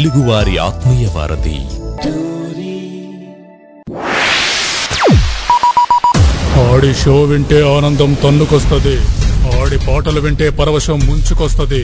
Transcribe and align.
తెలుగువారి 0.00 0.58
ఆత్మీయ 0.58 1.08
వారధి. 1.14 1.56
ఆడి 6.62 6.94
షో 6.94 7.22
వింటే 7.22 7.58
ఆనందం 7.76 8.16
తన్నుకొస్తది. 8.24 8.96
ఆడి 9.60 9.78
పాటలు 9.78 10.20
వింటే 10.20 10.50
పరవశం 10.50 11.00
ముంచుకొస్తది. 11.06 11.82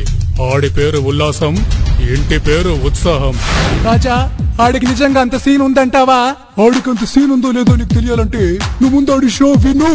ఆడి 0.55 0.71
పేరు 0.71 0.99
ఉల్లాసం 0.99 1.55
ఇంటి 2.01 2.39
పేరు 2.39 2.79
ఉత్సాహం. 2.85 3.35
రాజా 3.85 4.17
ఆడికి 4.61 4.87
నిజంగా 4.87 5.21
అంత 5.21 5.37
సీన్ 5.37 5.63
ఉందంటావా? 5.63 6.21
ఆడికి 6.65 6.91
అంత 6.91 7.05
సీన్ 7.05 7.33
ఉందో 7.33 7.51
లేదో 7.51 7.77
నీకు 7.77 7.95
తెలియాలంటే 7.95 8.59
నువ్వు 8.83 8.97
ముందు 8.97 9.11
ఆడి 9.11 9.31
షో 9.31 9.47
విను. 9.47 9.93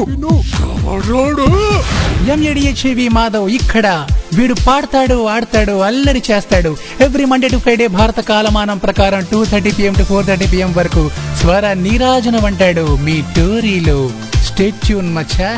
M A D H V 2.34 3.08
Madhav 3.08 3.50
ఇక్కడ. 3.50 4.08
వీడు 4.34 4.54
పాడతాడు 4.68 5.28
ఆడతాడు 5.28 5.82
అల్లరి 5.82 6.24
చేస్తాడు. 6.32 6.78
ఎవ్రీ 7.02 7.26
మండే 7.26 7.48
టు 7.48 7.58
ఫ్రైడే 7.58 7.88
భారత 7.88 8.20
కాలమానం 8.20 8.78
ప్రకారం 8.78 9.26
two 9.32 9.46
thirty 9.46 9.72
PM 9.72 9.94
to 9.94 10.04
four 10.04 10.26
thirty 10.26 10.48
PM 10.48 10.74
వరకు 10.74 11.12
స్వర 11.42 11.74
నీరాజనం 11.74 12.46
అంటాడు 12.46 12.96
మీ 12.96 13.22
టోరీలో. 13.22 14.10
స్టేట్ 14.46 14.76
ట్యూన్ 14.76 15.16
మచ్చా. 15.16 15.52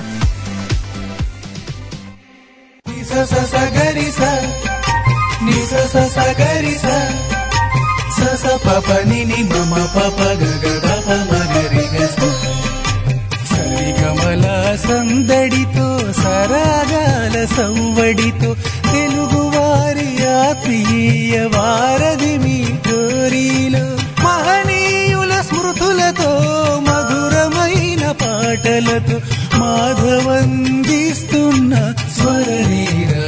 సరిగమల 13.50 14.76
సందడితో 14.76 15.88
సరాగాల 16.14 17.46
సవ్వడితో 17.46 18.56
తెలుగువారి 18.94 20.26
ఆత్మీయ 20.26 21.50
వారధి 21.56 22.38
మీ 22.44 22.66
టోరీలో 22.86 23.86
మహనీయుల 24.24 25.42
స్మృతులతో 25.42 26.32
మధురమైన 26.88 28.16
పాటలతో 28.22 29.18
మాధవందిస్తున్న 29.60 31.94
స్వరనీరాజనం. 32.18 33.24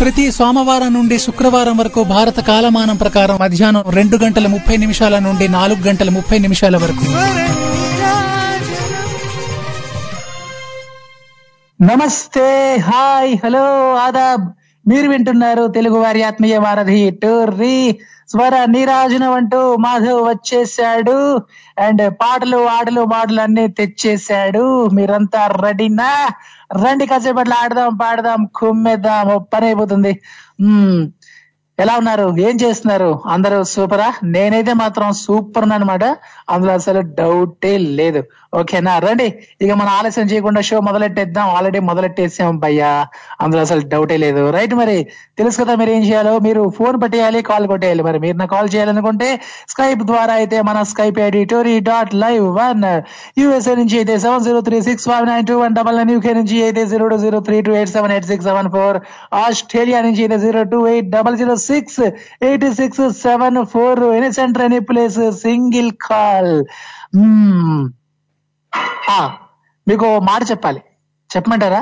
ప్రతి 0.00 0.32
సోమవారం 0.32 0.94
నుండి 0.94 1.18
శుక్రవారం 1.18 1.76
వరకు 1.76 2.04
భారత 2.04 2.40
కాలమానం 2.40 2.96
ప్రకారం 2.96 3.38
మధ్యాహ్నం 3.40 3.84
రెండు 3.88 4.16
గంటల 4.16 4.46
ముప్పై 4.46 4.76
నిమిషాల 4.76 5.18
నుండి 5.18 5.48
నాలుగు 5.48 5.88
గంటల 5.88 6.10
ముప్పై 6.10 6.38
నిమిషాల 6.38 6.76
వరకు. 6.76 7.04
నమస్తే 11.80 12.48
హాయ్ 12.76 13.36
హలో 13.44 13.62
ఆదాబ్. 13.96 14.42
మీరు 14.88 15.08
వింటున్నారు 15.08 15.66
తెలుగు 15.66 15.98
వారి 15.98 16.22
ఆత్మీయ 16.22 16.56
వారధి 16.58 17.10
టూర్రీ. 17.22 17.76
స్వర 18.28 18.64
నీరాజనం 18.68 19.32
అంటూ 19.32 19.76
మాధవ్ 19.76 20.20
వచ్చేసాడు 20.28 21.16
అండ్ 21.78 22.02
పాటలు 22.14 22.66
ఆటలు 22.68 23.04
మాటలు 23.04 23.40
అన్ని 23.40 23.64
తెచ్చేసాడు 23.68 24.64
మీరంతా 24.88 25.46
రెడీనా? 25.46 26.10
రండి 26.84 27.06
కాసేపట్లో 27.06 27.56
ఆడదాం 27.56 27.96
పాడదాం 27.96 28.48
కుమ్మేద్దాం. 28.54 29.30
పని 29.54 29.66
అయిపోతుంది. 29.66 30.12
ఎలా 31.78 31.96
ఉన్నారు? 31.96 32.36
ఏం 32.38 32.56
చేస్తున్నారు? 32.62 33.22
అందరూ 33.26 33.64
సూపరా? 33.64 34.08
నేనైతే 34.24 34.72
మాత్రం 34.72 35.12
సూపర్ 35.12 35.66
అనమాట 35.72 36.04
అందులో 36.50 36.72
అసలు 36.72 37.00
డౌటే 37.18 37.78
లేదు. 37.78 38.20
ఓకేనా 38.52 38.92
రండి. 39.04 39.26
ఇక 39.62 39.72
మనం 39.80 39.90
ఆలస్యం 39.98 40.26
చేయకుండా 40.30 40.60
షో 40.68 40.76
మొదలెట్టేద్దాం. 40.86 41.48
ఆల్రెడీ 41.56 41.80
మొదలెట్టేసాం 41.88 42.54
భయ్యా. 42.64 42.88
అందులో 43.42 43.60
అసలు 43.66 43.82
డౌటే 43.92 44.16
లేదు. 44.24 44.42
రైట్ 44.56 44.74
మరి 44.80 44.96
తెలుసు 45.38 45.58
కదా 45.60 45.74
మీరు 45.80 45.92
ఏం 45.96 46.02
చేయాలో? 46.08 46.32
మీరు 46.46 46.62
ఫోన్ 46.78 46.96
పట్టేయాలి 47.02 47.40
కాల్ 47.50 47.66
కొట్టేయాలి. 47.72 48.02
మరి 48.08 48.18
మీరు 48.24 48.36
నా 48.42 48.46
కాల్ 48.54 48.68
చేయాలనుకుంటే 48.74 49.28
స్కైప్ 49.72 50.02
ద్వారా 50.10 50.34
అయితే 50.40 50.56
మన 50.68 50.82
Skype 50.92 51.20
ID 51.26 51.42
Tori 51.52 51.76
dot 51.90 52.14
live 52.24 52.46
one 52.60 52.82
USA 53.40 53.74
నుంచి 53.80 53.96
అయితే 54.00 54.16
seven 54.24 54.44
zero 54.46 54.62
three 54.68 54.80
six 54.88 55.06
five 55.10 55.28
nine 55.30 55.46
two 55.50 55.56
one 55.62 55.76
double 55.78 55.98
nine 56.00 56.12
UK 56.14 56.34
నుంచి 56.40 56.58
అయితే 56.66 56.84
zero 56.92 57.06
two 57.12 57.18
zero 57.24 57.40
three 57.48 57.60
two 57.68 57.74
eight 57.78 57.94
seven 57.94 58.14
eight 58.16 58.28
six 58.32 58.48
seven 58.50 58.70
four 58.74 58.98
Australia 59.44 60.00
నుంచి 60.08 60.22
అయితే 60.26 60.38
zero 60.46 60.64
two 60.72 60.80
eight 60.94 61.08
double 61.16 61.38
zero 61.42 61.56
six 61.68 62.00
eight 62.48 62.66
six 62.80 63.02
seven 63.22 63.60
four 63.74 64.04
any 64.18 64.32
centre 64.40 64.66
any 64.68 64.82
place 64.90 65.20
single 65.46 65.90
call 66.08 66.54
మీకు 69.88 70.18
మాట 70.18 70.42
చెప్పాలి. 70.50 70.80
చెప్పమంటారా? 71.30 71.80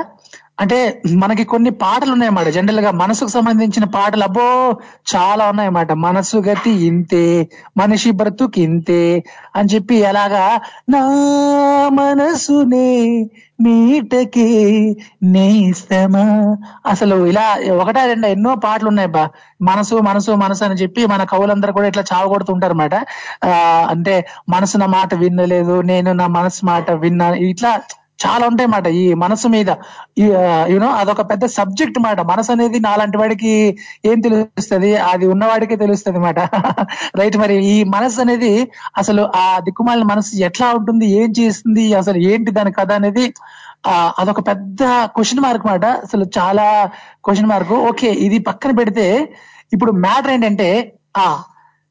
అంటే 0.59 0.77
మనకి 1.15 1.43
కొన్ని 1.45 1.71
పాటలు 1.81 2.11
ఉన్నాయన్నమాట. 2.11 2.47
జనరల్గా 2.49 2.91
మనసుకు 3.01 3.31
సంబంధించిన 3.35 3.85
పాటలు 3.95 4.23
అబ్బో 4.23 4.47
చాలా 5.13 5.43
ఉన్నాయన్నమాట. 5.49 5.91
మనసు 6.05 6.37
గతి 6.47 6.73
ఇంతే 6.87 7.25
మనిషి 7.77 8.11
బ్రతుకు 8.11 8.59
ఇంతే 8.59 9.01
అని 9.55 9.69
చెప్పి 9.69 9.97
ఎలాగా 10.09 10.45
నా 10.89 11.03
మనసునే 11.99 12.89
మీటకి 13.59 14.45
నేస్తమా? 15.25 16.25
అసలు 16.85 17.15
ఇలా 17.25 17.45
ఒకటా 17.75 18.03
రెండు 18.05 18.27
ఎన్నో 18.27 18.51
పాటలు 18.65 18.87
ఉన్నాయి 18.87 19.09
బా 19.09 19.23
మనసు 19.61 19.95
మనసు 20.01 20.31
మనసు 20.43 20.63
అని 20.63 20.77
చెప్పి 20.81 21.01
మన 21.05 21.23
కవులందరూ 21.23 21.71
కూడా 21.73 21.87
ఇట్లా 21.87 22.03
చావగొడుతుంటారు 22.11 22.73
అనమాట 22.73 22.95
అంటే 23.93 24.13
మనసు 24.49 24.77
నా 24.77 24.87
మాట 24.95 25.13
వినలేదు 25.15 25.75
నేను 25.91 26.13
నా 26.13 26.27
మనసు 26.37 26.61
మాట 26.65 26.91
విన్నా 27.03 27.27
ఇట్లా 27.49 27.71
చాలా 28.19 28.43
ఉంటాయి 28.49 28.69
మాట. 28.73 28.87
ఈ 29.01 29.13
మనసు 29.23 29.47
మీద 29.47 29.69
యూనో 30.71 30.87
అదొక 30.99 31.21
పెద్ద 31.31 31.45
సబ్జెక్ట్ 31.57 31.99
మాట. 31.99 32.19
మనసు 32.31 32.51
అనేది 32.55 32.79
నాలాంటి 32.87 33.17
వాడికి 33.17 33.53
ఏం 34.05 34.17
తెలుస్తుంది? 34.25 34.91
అది 35.11 35.25
ఉన్నవాడికే 35.27 35.75
తెలుస్తుంది 35.75 36.19
మాట. 36.19 36.39
రైట్ 37.19 37.37
మరి 37.43 37.55
ఈ 37.69 37.77
మనసు 37.95 38.19
అనేది 38.21 38.51
అసలు 39.01 39.23
ఆ 39.35 39.45
దిక్కుమాలిన 39.67 40.07
మనసు 40.11 40.31
ఎట్లా 40.49 40.69
ఉంటుంది? 40.79 41.07
ఏం 41.21 41.29
చేస్తుంది? 41.39 41.85
అసలు 41.93 42.19
ఏంటి 42.31 42.51
దాని 42.51 42.73
కథ 42.79 42.91
అనేది 42.93 43.25
ఆ 43.87 43.93
అదొక 44.19 44.41
పెద్ద 44.49 44.81
క్వశ్చన్ 45.15 45.43
మార్క్ 45.45 45.65
మాట. 45.65 45.85
అసలు 46.05 46.25
చాలా 46.37 46.65
క్వశ్చన్ 47.25 47.51
మార్క్ 47.51 47.73
ఓకే 47.89 48.09
ఇది 48.25 48.39
పక్కన 48.49 48.71
పెడితే 48.79 49.05
ఇప్పుడు 49.73 49.91
మ్యాటర్ 50.05 50.31
ఏంటంటే 50.31 50.69
ఆ 51.17 51.25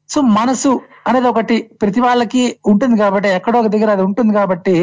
సో 0.09 0.19
మనసు 0.37 0.69
అనేది 1.09 1.27
ఒకటి 1.31 1.55
ప్రతి 1.81 2.01
వాళ్ళకి 2.01 2.43
ఉంటుంది 2.65 2.95
కాబట్టి 3.01 3.29
ఎక్కడో 3.37 3.57
ఒక 3.59 3.69
దగ్గర 3.75 3.89
అది 3.95 4.03
ఉంటుంది 4.07 4.33
కాబట్టి 4.33 4.75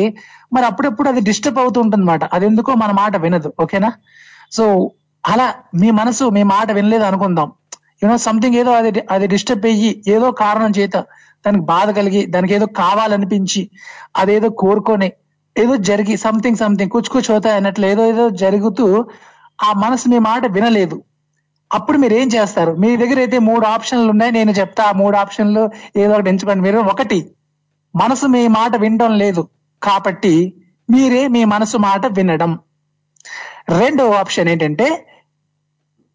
మరి 0.53 0.65
అప్పుడప్పుడు 0.67 1.09
అది 1.09 1.21
డిస్టర్బ్ 1.21 1.59
అవుతూ 1.59 1.79
ఉంటుంది 1.81 2.03
అనమాట 2.03 2.25
అది 2.37 2.45
ఎందుకో 2.47 2.75
మన 2.83 2.91
మాట 3.01 3.17
వినదు. 3.17 3.51
ఓకేనా? 3.63 3.91
సో 4.53 4.65
అలా 5.25 5.47
మీ 5.81 5.89
మనసు 6.01 6.25
మీ 6.37 6.43
మాట 6.55 6.69
వినలేదు 6.73 7.05
అనుకుందాం. 7.11 7.49
యూనో 8.03 8.17
సంథింగ్ 8.29 8.57
ఏదో 8.57 8.73
అది 8.73 8.91
అది 9.11 9.27
డిస్టర్బ్ 9.27 9.67
అయ్యి 9.67 9.91
ఏదో 10.09 10.27
కారణం 10.43 10.73
చేత 10.79 10.97
దానికి 11.45 11.65
బాధ 11.65 11.89
కలిగి 11.99 12.21
దానికి 12.27 12.55
ఏదో 12.55 12.67
కావాలనిపించి 12.83 13.63
అదేదో 14.17 14.49
కోరుకొని 14.63 15.09
ఏదో 15.57 15.75
జరిగి 15.89 16.15
సంథింగ్ 16.17 16.57
సంథింగ్ 16.57 16.91
కుచ్ 16.91 17.31
అవుతాయి 17.31 17.57
అన్నట్లు 17.57 17.87
ఏదో 17.87 18.03
ఏదో 18.13 18.25
జరుగుతూ 18.43 18.87
ఆ 19.65 19.71
మనసు 19.85 20.07
మీ 20.13 20.19
మాట 20.31 20.47
వినలేదు. 20.57 20.97
అప్పుడు 21.71 21.99
మీరు 21.99 22.15
ఏం 22.15 22.29
చేస్తారు? 22.29 22.73
మీ 22.73 22.97
దగ్గర 22.97 23.19
అయితే 23.19 23.39
మూడు 23.39 23.67
ఆప్షన్లు 23.67 24.11
ఉన్నాయి 24.11 24.33
నేను 24.33 24.51
చెప్తా. 24.51 24.85
ఆ 24.85 24.93
మూడు 24.93 25.17
ఆప్షన్లు 25.17 25.63
ఏదో 25.97 26.13
ఒకటి 26.15 26.31
ఎంచుకోండి. 26.31 26.63
మీరు 26.63 26.79
ఒకటి 26.79 27.19
మనసు 27.95 28.27
మీ 28.27 28.49
మాట 28.49 28.77
వినడం 28.77 29.13
లేదు 29.19 29.43
కాబట్టి 29.83 30.35
మీరే 30.91 31.29
మీ 31.29 31.45
మనసు 31.45 31.77
మాట 31.77 32.07
వినడం. 32.07 32.59
రెండో 33.81 34.11
ఆప్షన్ 34.11 34.49
ఏంటంటే 34.49 34.87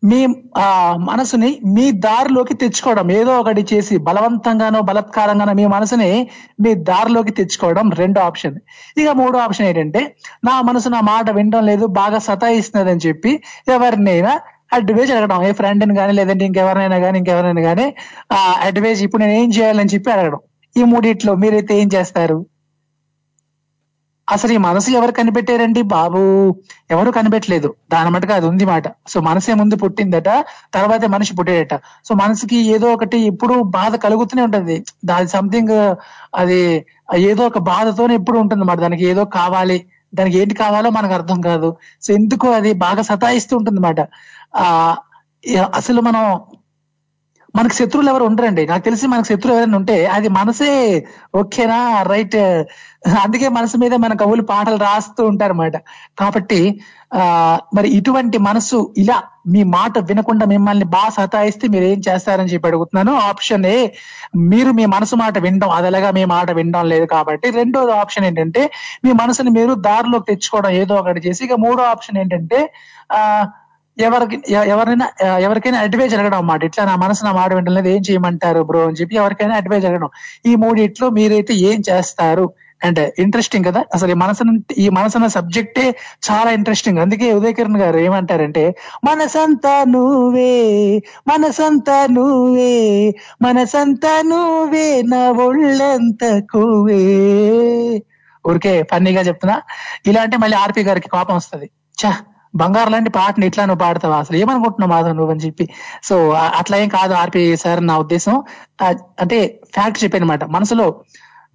మీ 0.03 0.19
ఆ 0.57 0.95
మనసుని 0.97 1.49
మీ 1.65 1.91
దారిలోకి 1.91 2.53
తెచ్చుకోవడం. 2.53 3.11
ఏదో 3.11 3.39
ఒకటి 3.39 3.65
చేసి 3.73 3.97
బలవంతంగానో 3.97 4.81
బలత్కారంగానో 4.81 5.53
మీ 5.53 5.65
మనసుని 5.65 6.29
మీ 6.59 6.73
దారిలోకి 6.75 7.31
తెచ్చుకోవడం 7.31 7.91
రెండో 7.91 8.21
ఆప్షన్. 8.21 8.55
ఇక 8.97 9.09
మూడో 9.09 9.39
ఆప్షన్ 9.39 9.67
ఏంటంటే 9.67 10.15
నా 10.43 10.61
మనసు 10.61 10.89
నా 10.89 11.01
మాట 11.01 11.29
వినడం 11.29 11.65
లేదు 11.65 11.85
బాగా 11.85 12.17
సతాయిస్తున్నదని 12.19 13.03
చెప్పి 13.07 13.33
ఎవరినైనా 13.67 14.33
అడ్వైజ్ 14.71 15.11
అడగడం. 15.11 15.43
ఏ 15.43 15.51
ఫ్రెండ్ 15.51 15.83
అని 15.83 15.95
కానీ 15.95 16.13
లేదంటే 16.13 16.45
ఇంకెవరినైనా 16.45 16.99
కానీ 16.99 17.17
ఇంకెవరైనా 17.17 17.61
కానీ 17.61 17.85
ఆ 18.31 18.39
అడ్వైజ్ 18.67 19.03
ఇప్పుడు 19.03 19.21
నేను 19.23 19.35
ఏం 19.41 19.49
చేయాలని 19.49 19.93
చెప్పి 19.93 20.11
అడగడం. 20.11 20.39
ఈ 20.75 20.83
మూడిట్లో 20.83 21.35
మీరైతే 21.35 21.79
ఏం 21.81 21.89
చేస్తారు? 21.95 22.37
అసలు 24.27 24.51
ఈ 24.53 24.57
మనసు 24.57 24.89
ఎవరు 24.91 25.11
కనిపెట్టారండి 25.11 25.81
బాబు? 25.81 26.19
ఎవరు 26.91 27.11
కనిపెట్టలేదు. 27.11 27.75
దాని 27.91 28.09
మటుకు 28.09 28.33
అది 28.33 28.45
ఉంది 28.45 28.65
మాట. 28.65 28.83
సో 29.07 29.21
మనసే 29.21 29.53
ముందు 29.53 29.75
పుట్టిందట 29.75 30.29
తర్వాతే 30.73 31.07
మనిషి 31.07 31.35
పుట్టాడట. 31.35 31.75
సో 32.07 32.15
మనసుకి 32.15 32.57
ఏదో 32.75 32.93
ఒకటి 32.93 33.17
ఎప్పుడు 33.17 33.53
బాధ 33.53 33.95
కలుగుతూనే 33.95 34.41
ఉంటుంది. 34.41 34.83
దాని 35.05 35.27
సంథింగ్ 35.27 35.75
అది 36.35 36.85
ఏదో 37.15 37.45
ఒక 37.45 37.57
బాధతోనే 37.57 38.15
ఎప్పుడు 38.15 38.39
ఉంటుంది 38.39 38.65
మాట. 38.65 38.77
దానికి 38.77 39.05
ఏదో 39.05 39.25
కావాలి. 39.25 39.85
దానికి 40.15 40.37
ఏంటి 40.37 40.53
కావాలో 40.53 40.89
మనకు 40.89 41.13
అర్థం 41.13 41.41
కాదు. 41.41 41.77
సో 42.01 42.13
ఎందుకు 42.13 42.47
అది 42.47 42.73
బాగా 42.73 43.01
సతాయిస్తూ 43.01 43.57
ఉంటుంది 43.57 43.79
మాట. 43.79 43.99
అసలు 45.79 46.01
మనం 46.09 46.23
మనకు 47.55 47.75
శత్రువులు 47.77 48.09
ఎవరు 48.11 48.25
ఉండరండి. 48.29 48.63
నాకు 48.69 48.83
తెలిసి 48.85 49.05
మనకు 49.13 49.27
శత్రువు 49.29 49.53
ఎవరైనా 49.55 49.77
ఉంటే 49.77 49.95
అది 50.15 50.27
మనసే 50.37 50.69
ఓకేనా 51.39 51.79
రైట్? 52.11 52.37
అందుకే 53.23 53.47
మనసు 53.57 53.75
మీద 53.77 53.93
మన 54.03 54.13
కవులు 54.21 54.43
పాటలు 54.51 54.77
రాస్తూ 54.85 55.21
ఉంటారన్నమాట. 55.31 55.77
కాబట్టి 56.21 56.59
ఆ 57.19 57.23
మరి 57.77 57.87
ఇటువంటి 57.97 58.37
మనసు 58.49 58.77
ఇలా 59.03 59.17
మీ 59.53 59.61
మాట 59.75 59.93
వినకుండా 60.09 60.45
మిమ్మల్ని 60.53 60.87
బాగా 60.95 61.11
సతాయిస్తే 61.17 61.67
మీరు 61.73 61.85
ఏం 61.93 61.99
చేస్తారని 62.07 62.51
చెప్పి 62.53 62.69
అడుగుతున్నాను. 62.69 63.13
ఆప్షన్ 63.29 63.65
ఏ 63.75 63.77
మీరు 64.51 64.71
మీ 64.79 64.85
మనసు 64.95 65.15
మాట 65.23 65.37
వినడం 65.45 65.71
అదలగా 65.79 66.11
మీ 66.19 66.23
మాట 66.35 66.49
వినడం 66.59 66.85
లేదు 66.93 67.07
కాబట్టి. 67.15 67.49
రెండోది 67.59 67.93
ఆప్షన్ 68.03 68.27
ఏంటంటే 68.29 68.63
మీ 69.05 69.13
మనసుని 69.23 69.53
మీరు 69.59 69.75
దారిలోకి 69.89 70.29
తెచ్చుకోవడం 70.31 70.73
ఏదో 70.83 70.95
ఒకటి 71.01 71.23
చేసి. 71.27 71.41
ఇక 71.49 71.57
మూడో 71.65 71.83
ఆప్షన్ 71.95 72.19
ఏంటంటే 72.23 72.61
ఆ 73.11 73.21
ఎవరికి 74.03 74.37
ఎవరైనా 74.73 75.05
ఎవరికైనా 75.45 75.79
అడ్వైజ్ 75.79 76.13
అడగడం 76.15 76.37
అన్నమాట. 76.37 76.61
ఇట్లా 76.63 76.83
నా 76.85 76.95
మనసు 76.95 77.21
నా 77.25 77.31
మాట 77.31 77.51
వింటలేదు 77.53 77.89
ఏం 77.89 78.01
చేయమంటారు 78.09 78.61
బ్రో 78.69 78.81
అని 78.87 78.97
చెప్పి 79.01 79.19
ఎవరికైనా 79.21 79.55
అడ్వైజ్ 79.55 79.85
అడగడం. 79.85 80.09
ఈ 80.45 80.53
మూడిట్లో 80.55 81.09
మీరైతే 81.17 81.53
ఏం 81.69 81.79
చేస్తారు? 81.89 82.45
అంటే 82.81 83.03
ఇంట్రెస్టింగ్ 83.19 83.65
కదా? 83.65 83.81
అసలు 83.95 84.11
ఈ 84.11 84.17
మనసు 84.21 84.43
ఈ 84.77 84.89
మనసు 84.89 85.15
అన్న 85.17 85.27
సబ్జెక్టే 85.35 85.83
చాలా 86.27 86.49
ఇంట్రెస్టింగ్ 86.51 86.99
అందుకే 86.99 87.27
ఉదయ్ 87.33 87.53
కిరణ్ 87.53 87.79
గారు 87.81 87.97
ఏమంటారంటే 87.97 88.63
మనసంతా 89.05 89.73
నువ్వే 89.93 90.53
మనసంతా 91.27 91.97
నువ్వే 92.15 92.73
మనసంతా 93.41 94.13
నువ్వే 94.23 94.87
నా 95.11 95.21
ఒళ్ళంత 95.45 96.23
కువే 96.51 97.01
ఊరికే 98.45 98.73
ఫన్నీగా 98.91 99.21
చెప్తున్నా. 99.21 99.55
ఇలాంటి 100.07 100.35
మళ్ళీ 100.37 100.57
ఆర్పి 100.57 100.81
గారికి 100.81 101.09
కోపం 101.09 101.35
వస్తది. 101.35 101.67
చా 101.97 102.11
బంగారు 102.53 102.89
లాంటి 102.89 103.09
పాటను 103.09 103.45
ఇట్లా 103.45 103.63
నువ్వు 103.65 103.81
పాడతావా? 103.83 104.17
అసలు 104.17 104.37
ఏమనుకుంటున్నావు 104.37 104.91
మాధవ్ 104.93 105.15
నువ్వు 105.15 105.31
అని 105.31 105.43
చెప్పి. 105.45 105.65
సో 106.03 106.15
అట్లా 106.59 106.77
ఏం 106.77 106.89
కాదు 106.89 107.13
ఆర్పి 107.13 107.43
సార్ 107.63 107.81
నా 107.85 107.95
ఉద్దేశం. 107.97 108.35
అంటే 109.23 109.37
ఫ్యాక్ట్ 109.75 110.03
చెప్పానమాట 110.03 110.43
మనసులో 110.49 110.87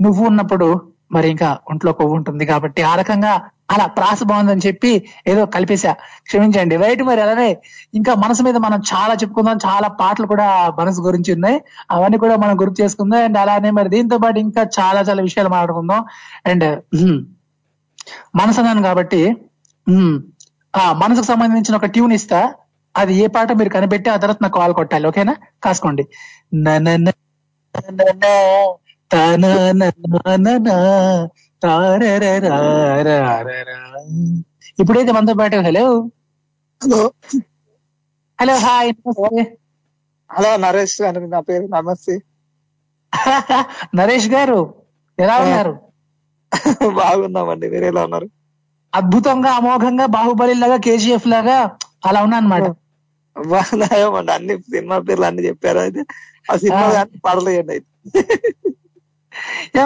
నువ్వు 0.01 0.23
ఉన్నప్పుడు 0.27 0.69
మరి 1.13 1.29
ఇంకా 1.31 1.49
ఒంట్లో 1.71 1.93
కొవ్వు 1.93 2.15
ఉంటుంది 2.17 2.45
కాబట్టి 2.47 2.81
ఆ 2.83 2.95
రకంగా 2.95 3.33
అలా 3.75 3.85
ప్రాస 3.97 4.21
బాగుందని 4.25 4.65
చెప్పి 4.67 4.91
ఏదో 5.27 5.43
కలిపేశా. 5.47 5.93
క్షమించండి. 6.27 6.75
రైట్ 6.77 7.03
మరి 7.03 7.21
అలానే 7.21 7.47
ఇంకా 7.95 8.13
మనసు 8.15 8.43
మీద 8.43 8.57
మనం 8.57 8.79
చాలా 8.91 9.15
చెప్పుకుందాం. 9.15 9.57
చాలా 9.67 9.89
పాటలు 10.01 10.27
కూడా 10.27 10.47
మనసు 10.79 11.01
గురించి 11.01 11.31
ఉన్నాయి. 11.33 11.57
అవన్నీ 11.91 12.19
కూడా 12.25 12.37
మనం 12.37 12.55
గుర్తు 12.61 12.79
చేసుకుందాం. 12.83 13.23
అండ్ 13.23 13.39
అలానే 13.39 13.71
మరి 13.71 13.89
దీంతో 13.89 14.19
పాటు 14.19 14.39
ఇంకా 14.39 14.65
చాలా 14.79 15.01
చాలా 15.01 15.23
విషయాలు 15.23 15.49
మాట్లాడుకుందాం. 15.49 16.03
అండ్ 16.47 16.67
మనసు 18.35 18.61
అన్నాను 18.61 18.83
కాబట్టి 18.83 19.23
ఉమ్, 19.87 20.17
మనసుకు 20.77 21.27
సంబంధించిన 21.27 21.77
ఒక 21.77 21.85
ట్యూన్ 21.87 22.13
ఇస్తా. 22.13 22.55
అది 22.97 23.15
ఏ 23.15 23.27
పాట 23.27 23.53
మీరు 23.53 23.69
కనిపెట్టి 23.69 24.11
ఆ 24.11 24.17
తర్వాత 24.17 24.39
నాకు 24.43 24.59
కాల్ 24.59 24.75
కొట్టాలి 24.75 25.09
ఓకేనా? 25.09 25.37
కాసుకోండి. 25.65 26.03
ఇప్పుడైతే 34.81 35.13
మనతో 35.13 35.35
పాటు 35.35 35.57
hello? 35.57 36.09
Hello. 36.83 37.13
Hello 38.41 38.57
hi 38.57 38.93
hello 40.33 40.57
Naresh 40.57 41.03
గారు 41.03 41.21
నా 41.21 41.41
పేరు 41.41 41.67
నమస్తే. 41.67 42.19
నరేష్ 43.95 44.29
గారు 44.29 44.75
ఎలా 45.19 45.39
ఉన్నారు? 45.39 45.75
బాగున్నామండి 46.95 47.71
మీరు 47.71 47.85
ఎలా 47.85 48.05
ఉన్నారు? 48.05 48.29
అద్భుతంగా 48.93 49.51
అమోఘంగా 49.57 50.07
బాహుబలి 50.15 50.55
లాగా 50.55 50.77
కేజీఎఫ్ 50.85 51.29
లాగా 51.29 51.57
అలా 52.05 52.21
ఉన్నా 52.23 52.37
అనమాట 52.37 52.67
అన్ని 54.33 54.55
సినిమా 54.67 54.97
పేర్లు 55.01 55.27
అన్ని 55.27 55.43
చెప్పారు 55.47 55.79
అయితే? 55.79 56.03
ఆ 56.47 56.57
సినిమా 56.57 56.85
పడలేయండి 57.25 57.73
అయితే. 57.75 57.89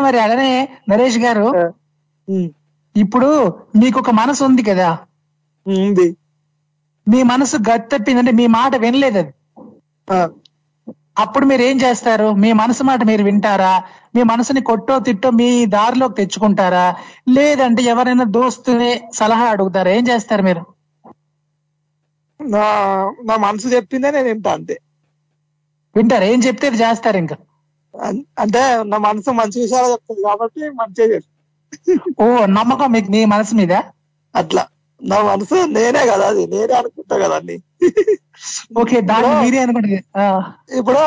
మరి 0.03 0.19
అలానే 0.21 0.51
నరేష్ 0.91 1.19
గారు 1.19 1.47
ఇప్పుడు 2.95 3.31
మీకు 3.77 3.99
ఒక 3.99 4.11
మనసు 4.19 4.43
ఉంది 4.45 4.63
కదా? 4.63 4.89
ఉంది. 5.67 6.07
మీ 7.07 7.21
మనసు 7.23 7.57
గత్తెప్పిందంటే 7.69 8.33
మీ 8.33 8.47
మాట 8.55 8.73
వినలేదు 8.77 9.21
అది 9.21 9.33
అప్పుడు 11.23 11.45
మీరు 11.47 11.63
ఏం 11.63 11.77
చేస్తారు? 11.81 12.27
మీ 12.43 12.51
మనసు 12.61 12.83
మాట 12.83 13.01
మీరు 13.09 13.23
వింటారా? 13.23 13.73
మీ 14.15 14.23
మనసుని 14.25 14.63
కొట్టో 14.69 14.95
తిట్టో 15.07 15.31
మీ 15.39 15.49
దారిలోకి 15.75 16.19
తెచ్చుకుంటారా? 16.21 16.87
లేదంటే 17.31 17.83
ఎవరైనా 17.93 18.27
దోస్తుని 18.37 18.91
సలహా 19.19 19.49
అడుగుతారా? 19.55 19.93
ఏం 19.99 20.07
చేస్తారు 20.11 20.45
మీరు? 20.49 20.63
నా 22.41 22.65
నా 23.29 23.35
మనసు 23.45 23.69
చెప్పిందే 23.75 24.09
నేను 24.11 24.29
వింటా 24.31 24.51
అంతే. 24.57 24.77
వింటారా? 25.97 26.27
ఏం 26.31 26.41
చెప్తే 26.47 26.67
చేస్తారు 26.81 27.19
ఇంకా? 27.23 27.37
అంటే 28.43 28.63
నా 28.91 28.99
మనసు 29.05 29.31
మంచి 29.41 29.59
విషయాలు 29.65 29.93
చెప్తుంది 29.95 30.23
కాబట్టి 30.29 30.63
మంచిగా 30.79 31.19
ఓ 32.21 32.27
నమ్మకం 32.55 32.89
మీకు 32.95 33.11
మీ 33.15 33.23
మనసు 33.33 33.55
మీద? 33.61 33.73
అట్లా. 34.35 34.65
నా 35.03 35.19
మనసు 35.27 35.57
నేనే 35.75 36.03
కదా 36.11 36.27
అది. 36.27 36.43
నేనే 36.47 36.75
అనుకుంటా 36.81 37.15
కదా 37.23 37.37
అన్ని 37.37 37.57
ఓకే 38.81 38.99
దాన్ని 39.11 39.35
మీరే 39.43 39.61
అనుకుంటుంది 39.65 40.01
ఇప్పుడు 40.79 41.03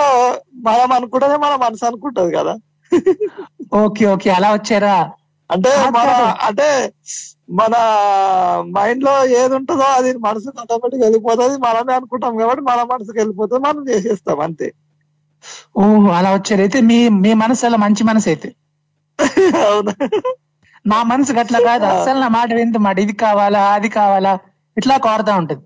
మనం 0.68 0.92
అనుకుంటేనే 0.98 1.38
మన 1.45 1.54
మనసు 1.66 1.86
అనుకుంటది 1.90 2.31
కదా. 2.38 2.54
ఓకే 3.80 4.04
ఓకే 4.13 4.30
అలా 4.31 4.50
వచ్చారా? 4.54 4.95
అంటే 5.50 5.72
మన. 5.95 6.10
అంటే 6.48 6.68
మన 7.60 7.75
మైండ్లో 8.75 9.13
ఏది 9.40 9.54
ఉంటుందో 9.57 9.88
అది 9.98 10.12
మనసుకు 10.25 10.57
ఆటోమేటిక్ 10.63 11.04
వెళ్ళిపోతుంది. 11.06 11.56
మనమే 11.66 11.94
అనుకుంటాం 12.00 12.34
కాబట్టి 12.38 12.63
మన 12.69 12.80
మనసుకు 12.94 13.18
వెళ్ళిపోతుంది 13.22 13.63
మనం 13.68 13.84
చేసేస్తాం 13.92 14.42
అంతే. 14.48 14.68
ఓ 15.75 15.84
అలా 16.18 16.30
వచ్చారు. 16.36 16.62
అయితే 16.66 16.80
మీ 16.90 16.98
మీ 17.24 17.31
మనసు 17.42 17.63
అలా 17.66 17.80
మంచి 17.84 18.04
మనసు 18.10 18.28
అయితే. 18.34 18.50
అవును. 19.66 19.94
నా 20.85 20.97
మనసు 21.09 21.33
అట్లా 21.44 21.59
కాదు. 21.68 21.85
అసలు 21.94 22.19
నా 22.24 22.30
మాట 22.30 22.50
విందు 22.53 22.80
మాట. 22.85 22.97
ఇది 23.06 23.13
కావాలా 23.25 23.62
అది 23.75 23.89
కావాలా? 23.97 24.33
ఇట్లా 24.77 24.95
కోరుతా 25.06 25.33
ఉంటది. 25.41 25.63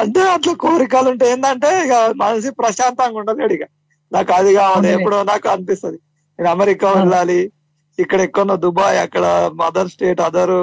అంటే 0.00 0.22
అట్లా 0.34 0.52
కోరికలు 0.64 1.08
ఉంటే 1.12 1.26
ఏంటంటే 1.32 1.68
ఇక 1.84 1.94
మనసు 2.22 2.50
ప్రశాంతంగా 2.60 3.18
ఉండలేడు 3.20 3.54
ఇక 3.58 3.66
నాకు 4.12 4.30
అది 4.38 4.50
కావాలి. 4.54 4.88
ఎప్పుడో 4.96 5.18
నాకు 5.32 5.46
అనిపిస్తది. 5.54 5.98
నేను 6.38 6.50
అమెరికా 6.50 6.88
వెళ్ళాలి 6.96 7.38
ఇక్కడ 7.98 8.20
ఎక్కడో 8.26 8.54
దుబాయ్ 8.64 8.98
అక్కడ 9.04 9.24
అదర్ 9.68 9.92
స్టేట్ 9.94 10.20
అదర్ 10.20 10.56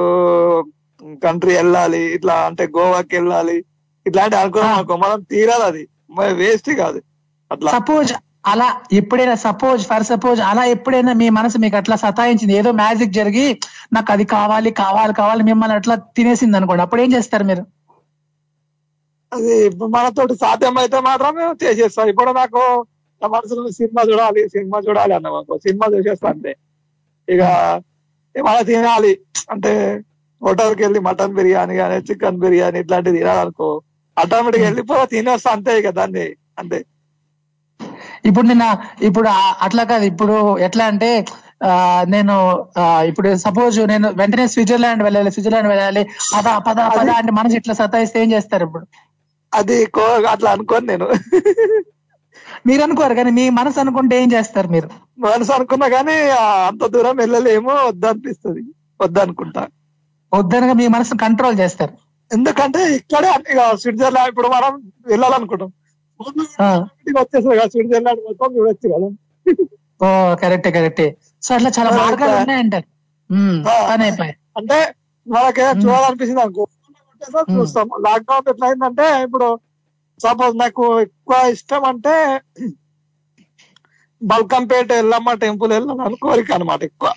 కంట్రీ 1.24 1.54
వెళ్ళాలి 1.56 2.01
ఇట్లా 2.18 2.36
అంటే 2.50 2.63
గోవాకి 2.75 3.13
వెళ్ళాలి. 3.18 3.57
ఇట్లాంటి 4.06 4.36
అనుకున్నాం. 4.36 4.75
అనుకో 4.75 4.95
మనం 5.04 5.19
తీరాలి 5.31 5.65
అది. 5.71 5.83
వేస్ట్ 6.42 6.69
కాదు. 6.81 7.00
అట్లా. 7.51 7.71
సపోజ్ 7.75 8.12
అలా 8.44 8.68
ఎప్పుడైనా 9.00 9.36
సపోజ్ 9.44 9.81
ఫర్ 9.90 10.06
సపోజ్ 10.10 10.40
అలా 10.48 10.63
ఎప్పుడైనా 10.74 11.13
మీ 11.19 11.28
మనసు 11.38 11.57
మీకు 11.63 11.78
అట్లా 11.80 11.95
సతాయించింది. 12.04 12.54
ఏదో 12.60 12.72
మ్యాజిక్ 12.81 13.13
జరిగి 13.13 13.45
నాకు 13.94 14.10
అది 14.15 14.25
కావాలి 14.34 14.72
కావాలి 14.82 15.13
కావాలి 15.15 15.44
మిమ్మల్ని 15.50 15.77
అట్లా 15.79 15.96
తినేసింది 16.18 16.58
అనుకోండి. 16.60 16.84
అప్పుడు 16.86 17.03
ఏం 17.06 17.12
చేస్తారు 17.15 17.46
మీరు? 17.51 17.63
అది 19.32 19.53
మనతో 19.72 19.88
మనతోటి 19.96 20.36
సాధ్యం 20.41 20.75
అయితే 20.82 20.98
మాత్రం 21.08 21.32
మేము 21.38 21.53
చేసేస్తాం. 21.63 22.08
ఇప్పుడు 22.13 22.32
నాకు 22.39 22.62
నా 23.22 23.27
మనసులో 23.36 23.62
సినిమా 23.79 24.01
చూడాలి 24.10 24.41
సినిమా 24.53 24.77
చూడాలి 24.88 25.13
అన్న 25.18 25.27
మాకు. 25.36 25.53
సినిమా 25.65 25.86
చూసేస్తా 25.94 26.27
అంతే. 26.34 26.51
ఇక 27.27 27.41
ఏమైనా 28.36 28.62
తినాలి. 28.70 29.13
అంటే 29.53 29.72
హోటల్కి 30.41 30.82
వెళ్ళి 30.86 31.00
మటన్ 31.08 31.36
బిర్యానీ 31.36 31.75
కానీ 31.77 31.98
చికెన్ 32.10 32.39
బిర్యానీ 32.39 32.79
ఇట్లాంటివి 32.84 33.18
తినాలనుకో 33.20 33.70
ఆటోమేటిక్ 34.18 34.65
వెళ్ళిపో 34.65 34.96
తినేస్తా 35.13 35.51
అంతే 35.56 35.72
ఇక 35.82 35.89
దాన్ని. 36.00 36.25
అంతే. 36.58 36.79
ఇప్పుడు 38.24 38.46
నిన్న 38.48 38.65
ఇప్పుడు 39.01 39.30
అట్లా 39.65 39.84
కాదు 39.84 40.06
ఇప్పుడు 40.12 40.36
ఎట్లా 40.68 40.84
అంటే 40.86 41.10
నేను 42.13 42.34
ఇప్పుడు 43.10 43.30
సపోజ్ 43.46 43.77
నేను 43.92 44.08
వెంటనే 44.22 44.46
స్విట్జర్లాండ్ 44.53 45.03
వెళ్ళాలి 45.03 45.32
స్విట్జర్లాండ్ 45.32 45.70
వెళ్ళాలి 45.74 46.03
పద 46.34 46.48
పద 46.68 46.80
పద 46.98 47.10
అంటే 47.20 47.34
మనసు 47.39 47.56
ఇట్లా 47.60 47.74
సతాయిస్తే 47.82 48.18
ఏం 48.24 48.30
చేస్తారు 48.32 48.63
ఇప్పుడు? 48.68 48.86
అది 49.53 49.75
అట్లా 50.34 50.50
అనుకోను 50.56 50.88
నేను. 50.92 51.08
మీరు 52.68 52.82
అనుకోరు 52.86 53.15
కానీ 53.20 53.32
మీ 53.39 53.46
మనసు 53.60 53.80
అనుకుంటే 53.84 54.15
ఏం 54.24 54.30
చేస్తారు 54.34 54.70
మీరు? 54.75 54.89
మనసు 55.25 55.51
అనుకున్నా 55.58 55.88
కానీ 55.96 56.15
అంత 56.70 56.84
దూరం 56.96 57.15
వెళ్ళలేమో 57.24 57.74
వద్దనిపిస్తుంది. 57.88 58.62
వద్దనుకుంటా. 59.01 59.63
వద్దనగా 60.32 60.74
మీ 60.82 60.86
మనసును 60.88 61.20
కంట్రోల్ 61.25 61.58
చేస్తారు. 61.62 61.94
ఎందుకంటే 62.32 62.82
ఇక్కడే 62.98 63.32
కావాలి. 63.60 63.80
స్విట్జర్లాండ్ 63.84 64.32
ఇప్పుడు 64.34 64.50
మనం 64.58 64.74
వెళ్ళాలనుకుంటాం. 65.12 65.72
మొత్తం 67.18 67.42
చూడొచ్చు 68.56 68.88
కదా. 68.94 69.10
ఓ 70.03 70.08
కరెక్టే 70.36 70.72
కరెక్టే. 70.72 71.08
సో 71.42 71.56
అట్లా 71.56 71.72
చాలా 71.80 71.89
మార్గాలు 71.98 72.36
ఉన్నాయంటారు. 72.36 72.88
అంటే 74.58 74.77
మనకే 75.27 75.65
మ్మ్. 75.68 75.84
చూడాలనిపించింది 75.84 76.42
అనుకో. 76.42 76.68
చూస్తాం. 77.51 77.89
లాక్డౌన్ 78.08 78.50
ఎట్లా 78.50 78.68
అయిందంటే 78.68 79.24
ఇప్పుడు 79.24 79.48
సపోజ్ 80.20 80.58
నాకు 80.58 81.00
ఎక్కువ 81.00 81.50
ఇష్టం 81.51 81.86
అంటే 81.86 82.15
బల్కంపేట 84.24 84.92
ఎల్లమ్మ 84.92 85.34
టెంపుల్ 85.34 85.72
వెళ్ళాలని 85.72 86.15
కోరిక 86.15 86.51
అనమాట 86.51 86.84
ఎక్కువ. 86.84 87.10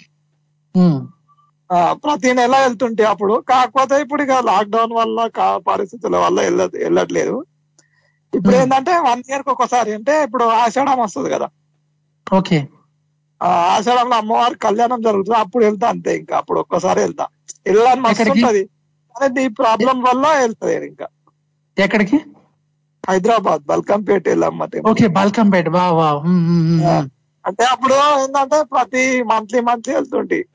ప్రతి 2.05 2.33
నెల 2.33 2.57
వెళ్తుంటే 2.57 3.05
అప్పుడు. 3.05 3.35
కాకపోతే 3.49 4.01
ఇప్పుడు 4.01 4.23
ఇక 4.23 4.31
లాక్డౌన్ 4.31 4.93
వల్ల 4.93 5.19
పరిస్థితుల 5.69 6.17
వల్ల 6.17 6.41
వెళ్ళ 6.41 6.65
వెళ్ళట్లేదు. 6.65 7.37
ఇప్పుడు. 8.37 8.57
ఏంటంటే 8.57 8.99
వన్ 8.99 9.23
ఇయర్కి 9.29 9.51
ఒకసారి 9.51 9.93
అంటే 9.93 10.23
ఇప్పుడు 10.23 10.45
ఆషాఢం 10.45 10.99
వస్తుంది 10.99 11.31
కదా. 11.31 11.49
ఓకే. 12.33 12.69
ఆ 13.43 13.49
ఆషాఢంలో 13.49 14.17
అమ్మవారి 14.17 14.55
కళ్యాణం 14.55 15.03
జరుగుతుంది. 15.03 15.39
అప్పుడు 15.39 15.65
వెళ్తా 15.65 15.89
అంతే 15.89 16.17
ఇంకా. 16.17 16.37
అప్పుడు 16.37 16.61
ఒక్కసారి 16.61 17.01
వెళ్తా. 17.01 17.29
వెళ్ళాలని 17.67 18.01
మస్తు? 18.01 18.31
ఉంటది. 18.31 18.65
కానీ 19.15 19.45
ఈ 19.45 19.49
ప్రాబ్లం 19.49 20.03
వల్ల 20.03 20.27
వెళ్తుంది 20.39 20.87
ఇంకా. 20.87 21.09
ఎక్కడికి? 21.79 22.17
హైదరాబాద్ 23.09 23.63
బల్కంపేట 23.67 24.29
వెళ్ళమ్మ 24.29 24.63
ఓకే 24.87 25.07
బల్కంపేట. 25.07 25.69
Um, 25.69 26.49
um. 26.51 27.09
అంటే 27.47 27.65
అప్పుడు 27.65 27.95
ఏంటంటే 27.95 28.63
ప్రతి 28.63 29.23
మంత్లీ 29.23 29.61
మంత్లీ 29.61 29.95
వెళ్తుంటి. 29.95 30.47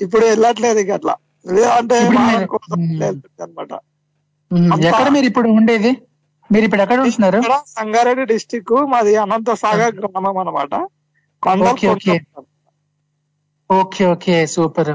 ఇప్పుడు 0.00 0.24
వెళ్ళట్లేదు 0.24 0.78
ఇక 0.78 0.90
అట్లా. 0.90 1.16
లేదంటే 1.46 1.96
అనమాట 3.42 3.72
ఎక్కడ 4.86 5.08
మీరు 5.08 5.26
ఇప్పుడు 5.30 5.48
ఉండేది? 5.58 5.90
మీరు 6.50 6.64
ఇప్పుడు 6.66 6.82
ఎక్కడ 6.84 6.98
ఉంటున్నారు? 7.04 7.40
సంగారెడ్డి 7.74 8.24
డిస్టిక్ 8.32 8.72
మాది 8.92 9.12
అనంత 9.24 9.50
సాగర్ 9.62 9.94
గ్రామం 9.98 10.38
అనమాట 10.42 10.72
ఓకే, 13.70 14.04
ఓకే. 14.12 14.36
సూపర్. 14.54 14.92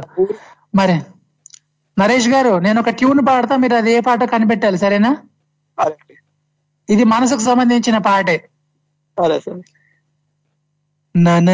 మరి 0.74 0.96
నరేష్ 1.98 2.28
గారు 2.34 2.54
నేను 2.66 2.78
ఒక 2.82 2.92
ట్యూన్ 3.00 3.22
పాడతా 3.28 3.56
మీరు 3.56 3.76
అది 3.76 3.92
ఏ 3.92 4.00
పాట 4.08 4.24
కనిపెట్టాలి 4.34 4.78
సరేనా? 4.78 5.12
ఇది 6.90 7.04
మనసుకు 7.14 7.44
సంబంధించిన 7.48 7.98
పాటే. 8.08 8.36
సరే 9.18 9.38
సరే. 9.46 9.62
నన 11.16 11.50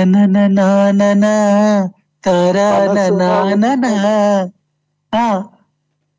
తరా 2.24 2.68
నన 3.54 3.66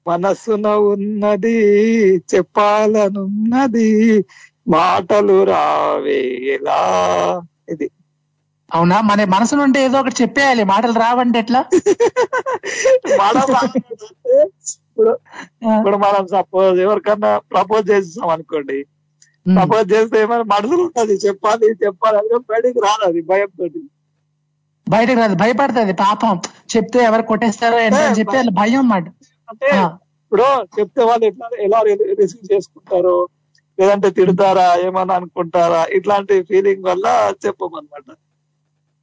ఆ 0.08 0.12
మనస్సున 0.12 0.66
ఉన్నది 0.68 1.56
చెప్పాలనున్నది 2.16 3.88
మాటలు 4.68 5.44
రావేలా. 5.44 6.80
ఇది. 7.68 7.90
అవునా? 8.74 9.00
మన 9.00 9.24
మనసు 9.24 9.54
నుండి 9.54 9.78
ఏదో 9.80 10.00
ఒకటి 10.00 10.22
చెప్పేయాలి. 10.22 10.64
మాటలు 10.64 10.92
రావంటే 10.92 11.38
ఎట్లా? 11.38 11.64
ఇప్పుడు 15.78 15.96
మనం 15.96 16.26
సపోజ్ 16.26 16.80
ఎవరికన్నా 16.80 17.38
ప్రపోజ్ 17.38 17.90
చేస్తాం 17.90 18.28
అనుకోండి. 18.28 18.86
ప్రపోజ్ 19.46 19.92
చేస్తే 19.92 20.20
ఏమైనా 20.20 20.42
మనసులో 20.42 20.82
ఉంటది 20.82 21.12
చెప్పాలి 21.12 21.66
చెప్పాలి 21.66 22.38
బయటికి 22.38 22.78
రాదు 22.80 23.04
అది 23.04 23.22
భయంతో 23.22 23.68
బయటకు 24.88 25.18
రాదు. 25.18 25.34
భయపడుతుంది. 25.34 25.92
పాపం. 25.92 26.40
చెప్తే 26.76 26.98
ఎవరు 26.98 27.22
కొట్టేస్తారో 27.22 27.78
ఏంటో 27.78 27.96
అని 27.96 28.18
చెప్పి 28.18 28.50
భయం 28.50 28.78
అన్నమాట. 28.78 29.04
అంటే. 29.52 29.84
ఇప్పుడు 29.96 30.42
చెప్తే 30.80 31.04
వాళ్ళు 31.04 31.24
ఎట్లా 31.24 31.50
ఎలా 31.60 31.82
రిసీవ్ 32.14 32.52
చేసుకుంటారో 32.52 33.28
లేదంటే 33.80 34.10
తిడతారా 34.10 34.76
ఏమన్నా 34.76 35.14
అనుకుంటారా 35.14 35.86
ఇట్లాంటి 35.90 36.42
ఫీలింగ్ 36.42 36.84
వల్ల 36.84 37.34
చెప్పమన్నమాట. 37.46 38.16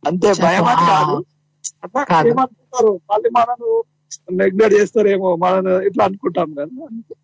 అంతే 0.07 0.29
చెప్ప- 0.29 0.43
భయం 0.43 0.63
అని. 0.63 0.87
కాదు. 0.87 1.25
అట్లా. 1.83 2.29
ఏమనుకుంటారు? 2.29 2.99
మళ్ళీ 3.11 3.29
మనను 3.29 3.83
నెగ్లెక్ట్ 4.31 4.79
చేస్తారేమో 4.79 5.35
మనను 5.35 5.69
ఇట్లా 5.69 6.05
అనుకుంటాం 6.05 6.53
కదా. 6.53 7.15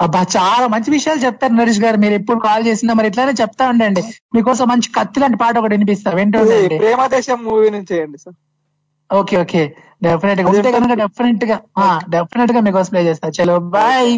అబ్బా 0.00 0.22
చాలా 0.22 0.66
మంచి 0.66 0.90
విషయాలు 0.90 1.20
చెప్తారు 1.20 1.52
నరేష్ 1.52 1.80
గారు. 1.80 1.96
మీరు 1.96 2.12
ఎప్పుడు 2.12 2.38
కాల్ 2.38 2.66
చేసినా 2.66 2.94
మరి 2.94 3.06
ఇట్లానే 3.08 3.32
చెప్తా 3.40 3.68
ఉండండి. 3.68 4.02
మీకోసం 4.34 4.68
మంచి 4.68 4.92
కత్తి 4.98 5.20
లాంటి 5.20 5.38
పాట 5.38 5.58
ఒకటి 5.58 5.74
వినిపిస్తా. 5.74 6.10
ఇది 6.10 6.20
వింటుండండి 6.20 6.78
ప్రేమ 6.78 7.06
దేశం 7.06 7.44
మూవీ 7.44 7.70
నుంచి 7.70 7.86
చేయండి 7.92 8.18
సార్. 8.18 8.36
Okay 9.14 9.40
okay. 9.40 9.76
డెఫినెట్గా 10.02 10.48
ఉంటే 10.52 10.70
కనుక 10.72 10.92
డెఫినెట్గా. 11.02 11.56
డెఫినెట్గా 12.14 12.60
మీకోసం 12.60 12.90
ప్లే 12.90 13.02
చేస్తా. 13.02 13.28
చలో 13.36 13.56
bye 13.76 14.10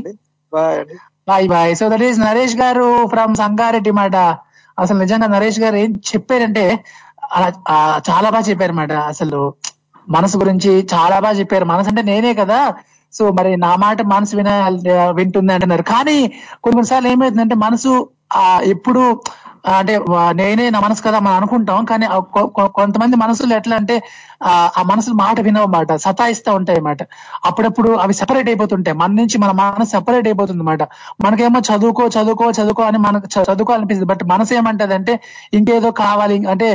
bye 1.28 1.46
bye 1.48 1.72
so 1.76 1.88
that 1.88 2.02
is 2.02 2.18
Naresh 2.20 2.56
గారు 2.56 2.84
ఫ్రమ్ 3.06 3.34
సంగారెడ్డి 3.34 3.92
మాట. 4.00 4.16
అసలు 4.78 4.98
నిజంగా 4.98 5.26
నరేష్ 5.26 5.60
గారు 5.60 5.76
ఏం 5.76 5.90
చెప్పారంటే 6.10 6.64
చాలా 8.08 8.28
బాగా 8.30 8.44
చెప్పారు 8.48 8.72
మాట 8.72 8.92
అసలు 9.12 9.40
మనసు 10.06 10.36
గురించి 10.38 10.72
చాలా 10.94 11.16
బాగా 11.20 11.36
చెప్పారు. 11.40 11.64
మనసు 11.64 11.88
అంటే 11.88 12.02
నేనే 12.02 12.32
కదా. 12.34 12.58
సో 13.12 13.24
మరి 13.38 13.50
నా 13.56 13.72
మాట 13.76 13.98
మనసు 14.12 14.34
విన 14.36 14.50
వింటుంది 15.18 15.52
అంటున్నారు. 15.52 15.84
కానీ 15.84 16.16
కొన్ని 16.62 16.76
కొన్నిసార్లు 16.76 17.08
ఏమైతుందంటే 17.08 17.56
మనసు 17.64 17.92
ఆ 18.36 18.44
ఎప్పుడు 18.64 19.02
అంటే 19.72 19.94
నేనే 20.34 20.70
నా 20.70 20.80
మనసు 20.80 21.02
కదా 21.02 21.18
మనం 21.20 21.36
అనుకుంటాం 21.36 21.84
కానీ 21.84 22.06
కొంతమంది 22.76 23.16
మనసులు 23.16 23.54
ఎట్లా 23.54 23.76
అంటే 23.76 23.96
ఆ 24.46 24.82
మనసులు 24.86 25.14
మాట 25.14 25.36
వినవన్నమాట 25.40 25.92
సతాయిస్తా 25.96 26.50
ఉంటాయి 26.54 26.78
అన్నమాట 26.78 27.02
అప్పుడప్పుడు 27.44 27.90
అవి 27.96 28.14
సెపరేట్ 28.14 28.48
అయిపోతుంటాయి. 28.48 28.96
మన 28.96 29.10
నుంచి 29.12 29.36
మన 29.38 29.52
మనసు 29.60 29.90
సెపరేట్ 29.90 30.28
అయిపోతుంది 30.28 30.60
అనమాట 30.60 30.82
మనకేమో 31.24 31.60
చదువుకో 31.68 32.06
చదువుకో 32.16 32.48
చదువుకో 32.52 32.82
అని 32.82 32.98
మనకు 32.98 33.28
చ- 33.34 33.46
చదువుకోవాలనిపిస్తుంది 33.50 34.10
బట్ 34.12 34.24
మనసు 34.26 34.54
ఏమంటది 34.54 34.94
అంటే 34.94 35.14
ఇంకేదో 35.52 35.90
కావాలి 36.00 36.38
అంటే 36.48 36.68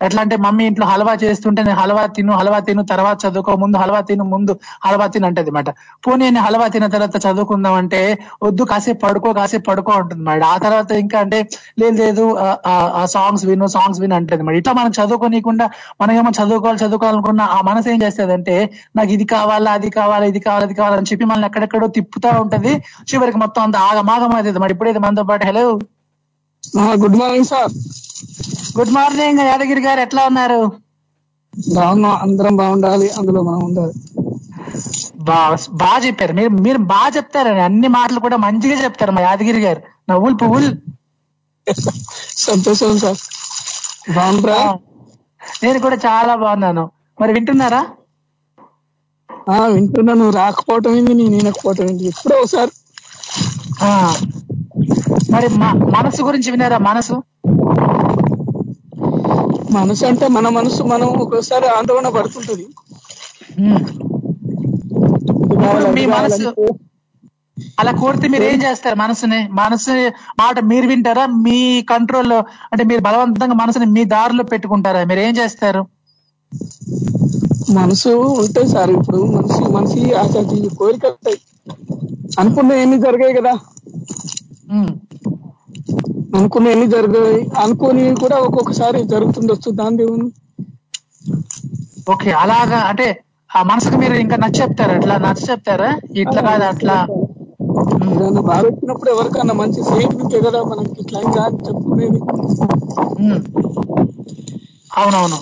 ఎట్లా 0.00 0.20
అంటే 0.22 0.36
మమ్మీ 0.44 0.64
ఇంట్లో 0.70 0.86
హల్వా 0.90 1.12
చేస్తుంటే 1.22 1.60
నేను 1.62 1.78
హల్వా 1.80 2.02
తిను 2.16 2.32
హల్వా 2.38 2.58
తిను 2.64 2.82
తర్వాత 2.90 3.16
చదువుకో 3.24 3.52
ముందు 3.62 3.76
హల్వా 3.82 4.00
తిను 4.08 4.24
ముందు 4.32 4.52
హల్వా 4.84 5.06
తిను 5.08 5.26
అంటది 5.28 5.50
మాట. 5.50 5.68
పోనీ 6.04 6.22
నేను 6.26 6.40
హల్వా 6.46 6.66
తిన్న 6.70 6.86
తర్వాత 6.94 7.16
చదువుకుందాం 7.24 7.74
అంటే 7.80 8.00
వద్దు 8.44 8.64
కాసేపు 8.70 9.00
పడుకో 9.04 9.30
కాసేపు 9.38 9.64
పడుకో 9.68 9.92
ఉంటుంది 10.02 10.24
మాట. 10.28 10.40
ఆ 10.46 10.56
తర్వాత 10.64 10.90
ఇంకా 11.04 11.18
అంటే 11.24 11.38
లేదు 11.80 11.96
లేదు 12.02 12.24
ఆ- 12.94 13.06
సాంగ్స్ 13.14 13.44
విను 13.48 13.66
సాంగ్స్ 13.76 14.00
విను 14.02 14.16
అంటది 14.18 14.42
మాట. 14.42 14.56
ఇట్లా 14.60 14.74
మనం 14.74 14.92
చదువుకోనికుండా 14.98 15.66
మనం 16.00 16.12
ఏమో 16.16 16.32
చదువుకోవాలి 16.40 16.80
చదువుకోవాలనుకున్న 16.84 17.24
ఆ 17.50 17.60
మనసు 17.68 17.88
ఏం 17.88 18.00
చేస్తుంది 18.04 18.34
అంటే 18.38 18.56
నాకు 18.96 19.10
ఇది 19.16 19.26
కావాలా 19.34 19.72
అది 19.78 19.90
కావాలా 19.98 20.26
ఇది 20.32 20.40
కావాలి 20.40 20.66
అది 20.66 20.76
కావాలని 20.76 21.08
చెప్పి 21.10 21.24
మనల్ని 21.24 21.48
ఎక్కడెక్కడో 21.50 21.88
తిప్పుతా 21.98 22.30
ఉంటది. 22.42 22.72
చివరికి 23.10 23.38
మొత్తం 23.44 23.62
అంత 23.62 23.76
ఆగమాగం 23.88 24.32
అవుతుంది 24.36 24.60
మరి 24.64 24.74
ఇప్పుడైతే 24.76 25.00
మనతో 25.06 25.24
పాటు 25.30 25.44
hello! 25.46 25.64
Good 27.02 27.18
morning 27.18 27.48
sir. 27.50 27.72
Good 28.76 28.90
morning 28.90 29.40
Yadagiri 29.40 29.80
గారు 29.80 30.00
ఎట్లా 30.00 30.26
ఉన్నారు? 30.26 30.60
బాగున్నాం 31.70 32.16
అందరం 32.16 32.56
బాగుండాలి 32.56 33.10
అందులో 33.10 33.42
మనం 33.42 33.64
ఉండాలి. 33.64 33.94
బాగా 35.74 36.06
చెప్పారు. 36.06 36.32
మీరు 36.32 36.48
మీరు 36.66 36.78
బాగా 36.90 37.10
చెప్తారండి 37.16 37.60
అన్ని 37.60 37.88
మాటలు 37.88 38.20
కూడా 38.20 38.36
మంచిగా 38.36 38.84
చెప్తారు 38.84 39.12
మా 39.12 39.20
యాదగిరి 39.20 39.60
గారు. 39.60 39.80
నవ్వులు 40.10 40.34
పువ్వులు. 40.34 40.70
సంతోషం 42.36 42.98
సార్. 42.98 43.20
బాగుంటారా 44.10 44.60
నేను 45.64 45.78
కూడా 45.78 45.96
చాలా 45.96 46.34
బాగున్నాను. 46.36 46.84
మరి 47.18 47.32
వింటున్నారా? 47.32 47.82
ఆ, 49.50 49.66
వింటున్నా 49.66 50.14
నువ్వు 50.14 50.32
రాకపోవటం 50.36 50.96
ఏంది 50.96 51.14
నేను 51.14 51.36
వినకపోవటం 51.36 51.84
ఏంది? 51.90 52.04
ఎప్పుడో 52.04 52.36
ఒకసారి. 52.36 52.72
ఆ 53.84 53.88
మరి 55.30 55.48
మనసు 55.96 56.22
గురించి 56.22 56.50
వినారా 56.50 56.78
మనసు? 56.78 57.16
మనసు 59.76 60.04
అంటే 60.08 60.26
మన 60.36 60.48
మనసు 60.56 60.82
మనం 60.92 61.08
ఒక్కోసారి 61.22 61.66
ఆందోళన 61.76 62.08
పడుతుంటది. 62.16 62.66
మీ 65.96 66.04
మనసు 66.14 66.48
అలా 67.80 67.92
కోరితే 68.00 68.26
మీరు 68.32 68.44
ఏం 68.50 68.58
చేస్తారు 68.64 68.96
మనసుని? 69.02 69.38
మనసు 69.60 69.92
మాట 70.40 70.56
మీరు 70.70 70.86
వింటారా? 70.90 71.24
మీ 71.46 71.58
కంట్రోల్లో 71.90 72.38
అంటే 72.72 72.84
మీరు 72.90 73.02
బలవంతంగా 73.06 73.56
మనసుని 73.62 73.86
మీ 73.96 74.02
దారిలో 74.14 74.44
పెట్టుకుంటారా? 74.52 75.02
మీరు 75.10 75.22
ఏం 75.26 75.34
చేస్తారు? 75.40 75.82
మనసు 77.78 78.10
ఉంటాయి 78.42 78.68
సార్ 78.74 78.90
ఇప్పుడు 78.96 79.20
మనిషి 79.36 79.62
మనిషి 79.76 80.00
ఆచార్య 80.22 80.68
కోరికలు 80.80 81.14
ఉంటాయి. 81.16 81.38
అనుకున్న 82.40 82.72
ఎన్ని 82.84 82.98
జరిగాయి 83.04 83.34
కదా? 83.38 83.54
అనుకున్న 86.36 86.66
ఎన్ని 86.68 86.86
జరిగాయి 86.92 87.40
అనుకోని 87.62 88.04
కూడా 88.22 88.36
ఒక్కొక్కసారి 88.46 89.00
జరుగుతుండొచ్చు. 89.12 89.70
దాని 89.80 89.96
దేవుని. 89.96 90.28
ఓకే 92.12 92.30
అలాగా. 92.42 92.80
అంటే 92.90 93.06
ఆ 93.50 93.60
మనసుకు 93.70 93.96
మీరు 93.96 94.14
ఇంకా 94.24 94.36
నచ్చ 94.42 94.58
చెప్తారా? 94.60 94.94
అట్లా 94.98 95.16
నచ్చ 95.24 95.42
చెప్తారా? 95.50 95.90
ఇట్లా 96.22 96.40
కాదు 96.48 96.64
అట్లా. 96.72 96.96
బాధ 98.48 98.62
వచ్చినప్పుడు 98.66 99.10
ఎవరికన్నా 99.12 99.54
మంచి 99.60 99.80
స్నేహితుడికే 99.86 100.40
కదా 100.46 100.60
మనకి 100.70 101.00
ఇట్లా 101.02 101.18
అని 101.20 101.32
చెప్పుకునేది. 101.66 102.20
అవునవును. 104.96 105.38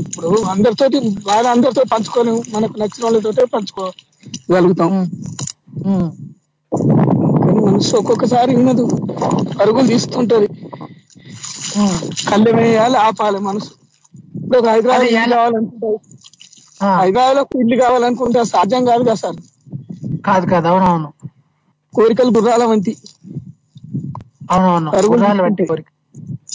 ఇప్పుడు 0.00 0.30
అందరితోటి 0.52 0.98
బాధ 1.26 1.44
అందరితో 1.54 1.82
పంచుకోలేము 1.92 2.40
మనకు 2.54 2.74
నచ్చిన 2.82 3.04
వాళ్ళతోటే 3.06 3.44
పంచుకోగలుగుతాం. 3.54 4.92
మనసు 7.58 7.92
ఒక్కొక్కసారి 7.98 8.52
ఉన్నది. 8.56 8.84
పరుగులు 9.58 9.86
తీస్తుంటది. 9.88 10.48
కళ్ళెం 12.24 12.56
వేయాలి 12.58 12.96
ఆపాలి 13.02 13.40
మనసు. 13.42 13.72
ఇప్పుడు 14.36 14.58
ఒక 14.58 14.68
హైదరాబాద్ 14.68 15.04
ఇల్లు 15.14 15.36
ఆ, 16.80 16.90
హైదరాబాద్లో 16.96 17.42
ఇల్లు 17.62 17.76
కావాలనుకుంటే 17.82 18.40
సాధ్యం 18.52 18.82
కాదు 18.86 19.02
కదా 19.02 19.16
సార్? 19.16 19.38
కాదు 20.26 20.46
కాదు 20.48 20.68
అవునవును. 20.72 21.08
కోరికలు 21.94 22.30
గుర్రాల 22.36 22.62
వంటి. 22.66 22.92
అవునవును 24.50 24.92
గుర్రాలు 25.06 25.42
తీస్తుంటాయి. 25.42 25.68
కోరిక. 25.68 25.88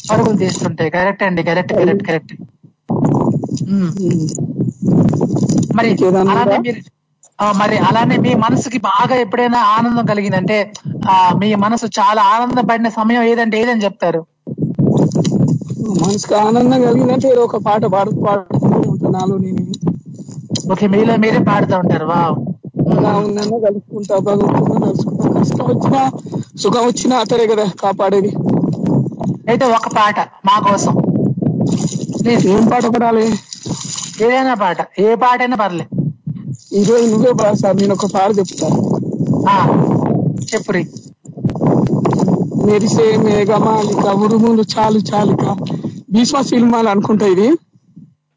పరుగులు 0.10 0.38
తీస్తుంటాయి. 0.42 0.90
కరెక్ట్ 0.96 1.24
అండి 1.28 1.42
కరెక్ట్ 1.50 1.74
కరెక్ట్ 1.80 2.04
కరెక్ట్. 2.08 2.34
మరి 5.78 5.90
అలానే? 6.26 6.58
మీరు 6.60 6.82
మరి 7.60 7.78
అలానే 7.88 8.16
మీ 8.18 8.32
మనసుకి 8.44 8.80
బాగా 8.88 9.16
ఎప్పుడైనా 9.24 9.60
ఆనందం 9.74 10.06
కలిగిందంటే 10.06 10.58
మీ 11.40 11.50
మనసు 11.64 11.88
చాలా 11.98 12.22
ఆనందపడిన 12.34 12.90
సమయం 12.98 13.24
ఏదంటే 13.32 13.58
ఏదని 13.62 13.86
చెప్తారు? 13.86 14.22
మనసుకు 16.02 16.34
ఆనందం 16.42 16.80
కలిగిందంటే 16.84 17.28
ఏదో 17.30 17.44
ఒక 17.46 17.60
పాట 17.66 17.84
పాడు 17.94 18.12
పాడుతూ 18.22 18.58
ఉంటాను 18.84 19.12
నాలో 19.14 19.36
నేను. 19.46 19.64
ఓకే 20.72 20.86
మీలో 20.94 21.14
మీరే 21.18 21.40
పాడుతూ 21.48 21.76
ఉంటారు 21.84 22.08
వా 22.08 22.20
ఎలా 22.94 23.12
ఉందన్నా 23.22 23.58
కలుసుకుంటా 23.66 24.16
భగవంతున్నా 24.28 24.78
కలుసుకుంటా 24.86 25.30
కష్టం 25.36 25.66
వచ్చినా 25.70 26.02
సుఖం 26.62 26.84
వచ్చినా 26.88 27.16
అతడే 27.24 27.46
కదా 27.48 27.66
కాపాడేది. 27.82 28.32
అయితే 29.50 29.66
ఒక 29.78 29.88
పాట 29.96 30.18
మా 30.48 30.56
కోసం. 30.66 30.94
ఏం 32.52 32.64
పాట 32.70 32.86
పడాలి? 32.94 33.26
ఏదైనా 34.24 34.54
పాట 34.58 34.78
ఏ 35.00 35.10
పాట 35.24 35.40
అయినా 35.42 35.58
పర్లే. 35.58 35.86
ఈ 36.72 36.84
రోజు 36.84 37.06
నువ్వే 37.12 37.32
పాడు 37.34 37.58
సార్. 37.58 37.78
నేను 37.78 37.94
ఒక 37.94 38.08
పాట 38.14 38.30
చెప్తా. 38.40 38.68
ఆ, 39.48 39.56
చెప్పురి. 40.50 40.84
మెరిసే 42.68 43.06
మేఘమాలిక 43.26 44.06
ఉరుములు 44.24 44.64
చాలు 44.74 45.00
చాలుక. 45.10 45.44
భీష్మ 46.14 46.42
సినిమాలు 46.50 46.90
అనుకుంటా 46.90 47.28
ఇది. 47.28 47.48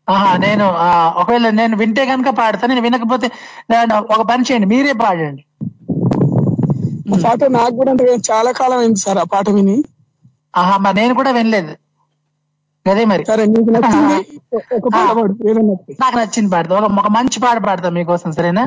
ఆహా 0.08 0.30
నేను 0.36 0.64
ఆ, 0.84 0.88
ఒకవేళ 1.20 1.50
నేను 1.50 1.74
వింటే 1.76 2.04
కనుక 2.06 2.30
పాడతా 2.38 2.66
నేను 2.66 2.80
వినకపోతే 2.80 3.26
ఒక 4.14 4.22
పని 4.30 4.46
చేయండి 4.48 4.68
మీరే 4.72 4.94
పాడండి. 5.02 5.42
పాట 7.24 7.44
నాకు 7.56 7.74
కూడా 7.76 7.90
అంటే 7.92 8.04
చాలా 8.30 8.50
కాలం 8.52 8.78
అయింది 8.78 9.00
సార్ 9.00 9.18
ఆ 9.18 9.26
పాట 9.32 9.48
విని. 9.50 9.76
ఆహా 10.54 10.76
మరి 10.78 10.96
నేను 11.00 11.14
కూడా 11.14 11.30
వినలేదు. 11.30 11.72
అదే 12.86 13.04
మరి. 13.04 13.24
సరే 13.24 13.44
నీకు 13.46 13.70
నచ్చింది. 13.70 14.18
నాకు 16.02 16.16
పాడతా 16.54 16.74
ఒక 17.00 17.10
మంచి 17.16 17.38
పాట 17.40 17.58
పాడతా 17.66 17.88
మీకోసం 17.90 18.30
సరేనా? 18.32 18.64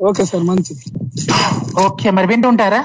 ఓకే 0.00 0.24
సార్ 0.24 0.44
మంచిది. 0.50 0.84
ఓకే 1.84 2.10
మరి 2.10 2.26
వింటుంటారా? 2.26 2.80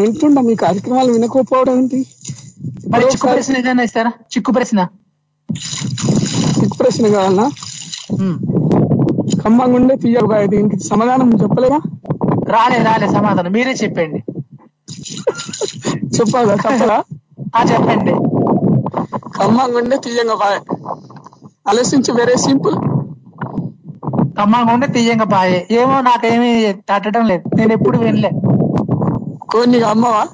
వింటుండా 0.00 0.40
మీ 0.42 0.54
కార్యక్రమాలు 0.56 1.10
వినకపోవడం 1.12 1.76
ఏంటి? 1.76 2.00
చిక్కు 3.04 3.26
ప్రశ్న 3.28 3.58
ఏదైనా 3.60 3.82
ఇస్తారా? 3.82 4.12
చిక్కు 4.32 4.52
ప్రశ్న. 4.52 4.80
చిక్కు 6.58 6.76
ప్రశ్న 6.80 7.04
కావాలన్నా. 7.14 7.46
ఖమ్మంగా 9.42 9.76
ఉండే 9.78 9.94
తీయగా 9.96 10.38
దీనికి 10.52 10.76
సమాధానం 10.88 11.30
చెప్పలేదా? 11.42 11.78
రాలే 12.52 12.78
రాలే 12.82 13.08
సమాధానం. 13.08 13.50
మీరే 13.52 13.72
చెప్పండి. 13.82 14.20
చెప్పాలా? 16.16 16.54
చెప్పరా 16.64 16.98
ఆ 17.54 17.62
చెప్పండి. 17.64 18.12
ఖమ్మంగా 19.38 19.78
ఉండే 19.80 19.96
తీయంగా 20.06 20.36
బాయ్ 20.42 20.58
ఆలోచించి 21.66 22.10
వెరీ 22.12 22.36
సింపుల్ 22.44 22.76
ఖమ్మంగా 24.38 24.72
ఉంటే 24.74 24.86
తీయంగా 24.94 25.26
పాయే. 25.32 25.60
ఏమో 25.78 25.94
నాకేమీ 26.08 26.50
తట్టడం 26.90 27.24
లేదు. 27.30 27.44
నేను 27.58 27.72
ఎప్పుడు 27.72 27.96
వినలే. 27.98 28.30
కోన్ని 29.50 29.82
అమ్మవా? 29.82 30.24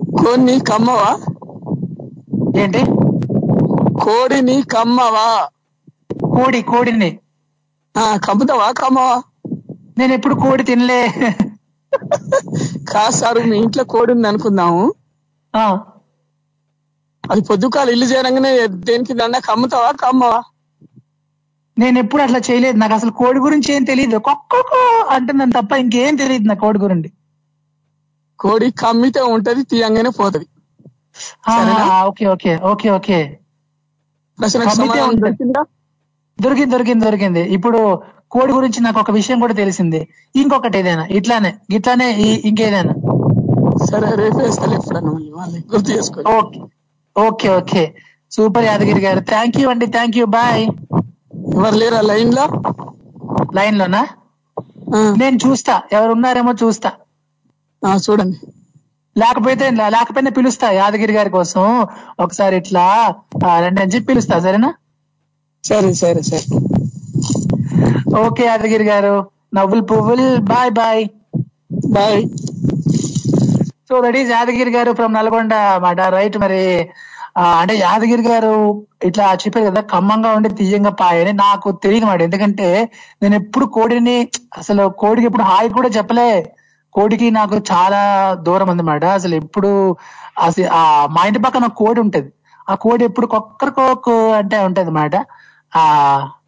కోన్ని 0.00 0.60
కమ్మవా? 0.60 1.18
ఏంటి? 2.60 2.84
కోడిని 4.04 4.62
కమ్మవా? 4.62 5.48
కోడి 6.24 6.62
కోడిని. 6.62 7.18
ఆ 7.96 8.16
కమ్ముతావా 8.16 8.70
కమ్మవా? 8.70 9.22
నేను 9.98 10.12
ఎప్పుడు 10.12 10.34
కోడి 10.34 10.62
తినలే. 10.62 11.10
కాదు 12.92 13.10
సార్ 13.10 13.46
మీ 13.46 13.56
ఇంట్లో 13.56 13.84
కోడి 13.84 14.12
ఉంది 14.12 14.28
అనుకుందాము. 14.28 14.92
ఆ, 15.56 15.78
అది 17.30 17.40
పొద్దుకాలు 17.40 17.90
ఇల్లు 17.90 18.06
చేరంగానే 18.06 18.66
దేనికి 18.66 19.12
దండ? 19.12 19.36
కమ్ముతావా 19.36 19.90
కమ్మవా? 19.90 20.42
నేను 21.76 21.96
ఎప్పుడు 21.98 22.22
అట్లా 22.22 22.40
చేయలేదు. 22.48 22.76
నాకు 22.78 22.94
అసలు 22.94 23.12
కోడి 23.20 23.38
గురించి 23.38 23.68
ఏం 23.72 23.84
తెలియదు. 23.84 24.18
కొక్కో 24.28 24.60
అంటున్నాను 25.16 25.52
తప్ప 25.52 25.72
ఇంకేం 25.84 26.16
తెలియదు 26.16 26.48
నా 26.50 26.56
కోడి 26.64 26.78
గురించి. 26.78 27.10
కోడి 28.38 28.68
కమ్మితే 28.82 29.22
ఉంటది 29.34 29.62
తీయంగానే 29.64 30.10
పోతది? 30.18 30.46
Okay 32.08 32.24
okay 32.34 32.52
okay 32.70 32.88
okay. 32.90 33.18
దొరికిందా? 34.38 35.62
దొరికింది 36.38 37.04
దొరికింది 37.04 37.42
ఇప్పుడు 37.56 37.80
కోడి 38.34 38.52
గురించి 38.52 38.78
నాకు 38.80 38.98
ఒక 39.00 39.10
విషయం 39.10 39.38
కూడా 39.40 39.54
తెలిసింది. 39.54 40.00
ఇంకొకటి 40.34 40.76
ఏదైనా 40.78 41.04
ఇట్లానే 41.18 41.50
ఇట్లానే 41.76 42.08
ఇంకేదైనా. 42.50 42.94
సరే 43.86 44.08
రేపు 44.16 44.38
గుర్తు 45.72 45.88
చేసుకో. 45.90 46.20
ఓకే 47.16 47.48
ఓకే 47.58 47.82
సూపర్ 48.32 48.64
యాదగిరి 48.64 49.00
గారు. 49.00 49.20
థ్యాంక్ 49.32 49.58
యూ 49.60 49.66
అండి 49.70 49.86
థ్యాంక్ 49.96 50.16
యూ 50.20 50.26
బాయ్ 50.38 50.64
ఎవరు 51.54 51.76
లేరా 51.80 52.00
లైన్లో 52.00 52.44
లైన్ 53.54 53.78
లోనా 53.78 54.02
నేను 55.18 55.36
చూస్తా. 55.46 55.74
ఎవరు 55.92 56.12
ఉన్నారేమో 56.12 56.52
చూస్తా. 56.62 56.90
చూడండి. 58.04 58.36
లేకపోతే 59.16 59.66
లేకపోయినా 59.70 60.30
పిలుస్తా 60.36 60.70
యాదగిరి 60.70 61.12
గారి 61.12 61.30
కోసం. 61.30 61.64
ఒకసారి 62.20 62.56
ఇట్లా 62.56 62.86
రండి 63.44 63.82
అని 63.82 63.92
చెప్పి 63.94 64.06
పిలుస్తా 64.06 64.38
సరేనా? 64.40 64.70
సరే 65.64 65.90
సరే 66.02 66.22
సరే. 66.22 66.46
ఓకే 68.26 68.44
యాదగిరి 68.46 68.84
గారు. 68.84 69.14
నవ్వులు 69.54 69.82
పువ్వులు. 69.90 70.28
Bye 70.52 70.70
bye. 70.80 71.04
Bye. 71.90 72.22
So 73.88 74.00
that 74.04 74.16
is 74.16 74.30
Yadagiri 74.30 74.70
గారు 74.70 74.92
ఫ్రమ్ 74.92 75.14
నల్గొండ 75.14 75.54
మాట. 75.86 76.00
రైట్ 76.16 76.38
మరి. 76.38 76.62
అంటే 77.58 77.74
యాదగిరి 77.78 78.24
గారు 78.24 78.52
ఇట్లా 79.08 79.24
చెప్పారు 79.42 79.64
కదా 79.68 79.80
ఖమ్మంగా 79.92 80.30
ఉండి 80.36 80.50
తీయంగా 80.60 80.92
పాయని 81.00 81.32
నాకు 81.40 81.68
తెలియదు 81.84 82.06
మాట 82.06 82.20
ఎందుకంటే 82.28 82.68
నేను 83.22 83.34
ఎప్పుడు 83.40 83.66
కోడిని 83.76 84.16
అసలు 84.60 84.82
కోడికి 85.00 85.26
ఎప్పుడు 85.30 85.46
హాయి 85.50 85.70
కూడా 85.70 85.90
చెప్పలే. 85.96 86.30
కోడికి 86.94 87.28
నాకు 87.32 87.56
చాలా 87.70 88.00
దూరం 88.46 88.68
ఉందన్నమాట 88.72 89.04
అసలు 89.16 89.34
ఎప్పుడు 89.42 89.70
అసలు 90.44 90.66
ఆ 90.72 90.82
మా 91.14 91.22
ఇంటి 91.28 91.40
పక్కన 91.46 91.64
ఒక 91.64 91.76
కోడి 91.80 92.00
ఉంటది. 92.04 92.28
ఆ 92.68 92.74
కోడి 92.82 93.02
ఎప్పుడు 93.08 93.26
కొక్కరికొక్కు 93.34 94.14
అంటే 94.38 94.56
ఉంటది 94.66 94.82
అన్నమాట 94.84 95.16
ఆ 95.72 95.82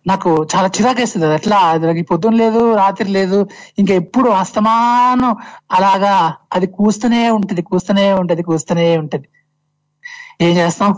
నాకు 0.07 0.31
చాలా 0.53 0.68
చిరాకేస్తుంది 0.77 1.27
అది. 1.27 1.37
ఎట్లా? 1.38 1.59
నాకు 1.83 2.03
పొద్దున్న 2.11 2.37
లేదు 2.42 2.61
రాత్రి 2.81 3.09
లేదు 3.11 3.38
ఇంకా 3.79 3.92
ఎప్పుడు 4.03 4.29
అస్తమానం 4.42 5.33
అలాగా 5.77 6.14
అది 6.57 6.66
కూస్తూనే 6.77 7.22
ఉంటది 7.38 7.62
కూస్తూనే 7.70 8.07
ఉంటది 8.20 8.42
కూస్తూనే 8.44 8.87
ఉంటది. 9.03 9.27
ఏం 10.40 10.57
చేస్తాం? 10.57 10.90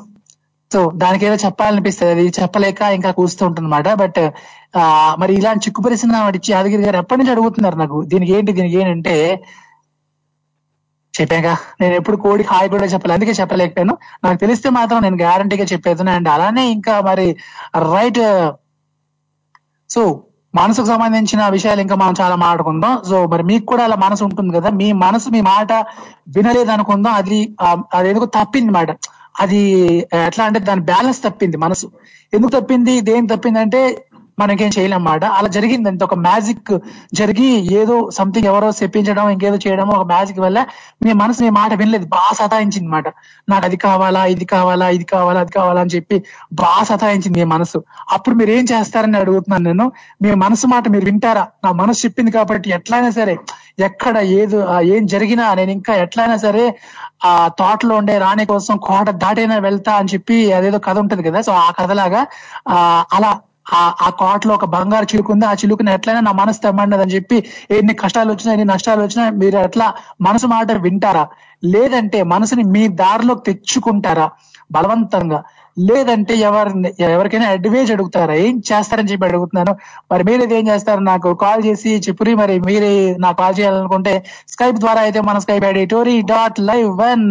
సో 0.72 0.90
దానికి 0.94 1.26
ఏదో 1.26 1.34
చెప్పాలనిపిస్తుంది. 1.34 2.12
అది 2.12 2.32
చెప్పలేక 2.40 2.80
ఇంకా 2.98 3.10
కూస్తూ 3.10 3.46
ఉంటుందన్నమాట. 3.46 3.88
బట్ 3.92 4.20
మరి 5.18 5.34
ఇలాంటి 5.34 5.64
చిక్కు 5.66 5.82
పరిస్థితి 5.82 6.12
ఇచ్చి 6.38 6.52
యాదగిరి 6.54 6.82
గారు 6.82 6.96
ఎప్పటి 6.96 7.18
నుంచి 7.20 7.32
అడుగుతున్నారు 7.32 7.76
నాకు? 7.76 8.02
దీనికి 8.02 8.32
ఏంటి 8.32 8.52
దీనికి 8.52 8.76
ఏంటంటే 8.80 9.14
చెప్పాక. 11.14 11.48
నేను 11.80 11.94
ఎప్పుడు 11.94 12.16
కోడి 12.16 12.44
హాయ్ 12.50 12.68
కూడా 12.70 12.86
చెప్పలేదు 12.86 13.16
అందుకే 13.18 13.32
చెప్పలేకపోయాను. 13.40 13.94
నాకు 14.24 14.38
తెలిస్తే 14.38 14.68
మాత్రం 14.70 14.98
నేను 15.02 15.16
గ్యారంటీగా 15.16 15.64
చెప్పేది. 15.64 16.10
అండ్ 16.10 16.28
అలానే 16.28 16.64
ఇంకా 16.70 17.00
మరి 17.00 17.36
రైట్ 17.94 18.20
సో 19.90 20.02
మనసుకు 20.54 20.86
సంబంధించిన 20.86 21.48
విషయాలు 21.48 21.80
ఇంకా 21.80 21.96
మనం 21.96 22.14
చాలా 22.20 22.36
మాట్లాడుకుందాం. 22.36 23.02
సో 23.10 23.26
మరి 23.26 23.42
మీకు 23.42 23.66
కూడా 23.66 23.84
అలా 23.84 23.96
మనసు 23.96 24.24
ఉంటుంది 24.24 24.52
కదా? 24.58 24.70
మీ 24.70 24.92
మనసు 24.92 25.28
మీ 25.30 25.40
మాట 25.40 25.72
వినలేదు 26.36 26.70
అనుకుందాం 26.70 27.14
అది 27.14 27.56
అది 27.94 28.08
ఎందుకు 28.08 28.24
తప్పింది 28.24 28.72
మాట 28.72 28.90
అది 29.40 29.60
ఎట్లా 30.26 30.44
అంటే 30.44 30.60
దాని 30.60 30.80
బ్యాలెన్స్ 30.80 31.22
తప్పింది 31.22 31.56
మనసు. 31.56 31.86
ఎందుకు 32.32 32.52
తప్పింది? 32.60 33.00
దేని 33.00 33.26
తప్పింది 33.26 33.58
అంటే 33.58 33.80
మనకేం 34.40 34.70
చేయలేమాట 34.78 35.24
అలా 35.36 35.48
జరిగింది 35.48 35.88
అంత 35.88 36.02
ఒక 36.04 36.14
మ్యాజిక్ 36.14 36.70
జరిగి 37.14 37.46
ఏదో 37.80 38.10
సంథింగ్ 38.10 38.46
ఎవరో 38.46 38.68
చెప్పించడం 38.82 39.30
ఇంకేదో 39.30 39.56
చేయడం 39.56 39.88
ఒక 39.88 40.04
మ్యాజిక్ 40.06 40.40
వల్ల 40.40 40.58
మీ 41.04 41.12
మనసు 41.12 41.42
మీ 41.42 41.50
మాట 41.50 41.72
వినలేదు. 41.74 42.06
బాగా 42.06 42.32
సతాయించింది 42.34 42.88
మాట 42.88 43.08
నాకు 43.48 43.64
అది 43.64 43.76
కావాలా 43.76 44.26
ఇది 44.26 44.44
కావాలా 44.44 44.88
ఇది 44.88 45.04
కావాలా 45.04 45.40
అది 45.40 45.52
కావాలా 45.52 45.80
అని 45.80 45.90
చెప్పి 45.96 46.22
బాగా 46.52 46.84
సతాయించింది 46.84 47.38
మీ 47.38 47.44
మనసు. 47.44 47.84
అప్పుడు 48.12 48.36
మీరు 48.36 48.50
ఏం 48.50 48.66
చేస్తారని 48.72 49.18
అడుగుతున్నాను 49.18 49.64
నేను. 49.64 49.92
మీ 50.22 50.34
మనసు 50.34 50.66
మాట 50.66 50.88
మీరు 50.88 51.04
వింటారా? 51.04 51.48
నా 51.64 51.72
మనసు 51.72 52.06
చెప్పింది 52.06 52.30
కాబట్టి 52.30 52.70
ఎట్లయినా 52.70 53.10
సరే 53.10 53.36
ఎక్కడ 53.78 54.16
ఏదో 54.38 54.58
ఏం 54.94 55.02
జరిగినా 55.12 55.44
నేను 55.54 55.72
ఇంకా 55.76 55.92
ఎట్లయినా 56.04 56.36
సరే 56.38 56.64
ఆ 57.24 57.32
తోటలో 57.60 57.94
ఉండే 58.00 58.14
రాణి 58.18 58.44
కోసం 58.46 58.74
కోట 58.86 59.08
దాటైనా 59.22 59.56
వెళ్తా 59.66 59.92
అని 60.00 60.12
చెప్పి 60.14 60.26
అదేదో 60.58 60.78
కథ 60.86 60.96
ఉంటది 61.04 61.22
కదా. 61.28 61.40
సో 61.42 61.52
ఆ 61.60 61.68
కథలాగా 61.78 62.22
ఆ 62.68 62.78
అలా 63.16 63.30
ఆ 63.72 63.92
ఆ 64.00 64.10
కోటలో 64.20 64.52
ఒక 64.54 64.66
బంగారు 64.74 65.06
చిలుకు 65.10 65.30
ఉంది. 65.34 65.44
ఆ 65.46 65.54
చిలుకుని 65.60 65.90
ఎట్లయినా 65.96 66.20
నా 66.22 66.32
మనసు 66.38 66.60
తెమ్మన్నది 66.60 67.02
అని 67.04 67.14
చెప్పి 67.16 67.36
ఎన్ని 67.76 67.94
కష్టాలు 68.02 68.30
వచ్చినా 68.32 68.50
ఎన్ని 68.54 68.66
నష్టాలు 68.72 69.00
వచ్చినా 69.04 69.24
మీరు 69.42 69.56
ఎట్లా 69.66 69.86
మనసు 70.20 70.46
మాట 70.46 70.66
వింటారా? 70.86 71.24
లేదంటే 71.66 72.18
మనసుని 72.32 72.64
మీ 72.74 72.82
దారిలోకి 73.00 73.42
తెచ్చుకుంటారా? 73.48 74.26
బలవంతంగా. 74.70 75.38
లేదంటే 75.88 76.34
ఎవరిని 76.48 76.90
ఎవరికైనా 77.14 77.48
అడ్వైజ్ 77.54 77.90
అడుగుతారా? 77.94 78.34
ఏం 78.46 78.62
చేస్తారని 78.70 79.10
చెప్పి 79.10 79.26
అడుగుతున్నాను. 79.28 79.72
మరి 80.12 80.24
మీరు 80.28 80.42
ఏం 80.58 80.64
చేస్తారు? 80.68 81.02
నాకు 81.10 81.28
కాల్ 81.42 81.62
చేసి 81.66 81.90
చెప్పురి 82.06 82.34
మరి 82.40 82.54
మీరే 82.68 82.92
నాకు 83.24 83.36
కాల్ 83.42 83.56
చేయాలనుకుంటే 83.58 84.14
స్కైప్ 84.54 84.78
ద్వారా 84.84 85.00
అయితే 85.00 85.20
మన 85.28 85.38
Skype 85.44 85.66
ID 85.70 85.84
Tori 85.94 86.16
dot 86.32 86.58
live 86.70 86.88
one 87.02 87.24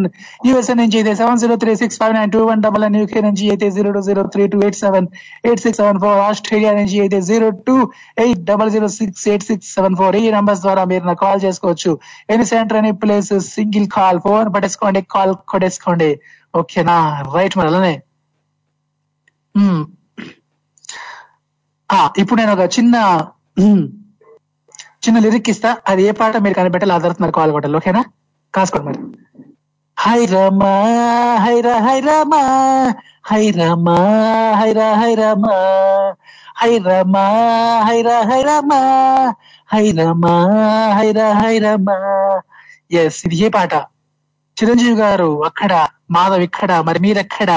USA 0.50 0.76
నుంచి 0.82 0.98
అయితే 1.02 1.14
seven 1.22 1.42
zero 1.44 1.58
three 1.64 1.76
six 1.82 2.00
five 2.02 2.16
nine 2.20 2.32
two 2.36 2.42
one 2.52 2.62
double 2.68 2.84
nine 2.86 2.98
UK 3.02 3.22
నుంచి 3.28 3.44
అయితే 3.54 3.70
zero 3.78 3.92
two 3.98 4.02
zero 4.10 4.24
three 4.36 4.46
two 4.54 4.60
eight 4.68 4.80
seven 4.84 5.08
eight 5.48 5.64
six 5.66 5.82
seven 5.84 6.00
four 6.06 6.20
Australia 6.30 6.74
నుంచి 6.80 6.98
అయితే 7.06 7.20
zero 7.30 7.50
two 7.68 7.78
eight 8.26 8.44
double 8.52 8.72
zero 8.72 8.90
six 9.00 9.28
eight 9.34 9.48
six 9.50 9.70
seven 9.76 9.98
four 10.02 10.18
ఈ 10.22 10.26
numbers 10.38 10.62
ద్వారా 10.62 10.84
మీరు 10.94 11.06
నాకు 11.10 11.22
call 11.26 11.42
చేసుకోవచ్చు. 11.46 11.94
Any 12.30 12.46
centre 12.54 12.80
any 12.82 12.92
place 13.04 13.34
single 13.56 13.88
call 13.98 14.20
phone 14.26 14.50
పట్టేసుకోండి 14.56 15.02
call 15.16 15.36
కొట్టేసుకోండి. 15.54 16.12
ఓకేనా 16.54 16.98
right 17.36 17.58
మరి 17.60 17.70
అలానే? 17.72 17.96
ఇప్పుడు 22.22 22.40
నేను 22.42 22.54
ఒక 22.58 22.64
చిన్న 22.76 22.96
చిన్న 25.06 25.18
లిరిక్ 25.26 25.50
ఇస్తా. 25.54 25.70
అది 25.90 26.02
ఏ 26.10 26.12
పాట 26.20 26.38
మీరు 26.46 26.56
కనిపెట్టాలి 26.60 26.94
ఆధారం 26.96 27.32
కాల్ 27.38 27.52
కొట్టాలి 27.56 27.78
ఓకేనా? 27.80 28.02
కాసుకోండి 28.54 28.88
మరి. 28.90 29.00
హై 29.98 30.22
రమా 30.34 30.72
హైరా 31.44 31.76
హై 31.86 32.00
రమా 32.08 32.42
హై 33.30 33.46
రమా 33.60 33.96
హైరా 34.60 34.88
హై 35.02 35.14
రమా 35.22 35.56
హై 36.62 36.74
రమా 36.88 37.24
హైరా 37.88 38.18
హై 38.30 38.42
రమా 38.50 38.80
హై 39.74 39.86
రమా 40.00 40.34
హైరా 40.98 41.28
హై 41.42 41.56
రమా. 41.66 41.98
ఎస్ 43.02 43.20
ఇది 43.28 43.38
ఏ 43.46 43.50
పాట? 43.56 43.74
చిరంజీవి 44.58 44.96
గారు 45.04 45.30
అక్కడ 45.50 45.72
మాధవ్ 46.16 46.44
ఇక్కడ 46.50 46.72
మరి 46.88 47.00
మీరెక్కడ? 47.06 47.52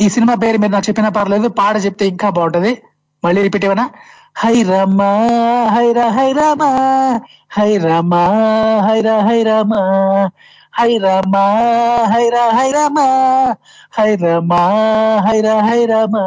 ఈ 0.00 0.08
సినిమా 0.08 0.34
పేరు 0.34 0.58
మీరు 0.58 0.72
నాకు 0.72 0.84
చెప్పినా 0.88 1.08
పర్లేదు 1.08 1.48
పాట 1.48 1.76
చెప్తే 1.84 2.06
ఇంకా 2.06 2.30
బాగుంటది. 2.30 2.82
మళ్ళీ 3.24 3.42
రిపీట్ 3.42 3.64
ఇవ్వనా 3.64 3.90
హై 4.36 4.62
రమా 4.62 5.10
హైరా 5.74 6.08
హై 6.08 6.32
రమా 6.32 6.68
హై 7.52 7.76
రమా 7.76 8.22
హైరా 8.88 9.20
హై 9.20 9.42
రమా 9.42 9.80
హై 10.80 10.98
రమా 10.98 11.44
హైరా 12.12 12.50
హై 12.50 12.70
రమా 12.72 13.06
హై 13.98 14.14
రమా 14.14 14.60
హైరా 15.28 15.60
హై 15.60 15.84
రమా. 15.84 16.24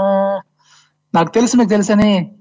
నాకు 1.15 1.29
తెలుసు 1.29 1.57
మీకు 1.57 1.69
తెలుసని. 1.69 2.31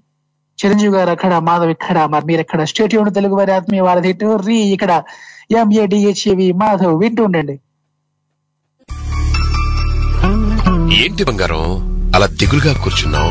చిరంజీవి 0.65 0.97
గారు 0.97 1.11
అక్కడ 1.11 1.39
మాధవ్ 1.39 1.71
ఇక్కడ 1.71 2.05
మరి 2.05 2.25
మీరు 2.25 2.41
ఇక్కడ 2.41 2.65
స్టేట్ 2.65 3.15
తెలుగు 3.15 3.35
వారి 3.35 3.53
ఆత్మీయ 3.53 3.81
వారధి 3.81 4.19
రీ 4.47 4.57
ఇక్కడ. 4.57 5.03
ఎంఏడిహెచ్ఏవి 5.51 6.53
మాధవ్ 6.53 6.99
వింటూ 6.99 7.25
ఉండండి. 7.25 7.61
ఏంటి 11.01 11.25
బంగారం? 11.25 11.65
అలా 12.17 12.27
దిగులుగా 12.27 12.75
కూర్చున్నావు. 12.75 13.31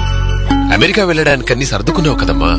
అమెరికా 0.74 1.06
వెళ్ళడానికి 1.06 1.52
అన్ని 1.52 1.66
సర్దుకున్నావు 1.66 2.16
కదమ్మా. 2.18 2.52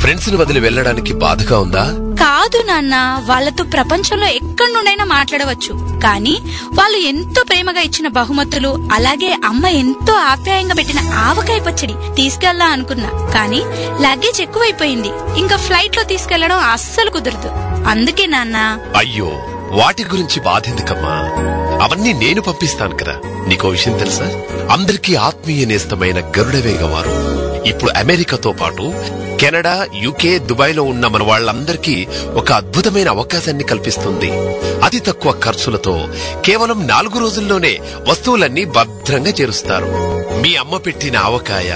ఫ్రెండ్స్ని 0.00 0.36
వదిలి 0.36 0.60
వెళ్ళడానికి 0.60 1.12
బాధగా 1.12 1.58
ఉందా? 1.58 1.84
కాదు 2.20 2.62
నాన్న 2.66 3.22
వాళ్ళతో 3.26 3.64
ప్రపంచంలో 3.64 4.26
ఎక్కడి 4.26 4.74
నుండైనా 4.74 5.04
మాట్లాడవచ్చు. 5.04 6.00
కానీ 6.02 6.38
వాళ్ళు 6.74 6.98
ఎంతో 6.98 7.44
ప్రేమగా 7.48 7.80
ఇచ్చిన 7.80 8.08
బహుమతులు 8.08 8.88
అలాగే 8.92 9.36
అమ్మ 9.44 9.66
ఎంతో 9.66 10.12
ఆప్యాయంగా 10.12 10.74
పెట్టిన 10.74 11.00
ఆవకాయ 11.14 11.60
పచ్చడి 11.60 11.94
తీసుకెళ్ళా 12.14 12.66
అనుకున్నా. 12.66 13.10
కానీ 13.34 13.62
లగేజ్ 14.02 14.40
ఎక్కువైపోయింది. 14.40 15.08
ఇంకా 15.36 15.56
ఫ్లైట్లో 15.56 16.02
తీసుకెళ్ళడం 16.02 16.58
అస్సలు 16.58 17.10
కుదరదు. 17.10 17.48
అందుకే 17.88 18.26
నాన్న. 18.26 18.78
అయ్యో 18.96 19.32
వాటి 19.70 20.04
గురించి 20.04 20.40
బాధెందుకమ్మా? 20.40 21.16
అవన్నీ 21.82 22.12
నేను 22.12 22.42
పంపిస్తాను 22.42 22.96
కదా. 22.96 23.20
నీకో 23.48 23.68
విషయం 23.68 23.98
తెలుసా? 23.98 24.24
అందరికీ 24.70 25.14
ఆత్మీయ 25.14 25.64
నేస్తమైన 25.64 26.20
గరుడవేగ 26.20 26.86
వారు 26.86 27.43
ఇప్పుడు 27.66 27.98
అమెరికాతో 27.98 28.52
పాటు 28.52 28.92
కెనడా 29.40 29.86
యూకే 30.02 30.38
దుబాయ్లో 30.38 30.82
ఉన్న 30.82 31.06
మన 31.06 31.22
వాళ్ళందరికీ 31.22 32.06
ఒక 32.34 32.52
అద్భుతమైన 32.52 33.08
అవకాశాన్ని 33.08 33.64
కల్పిస్తుంది. 33.64 34.30
అతి 34.84 35.00
తక్కువ 35.00 35.40
ఖర్చులతో 35.44 36.08
కేవలం 36.44 36.86
నాలుగు 36.86 37.18
రోజుల్లోనే 37.18 37.78
వస్తువులన్నీ 38.08 38.64
భద్రంగా 38.64 39.32
చేరుస్తారు. 39.40 40.14
మీ 40.40 40.56
అమ్మ 40.56 40.76
పెట్టిన 40.76 41.16
ఆవకాయ 41.16 41.72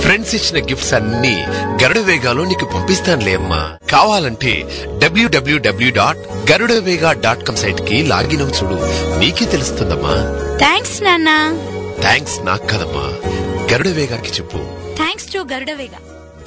ఫ్రెండ్స్ 0.00 0.34
ఇచ్చిన 0.34 0.66
గిఫ్ట్స్ 0.66 0.94
అన్ని 0.94 1.44
గరుడ 1.82 1.98
వేగాలో 1.98 2.44
నీకు 2.44 2.64
పంపిస్తానులే 2.64 3.34
అమ్మా. 3.34 3.76
కావాలంటే 3.90 4.64
W W W 4.98 5.90
dot 5.90 6.52
Garudavega 6.52 7.12
dot 7.12 7.44
com 7.44 7.56
సైట్కి 7.56 8.02
లాగిన్ 8.02 8.42
అవు 8.42 8.50
చూడు. 8.50 8.74
నీకే 9.18 9.44
తెలుస్తుందమ్మా. 9.44 10.14
థ్యాంక్స్ 10.58 11.02
నాన్న. 11.02 11.58
థ్యాంక్స్ 12.00 12.46
నాకు 12.46 12.66
కదమ్మా. 12.66 13.35
గరుడ 13.72 13.88
వేగాకి 13.88 14.28
చెప్పు. 14.28 14.58
Thanks 14.96 15.32
to 15.32 15.38
Garudavega 15.52 15.98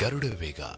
Garuda 0.04 0.26
Vega. 0.42 0.70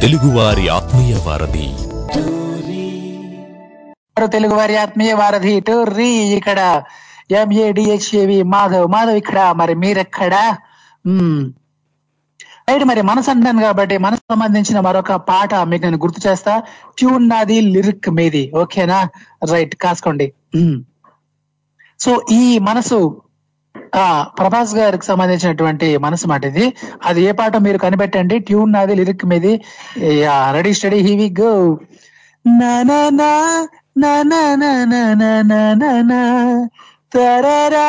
తెలుగువారి 0.00 0.68
ఆత్మీయ 0.68 1.14
వారధి. 1.14 1.68
వారు 4.18 4.26
తెలుగు 4.26 4.54
వారి 4.54 4.76
ఆత్మీయ 4.76 5.12
వారధి 5.12 5.62
రీ 5.84 6.08
ఇక్కడ. 6.08 6.82
ఎంఏడిహెచ్ఏవి 7.30 8.42
మాధవ్ 8.42 8.88
మాధవ్ 8.88 9.16
ఇక్కడ. 9.16 9.54
మరి 9.56 9.74
మీరెక్కడ. 9.74 10.56
రైట్ 12.68 12.84
మరి 12.84 13.02
మనసు 13.02 13.30
అంటాను 13.30 13.60
కాబట్టి 13.62 13.96
మనసు 13.98 14.22
సంబంధించిన 14.32 14.80
మరొక 14.80 15.14
పాట 15.30 15.54
మీకు 15.70 15.84
నేను 15.84 15.98
గుర్తు 15.98 16.20
చేస్తా. 16.28 16.52
ట్యూన్ 16.98 17.28
నాది 17.28 17.60
లిరిక్ 17.74 18.08
మీది. 18.18 18.52
ఓకేనా? 18.54 18.98
రైట్ 19.52 19.74
కాసుకోండి. 19.84 20.26
Hmm. 20.56 20.74
సో 22.00 22.12
ఈ 22.32 22.58
మనసు 22.68 22.98
ఆ 23.96 24.04
ప్రభాస్ 24.38 24.72
గారికి 24.74 25.04
సంబంధించినటువంటి 25.04 25.88
మనసు 25.96 26.26
మాట 26.26 26.44
ఇది. 26.44 26.66
అది 27.04 27.20
ఏ 27.22 27.32
పాట 27.32 27.56
మీరు 27.56 27.78
కనిపెట్టండి? 27.78 28.38
ట్యూన్ 28.38 28.72
నాది 28.72 28.94
లిరిక్ 29.00 29.26
మీది. 29.32 29.52
రెడీ 30.56 30.72
స్టడీ 30.80 31.00
హీవి 31.08 31.28
గో 31.40 31.52
నా 32.44 32.72
నా 32.90 33.00
నా 33.20 33.32
నా 34.02 34.12
నా 34.30 34.42
నా 34.62 34.70
నా 34.92 35.02
నా 35.20 35.32
నా 35.50 35.60
నా 35.82 35.92
నా 36.10 36.22
తరరా 37.14 37.88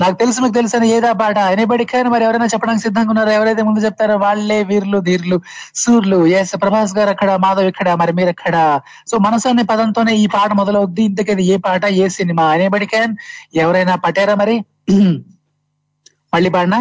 నాకు 0.00 0.14
తెలుసు 0.16 0.38
మీకు 0.40 0.54
తెలుసు 0.54 0.74
అని 0.76 0.88
ఏదా 0.96 1.10
పాట 1.12 1.38
ఎనబడికైనా 1.52 2.08
మరి 2.10 2.24
ఎవరైనా 2.24 2.46
చెప్పడానికి 2.52 2.84
సిద్ధంగా 2.84 3.10
ఉన్నారో 3.10 3.30
ఎవరైతే 3.30 3.62
ముందు 3.62 3.80
చెప్తారో 3.86 4.16
వాళ్ళే 4.16 4.58
వీర్లు 4.62 4.98
ధీర్లు 5.00 5.36
సూర్లు 5.74 6.18
ఎస్ 6.32 6.54
ప్రభాస్ 6.62 6.92
గారు 6.98 7.10
అక్కడ 7.10 7.30
మాధవ్ 7.36 7.68
ఇక్కడ 7.68 7.90
మరి 8.00 8.12
మీరు 8.12 8.30
అక్కడ 8.30 8.56
సో 9.10 9.18
మనసు 9.18 9.48
అనే 9.48 9.64
పదంతోనే 9.64 10.14
ఈ 10.16 10.26
పాట 10.34 10.50
మొదలవుద్ది 10.52 11.02
ఇంతకైతే 11.02 11.46
ఏ 11.46 11.56
పాట 11.66 11.84
ఏ 11.98 12.08
సినిమా 12.18 12.44
ఎనబడికైన్ 12.58 13.14
ఎవరైనా 13.56 13.96
పట్టారా 14.04 14.36
మరి 14.36 14.56
మళ్ళీ 16.32 16.50
పాడనా 16.50 16.80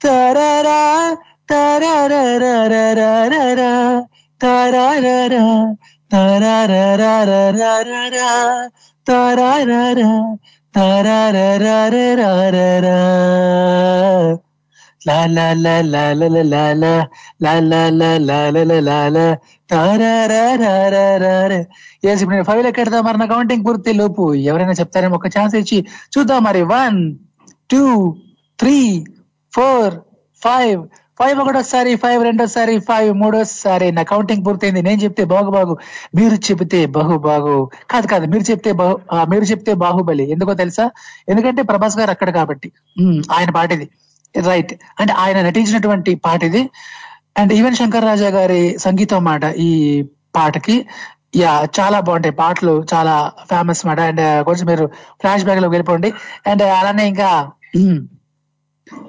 తరరా 0.00 0.80
తరారా 1.50 2.52
తరరా 4.40 5.42
తరారరారరారా 6.12 8.28
తరారరా 9.06 10.28
తరారరారరారా 10.74 12.62
మరి 23.02 23.18
నా 23.18 23.26
కౌంటింగ్ 23.26 23.66
పూర్తి 23.66 23.92
లోపు 23.92 24.34
ఎవరైనా 24.44 24.72
చెప్తారేమో 24.72 25.16
ఒక 25.16 25.28
ఛాన్స్ 25.28 25.56
ఇచ్చి 25.56 25.86
చూద్దాం 26.16 26.42
మరి 26.42 26.68
one 26.68 27.14
two 27.70 28.16
three 28.58 29.04
four 29.52 29.94
five 30.42 30.82
five 31.22 31.40
ఒకటోసారి 31.42 31.90
ఫైవ్ 32.02 32.20
రెండోసారి 32.28 32.72
ఫైవ్ 32.86 33.10
మూడోసారి. 33.14 33.88
నా 33.96 34.02
కౌంటింగ్ 34.12 34.44
పూర్తయింది. 34.46 34.80
నేను 34.82 35.00
చెప్తే 35.02 35.24
బాగు 35.32 35.50
బాగు 35.56 35.74
మీరు 36.18 36.36
చెబితే 36.46 36.80
బహు 36.96 37.16
బాగు 37.26 37.52
కాదు 37.92 38.06
కాదు. 38.06 38.26
మీరు 38.32 38.44
చెప్తే 38.50 38.70
బహు 38.80 38.94
మీరు 39.32 39.46
చెప్తే 39.50 39.72
బాహుబలి. 39.82 40.24
ఎందుకో 40.34 40.54
తెలుసా? 40.54 40.86
ఎందుకంటే 41.28 41.62
ప్రభాస్ 41.62 41.96
గారు 41.98 42.10
అక్కడ 42.10 42.30
కాబట్టి. 42.30 42.68
ఆయన 43.36 43.50
పాట 43.50 43.70
ఇది 43.78 43.88
రైట్ 44.48 44.72
అంటే 45.00 45.12
ఆయన 45.24 45.38
నటించినటువంటి 45.48 46.12
పాట 46.26 46.42
ఇది 46.44 46.62
అండ్ 47.40 47.52
ఈవెన్ 47.58 47.76
శంకర్ 47.80 48.04
రాజా 48.04 48.30
గారి 48.38 48.62
సంగీతం 48.86 49.22
మాట 49.24 49.44
ఈ 49.68 49.70
పాటకి. 50.36 50.76
యా 51.42 51.52
చాలా 51.78 51.98
బాగుంటాయి 52.00 52.36
పాటలు. 52.42 52.74
చాలా 52.94 53.14
ఫేమస్ 53.50 53.82
మాట. 53.86 54.00
అండ్ 54.10 54.22
uh, 54.28 54.40
కొంచెం 54.48 54.66
మీరు 54.72 54.86
ఫ్లాష్ 55.20 55.44
బ్యాక్లో 55.44 55.68
వెళ్ళిపోండి 55.68 56.10
అండ్ 56.50 56.62
uh, 56.62 56.72
అలానే 56.80 57.06
ఇంకా 57.12 57.30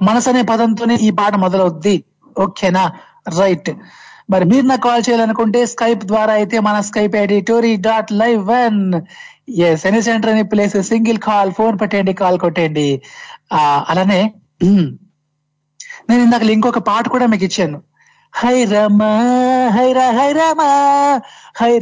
మనసు 0.02 0.30
అనే 0.30 0.42
పదంతోనే 0.42 0.96
ఈ 0.96 1.12
పాట 1.12 1.36
మొదలవుద్ది. 1.36 2.04
ఓకేనా? 2.40 2.92
రైట్. 3.40 3.72
మరి 4.30 4.46
మీరు 4.46 4.66
నాకు 4.66 4.82
కాల్ 4.82 5.04
చేయాలనుకుంటే 5.10 5.66
స్కైప్ 5.66 6.06
ద్వారా 6.06 6.34
అయితే 6.34 6.60
మన 6.60 6.80
Skype 6.80 7.16
ID 7.16 7.42
Tori 7.42 7.76
dot 7.76 8.12
live 8.12 8.48
one. 8.48 8.94
Yes 9.52 9.86
any 9.86 10.02
centre 10.02 10.30
అనే 10.32 10.42
ప్లేస్ 10.42 10.84
సింగిల్ 10.84 11.18
కాల్ 11.18 11.52
ఫోన్ 11.52 11.78
పెట్టండి 11.82 12.14
కాల్ 12.14 12.40
కొట్టండి. 12.40 13.02
ఆ, 13.54 13.86
అలానే 13.90 14.34
నేను 16.10 16.24
ఇందాక 16.24 16.44
ఇంకొక 16.44 16.78
పాట 16.78 17.08
కూడా 17.08 17.26
మీకు 17.26 17.44
ఇచ్చాను. 17.44 17.82
హై 18.36 18.66
రమా 18.66 19.06
హైరా 19.74 20.12
హైరమా 20.12 21.22
హై 21.62 21.80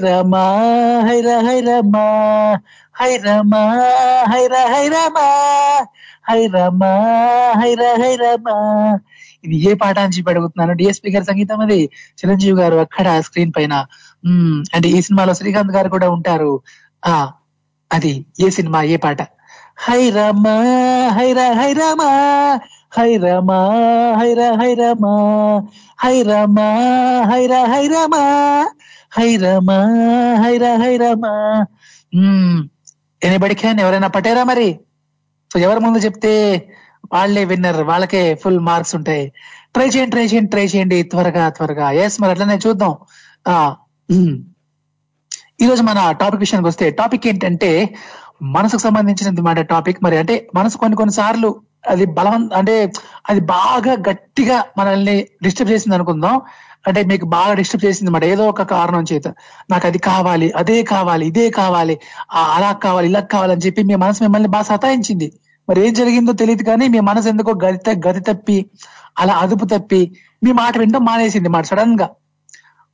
రమా 3.17 3.63
హైరా 4.29 4.59
హైరమా 4.59 5.85
హై 6.29 6.47
రమా 6.47 6.91
హై 7.61 7.73
రా 7.73 7.91
హై 8.03 8.15
రమా. 8.15 8.55
ఇది 9.43 9.55
ఏ 9.69 9.73
పాట 9.73 9.99
అని 9.99 10.13
చెప్పి 10.13 10.31
అడుగుతున్నాను. 10.31 10.73
డిఎస్పి 10.73 11.11
గారి 11.11 11.25
సంగీతం 11.25 11.59
అది. 11.59 11.79
చిరంజీవి 12.19 12.61
గారు 12.61 12.75
అక్కడ 12.77 13.19
స్క్రీన్ 13.19 13.51
పైన. 13.57 13.73
అంటే 14.73 14.87
ఈ 14.89 15.01
సినిమాలో 15.01 15.33
శ్రీకాంత్ 15.33 15.71
గారు 15.75 15.89
కూడా 15.89 16.09
ఉంటారు. 16.09 16.51
ఆ 17.05 17.15
అది 17.91 18.25
ఏ 18.39 18.49
సినిమా 18.49 18.81
ఏ 18.93 18.97
పాట? 18.97 19.21
హై 19.77 20.09
రమా 20.09 20.55
హై 21.17 21.33
రా 21.33 21.47
హై 21.53 21.71
రమా. 21.73 22.09
హై 22.97 23.17
రమా 23.17 23.59
హై 24.19 24.73
రమా. 24.73 25.13
హై 25.99 26.21
రమా 26.23 26.67
హై 27.31 27.45
రా 27.45 27.61
హై 27.65 27.87
రమా. 27.87 28.21
హైరా 30.43 30.71
హైరమా 30.75 31.31
ఎనిబడి 33.21 33.55
క్యాన్ 33.55 33.79
ఎవరైనా 33.79 34.07
పటేరా 34.07 34.43
మరి? 34.43 34.67
సో 35.51 35.59
ఎవరి 35.59 35.79
ముందు 35.85 35.99
చెప్తే 36.05 36.33
వాళ్ళే 37.13 37.43
విన్నర్ 37.51 37.79
వాళ్ళకే 37.83 38.21
ఫుల్ 38.41 38.59
మార్క్స్ 38.67 38.93
ఉంటాయి. 38.99 39.23
ట్రై 39.75 39.87
చేయండి 39.87 40.13
ట్రై 40.15 40.25
చేయండి 40.25 40.51
ట్రై 40.53 40.65
చేయండి. 40.67 40.97
త్వరగా 41.11 41.45
త్వరగా. 41.57 41.87
ఎస్ 42.03 42.17
మరి 42.21 42.33
అట్లనే 42.35 42.57
చూద్దాం. 42.65 42.93
ఆ 43.45 43.55
ఈ 45.61 45.67
రోజు 45.67 45.83
మన 45.83 45.99
టాపిక్ 46.21 46.43
విషయానికి 46.43 46.69
వస్తే 46.69 46.85
టాపిక్ 46.99 47.25
ఏంటంటే 47.27 47.69
మనసుకు 48.55 48.81
సంబంధించినది 48.81 49.41
మాట 49.41 49.59
టాపిక్ 49.73 49.99
మరి 50.01 50.15
అంటే 50.17 50.35
మనసు 50.55 50.79
కొన్ని 50.81 50.97
కొన్ని 50.97 51.13
సార్లు 51.13 51.49
అది 51.91 52.05
బలవం 52.17 52.43
అంటే 52.59 52.75
అది 53.29 53.41
బాగా 53.51 53.93
గట్టిగా 54.07 54.57
మనల్ని 54.79 55.15
డిస్టర్బ్ 55.43 55.71
చేసింది 55.73 55.95
అనుకుందాం. 55.97 56.35
అంటే 56.87 57.01
మీకు 57.03 57.25
బాగా 57.33 57.53
డిస్టర్బ్ 57.53 57.85
చేసింది 57.85 58.11
మాట 58.11 58.25
ఏదో 58.25 58.43
ఒక 58.49 58.63
కారణం 58.71 59.03
చేత. 59.11 59.27
నాకు 59.71 59.85
అది 59.87 59.99
కావాలి 60.07 60.47
అదే 60.61 60.77
కావాలి 60.93 61.25
ఇదే 61.31 61.45
కావాలి 61.59 61.95
ఆ 62.31 62.43
అలా 62.55 62.71
కావాలి 62.85 63.07
ఇలా 63.11 63.21
కావాలని 63.33 63.63
చెప్పి 63.65 63.81
మీ 63.83 63.95
మనసు 64.03 64.23
మిమ్మల్ని 64.23 64.51
బాగా 64.55 64.67
సతాయించింది. 64.71 65.27
మరి 65.71 65.87
ఏం 65.87 65.93
జరిగిందో 65.93 66.31
తెలియదు 66.33 66.63
కానీ 66.63 66.87
మీ 66.87 66.99
మనసు 66.99 67.29
ఎందుకో 67.29 67.59
గది 67.65 67.77
త- 67.77 68.07
గది 68.07 68.19
తప్పి 68.19 68.69
అలా 69.19 69.33
అదుపు 69.33 69.65
తప్పి 69.65 70.11
మీ 70.43 70.51
మాట 70.51 70.77
వింటూ 70.77 70.99
మానేసింది 70.99 71.49
మాట 71.49 71.65
సడన్గా. 71.65 72.09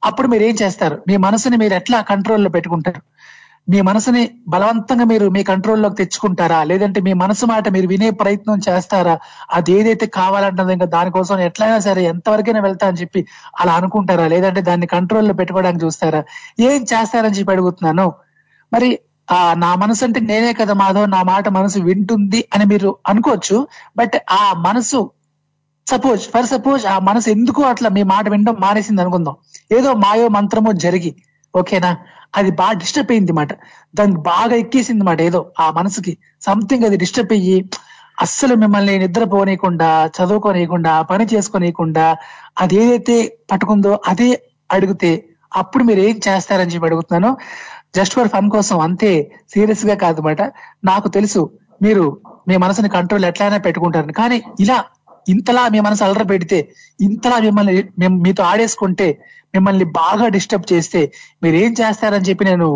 అప్పుడు 0.06 0.28
మీరు 0.28 0.44
ఏం 0.44 0.56
చేస్తారు? 0.62 1.02
మీ 1.08 1.18
మనసుని 1.18 1.58
మీరు 1.58 1.74
ఎట్లా 1.74 2.02
కంట్రోల్లో 2.02 2.50
పెట్టుకుంటారు? 2.50 3.02
మీ 3.70 3.82
మనసుని 3.82 4.30
బలవంతంగా 4.48 5.06
మీరు 5.06 5.30
మీ 5.30 5.44
కంట్రోల్లోకి 5.44 5.96
తెచ్చుకుంటారా? 5.96 6.63
లేదంటే 6.63 7.02
మీ 7.02 7.13
మనసు 7.13 7.46
మాట 7.46 7.70
మీరు 7.70 7.88
వినే 7.88 8.10
ప్రయత్నం 8.10 8.60
చేస్తారా? 8.70 9.20
అది 9.52 9.72
ఏదైతే 9.72 10.06
కావాలంటుందో 10.06 10.72
ఇంకా 10.72 10.86
దానికోసం 10.86 11.40
ఎట్లయినా 11.40 11.80
సరే 11.80 12.04
ఎంతవరకైనా 12.04 12.60
వెళ్తా 12.60 12.88
అని 12.88 12.98
చెప్పి 12.98 13.26
అలా 13.60 13.74
అనుకుంటారా? 13.74 14.28
లేదంటే 14.28 14.62
దాన్ని 14.62 14.88
కంట్రోల్లో 14.88 15.34
పెట్టుకోవడానికి 15.34 15.86
చూస్తారా? 15.86 16.24
ఏం 16.60 16.84
చేస్తారని 16.84 17.36
చెప్పి 17.36 17.52
అడుగుతున్నాను. 17.52 18.13
మరి 18.74 19.00
ఆ 19.28 19.40
నా 19.58 19.70
మనసు 19.76 20.02
అంటే 20.02 20.20
నేనే 20.28 20.52
కదా 20.54 20.74
మాధవ్ 20.82 21.08
నా 21.10 21.22
మాట 21.30 21.48
మనసు 21.58 21.80
వింటుంది 21.88 22.40
అని 22.54 22.66
మీరు 22.66 22.92
అనుకోవచ్చు 23.12 23.58
బట్ 23.98 24.16
ఆ 24.34 24.54
మనసు 24.68 25.00
సపోజ్ 25.88 26.24
ఫర్ 26.30 26.48
సపోజ్ 26.48 26.84
ఆ 26.86 26.98
మనసు 27.02 27.28
ఎందుకు 27.36 27.62
అట్లా 27.72 27.90
మీ 27.90 28.02
మాట 28.12 28.26
వినడం 28.30 28.56
మానేసింది 28.60 29.02
అనుకుందాం. 29.04 29.36
ఏదో 29.72 29.90
మాయో 30.04 30.28
మంత్రమో 30.38 30.72
జరిగి 30.84 31.12
ఓకేనా? 31.54 31.92
అది 32.38 32.50
బాగా 32.60 32.76
డిస్టర్బ్ 32.82 33.12
అయింది 33.13 33.34
మాట. 33.34 33.52
దానికి 33.94 34.20
బాగా 34.28 34.56
ఎక్కేసింది 34.63 35.04
మాట 35.04 35.20
ఏదో 35.22 35.52
ఆ 35.60 35.68
మనసుకి. 35.72 36.13
సంథింగ్ 36.42 36.86
అది 36.86 36.98
డిస్టర్బ్ 37.04 37.34
అయ్యి 37.34 37.58
అస్సలు 38.18 38.54
మిమ్మల్ని 38.56 38.94
నిద్రపోనీయకుండా 39.04 39.88
చదువుకోనీయకుండా 40.18 40.94
పని 41.10 41.26
చేసుకోనీయకుండా 41.34 42.06
అది 42.58 42.76
ఏదైతే 42.76 43.16
పట్టుకుందో 43.52 43.92
అదే 44.12 44.30
అడిగితే 44.70 45.12
అప్పుడు 45.52 45.84
మీరు 45.84 46.02
ఏం 46.02 46.16
చేస్తారని 46.26 46.72
చెప్పి 46.74 46.88
అడుగుతున్నాను. 46.90 47.30
జస్ట్ 47.98 48.16
ఫర్ 48.18 48.32
ఫన్ 48.34 48.50
కోసం 48.56 48.78
అంతే 48.80 49.12
సీరియస్గా 49.54 49.96
కాదనమాట 50.04 50.42
నాకు 50.90 51.08
తెలుసు 51.18 51.42
మీరు 51.82 52.06
మీ 52.50 52.56
మనసుని 52.58 52.90
కంట్రోల్ 52.90 53.26
ఎట్లయినా 53.30 53.58
పెట్టుకుంటారు 53.66 54.16
కానీ 54.20 54.38
ఇలా 54.60 54.78
ఇంతలా 55.34 55.64
మీ 55.74 55.80
మనసు 55.86 56.04
అలర 56.04 56.24
పెడితే 56.32 56.60
ఇంతలా 57.00 57.38
మిమ్మల్ని 57.46 57.82
మీతో 58.26 58.44
ఆడేసుకుంటే 58.44 59.08
మిమ్మల్ని 59.54 59.86
బాగా 60.00 60.26
డిస్టర్బ్ 60.36 60.70
చేస్తే 60.74 61.02
మీరు 61.44 61.56
ఏం 61.64 61.72
చేస్తారని 61.80 62.28
చెప్పి 62.30 62.46
నేను 62.46 62.68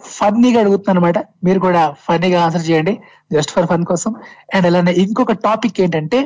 ఫన్నీగా 0.00 0.58
అడుగుతున్నాను 0.62 0.98
అనమాట 0.98 1.18
మీరు 1.44 1.60
కూడా 1.66 1.82
ఫన్నీగా 2.06 2.38
ఆన్సర్ 2.46 2.64
చేయండి. 2.68 2.94
జస్ట్ 3.32 3.52
ఫర్ 3.54 3.68
ఫన్ 3.70 3.84
కోసం. 3.84 4.10
అండ్ 4.54 4.66
అలానే 4.70 4.92
ఇంకొక 5.04 5.34
టాపిక్ 5.46 5.78
ఏంటంటే 5.84 6.18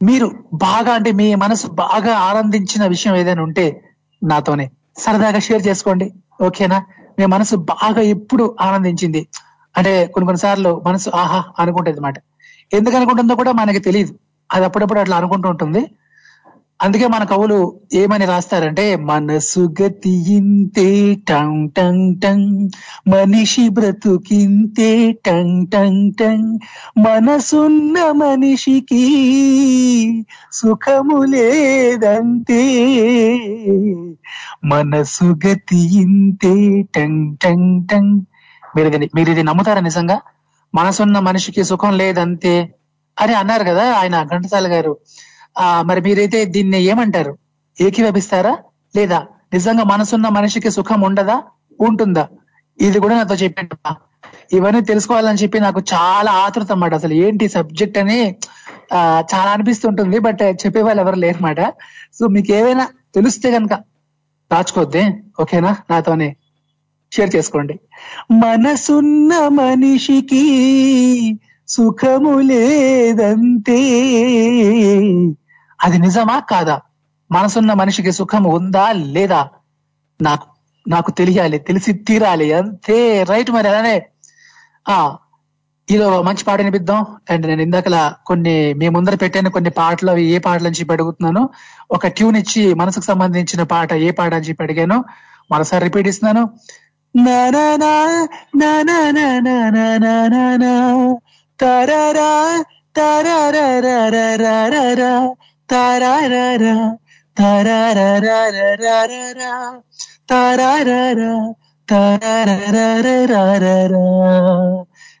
మీరు 0.00 0.26
బాగా 0.66 0.92
అంటే 0.98 1.10
మీ 1.20 1.26
మనసు 1.44 1.66
బాగా 1.84 2.12
ఆనందించిన 2.28 2.84
విషయం 2.86 3.16
ఏదైనా 3.22 3.42
ఉంటే 3.48 3.64
నాతోనే 4.22 4.66
సరదాగా 4.98 5.40
షేర్ 5.46 5.64
చేసుకోండి. 5.68 6.06
ఓకేనా? 6.46 6.78
మీ 7.18 7.26
మనసు 7.26 7.56
బాగా 7.72 8.00
ఎప్పుడు 8.14 8.56
ఆనందించింది? 8.60 9.22
అంటే 9.74 10.06
కొన్ని 10.06 10.26
కొన్ని 10.26 10.38
సార్లు 10.38 10.82
మనసు 10.86 11.08
ఆహా 11.14 11.40
అనుకుంటుంది 11.58 11.96
అనమాట 11.96 12.18
ఎందుకు 12.72 12.96
అనుకుంటుందో 12.96 13.34
కూడా 13.34 13.52
మనకి 13.52 13.80
తెలియదు 13.80 14.12
అది 14.50 14.64
అప్పుడప్పుడు 14.64 15.00
అట్లా 15.00 15.16
అనుకుంటూ 15.16 15.48
ఉంటుంది. 15.48 15.82
అందుకే 16.80 17.06
మన 17.06 17.24
కవులు 17.24 17.56
ఏమని 17.94 18.26
రాస్తారంటే 18.26 18.96
మనసు 19.04 19.74
గతి 19.80 20.12
ఇంతే 20.36 20.86
టంగ్ 21.28 21.70
టంగ్ 21.76 22.20
టంగ్ 22.22 22.54
మనిషి 23.08 23.68
బ్రతుకింతే 23.68 24.88
టంగ్ 25.26 25.66
టంగ్ 25.72 26.12
టంగ్ 26.20 26.48
మనసున్న 26.98 27.98
మనిషికి 28.12 29.02
సుఖము 30.52 31.18
లేదంతే 31.24 32.62
మనసు 34.64 35.24
గతి 35.46 35.80
ఇంతే 36.02 36.54
టంగ్ 36.96 37.36
టంగ్ 37.44 37.88
టంగ్ 37.88 38.16
మీరు 38.76 38.88
మీరు 39.14 39.30
ఇది 39.30 39.42
నమ్ముతారా 39.42 39.80
నిజంగా? 39.80 40.16
మనసున్న 40.74 41.18
మనిషికి 41.18 41.64
సుఖం 41.64 41.92
లేదంతే 41.98 42.54
అని 43.16 43.34
అన్నారు 43.34 43.64
కదా 43.64 43.84
ఆయన 43.94 44.16
ఘంటసాల 44.24 44.66
గారు. 44.66 44.92
మరి 45.88 46.00
మీరైతే 46.00 46.38
దీన్ని 46.54 46.78
ఏమంటారు? 46.82 47.32
ఏకీభవిస్తారా? 47.78 48.52
లేదా 48.94 49.18
నిజంగా 49.54 49.84
మనసున్న 49.84 50.28
మనిషికి 50.38 50.70
సుఖం 50.70 51.00
ఉండదా? 51.00 51.36
ఉంటుందా? 51.80 52.24
ఇది 52.78 52.98
కూడా 53.00 53.14
నాతో 53.18 53.34
చెప్పాడు 53.34 53.76
ఇవన్నీ 54.56 54.80
తెలుసుకోవాలని 54.80 55.40
చెప్పి 55.42 55.58
నాకు 55.60 55.80
చాలా 55.92 56.30
ఆతృత 56.44 56.70
అన్నమాట. 56.72 56.92
అసలు 56.94 57.14
ఏంటి 57.24 57.44
సబ్జెక్ట్ 57.48 57.98
అని 57.98 58.18
ఆ 58.92 59.00
చాలా 59.32 59.50
అనిపిస్తుంటుంది 59.56 60.18
బట్ 60.18 60.42
చెప్పే 60.62 60.82
వాళ్ళు 60.82 61.02
ఎవరు 61.02 61.18
లేరన్నమాట 61.24 61.60
సో 62.18 62.26
మీకు 62.26 62.50
ఏవైనా 62.52 62.84
తెలిస్తే 63.14 63.48
కనుక 63.52 63.74
దాచుకోవద్దే 64.50 65.04
ఓకేనా? 65.40 65.72
నాతోనే 65.90 66.28
షేర్ 67.12 67.36
చేసుకోండి. 67.36 67.74
మనసున్న 68.44 69.32
మనిషికి 69.60 70.44
సుఖము 71.68 72.34
లేదంతే 72.50 73.80
అది 75.80 75.98
నిజమా 75.98 76.42
కాదా 76.52 76.80
మనసున్న 77.30 77.72
మనిషికి 77.72 78.12
సుఖం 78.12 78.54
ఉందా 78.54 78.92
లేదా 79.10 79.48
నాకు 80.20 80.46
నాకు 80.86 81.12
తెలియాలి 81.18 81.60
తెలిసి 81.66 81.92
తీరాలి 82.06 82.52
అంతే 82.52 83.24
రైట్ 83.30 83.50
మరి 83.50 83.68
అలానే 83.68 84.02
ఆ 84.86 85.18
ఇదో 85.88 86.22
మంచి 86.22 86.46
పాట 86.46 86.60
వినిపిద్దాం 86.60 87.06
అండ్ 87.30 87.46
నేను 87.46 87.62
ఇందాకలా 87.62 88.16
కొన్ని 88.26 88.74
మీ 88.74 88.88
ముందర 88.88 89.14
పెట్టాను 89.14 89.50
కొన్ని 89.50 89.70
పాటలు 89.78 90.10
అవి 90.10 90.34
ఏ 90.34 90.38
పాటలు 90.38 90.66
అని 90.66 90.80
చెప్పి 90.80 90.92
అడుగుతున్నాను 90.92 91.48
ఒక 91.90 92.06
ట్యూన్ 92.16 92.36
ఇచ్చి 92.36 92.74
మనసుకు 92.74 93.04
సంబంధించిన 93.04 93.62
పాట 93.72 93.92
ఏ 94.00 94.10
పాట 94.10 94.34
అని 94.34 94.48
చెప్పి 94.48 94.62
అడిగాను 94.62 95.04
మరోసారి 95.50 95.84
రిపీట్ 95.84 96.08
ఇస్తున్నాను 96.08 96.48
తరరా 101.58 102.56
తరరా 102.96 105.30
తరరరరరరర 105.70 106.64
తరరర 107.36 107.98
తరరరరరరర 108.26 109.40
తరరర 110.30 111.20
తరరరరరర 111.88 113.94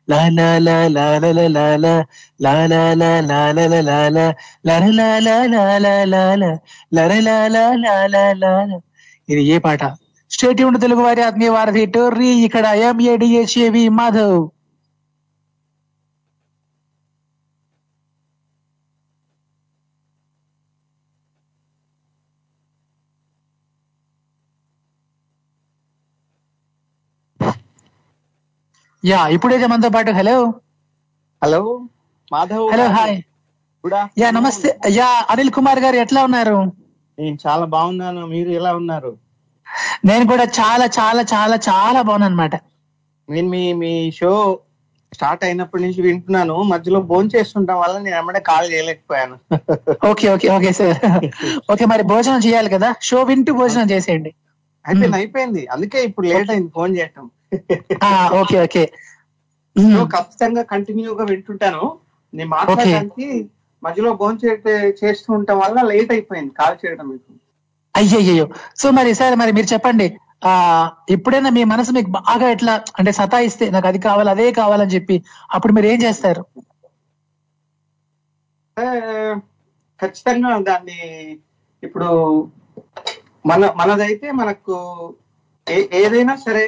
లా 0.08 0.20
లా 0.36 0.48
లా 0.66 0.76
లా 0.94 1.06
లా 1.20 1.30
లా 1.48 1.56
లా 1.56 1.66
లా 2.40 2.54
లా 2.64 2.82
లా 3.00 3.00
లా 3.00 3.10
లా 3.22 3.22
లా 3.22 3.30
లా 3.60 3.80
లా 3.88 3.98
లా 4.16 4.26
లర 4.68 4.84
లా 4.98 5.08
లా 5.26 5.36
లా 5.54 5.64
లా 5.84 5.94
లా 6.12 6.24
లా 6.42 6.50
లర 6.92 7.12
లా 7.26 7.36
లా 7.54 7.64
లా 7.76 7.94
లా 8.14 8.24
లా 8.42 8.42
లా. 8.42 8.52
ఇది 9.28 9.42
ఏ 9.54 9.58
పాట 9.66 9.82
స్టేట్ 10.30 10.60
ఉండి 10.66 10.78
తెలుగు 10.78 11.02
వారి 11.06 11.22
ఆత్మీయ 11.28 11.50
వారధి 11.56 11.84
టోర్రీ 11.94 12.30
ఇక్కడ 12.46 12.66
ఎంఏడిహెచ్ఏవి 12.88 13.84
మాధవ్ 13.98 14.38
యా 29.02 29.20
ఇప్పుడైతే 29.28 29.66
మనతో 29.66 29.88
పాటు 29.88 30.10
hello? 30.10 30.36
Hello 31.42 31.60
Madhav 32.32 32.64
hello 32.72 32.86
hi. 32.96 33.16
Yeah 34.18 34.28
నమస్తే. 34.30 34.70
యా 34.98 35.08
అనిల్ 35.32 35.52
కుమార్ 35.56 35.80
గారు 35.84 35.96
ఎట్లా 35.96 36.20
ఉన్నారు? 36.28 36.58
నేను 37.18 37.38
చాలా 37.46 37.64
బాగున్నాను. 37.74 38.22
మీరు 38.26 38.50
ఎలా 38.50 38.70
ఉన్నారు? 38.74 39.12
నేను 40.04 40.24
కూడా 40.26 40.44
చాలా 40.58 40.86
చాలా 40.98 41.22
చాలా 41.32 41.56
చాలా 41.68 42.00
బాగున్నాను 42.02 42.30
అనమాట 42.30 42.54
నేను 43.28 43.48
మీ 43.48 43.62
మీ 43.82 43.92
షో 44.10 44.30
స్టార్ట్ 45.12 45.42
అయినప్పటి 45.44 45.82
నుంచి 45.84 46.00
వింటున్నాను. 46.02 46.56
మధ్యలో 46.72 47.00
భోజనం 47.10 47.30
చేస్తుంటాం 47.34 47.78
వల్ల 47.82 47.94
నేను 47.98 48.16
ఎమ్మడే 48.16 48.40
కాల్ 48.50 48.68
చేయలేకపోయాను. 48.72 49.36
Okay 50.10 50.26
okay 50.34 50.48
okay 50.56 50.72
sir. 50.72 50.98
Okay 51.72 51.84
మరి 51.84 52.02
భోజనం 52.12 52.40
చేయాలి 52.46 52.70
కదా? 52.76 52.90
షో 53.08 53.18
వింటూ 53.22 53.52
భోజనం 53.54 53.88
చేసేయండి. 53.90 54.30
అయిపోయింది 54.86 55.16
అయిపోయింది. 55.16 55.66
అందుకే 55.66 56.04
ఇప్పుడు 56.04 56.26
లేట్ 56.26 56.50
అయింది 56.50 56.70
ఫోన్ 56.74 56.96
చేయటం. 56.96 57.30
Okay 58.40 58.62
okay. 58.62 58.84
ఖచ్చితంగా 60.04 60.62
కంటిన్యూ 60.62 61.14
గా 61.14 61.24
వింటుంటాను. 61.24 61.98
నేను 62.34 62.50
మాట్లాడడానికి 62.50 63.26
మధ్యలో 63.82 64.12
భోజనం 64.14 64.38
చే- 64.44 64.94
చేస్తూ 65.04 65.32
ఉండటం 65.32 65.58
వల్ల 65.58 65.82
లేట్ 65.82 66.12
అయిపోయింది 66.12 66.54
కాల్ 66.58 66.76
చేయడం 66.86 67.08
మీకు. 67.08 67.32
అయ్యయ్యో 67.96 68.48
సో 68.76 68.90
మరి 68.90 69.14
సార్ 69.14 69.36
మరి 69.36 69.52
మీరు 69.52 69.72
చెప్పండి. 69.72 70.18
ఆ 70.44 70.52
ఎప్పుడైనా 71.10 71.50
మీ 71.50 71.64
మనసు 71.64 71.90
మీకు 71.92 72.10
బాగా 72.10 72.50
ఎట్లా 72.50 72.84
అంటే 72.98 73.12
సతాయిస్తే 73.12 73.70
నాకు 73.70 73.86
అది 73.86 73.98
కావాలి 73.98 74.30
అదే 74.30 74.52
కావాలని 74.52 74.90
చెప్పి 74.90 75.24
అప్పుడు 75.52 75.72
మీరు 75.72 75.86
ఏం 75.86 76.02
చేస్తారు? 76.02 76.42
ఖచ్చితంగా 80.00 80.58
దాన్ని 80.58 80.98
ఇప్పుడు 81.82 82.08
మన 83.44 83.62
మనదైతే 83.76 84.28
మనకు 84.32 84.76
ఏ- 85.66 85.88
ఏదైనా 86.00 86.34
సరే 86.44 86.64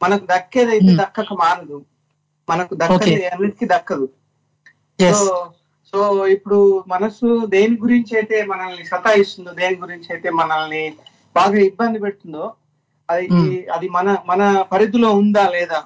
మనకు 0.00 0.24
దక్కేదైతే 0.26 0.88
Hmm. 0.88 0.98
దక్కక 1.00 1.30
మారదు 1.34 1.78
మనకు 2.48 2.72
దక్కది. 2.74 3.12
అన్నిటికీ 3.28 3.66
దక్కదు 3.66 4.06
సో 5.18 5.28
సో 5.92 6.00
ఇప్పుడు 6.26 6.58
మనసు 6.86 7.26
దేని 7.46 7.76
గురించి 7.76 8.12
అయితే 8.16 8.36
మనల్ని 8.46 8.84
సతాయిస్తుందో 8.86 9.50
దేని 9.54 9.76
గురించి 9.76 10.08
అయితే 10.12 10.28
మనల్ని 10.38 10.82
బాగా 11.36 11.58
ఇబ్బంది 11.68 11.98
పెడుతుందో 11.98 12.44
అది 13.08 13.26
Hmm. 13.32 13.50
అది 13.74 13.88
మన 13.88 14.06
మన 14.26 14.40
పరిధిలో 14.72 15.10
ఉందా 15.14 15.44
లేదా 15.50 15.80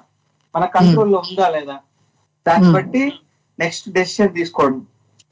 మన 0.55 0.63
కంట్రోల్లో 0.75 1.19
ఉందా 1.25 1.47
లేదా 1.49 1.77
దాన్ని 2.45 2.67
Hmm. 2.67 2.75
బట్టి 2.77 3.03
నెక్స్ట్ 3.59 3.87
డెసిషన్ 3.91 4.33
తీసుకోవడం 4.35 4.79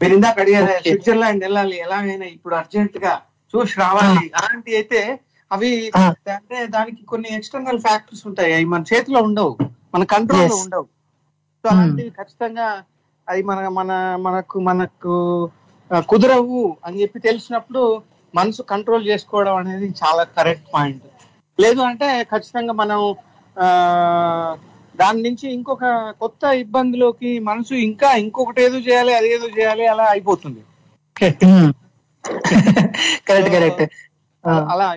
మీరు 0.01 0.13
ఇందాక 0.15 0.37
అడిగారు. 0.39 0.67
స్విట్జర్లాండ్ 0.83 1.41
వెళ్ళాలి 1.43 1.77
ఎలాగైనా 1.77 2.25
ఇప్పుడు 2.35 2.55
అర్జెంట్గా 2.55 3.13
చూసి 3.53 3.73
రావాలి. 3.79 4.23
అలాంటి 4.39 4.71
అయితే 4.75 5.01
అవి. 5.51 5.69
అంటే 6.37 6.57
దానికి 6.75 7.01
కొన్ని 7.05 7.29
ఎక్స్టర్నల్ 7.37 7.79
ఫ్యాక్టర్స్ 7.79 8.23
ఉంటాయి. 8.29 8.51
అవి 8.53 8.67
మన 8.73 8.83
చేతిలో 8.91 9.21
ఉండవు. 9.29 9.53
మన 9.93 10.03
కంట్రోల్లో 10.13 10.47
Yes. 10.49 10.63
ఉండవు. 10.63 10.85
సో 11.63 11.67
అలాంటివి 11.69 12.11
ఖచ్చితంగా 12.19 12.67
అది 13.27 13.41
మన 13.43 13.59
మన 13.77 13.91
మనకు 14.25 14.57
మనకు 14.67 15.15
కుదరవు 16.07 16.61
అని 16.85 16.99
చెప్పి 17.01 17.19
తెలిసినప్పుడు 17.19 17.81
మనసు 18.33 18.61
కంట్రోల్ 18.71 19.07
చేసుకోవడం 19.07 19.55
అనేది 19.55 19.87
చాలా 20.01 20.23
కరెక్ట్ 20.37 20.67
పాయింట్ 20.73 21.05
లేదు 21.59 21.81
అంటే 21.89 22.07
ఖచ్చితంగా 22.31 22.73
మనం 22.81 22.99
ఆ 23.57 23.67
దాని 24.95 25.19
నుంచి 25.25 25.45
ఇంకొక 25.57 25.85
కొత్త 26.21 26.43
ఇబ్బందిలోకి 26.63 27.31
మనసు 27.49 27.73
ఇంకా 27.89 28.09
ఇంకొకటి 28.23 28.61
ఏదో 28.63 28.79
చేయాలి 28.87 29.13
అదేదో 29.13 29.47
చేయాలి 29.57 29.85
అలా 29.87 30.05
అయిపోతుంది. 30.13 30.61
కరెక్ట్ 33.27 33.51
కరెక్ట్ 33.55 33.83
అలా 34.67 34.87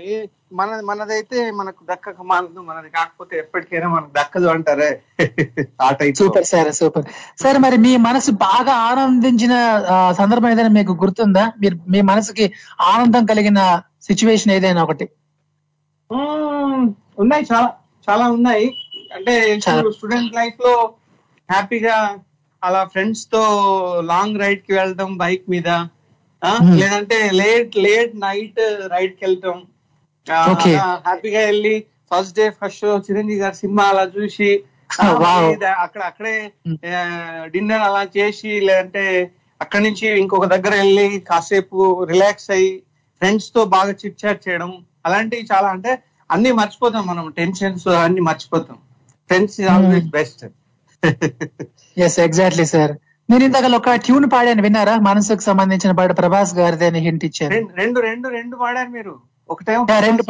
మన 0.53 0.71
మనదైతే 0.89 1.39
మనకు 1.59 1.83
దక్కక 1.89 2.21
మానదు 2.31 2.61
మనది 2.63 2.89
కాకపోతే 2.97 3.35
ఎప్పటికైనా 3.43 3.89
మనకు 3.89 4.13
దక్కదు 4.19 4.49
అంటారే 4.55 4.89
సూపర్ 6.19 6.47
సార్ 6.51 6.71
సూపర్ 6.81 7.07
సార్ 7.39 7.59
మరి 7.65 7.77
మీ 7.87 7.93
మనసు 8.07 8.33
బాగా 8.45 8.75
ఆనందించిన 8.89 9.55
సందర్భం 10.21 10.51
ఏదైనా 10.51 10.73
మీకు 10.79 10.95
గుర్తుందా 11.03 11.45
మీరు 11.63 11.79
మీ 11.87 12.03
మనసుకి 12.13 12.47
ఆనందం 12.89 13.25
కలిగిన 13.31 13.61
సిచ్యువేషన్ 14.09 14.53
ఏదైనా 14.57 14.83
ఒకటి. 14.87 15.07
ఉన్నాయి 17.23 17.45
చాలా 17.51 17.69
చాలా 18.09 18.25
ఉన్నాయి 18.37 18.67
అంటే 19.17 19.35
చాలా. 19.65 19.83
స్టూడెంట్ 19.97 20.37
లైఫ్లో 20.39 20.75
హ్యాపీగా 21.49 21.97
అలా 22.63 22.83
ఫ్రెండ్స్తో 22.93 23.43
లాంగ్ 24.11 24.41
రైడ్కి 24.43 24.73
వెళ్ళడం 24.73 25.11
బైక్ 25.19 25.45
మీద. 25.49 25.69
లేదంటే 26.75 27.31
లేట్ 27.33 27.77
లేట్ 27.77 28.17
నైట్ 28.17 28.61
రైడ్కి 28.87 29.25
వెళ్ళటం 29.25 29.59
హ్యాపీగా 31.05 31.41
వెళ్ళి 31.41 31.75
first 32.11 32.37
day 32.37 32.51
first 32.51 32.81
show 32.81 32.99
Chiranjeevi 32.99 33.41
గారి 33.41 33.55
సినిమా 33.55 33.85
అలా 33.85 34.05
చూసి 34.17 34.49
ద- 35.57 35.77
అక్కడ 35.79 36.03
అక్కడే 36.03 36.35
మ్మ్. 36.67 36.79
డిన్నర్ 37.51 37.81
అలా 37.81 38.07
చేసి 38.17 38.61
లేదంటే 38.61 39.05
అక్కడి 39.61 39.85
నుంచి 39.85 40.19
ఇంకొక 40.21 40.45
దగ్గర 40.47 40.75
వెళ్ళి 40.75 41.21
కాసేపు 41.21 41.79
రిలాక్స్ 42.11 42.51
అయ్యి 42.51 42.73
ఫ్రెండ్స్తో 43.21 43.65
బాగా 43.67 43.93
చిట్ 43.93 44.25
చాట్ 44.25 44.49
చేయడం. 44.49 44.71
అలాంటివి 45.07 45.49
చాలా 45.53 45.69
అంటే 45.69 45.93
అన్ని 46.31 46.53
మర్చిపోతాం 46.53 47.07
మనం. 47.07 47.31
టెన్షన్స్ 47.31 47.89
అన్ని 47.89 48.21
మర్చిపోతాం. 48.21 48.79
Friends 49.31 49.61
always 49.69 50.09
best 50.11 50.43
yes 51.97 52.19
exactly 52.21 52.67
sir 52.67 52.93
నేను 53.29 53.45
ఇందాక 53.47 53.67
ఒక 53.79 53.93
ట్యూన్ 54.05 54.27
పాడాను 54.33 54.63
విన్నారా? 54.65 54.95
మనసుకు 55.07 55.43
సంబంధించిన 55.47 55.93
పాట 55.99 56.11
ప్రభాస్ 56.19 56.53
గారిది 56.57 56.87
అని 56.89 57.01
హింట్ 57.07 57.25
ఇచ్చారు. 57.29 57.53
రెండు 57.81 58.01
రెండు 58.03 58.27
రెండు 58.37 58.57
పాడారు 58.63 58.91
మీరు. 58.91 59.15
ఒకటేమో 59.51 59.83
Yeah, 59.85 60.01
రెండు 60.03 60.23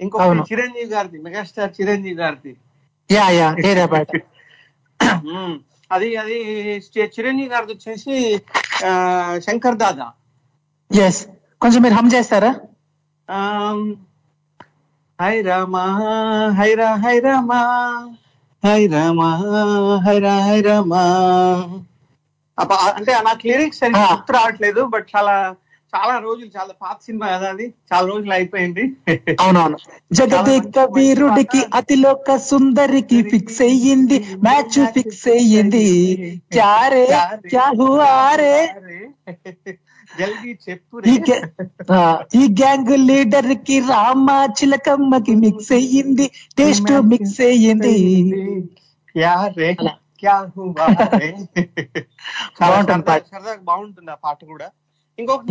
ఇంకొకటి 0.00 0.24
అవును. 0.24 0.42
చిరంజీవి 0.48 0.90
గారిది 0.90 1.18
మెగాస్టార్ 1.26 1.70
చిరంజీవి 1.76 2.16
గారిది. 2.18 2.52
యా 3.10 3.26
యా 3.36 3.48
ఏదా 3.68 3.84
పాట. 3.92 4.08
అది 5.90 6.08
అది 6.22 6.36
చిరంజీవి 7.14 7.50
గారిది 7.52 7.72
వచ్చేసి 7.74 8.14
ఆ, 8.84 8.90
శంకర్ 9.46 9.76
దాదా. 9.82 10.06
ఎస్ 10.90 11.20
కొంచెం 11.62 11.80
మీరు 11.84 11.96
హమ్ 11.98 12.10
చేస్తారా? 12.14 12.50
హై 15.18 15.36
రామా 15.46 15.84
హైరా 16.58 16.88
హై 17.04 17.16
రామా 17.26 17.60
హై 18.62 18.82
రామా 18.94 19.28
హైరా 20.06 20.34
హై 20.46 20.60
రామా. 20.68 21.02
అంటే 22.58 23.12
నాకు 23.24 23.46
లిరిక్స్ 23.46 23.80
సరిగ్గా. 23.80 24.10
గుర్తు 24.12 24.32
రావట్లేదు 24.32 24.82
బట్ 24.84 25.06
చాలా 25.16 25.54
చాలా 25.92 26.14
రోజులు 26.18 26.50
చాలా 26.56 26.72
పాత 26.82 26.96
సినిమా 27.04 27.26
కదా 27.26 27.48
అది 27.48 27.66
చాలా 27.92 28.06
రోజులు 28.06 28.32
అయిపోయింది. 28.32 28.84
అవునవును. 29.40 29.76
జగదేక 30.12 30.78
వీరుడికి 30.94 31.60
అతిలోక 31.74 32.36
సుందరికి 32.36 33.18
ఫిక్స్ 33.22 33.60
అయ్యింది. 33.62 34.18
మ్యాచ్ 34.42 34.86
ఫిక్స్ 34.92 35.28
అయ్యింది. 35.28 35.86
క్యారే 36.52 37.04
క్యా 37.50 37.66
హువారే 37.78 38.56
జల్దీ 40.20 40.52
చెప్పు 40.68 41.02
ఈ 42.34 42.44
గ్యాంగ్ 42.60 42.92
లీడర్కి 43.08 43.78
రామ 43.80 44.28
చిలకమ్మకి 44.58 45.34
మిక్స్ 45.34 45.72
అయ్యింది. 45.72 46.26
టేస్ట్ 46.58 46.92
మిక్స్ 47.08 47.40
అయ్యింది. 47.40 47.96
యారే 49.16 49.70
సరదాగా 53.30 53.62
బాగుంటుంది 53.62 54.10
ఆ 54.10 54.14
పాట 54.14 54.44
కూడా. 54.44 54.70
ఇంకొక 55.18 55.42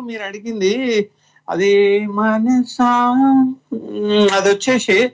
మీరు 0.00 0.22
అడిగింది 0.22 1.10
అది 1.48 2.06
మనసా 2.06 3.16
అది 4.36 4.54
వచ్చేసి 4.54 5.12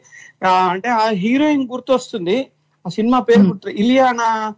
అంటే 0.71 0.89
ఆ 0.89 1.09
హీరోయిన్ 1.09 1.69
గుర్తొస్తుంది. 1.69 2.51
ఆ 2.87 2.89
సినిమా 2.89 3.21
పేరు 3.21 3.39
Hmm. 3.39 3.49
గుర్తు 3.49 3.69
ఇలియానా 3.69 4.55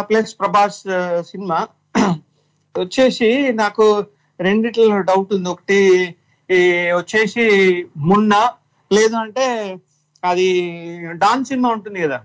ప్లస్ 0.00 0.40
ప్రభాస్ 0.40 0.82
సినిమా. 1.20 1.66
వచ్చేసి 2.80 3.52
నాకు 3.52 4.04
రెండిట్లో 4.40 5.00
డౌట్ 5.00 5.34
ఉంది. 5.34 5.48
ఒకటి 5.48 6.16
ఈ 6.50 6.90
వచ్చేసి 6.90 7.84
మున్నా 7.96 8.52
లేదు 8.92 9.16
అంటే 9.16 9.76
అది 10.24 10.78
డాన్ 11.12 11.44
సినిమా 11.44 11.68
ఉంటుంది 11.68 12.00
కదా. 12.00 12.20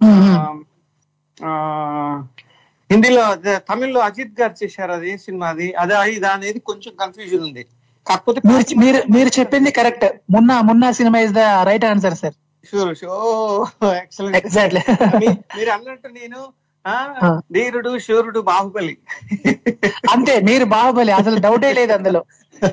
ఆ, 0.00 0.62
హిందీలో 2.90 3.22
తమిళ్ళో 3.68 4.00
అజిత్ 4.08 4.34
గారు 4.40 4.54
చేశారు 4.60 4.92
అది 4.96 5.10
సినిమా 5.24 5.46
అది. 5.54 5.66
అదే 5.82 5.94
ఇది 6.14 6.26
అనేది 6.32 6.60
కొంచెం 6.70 6.92
కన్ఫ్యూజన్ 7.02 7.44
ఉంది. 7.48 7.62
కాకపోతే 8.06 8.40
మీరు 8.50 8.64
మీరు 8.82 9.00
మీరు 9.14 9.30
చెప్పింది 9.38 9.70
correct 9.78 10.06
Munna 10.34 10.54
Munna 10.68 10.88
cinema 10.98 11.18
is 11.26 11.32
the 11.32 11.34
right 11.68 11.86
answer 11.90 12.16
sir 12.22 12.34
sure 12.64 12.90
shot 13.00 13.12
excellent 14.00 14.36
exactly 14.40 14.82
మీరు 15.56 15.70
అన్నట్టు 15.76 16.08
నేను. 16.18 16.40
ధీరుడు 17.54 17.90
శూరుడు 18.06 18.40
బాహుబలి. 18.48 18.94
అంతే 20.14 20.34
మీరు 20.48 20.64
బాహుబలి. 20.74 21.12
అసలు 21.20 21.36
డౌటే 21.44 21.70
లేదు 21.78 21.92
అందులో. 21.98 22.20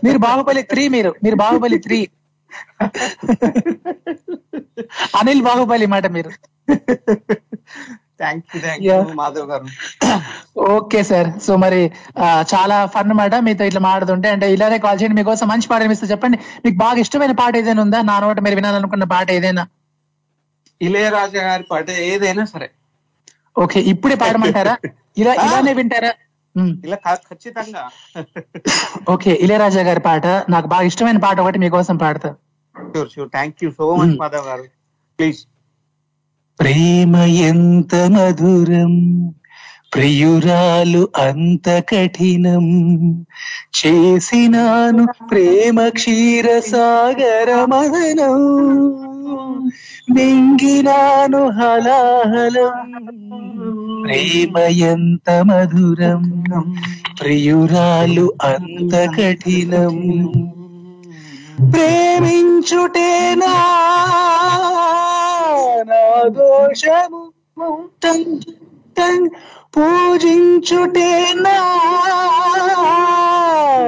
మీరు 0.05 0.19
బాహుబలి 0.25 0.63
త్రీ 0.71 0.83
మీరు. 0.95 1.11
మీరు 1.25 1.37
బాహుబలి 1.43 1.79
త్రీ 1.87 1.99
అనిల్ 5.19 5.43
బాహుబలి 5.47 5.85
మాట 5.93 6.05
మీరు. 6.15 6.31
ఓకే 10.69 11.01
సార్ 11.09 11.29
సో 11.45 11.51
మరి 11.55 11.81
చాలా 12.51 12.77
ఫన్ 12.93 13.13
మాట 13.19 13.35
మీతో 13.47 13.65
ఇట్లా 13.69 13.81
మాడుతుంటే 13.87 14.29
అంటే 14.35 14.47
ఇలానే 14.55 14.77
కాల్ 14.85 14.99
చేయండి 15.01 15.17
మీకోసం 15.19 15.47
మంచి 15.51 15.69
పాట 15.71 15.81
ఏమిస్తే 15.83 16.07
చెప్పండి. 16.13 16.37
మీకు 16.65 16.77
బాగా 16.77 16.97
ఇష్టమైన 17.05 17.35
పాట 17.41 17.53
ఏదైనా 17.61 17.83
ఉందా? 17.85 17.99
నా 18.09 18.15
నోట 18.19 18.39
మీరు 18.45 18.57
వినాలనుకున్న 18.59 19.07
పాట 19.13 19.27
ఏదైనా? 19.31 19.63
ఇళయరాజా 20.81 21.41
గారి 21.47 21.65
పాట 21.71 21.87
ఏదైనా 22.09 22.45
సరే. 22.53 22.67
ఓకే 23.55 23.79
ఇప్పుడే 23.91 24.15
పాడమంటారా? 24.15 24.75
ఇలా 25.17 25.31
ఇలానే 25.45 25.71
వింటారా. 25.79 26.11
ఇలా 26.85 26.97
ఖచ్చితంగా. 27.25 27.81
ఓకే 29.13 29.31
ఇళయరాజా 29.43 29.81
గారి 29.89 30.01
పాట 30.07 30.25
నాకు 30.53 30.67
బాగా 30.73 30.85
ఇష్టమైన 30.91 31.19
పాట 31.25 31.37
ఒకటి 31.45 31.59
మీకోసం 31.63 31.97
పాడతా. 32.03 32.29
Sure 32.75 33.09
sure 33.15 33.29
thank 33.35 33.63
you 33.63 33.69
so 33.79 33.87
much 33.99 34.15
Madhav 34.21 34.45
గారు 34.49 34.65
ప్లీజ్ 35.19 35.39
ప్రేమ 36.59 37.15
ఎంత 37.15 37.95
మధురం 37.95 39.25
ప్రియురాలు 39.93 41.09
అంత 41.17 41.83
కఠినం. 41.89 42.65
చేసినాను 43.85 45.07
ప్రేమ 45.31 45.87
క్షీర 45.87 46.59
సాగర 46.59 47.65
మదనం. 47.65 48.37
మింగినాను 50.11 51.49
హలాహలం. 51.49 53.03
ప్రేమ 54.03 54.57
ఎంత 54.57 55.31
మధురం 55.31 56.43
ప్రియురాలు 57.21 58.33
అంత 58.43 58.95
కఠినం. 58.95 60.27
ప్రేమించుటేనా? 61.71 63.65
నా 65.87 66.01
దోషము 66.29 67.21
పూజించుటే 69.73 71.09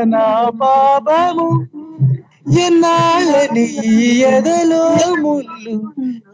నా 0.05 0.25
పాపము 0.61 1.47
ఎన్నాళ్ళని 2.61 3.65
ఎదలో 4.27 4.83
ముళ్ళు 5.21 5.75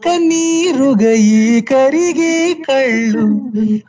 కన్నీరుగయి 0.04 1.60
కరిగే 1.62 2.36
కళ్ళు 2.66 3.26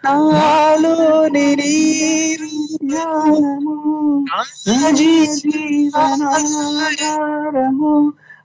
నాలోని 0.05 1.47
నీరు 1.55 2.51
నా 2.88 3.07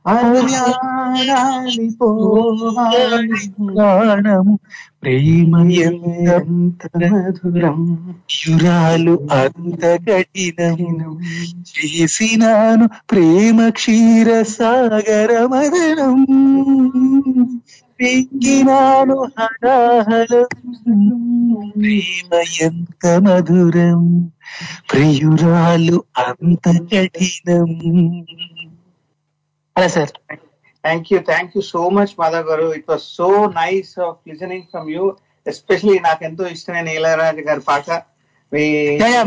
జీవనాధారము 0.05 1.99
ప్రాణము 3.69 4.55
ప్రేమ 5.01 5.53
ఎంత 5.87 6.83
మధురం 7.05 7.81
యురాలు 8.41 9.15
అంత 9.39 9.83
కఠినమును 10.07 11.11
చేసినాను 11.73 12.87
ప్రేమ 13.11 13.69
క్షీర 13.71 14.43
సాగర 14.53 15.33
మదనం 15.53 16.21
పెంగినాను 18.01 19.19
హరాహరం 19.35 20.49
ప్రేమ 21.75 22.31
ఎంత 22.65 23.05
మధురం 23.27 24.03
ప్రియురాలు 24.91 25.99
అంత 26.25 26.67
కఠినం 26.91 27.71
అలా 29.77 29.89
sir 29.95 30.11
thank 30.85 31.09
you 31.13 31.19
thank 31.29 31.53
you 31.57 31.63
so 31.75 31.83
much 31.97 32.13
Madhav 32.21 32.49
గారు 32.51 32.67
it 32.79 32.89
was 32.91 33.05
so 33.19 33.29
nice 33.61 33.93
of 34.07 34.19
listening 34.31 34.67
from 34.73 34.89
you 34.97 35.05
especially 35.47 35.97
నాకు 36.09 36.23
ఎంతో 36.29 36.45
ఇష్టమైన 36.55 36.89
ఇళయరాజు 36.99 37.43
గారి 37.49 37.63
పాట. 37.71 37.89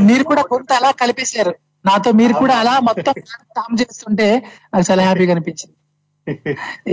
మీరు 0.10 0.24
కూడా 0.30 0.43
కొంత 0.52 0.70
అలా 0.80 0.89
కలిపేశారు. 1.02 1.54
నాతో 1.86 2.10
మీరు 2.20 2.34
కూడా 2.41 2.56
అలా 2.62 2.74
మొత్తం 2.88 3.14
తాము 3.58 3.76
చేస్తుంటే 3.82 4.28
నాకు 4.72 4.86
చాలా 4.89 5.04
హ్యాపీగా 5.08 5.34
అనిపించింది. 5.36 5.76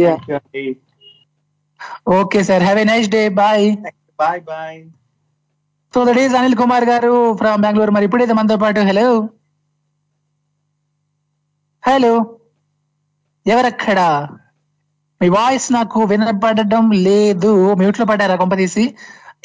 Yeah 0.02 0.14
okay 2.18 2.40
sir 2.48 2.64
have 2.66 2.80
a 2.84 2.86
nice 2.92 3.08
day 3.16 3.22
bye 3.40 3.66
bye 4.22 4.40
bye 4.50 4.78
so 5.94 6.00
that 6.08 6.20
is 6.24 6.36
Anil 6.38 6.58
Kumar 6.62 6.86
గారు 6.92 7.12
ఫ్రమ్ 7.40 7.62
బెంగళూరు 7.64 7.92
మరి 7.96 8.06
ఇప్పుడైతే 8.08 8.34
మనతో 8.40 8.56
పాటు 8.64 8.86
హలో 8.90 9.08
హలో 11.82 12.12
ఎవరక్కడ? 13.46 14.28
మీ 15.22 15.28
వాయిస్ 15.28 15.72
నాకు 15.72 16.02
వినపడడం 16.02 16.90
లేదు. 16.90 17.74
మ్యూట్లో 17.74 18.06
పడ్డారా 18.06 18.36
కొంపదీసి 18.36 18.96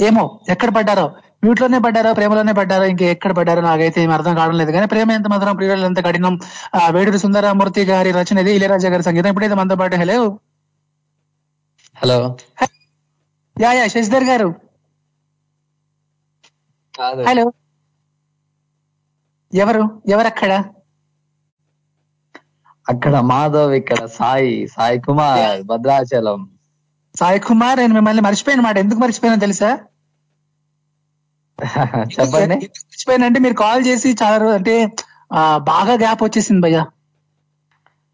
ఏమో 0.01 0.39
ఎక్కడ 0.49 0.69
పడ్డారో? 0.69 1.07
మ్యూట్లోనే 1.43 1.79
పడ్డారో? 1.79 2.13
ప్రేమలోనే 2.13 2.51
పడ్డారో? 2.51 2.83
ఇంకా 2.83 3.05
ఎక్కడ 3.05 3.31
పడ్డారో 3.31 3.61
నాకైతే 3.61 4.03
ఏం 4.03 4.11
అర్థం 4.11 4.35
కావడం 4.35 4.57
లేదు. 4.57 4.71
కానీ 4.71 4.85
ప్రేమ 4.87 5.11
ఎంత 5.11 5.27
మాత్రం 5.27 5.55
ప్రియులు 5.55 5.85
ఎంత 5.85 6.05
కఠినం. 6.05 6.39
ఆ, 6.75 6.89
వేడూరి 6.89 7.19
సుందరమూర్తి 7.19 7.85
గారి 7.85 8.11
రచన 8.11 8.37
ఇది 8.37 8.55
ఇళయరాజా 8.55 8.89
గారి 8.89 9.03
సంగీతం. 9.03 9.29
ఇప్పుడైతే 9.29 9.53
మనతో 9.53 9.75
పాటు 9.75 9.95
hello. 9.95 10.39
Hello. 11.95 12.37
Yeah 13.61 13.73
yeah 13.73 13.87
Shashidhar 13.87 14.23
గారు. 14.23 14.55
హలో. 17.01 17.53
ఎవరు? 19.53 20.01
ఎవరక్కడ? 20.07 20.63
అక్కడ 22.89 23.15
మాధవ్ 23.31 23.73
ఇక్కడ 23.73 24.01
సాయి 24.17 24.53
సాయి 24.75 24.99
కుమార్ 24.99 25.41
భద్రాచలం. 25.63 26.39
సాయి 27.15 27.39
కుమార్ 27.39 27.79
నేను 27.79 27.93
మిమ్మల్ని 27.93 28.21
మర్చిపోయిన 28.21 28.61
మాట. 28.61 28.77
ఎందుకు 28.77 28.99
మర్చిపోయినా 28.99 29.37
తెలుసా? 29.45 29.69
చెప్పండి. 32.13 32.57
మర్చిపోయానంటే 32.85 33.39
మీరు 33.39 33.55
కాల్ 33.55 33.81
చేసి 33.87 34.09
చాలా 34.21 34.37
రోజు 34.37 34.55
అంటే 34.55 34.75
బాగా 35.71 35.93
గ్యాప్ 35.95 36.23
వచ్చేసింది 36.23 36.61
భయ్యా. 36.61 36.83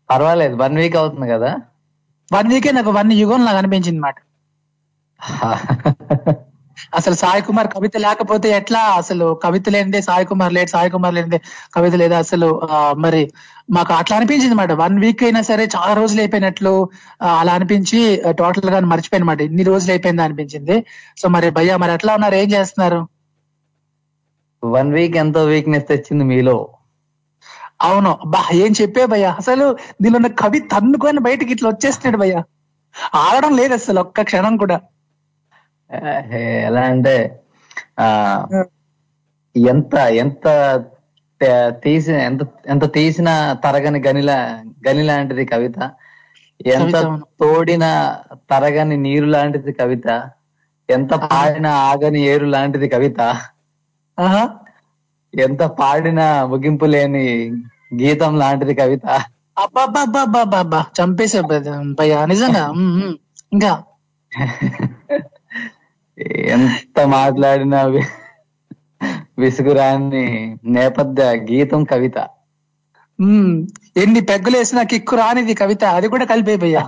పర్వాలేదు 0.10 0.56
వన్ 0.56 0.78
వీక్ 0.78 0.98
అవుతుంది 0.98 1.28
కదా. 1.32 1.52
వన్ 2.32 2.48
వీకే 2.48 2.72
నాకు 2.72 2.92
వన్ 2.92 3.12
యుగం 3.14 3.46
నాకు 3.46 3.58
అనిపించింది 3.58 4.00
మాట. 4.00 4.18
అసలు 6.98 7.16
సాయి 7.16 7.42
కుమార్ 7.42 7.68
కవిత 7.76 7.98
లేకపోతే 7.98 8.48
ఎట్లా? 8.60 8.82
అసలు 9.02 9.40
కవిత 9.44 9.70
లేనిదే 9.70 10.02
సాయి 10.02 10.26
కుమార్ 10.26 10.54
లేడు 10.58 10.70
సాయి 10.70 10.90
కుమార్ 10.90 11.16
లేనిదే 11.18 11.40
కవిత 11.76 11.96
లేదా. 11.96 12.18
అసలు 12.18 12.50
మరి 13.06 13.22
మాకు 13.72 13.92
అట్లా 13.94 14.16
అనిపించింది 14.18 14.56
మాట 14.56 14.72
వన్ 14.84 14.98
వీక్ 15.00 15.24
అయినా 15.24 15.42
సరే 15.42 15.64
చాలా 15.76 15.94
రోజులు 15.94 16.22
అయిపోయినట్లు 16.22 16.74
అలా 17.40 17.54
అనిపించి 17.60 18.00
టోటల్గా 18.42 18.80
మర్చిపోయిన 18.94 19.26
మాట 19.32 19.42
ఇన్ని 19.42 19.64
రోజులు 19.72 19.92
అయిపోయింది 19.92 20.24
అనిపించింది. 20.28 20.78
సో 21.22 21.28
మరి 21.36 21.50
భయ్యా 21.50 21.78
మరి 21.84 21.94
ఎట్లా 21.94 22.14
ఉన్నారు? 22.16 22.36
ఏం 22.36 22.50
చేస్తున్నారు? 22.56 23.02
వన్ 24.64 24.92
వీక్ 24.94 25.16
ఎంతో 25.24 25.42
వీక్నెస్ 25.44 25.88
తెచ్చింది 25.90 26.24
మీలో. 26.24 26.58
అవును. 27.82 28.12
బా 28.34 28.42
ఏం 28.64 28.72
చెప్పే 28.82 29.06
భయ్యా? 29.14 29.32
అసలు 29.42 29.66
దీనిలో 30.02 30.18
ఉన్న 30.20 30.30
కవి 30.42 30.60
తన్నుకొని 30.74 31.20
బయటికి 31.20 31.52
ఇట్లా 31.56 31.70
వచ్చేస్తున్నాడు 31.70 32.20
భయ్యా. 32.24 32.42
ఆగడం 33.24 33.52
లేదు 33.60 33.74
అసలు 33.74 34.00
ఒక్క 34.00 34.24
క్షణం 34.30 34.54
కూడా. 34.58 34.78
ఎలా 36.68 36.82
అంటే 36.84 37.16
ఆ 38.00 38.08
ఎంత 39.56 39.96
ఎంత 39.96 40.46
తీసిన 41.84 42.16
ఎంత 42.22 42.42
ఎంత 42.68 42.94
తీసిన 42.94 43.30
తరగని 43.64 44.00
గనిలా 44.08 44.38
గని 44.88 45.04
లాంటిది 45.04 45.46
కవిత. 45.46 45.78
ఎంత. 46.66 46.96
తోడిన 47.40 47.86
తరగని 48.50 48.98
నీరు 48.98 49.26
లాంటిది 49.26 49.74
కవిత. 49.74 50.08
ఎంత 50.90 51.14
పాడిన 51.26 51.68
ఆగని 51.68 52.22
ఏరు 52.24 52.46
లాంటిది 52.46 52.90
కవిత. 52.90 53.20
ఎంత 55.34 55.64
పాడిన 55.80 56.22
ముగింపు 56.44 56.86
లేని 56.86 57.26
గీతం 57.96 58.40
లాంటిది 58.40 58.76
కవిత. 58.76 59.06
అబ్బాబ్బాబ్బాబ్బా 59.58 60.82
చంపేసా 60.98 61.42
భయ్యా 61.98 62.26
నిజంగా. 62.26 62.64
ఇంకా? 63.54 63.72
ఎంత 66.20 67.02
మాట్లాడినా 67.06 67.82
వి- 67.82 68.06
విసుగురాని 69.40 70.58
నేపథ్య 70.64 71.24
గీతం 71.24 71.84
కవిత. 71.84 72.18
ఎన్ని 73.98 74.22
పెగ్గులు 74.22 74.58
వేసినా 74.58 74.84
కిక్కు 74.84 75.16
రానిది 75.16 75.54
కవిత. 75.54 75.84
అది 75.84 76.08
కూడా 76.08 76.26
కలిపే 76.26 76.56
భయ్యా 76.56 76.88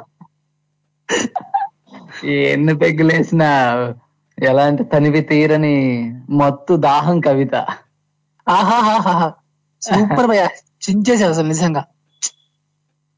ఈ 2.24 2.34
ఎన్ని 2.34 2.78
పెగ్గులేసిన 2.78 3.42
ఎలాంటి 4.44 4.84
తనివి 4.84 5.22
తీరని 5.22 6.10
మత్తు 6.30 6.76
దాహం 6.76 7.20
కవిత. 7.20 7.56
ఆహాహాహా 8.50 9.34
సూపర్ 9.82 10.28
భయ్యా. 10.28 10.46
చించేసావు 10.90 11.32
అసలు 11.32 11.48
నిజంగా. 11.48 11.86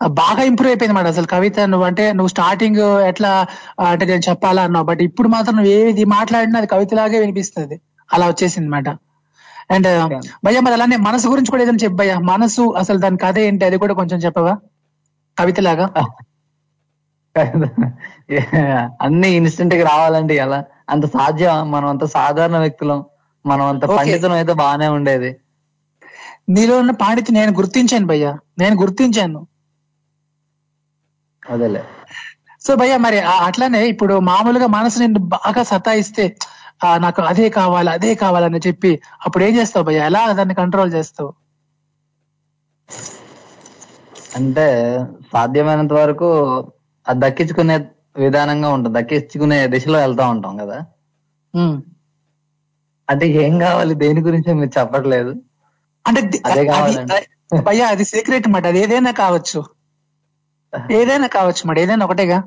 బాగా 0.02 0.42
ఇంప్రూవ్ 0.50 0.72
అయిపోయింది 0.72 0.96
మాట 0.96 1.08
అసలు 1.08 1.28
కవిత 1.28 1.60
నువ్వు 1.72 1.86
అంటే 1.88 2.04
నువ్వు 2.12 2.28
స్టార్టింగ్ 2.28 2.80
ఎట్లా 3.10 3.32
అంటే 3.88 4.06
నేను 4.06 4.24
చెప్పాలా 4.30 4.62
అన్నావు 4.64 4.86
బట్ 4.86 5.02
ఇప్పుడు 5.08 5.28
మాత్రం 5.28 5.56
నువ్వు 5.56 5.72
ఏది 5.74 6.04
మాట్లాడినా 6.14 6.60
అది 6.60 6.68
కవితలాగే 6.68 7.20
వినిపిస్తుంది. 7.20 7.76
అలా 8.10 8.26
వచ్చేసింది 8.28 8.70
మాట. 8.70 8.88
అండ్ 9.70 9.88
భయ్య 10.46 10.60
మరి 10.60 10.74
అలానే 10.74 10.98
మనసు 11.08 11.28
గురించి 11.28 11.52
కూడా 11.52 11.64
ఏదైనా 11.64 11.82
చెప్పు 11.84 11.98
భయ్య. 11.98 12.14
మనసు 12.32 12.64
అసలు 12.82 12.98
దాని 12.98 13.18
కథ 13.18 13.38
ఏంటి 13.40 13.66
అది 13.66 13.78
కూడా 13.78 13.94
కొంచెం 13.94 14.20
చెప్పవా? 14.20 14.54
కవితలాగా? 15.38 15.86
అన్ని 19.02 19.30
ఇన్స్టెంట్గా 19.32 19.84
రావాలంటే 19.90 20.36
ఎలా 20.36 20.60
అంత 20.90 21.06
సాధ్యం 21.08 21.72
మనం 21.72 21.88
అంత 21.88 22.04
సాధారణ 22.16 22.58
వ్యక్తులం. 22.58 23.00
మనం 23.46 23.66
అంత. 23.66 23.84
పండితం 23.92 24.32
అయితే 24.32 24.54
బాగానే 24.54 24.88
ఉండేది. 24.88 25.30
నీలో 26.50 26.76
ఉన్న 26.80 26.92
పాండిత్యం 27.02 27.36
నేను 27.36 27.52
గుర్తించాను 27.54 28.08
భయ్య. 28.08 28.28
నేను 28.58 28.76
గుర్తించాను. 28.76 29.40
అదేలే. 31.50 31.84
సో 32.62 32.76
భయ్య 32.76 32.98
మరి 32.98 33.20
అట్లానే 33.20 33.88
ఇప్పుడు 33.88 34.20
మామూలుగా 34.20 34.68
మనసు 34.68 35.00
నిన్ను 35.00 35.20
బాగా 35.20 35.64
సతాయిస్తే 35.64 36.36
నాకు 36.98 37.22
అదే 37.22 37.50
కావాలి 37.50 37.90
అదే 37.90 38.16
కావాలని 38.16 38.60
చెప్పి 38.68 39.00
అప్పుడు 39.26 39.44
ఏం 39.44 39.56
చేస్తావు 39.58 39.86
భయ్య? 39.86 40.00
ఎలా 40.00 40.32
దాన్ని 40.32 40.56
కంట్రోల్ 40.56 40.94
చేస్తావు? 40.94 41.34
అంటే 44.36 45.00
సాధ్యమైనంత 45.34 45.94
వరకు 45.94 46.28
అది 47.08 47.20
దక్కించుకునే 47.28 47.88
విధానంగా 48.18 48.70
ఉంటుంది. 48.70 49.02
దక్కించుకునే 49.02 49.68
దిశలో 49.68 50.00
వెళ్తా 50.00 50.28
ఉంటాం 50.28 50.58
కదా. 50.58 50.82
అంటే 53.10 53.28
ఏం 53.28 53.60
కావాలి? 53.60 53.96
దేని 53.96 54.22
గురించి 54.22 54.54
మీరు 54.54 54.80
చెప్పట్లేదు. 54.80 55.36
అంటే 56.08 56.22
అదే. 56.46 56.68
అది- 56.68 57.62
భయ్య 57.62 57.84
అది 57.84 58.06
సీక్రెట్ 58.06 58.48
మాట. 58.48 58.66
అది 58.66 58.80
ఏదైనా 58.80 59.12
కావచ్చు. 59.12 59.79
ఏదైనా 61.00 61.28
కావచ్చు 61.36 61.62
మాట 61.64 61.78
ఏదైనా 61.80 62.06
ఒకటేగా. 62.06 62.40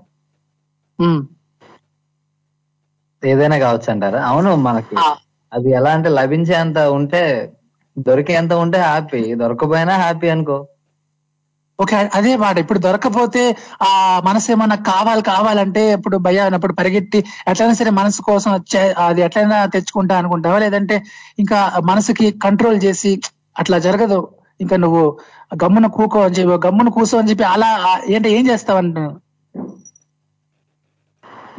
ఏదైనా 3.22 3.56
కావచ్చు 3.58 3.88
అంటారా? 3.92 4.20
అవును 4.30 4.50
మనకి. 4.62 4.96
అది 5.52 5.68
ఎలా 5.78 5.90
అంటే 5.96 6.10
లభించేంత 6.10 6.78
ఉంటే 6.96 7.22
దొరికేంత 8.06 8.52
ఉంటే 8.62 8.78
హ్యాపీ. 8.84 9.22
దొరకపోయినా 9.40 9.94
హ్యాపీ 9.96 10.28
అనుకో. 10.28 10.58
ఓకే 11.78 11.96
అదే 12.14 12.32
మాట. 12.36 12.56
ఇప్పుడు 12.58 12.80
దొరకపోతే 12.80 13.42
ఆ 13.82 13.88
మనసు 14.24 14.48
ఏమన్నా 14.52 14.76
కావాలి 14.88 15.22
కావాలంటే 15.24 15.82
ఇప్పుడు 15.92 16.16
భయ 16.26 16.38
అన్నప్పుడు 16.40 16.74
పరిగెత్తి 16.80 17.18
ఎట్లయినా 17.48 17.74
సరే 17.74 17.90
మనసు 17.92 18.20
కోసం 18.22 18.50
అది 19.04 19.20
ఎట్లయినా 19.22 19.58
తెచ్చుకుంటా 19.66 20.14
అనుకుంటావా? 20.18 20.58
లేదంటే 20.58 20.96
ఇంకా 21.38 21.58
మనసుకి 21.84 22.26
కంట్రోల్ 22.44 22.78
చేసి 22.84 23.12
అట్లా 23.58 23.78
జరగదు. 23.86 24.20
ఇంకా 24.60 24.76
నువ్వు 24.76 25.02
గమ్మున 25.52 25.86
కూకో 25.96 26.20
అని 26.22 26.36
చెప్పి 26.36 26.56
గమ్మున 26.64 26.90
కూసో 26.94 27.16
అని 27.18 27.30
చెప్పి 27.30 27.44
అలా 27.50 27.68
ఆ, 27.82 27.92
ఏంటి 28.12 28.28
ఏం 28.36 28.44
చేస్తావంట 28.50 28.98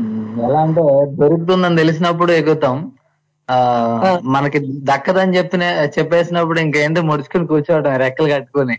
ఉమ్, 0.01 0.13
ఎలా 0.45 0.59
అంటే 0.65 0.83
దొరుకుతుందని 1.19 1.79
తెలిసినప్పుడు 1.81 2.31
ఎగుతాం. 2.39 2.77
మనకి 4.33 4.59
దక్కదని 4.87 5.35
చెప్పిన 5.37 5.63
చెప్పేసినప్పుడు 5.95 6.59
ఇంకేంటి 6.61 7.01
ముడుచుకుని 7.09 7.45
కూర్చోవడం 7.49 7.95
రెక్కలు 8.03 8.29
కట్టుకుని. 8.33 8.75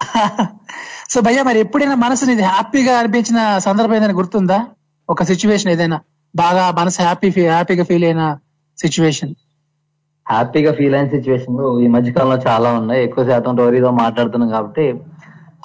సో 1.12 1.26
భయ్య 1.26 1.42
మరి 1.48 1.58
ఎప్పుడైనా 1.64 1.96
మనసు 2.02 2.24
నీది 2.24 2.44
హ్యాపీగా 2.48 2.92
అనిపించిన 3.00 3.38
సందర్భం 3.66 3.96
ఏదైనా 3.98 4.16
గుర్తుందా? 4.18 4.58
ఒక 5.08 5.22
సిచ్యువేషన్ 5.30 5.70
ఏదైనా 5.74 5.98
బాగా 6.34 6.64
మనసు 6.78 6.98
హ్యాపీ 7.02 7.28
హ్యాపీగా 7.36 7.84
ఫీల్ 7.90 8.06
అయిన 8.08 8.22
సిచ్యువేషన్ 8.78 9.32
హ్యాపీగా 10.30 10.72
ఫీల్ 10.72 10.94
అయిన 10.94 11.08
సిచ్యువేషన్ 11.08 11.80
ఈ 11.80 11.86
మధ్య 11.86 12.12
కాలంలో 12.12 12.36
చాలా 12.36 12.72
ఉన్నాయి. 12.72 13.04
ఎక్కువ 13.04 13.26
శాతం 13.26 13.56
టోరీతో 13.56 13.90
మాట్లాడుతున్నాం 13.90 14.50
కాబట్టి. 14.50 14.94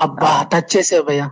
అబ్బా 0.01 0.43
టచ్ 0.53 0.77
చేసావు 0.77 1.03
భయ్య. 1.03 1.29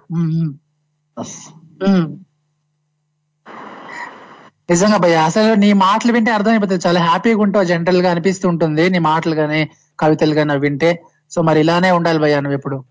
నిజంగా 4.69 4.97
భయ్య 4.97 5.15
అసలు 5.15 5.53
నీ 5.53 5.73
మాటలు 5.73 6.11
వింటే 6.11 6.31
అర్థమైపోతుంది. 6.31 6.87
చాలా 6.87 6.99
హ్యాపీగా 7.01 7.41
ఉంటావు 7.41 7.63
జనరల్గా 7.63 8.11
అనిపిస్తూ 8.11 8.49
ఉంటుంది. 8.49 8.89
నీ 8.89 8.99
మాటలు 8.99 9.35
గానీ 9.35 9.69
కవితలు 9.99 10.33
గానీ 10.33 10.57
వింటే. 10.57 11.03
సో 11.31 11.41
మరి 11.41 11.59
ఇలానే 11.59 11.91
ఉండాలి 11.91 12.19
భయ్య 12.19 12.39
నువ్వు 12.39 12.57
ఎప్పుడు? 12.57 12.83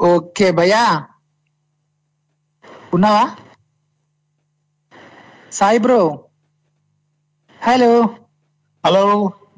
ఓకే 0.00 0.50
భయ్యా. 0.50 1.04
ఉన్నావా? 2.94 3.30
Sai 5.52 5.78
bro. 5.78 6.24
Hello 7.60 7.90
hello 8.84 9.02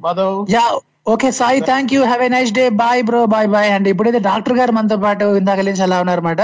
Madhav 0.00 0.38
yeah 0.54 0.64
okay 1.12 1.28
Sai 1.38 1.60
thank 1.68 1.92
you 1.94 2.00
have 2.02 2.22
a 2.26 2.30
nice 2.34 2.52
day 2.52 2.64
bye 2.80 3.00
bro 3.08 3.20
bye 3.26 3.48
bye 3.48 3.70
and 3.74 3.86
ఇప్పుడైతే 3.92 4.20
డాక్టర్ 4.26 4.56
గారు 4.58 4.72
మనతో 4.72 4.96
పాటు 4.96 5.26
ఇందాక 5.40 5.60
నుంచి 5.68 5.82
అలా 5.86 5.96
ఉన్నారన్నమాట. 6.02 6.42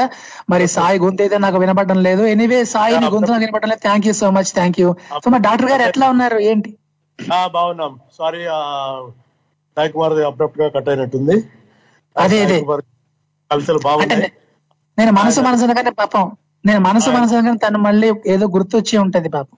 మరి 0.50 0.64
సాయి 0.68 0.98
గొంతు 0.98 1.22
అయితే 1.24 1.36
నాకు 1.38 1.58
వినపడడం 1.58 1.98
లేదు. 2.06 2.22
ఎనీవే 2.26 2.60
సాయి 2.72 2.96
నీ 3.02 3.08
గొంతు 3.14 3.30
నాకు 3.32 3.44
వినపడడం 3.44 3.70
లేదు. 3.72 3.82
Thank 3.86 4.06
you 4.08 4.14
so 4.22 4.30
much 4.30 4.50
thank 4.54 4.78
you 4.82 4.88
so 5.24 5.30
మరి 5.34 5.42
డాక్టర్ 5.42 5.70
గారు 5.72 5.84
ఎట్లా 5.88 6.08
ఉన్నారు? 6.14 6.38
ఏంటి? 6.50 6.70
బాగున్నాం. 7.54 7.92
సారీ 8.18 8.42
సాయి 9.76 9.90
కుమార్ 9.92 10.16
అబ్రప్ట్గా 10.24 10.68
కట్ 10.68 10.88
అయినట్టుంది. 10.88 11.36
అదే, 12.16 12.38
అదే. 12.44 12.58
కవితలు 13.50 13.80
బాగున్నాయి. 13.86 14.30
నేను 14.98 15.12
మనసు 15.12 15.40
మనసు 15.40 15.66
పాపం. 16.02 16.26
నేను 16.64 16.80
మనసు 16.80 17.10
మనసు 17.10 17.56
తను 17.64 17.78
మళ్ళీ 17.78 18.08
ఏదో 18.26 18.46
గుర్తొచ్చి 18.56 18.94
ఉంటది 19.04 19.28
పాపం. 19.28 19.56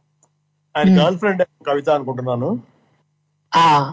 ఆయన 0.74 1.00
గర్ల్ 1.00 1.18
ఫ్రెండ్ 1.18 1.42
కవిత 1.66 1.90
అనుకుంటున్నాను. 1.90 2.48
ఆ. 3.52 3.92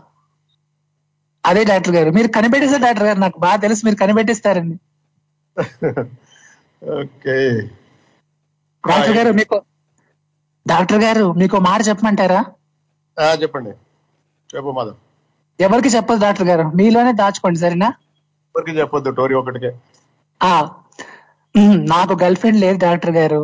అదే 1.46 1.64
డాక్టర్ 1.64 1.96
గారు. 1.96 2.10
మీరు 2.12 2.28
కనిపెట్టేసారు 2.28 2.82
డాక్టర్ 2.82 3.06
గారు 3.06 3.20
నాకు 3.20 3.40
బాగా 3.40 3.56
తెలుసు. 3.56 3.86
మీరు 3.86 3.96
కనిపెట్టేస్తారండి. 3.96 4.76
ఓకే. 6.82 7.36
డాక్టర్ 8.84 9.18
గారు 9.18 9.32
మీకు 9.32 9.58
డాక్టర్ 10.68 11.04
గారు 11.04 11.32
మీకు 11.34 11.58
మాట 11.60 11.88
చెప్పమంటారా? 11.88 12.42
చెప్పండి. 13.42 13.72
చెప్పు 14.50 14.72
మాధవ్. 14.72 14.98
ఎవరికి 15.60 15.88
చెప్పదు 15.88 16.20
డాక్టర్ 16.22 16.48
గారు? 16.48 16.64
మీలోనే 16.76 17.12
దాచుకోండి 17.14 17.60
సరేనా? 17.60 17.90
ఎవరికి 18.56 18.80
చెప్పొద్దు? 18.80 19.10
టోరీ 19.12 19.36
ఒకటికే 19.36 19.72
నాకు 21.90 22.14
గర్ల్ 22.24 22.36
ఫ్రెండ్ 22.36 22.60
లేదు 22.60 22.78
డాక్టర్ 22.78 23.12
గారు. 23.12 23.42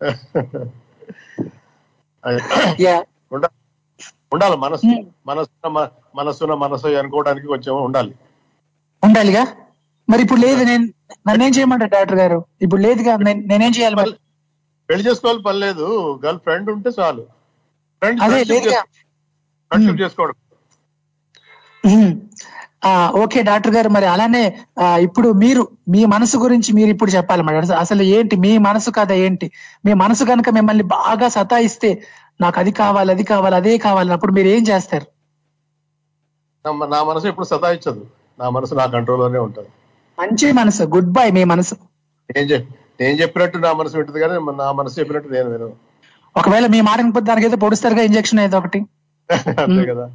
ఉండాలి 4.32 4.56
మనసు. 4.56 5.04
మనసున్న 5.26 5.68
మ- 5.68 5.88
మనసున్న 6.14 6.54
మనసు 6.54 6.86
అనుకోవడానికి 6.86 7.46
కొంచెం 7.46 7.82
ఉండాలి. 7.82 8.14
ఉండాలిగా? 9.04 9.46
మరి 10.10 10.22
ఇప్పుడు 10.22 10.40
లేదు 10.40 10.64
నేను 10.64 10.88
నన్నేం 11.28 11.50
చేయమంటారు 11.50 11.90
డాక్టర్ 11.90 12.18
గారు? 12.18 12.44
ఇప్పుడు 12.62 12.80
లేదుగా 12.80 13.16
నేను- 13.16 13.46
చేయాలి 13.78 13.94
మరి? 13.96 14.12
పెళ్ళి 14.90 15.10
చేసుకోవాలి 15.10 15.42
పని 15.42 15.58
లేదు. 15.58 16.20
గర్ల్ 16.24 16.40
ఫ్రెండ్ 16.40 16.70
ఉంటే 16.70 16.90
చాలు. 17.00 17.22
ఫ్రెండ్ 17.22 18.22
చేసుకోవడం. 20.00 20.34
ఓకే 23.14 23.42
డాక్టర్ 23.42 23.74
గారు 23.74 23.88
మరి 23.88 24.06
అలానే 24.06 24.58
ఆ, 24.78 24.96
ఇప్పుడు 24.96 25.32
మీరు 25.32 25.68
మీ 25.88 26.04
మనసు 26.04 26.38
గురించి 26.38 26.72
మీరు 26.72 26.90
ఇప్పుడు 26.90 27.10
చెప్పాలి 27.10 27.42
మరి 27.42 27.56
అసలు- 27.56 28.02
ఏంటి 28.02 28.36
మీ 28.36 28.58
మనసు 28.58 28.90
కథ 28.90 29.12
ఏంటి? 29.12 29.50
మీ 29.84 29.92
మనసు 29.92 30.24
కనుక 30.24 30.50
మిమ్మల్ని 30.50 30.82
బాగా 30.82 31.28
సతాయిస్తే 31.28 32.02
నాకు 32.40 32.60
అది 32.60 32.72
కావాలి 32.72 33.12
అది 33.12 33.24
కావాలి 33.24 33.54
అదే 33.54 33.78
కావాలి 33.78 34.12
అప్పుడు 34.12 34.32
మీరు 34.32 34.48
ఏం 34.48 34.62
చేస్తారు? 34.62 35.06
నా- 36.64 37.06
మనసు 37.06 37.26
ఎప్పుడు 37.26 37.46
సతాయించదు. 37.46 38.06
నా 38.40 38.50
మనసు 38.50 38.74
నా 38.74 38.86
కంట్రోల్లోనే 38.86 39.38
ఉంటుంది. 39.38 39.68
మంచి 40.18 40.52
మనసు 40.52 40.82
గుడ్ 40.82 41.12
బై 41.12 41.30
మీ 41.30 41.44
మనసు. 41.44 41.74
నేను 42.36 42.46
చెప్ 42.46 42.68
నేను 43.00 43.18
చెప్పినట్టు 43.18 43.58
నా 43.58 43.72
మనసు 43.72 43.96
వింటుంది 43.96 44.20
కానీ 44.20 44.34
నా 44.58 44.72
మనసు 44.72 45.00
చెప్పినట్టు 45.00 45.28
నేను 45.28 45.48
వినను. 45.48 45.72
ఒకవేళ 46.36 46.66
మీ 46.66 46.80
మాట 46.80 47.00
వినకపోతే 47.00 47.26
దానికి 47.26 47.46
ఏదో 47.46 47.56
పొడుస్తారుగా 47.56 48.02
ఇంజక్షన్ 48.02 48.40
ఏదో 48.40 48.58
ఒకటి. 48.58 48.80
అంతే 49.64 49.86
కదా. 49.86 50.10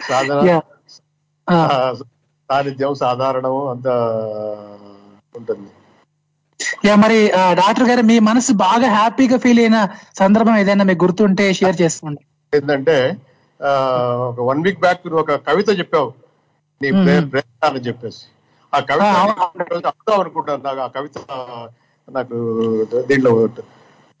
సాధన 0.00 0.40
సాన్నిధ్యం 2.50 2.94
సాధారణము 3.02 3.60
అంత 3.72 3.88
ఉంటుంది. 5.34 5.70
యా 6.86 6.94
మరి 7.02 7.18
డాక్టర్ 7.60 7.88
గారు 7.90 8.02
మీ 8.10 8.16
మనసు 8.28 8.52
బాగా 8.64 8.88
హ్యాపీగా 8.96 9.36
ఫీల్ 9.44 9.60
అయిన 9.64 9.78
సందర్భం 10.20 10.56
ఏదైనా 10.62 10.86
మీకు 10.90 11.02
గుర్తుంటే 11.04 11.46
షేర్ 11.60 11.80
చేసుకోండి. 11.82 12.22
ఏంటంటే 12.52 12.96
ఒక 14.28 14.38
వన్ 14.48 14.62
వీక్ 14.66 14.80
బ్యాక్ 14.84 15.04
నువ్వు 15.06 15.20
ఒక 15.24 15.34
కవిత 15.48 15.68
చెప్పావు. 15.80 16.08
నీ 16.80 16.88
ప్రేమ 17.32 17.50
అని 17.68 17.82
చెప్పేసి. 17.88 18.22
ఆ 18.72 18.78
కవిత. 18.90 19.12
అర్థం 19.90 20.16
అనుకుంటాను 20.22 20.62
నాకు 20.68 20.80
ఆ 20.86 20.88
కవిత 20.96 21.16
నాకు 22.08 22.36
దీంట్లో 23.08 23.30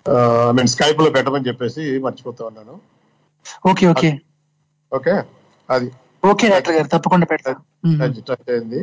ఐ 0.06 0.52
మీన్ 0.56 0.70
స్కైప్లో 0.74 1.08
పెట్టమని 1.16 1.48
చెప్పేసి 1.48 1.82
మర్చిపోతా 2.06 2.42
ఉన్నాను. 2.50 2.74
Okay 3.70 3.84
okay. 3.92 4.10
ఓకే? 4.92 5.14
అది. 5.68 5.88
ఓకే 6.24 6.48
డాక్టర్ 6.48 6.74
గారు 6.74 6.88
తప్పకుండా 6.88 7.26
పెడతాను. 7.26 7.60
టచ్ 8.30 8.50
అయింది. 8.50 8.80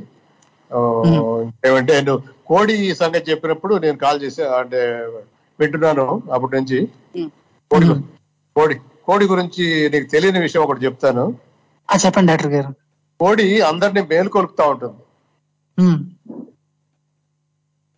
ఏమంటే 1.68 2.02
నువ్వు 2.02 2.22
కోడి 2.46 2.96
సంగతి 2.96 3.32
చెప్పినప్పుడు 3.32 3.74
నేను 3.76 3.98
కాల్ 3.98 4.20
చేసి 4.24 4.42
అంటే 4.60 4.82
వింటున్నాను 5.60 6.06
అప్పటి 6.34 6.54
నుంచి. 6.58 6.80
కోడి 7.72 7.88
కోడి 8.56 8.76
కోడి 9.08 9.26
గురించి 9.26 9.64
నీకు 9.94 10.08
తెలియని 10.12 10.40
విషయం 10.40 10.64
ఒకటి 10.64 10.86
చెప్తాను. 10.86 11.26
చెప్పండి 11.90 12.30
డాక్టర్ 12.32 12.52
గారు. 12.52 12.72
కోడి 13.20 13.48
అందరినీ 13.62 14.02
మేలుకొలుపుతా 14.12 14.64
ఉంటుంది. 14.74 15.00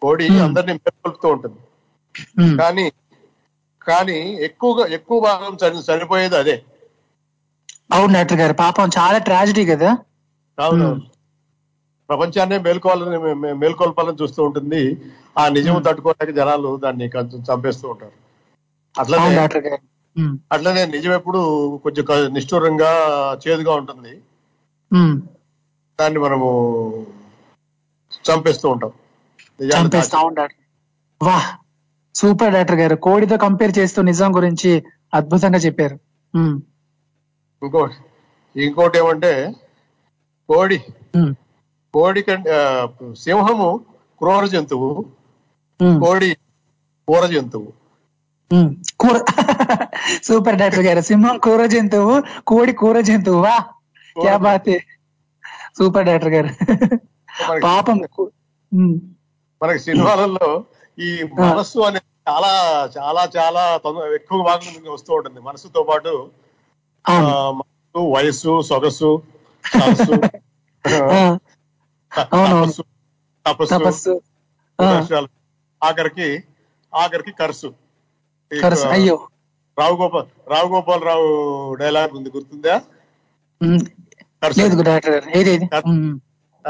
కోడి. 0.01 0.28
అందరినీ 0.39 0.74
మేలుకొలుపుతూ 0.74 1.28
ఉంటుంది. 1.30 1.60
కానీ 2.58 2.86
కానీ 3.82 4.18
ఎక్కువగా 4.47 4.84
ఎక్కువ 4.97 5.18
భాగం 5.20 5.53
చని 5.62 5.82
చనిపోయేది 5.89 6.38
అదే. 6.38 6.56
అవును 7.89 8.13
డాక్టర్ 8.13 8.39
గారు 8.39 8.53
పాపం 8.53 8.89
చాలా 8.97 9.17
ట్రాజిడీ 9.19 9.65
కదా? 9.65 9.89
అవును. 10.57 10.88
ప్రపంచాన్నే 12.09 12.57
మేల్కోవాలని 12.59 13.17
మేల్కొల్పాలని 13.53 14.17
చూస్తూ 14.21 14.43
ఉంటుంది. 14.43 14.81
ఆ 15.38 15.49
నిజం. 15.49 15.81
తట్టుకోవడానికి 15.81 16.38
జనాలు 16.38 16.77
దాన్ని 16.77 17.09
కొంచెం 17.09 17.39
చంపేస్తూ 17.41 17.89
ఉంటారు. 17.89 18.15
అట్లనే 18.95 19.23
అట్లనే 20.51 20.86
నిజం 20.86 21.11
ఎప్పుడు 21.11 21.39
కొంచెం 21.83 22.05
నిష్ఠూరంగా 22.33 22.91
చేదుగా 23.43 23.73
ఉంటుంది. 23.73 24.13
దాన్ని 25.99 26.19
మనము 26.19 26.49
చంపేస్తూ 28.25 28.69
ఉంటాం. 28.69 28.91
చంపేస్తా 29.59 30.17
వా 31.21 31.38
సూపర్ 32.15 32.53
డాక్టర్ 32.53 32.79
గారు 32.79 32.95
కోడితో 32.97 33.38
కంపేర్ 33.38 33.79
చేస్తూ 33.79 34.01
నిజం 34.01 34.36
గురించి 34.36 34.71
అద్భుతంగా 35.13 35.57
చెప్పారు. 35.57 35.97
ఇంకోటి 37.66 37.97
ఇంకోటి 38.55 38.97
ఏమంటే 39.01 39.32
కోడి 40.49 40.78
కోడి 41.93 42.22
కంటే 42.22 42.55
సింహము 43.24 43.70
క్రూర 44.22 44.43
జంతువు 44.45 44.89
కోడి 45.99 46.30
కూర 47.07 47.24
జంతువు. 47.34 47.70
కూర 49.01 49.16
సూపర్ 50.28 50.57
డాక్టర్ 50.61 50.86
గారు. 50.88 51.01
సింహం 51.09 51.36
కూర 51.45 51.61
జంతువు 51.66 52.13
కోడి 52.49 52.74
కూర 52.82 52.97
జంతువు? 53.09 53.39
వా 53.45 53.55
క్యా 54.16 54.36
బాత్. 54.45 54.74
సూపర్ 55.78 56.07
డాక్టర్ 56.09 56.34
గారు. 56.36 56.49
పాపం 57.66 57.97
మనకి 59.61 59.82
సినిమాలలో 59.88 60.49
ఈ 60.97 61.09
మనస్సు 61.41 61.80
అనేది 61.88 62.09
చాలా 62.30 62.51
చాలా 62.95 63.24
చాలా 63.38 63.63
ఎక్కువ 64.20 64.39
భాగం 64.49 64.74
వస్తూ 64.95 65.11
ఉంటుంది. 65.18 65.39
మనసుతో 65.41 65.82
పాటు 65.89 66.11
వయస్సు 67.97 68.62
సొగసు. 68.62 69.22
తపస్సు. 73.47 74.22
ఆఖరికి 75.84 76.43
ఆఖరికి 76.95 77.32
కర్సు. 77.32 77.74
అయ్యో. 78.88 79.28
రావు 79.80 79.97
గోపాల్ 79.97 80.49
రావు 80.49 80.76
గోపాల్ 80.76 81.03
రావు 81.03 81.74
డైలాగ్ 81.74 82.18
ఉంది 82.18 82.32
గుర్తుందా? 82.36 82.82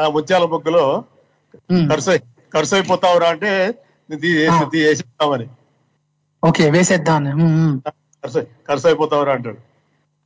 ముత్యాల 0.08 0.46
బొగ్గులో 0.46 1.04
అయి- 2.10 2.52
కర్సు 2.54 2.76
అయిపోతావురా 2.76 3.30
అంటే 3.30 3.84
ఆ. 4.48 4.70
వేసేస్తామని. 4.74 5.48
ఓకే 6.48 6.70
వేసేద్దాం. 6.70 7.24
కర్సు 8.24 8.40
కర్సు 8.40 8.88
అయిపోతావురా 8.88 9.34
అంటాడు. 9.34 9.75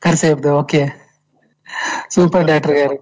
కరిసేపుదు 0.04 0.50
ఓకే. 0.50 0.92
సూపర్ 2.12 2.48
డాక్టర్ 2.48 2.72
గారు. 2.72 3.00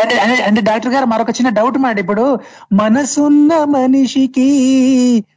అంటే 0.00 0.18
అంటే- 0.18 0.64
డాక్టర్ 0.64 0.94
గారు 0.94 1.04
మరొక 1.04 1.30
చిన్న 1.30 1.48
డౌట్ 1.48 1.78
మాట 1.78 1.98
ఇప్పుడు 1.98 2.38
మనసున్న 2.72 3.64
మనిషికి 3.64 4.48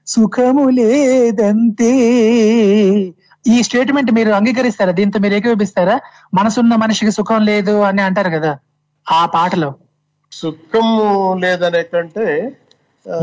సుఖము 0.07 0.69
లేదంతే. 0.69 1.91
ఈ 3.47 3.63
స్టేట్మెంట్ 3.63 4.11
మీరు 4.11 4.31
అంగీకరిస్తారా? 4.31 4.91
దీంతో 4.91 5.19
మీరు 5.19 5.33
ఏకీభవిస్తారా? 5.33 5.99
మనసున్న 6.33 6.75
మనిషికి 6.75 7.11
సుఖం 7.11 7.45
లేదు 7.45 7.81
అని 7.81 8.01
అంటారు 8.01 8.29
కదా 8.29 8.59
ఆ 9.11 9.25
పాటలో. 9.25 9.75
సుఖము 10.31 11.35
లేదనే 11.39 11.83
కంటే 11.83 12.51
ఆ, 13.05 13.15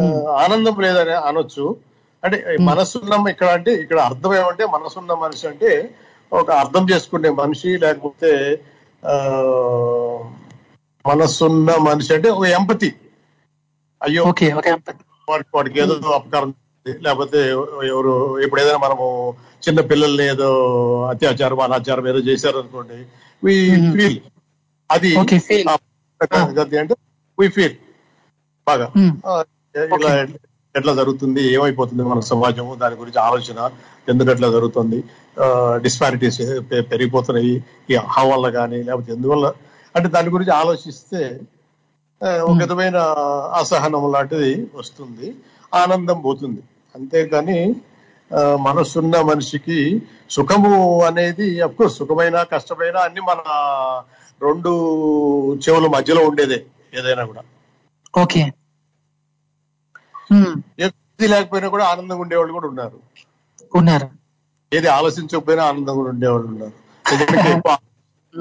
ఆనందం 0.45 0.81
లేదని 0.81 1.13
అనొచ్చు. 1.13 1.77
అంటే 2.25 2.45
ఈ 2.55 2.65
మనసున్న 2.65 3.29
ఇక్కడ 3.29 3.47
అంటే 3.47 3.73
ఇక్కడ 3.73 3.99
అర్థం 3.99 4.35
ఏమంటే 4.35 4.67
మనసున్న 4.67 5.13
మనిషి 5.15 5.47
అంటే 5.47 5.91
ఒక 6.35 6.51
అర్థం 6.55 6.85
చేసుకునే 6.93 7.31
మనిషి 7.35 7.71
లేకపోతే 7.77 8.31
ఆ 9.03 9.15
మనసున్న 11.05 11.71
మనిషి 11.83 12.15
అంటే 12.15 12.29
ఒక 12.31 12.45
ఎంపతి 12.53 12.91
అయ్యో 14.01 14.23
వాడికి 15.29 15.51
వాడికి 15.55 15.79
ఏదో 15.81 15.95
అపకారం 16.15 16.49
జరిగింది. 16.51 17.05
లేకపోతే 17.05 17.39
ఎవరు 17.89 18.13
ఇప్పుడు 18.43 18.61
ఏదైనా 18.61 18.79
మనము 18.79 19.07
చిన్న 19.63 19.81
పిల్లల్ని 19.81 20.25
ఏదో 20.27 20.49
అత్యాచారం 21.09 21.61
అనాచారం 21.61 22.09
ఏదో 22.09 22.19
చేశారు 22.29 22.59
అనుకోండి 22.59 22.99
వి 23.43 23.55
ఫీల్ 23.95 24.19
అది 24.91 25.11
feel. 25.47 25.65
ఆ, 25.69 25.77
గతి 26.59 26.77
అంటే 26.79 26.95
వి 27.39 27.49
ఫీల్ 27.49 27.77
బాగా. 28.67 28.87
Hmm. 28.97 29.13
ఇలా 29.97 30.11
ఎట్లా 30.75 30.93
జరుగుతుంది 30.95 31.43
ఏమైపోతుంది 31.57 32.03
మన 32.03 32.21
సమాజం 32.31 32.69
దాని 32.81 32.97
గురించి 33.01 33.19
ఆలోచన 33.19 33.59
ఎందుకు 34.09 34.31
ఎట్లా 34.31 34.49
జరుగుతుంది 34.49 34.99
డిస్పారిటీస్ 35.85 36.39
పెరిగిపోతున్నాయి 36.93 37.53
ఈ 37.91 37.95
అహం 38.03 38.27
వల్ల 38.31 38.47
కానీ 38.51 38.79
లేకపోతే 38.89 39.13
ఎందువల్ల 39.13 39.47
అంటే 39.95 40.09
దాని 40.09 40.31
గురించి 40.35 40.53
ఆలోచిస్తే 40.61 41.21
ఒక 42.49 42.57
విధమైన 42.63 42.99
అసహనం 43.61 44.05
లాంటిది 44.13 44.51
వస్తుంది 44.81 45.29
ఆనందం 45.73 46.19
పోతుంది. 46.21 46.63
అంతేగాని 46.95 47.59
మనసున్న 48.67 49.17
మనిషికి 49.31 49.79
సుఖము 50.37 50.73
అనేది 51.09 51.47
అఫ్కోర్స్ 51.67 51.99
సుఖమైన 52.01 52.37
కష్టమైన 52.53 52.97
అన్ని 53.07 53.21
మన 53.21 53.41
రెండు 54.41 54.73
చెవుల 55.65 55.87
మధ్యలో 55.97 56.23
ఉండేదే 56.31 56.59
ఏదైనా 56.99 57.25
కూడా. 57.25 57.43
ఓకే. 58.23 58.43
ఏది 60.85 61.29
లేకపోయినా 61.29 61.69
కూడా 61.69 61.85
ఆనందంగా 61.93 62.23
ఉండేవాళ్ళు 62.25 62.53
కూడా 62.53 62.69
ఉన్నారు. 62.73 62.99
ఉన్నారు. 63.73 64.09
ఏది 64.73 64.89
ఆలోచించకపోయినా 64.91 65.63
ఆనందంగా 65.71 66.11
ఉండేవాళ్ళు 66.13 66.49
ఉన్నారు. 66.53 66.75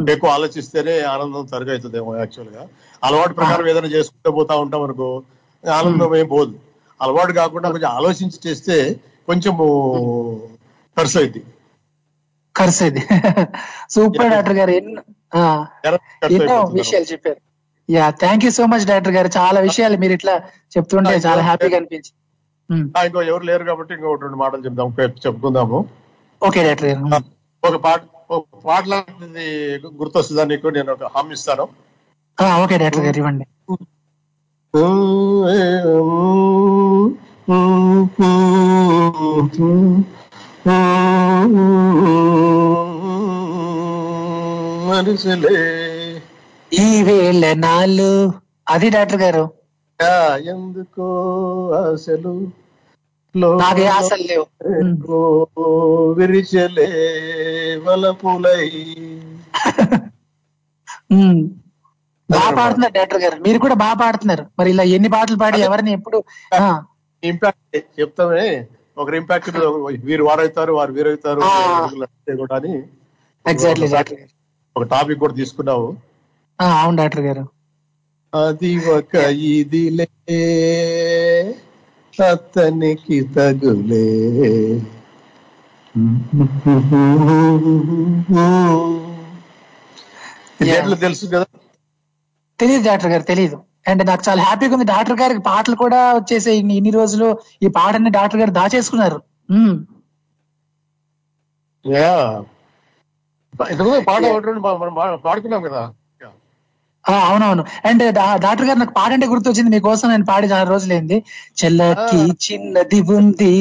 ఎక్కువ 0.09 0.29
ఆలోచిస్తేనే 0.31 0.93
ఆనందం 1.05 1.43
తరుగవుతుందేమో 1.45 2.11
యాక్చువల్గా 2.17 2.61
అలవాటు 3.03 3.34
ప్రకారం 3.34 3.65
ఏదైనా 3.71 3.89
చేసుకుంటూ 3.95 4.29
పోతా 4.38 4.53
ఉంటాం 4.63 4.84
అనుకో 4.84 5.09
ఆనందం 5.63 6.15
ఏం 6.15 6.27
పోదు. 6.31 6.53
అలవాటు 6.99 7.34
కాకుండా 7.34 7.67
కొంచెం 7.69 7.89
ఆలోచించి 7.97 8.39
చేస్తే 8.45 8.77
కొంచెము 9.27 9.65
ఖర్చు 10.97 11.17
అయింది 11.19 11.41
కరిసేది 12.55 13.01
సూపర్ 13.93 14.31
డాక్టర్ 14.34 14.57
గారు 14.59 14.73
ఎన్నో 14.77 15.01
విషయాలు 16.79 17.07
చెప్పారు. 17.11 17.39
Yeah 17.89 18.05
thank 18.19 18.43
you 18.45 18.51
so 18.57 18.65
much 18.71 18.86
doctor 18.89 19.15
గారు 19.15 19.29
చాలా 19.38 19.59
విషయాలు 19.65 19.97
మీరు 20.03 20.13
ఇట్లా 20.17 20.36
చెప్తుంటే 20.75 21.15
చాలా 21.25 21.41
హ్యాపీగా 21.47 21.77
అనిపించింది 21.79 22.19
ఉమ్, 22.69 22.86
ఇంకో 23.07 23.21
ఎవరు 23.29 23.45
లేరు 23.49 23.63
కాబట్టి 23.69 23.93
ఇంకో 23.95 24.13
రెండు 24.21 24.38
మాటలు 24.41 24.63
చెప్దాం 24.67 24.91
చెప్పుకుందాము 25.25 25.79
ఓకే 26.41 26.61
డాక్టర్ 26.67 26.89
గారు 26.91 27.23
ఒక 27.63 27.77
పాట 27.86 28.01
పాట 28.65 28.84
లాంటిది 28.91 29.45
గుర్తొస్తుందా 29.99 30.43
నీకు 30.51 30.67
నేను 30.77 30.91
ఒక 30.95 31.11
హామీ 31.13 31.36
ఇస్తాను 31.38 31.65
ఓకే 32.61 32.77
డాక్టర్ 32.84 33.05
గారు 33.05 33.19
ఇవ్వండి 33.21 33.45
మనుషులే 44.88 45.53
ఈ 46.74 47.03
వేళ 47.03 47.53
నాలు 47.57 48.11
అది 48.67 48.88
డాక్టర్ 48.89 49.21
గారు. 49.21 49.43
ఎందుకో 50.53 51.07
ఆశలు 51.80 52.34
నాకే 53.36 53.86
ఆశలు 53.88 54.24
లేవు. 54.24 54.45
విరిచలే 56.13 56.88
వలపులై. 57.86 58.65
బాగా 62.30 62.51
పాడుతున్నారు 62.57 62.93
డాక్టర్ 62.93 63.21
గారు. 63.24 63.36
మీరు 63.41 63.59
కూడా 63.59 63.76
బాగా 63.76 63.93
పాడుతున్నారు. 63.93 64.43
మరి 64.59 64.69
ఇలా 64.69 64.84
ఎన్ని 64.95 65.09
పాటలు 65.09 65.38
పాడి 65.38 65.59
ఎవరిని 65.61 65.91
ఎప్పుడు 65.91 66.19
ఇంపాక్ట్ 67.24 67.78
చెప్తామే. 67.99 68.45
ఒకరి 68.97 69.17
ఇంపాక్ట్ 69.17 69.49
వీరు 70.05 70.24
వారవుతారు 70.24 70.74
వారు 70.74 70.91
వీరవుతారు. 70.91 71.41
కూడా 72.41 72.57
ఒక 74.76 74.84
టాపిక్ 74.88 75.19
కూడా 75.19 75.34
తీసుకున్నావు. 75.34 75.88
అవును 76.60 76.97
డాక్టర్ 76.97 77.22
గారు. 77.22 77.43
అది 78.34 78.78
ఒక 78.78 79.16
ఇదిలే 79.32 80.08
అతనికి 82.24 83.22
తగులే. 83.24 84.08
తెలుసు 90.95 91.26
కదా? 91.26 91.45
తెలియదు 92.60 92.84
డాక్టర్ 92.84 93.12
గారు 93.12 93.24
తెలియదు 93.24 93.64
అండ్ 93.88 94.08
నాకు 94.08 94.24
చాలా 94.30 94.43
హ్యాపీగా 94.43 94.74
ఉంది. 94.74 94.86
డాక్టర్ 94.86 95.22
గారికి 95.22 95.39
పాటలు 95.39 95.76
కూడా 95.76 96.14
వచ్చేసి 96.14 96.51
ఇన్ని 96.51 96.91
రోజులు 96.91 97.39
ఈ 97.64 97.68
పాటని 97.68 98.10
డాక్టర్ 98.10 98.39
గారు 98.39 98.51
దాచేసుకున్నారు. 98.51 99.22
ఇంతకుముందు 103.70 103.99
పాట 104.01 104.22
పాడుకున్నాం 105.26 105.62
కదా. 105.62 105.93
అవునవును. 107.06 107.64
అండ్ 107.84 108.04
డాక్టర్ 108.43 108.68
గారు 108.68 108.80
నాకు 108.80 108.93
పాట 108.93 109.12
అంటే 109.14 109.28
గుర్తొచ్చింది. 109.28 109.70
మీకోసం 109.70 110.08
నేను 110.10 110.26
పాడి 110.26 110.47
చాలా 110.47 110.68
రోజులైంది. 110.70 111.18
చెల్లకి 111.58 112.22
చిన్నది 112.45 112.99
ఉంది 113.16 113.56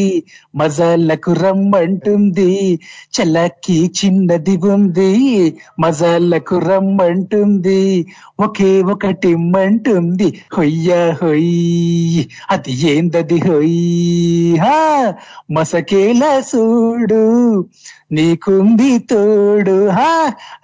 మజాలకు 0.57 1.33
రమ్మంటుంది. 1.43 2.51
చెల్లకి 3.17 3.79
చిన్నది 3.99 4.55
ఉంది 4.69 5.11
మజాలకు 5.81 6.59
రమ్మంటుంది. 6.69 7.81
ఒకే 8.41 8.71
ఒకటి 8.93 9.33
మంటుంది. 9.53 10.29
హొయ్య 10.55 10.91
హొయ్యి 11.21 12.23
అది 12.51 12.73
ఏందది 12.91 13.39
హొయ్యి 13.41 13.93
హా 14.59 14.77
మసకేల 15.53 16.23
సూడు. 16.51 17.23
నీకుంది 18.13 18.91
తోడు 19.11 19.77
హా 19.91 20.09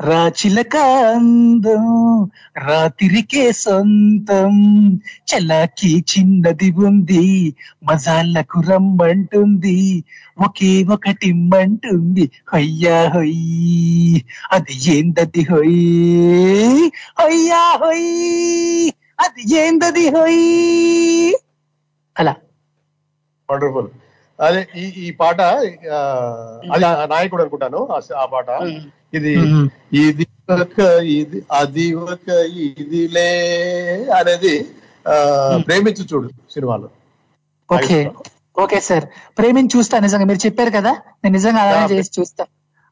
రాచిల 0.01 0.59
కాందం 0.73 1.85
అందం 1.85 1.87
రాత్రికే 2.61 3.45
సొంతం. 3.61 4.55
చలాకి 5.29 5.91
చిన్నది 6.11 6.69
ఉంది 6.83 7.25
మజాలకు 7.87 8.61
రమ్మంటుంది 8.69 9.77
ఒకే 10.47 10.73
ఒకటి 10.95 11.31
మంటుంది 11.53 12.25
హొయ్యా 12.53 12.99
హొయ్ 13.15 13.37
అది 14.51 14.77
ఏందది 14.95 15.45
హొయ్ 15.51 15.79
హొయ్యా 17.21 17.63
హొయ్ 17.83 18.09
అది 19.19 19.43
ఏందది 19.57 20.07
హొయ్ 20.09 20.43
అలా. 22.17 22.35
వండర్ఫుల్ 23.49 23.91
అదే 24.39 24.61
ఈ 24.83 24.85
ఈ 25.05 25.09
పాట 25.21 25.39
అది 26.75 26.85
నాయకుడు 27.13 27.43
అనుకుంటాను 27.45 27.81
ఆ 28.23 28.25
పాట. 28.35 28.49
ఇది 29.17 29.33
ఇది 30.03 30.25
ఒక 30.65 30.79
ఇది 31.19 31.39
అది 31.61 31.87
ఒక 32.13 32.27
ఇదిలే 32.67 33.31
అనేది 34.19 34.55
ప్రేమించు 35.69 36.05
చూడు 36.11 36.29
సినిమాలో. 36.55 36.89
ఓకే. 37.69 37.99
Okay 38.65 38.79
sir. 38.89 39.07
ప్రేమించి 39.39 39.73
చూస్తా 39.77 39.97
నిజంగా. 40.05 40.27
మీరు 40.31 40.41
చెప్పారు 40.47 40.73
కదా 40.79 40.93
నేను 41.23 41.35
నిజంగా 41.39 41.61
అలానే 41.65 41.89
చేసి 41.95 42.11
చూస్తా. 42.19 42.45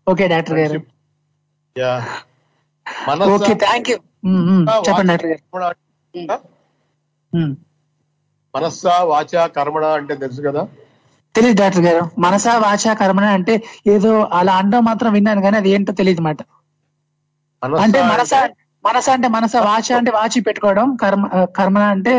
ఓకే 0.07 0.25
డాక్టర్ 0.35 0.59
గారు. 0.63 0.81
ఓకే 3.37 3.55
థ్యాంక్ 3.65 3.89
యూ 3.93 3.97
చెప్పండి 4.87 5.09
డాక్టర్ 5.13 5.31
గారు. 5.33 5.43
మనస్స 8.55 8.85
వాచ 9.13 9.33
కర్మణ 9.57 9.85
అంటే 10.01 10.15
తెలుసు 10.25 10.43
కదా? 10.49 10.63
తెలియదు 11.37 11.61
డాక్టర్ 11.61 11.81
గారు. 11.81 12.03
మనసా 12.19 12.59
వాచ 12.59 12.95
కర్మణ 12.95 13.25
అంటే 13.31 13.55
ఏదో 13.87 14.13
అలా 14.33 14.55
అండం 14.55 14.85
మాత్రం 14.85 15.13
విన్నాను 15.13 15.43
కానీ 15.43 15.57
అది 15.57 15.71
ఏంటో 15.71 15.93
తెలియదు 15.93 16.21
మాట. 16.21 16.39
అంటే 17.81 18.03
మనస 18.03 18.33
మనస 18.85 19.11
అంటే 19.11 19.29
మనస 19.29 19.57
వాచ 19.57 19.89
అంటే 19.97 20.11
వాచి 20.11 20.41
పెట్టుకోవడం 20.41 20.97
కర్మ 20.97 21.23
కర్మణ 21.57 21.83
అంటే 21.95 22.15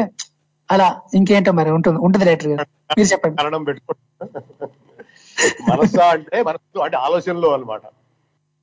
అలా 0.70 0.88
ఇంకేంటో 1.13 1.51
మరి 1.51 1.72
ఉంటుంది 1.72 1.99
ఉంటుంది 1.99 2.26
డాక్టర్ 2.26 2.47
గారు. 2.47 2.65
మీరు 2.97 3.07
చెప్పండి. 3.07 3.36
కారణం 3.38 3.63
పెట్టుకో 3.63 3.93
మనస్స 5.70 5.99
అంటే 5.99 6.43
మనస్సు 6.43 6.80
అంటే 6.80 6.97
ఆలోచనలో 6.97 7.49
అన్నమాట. 7.53 7.82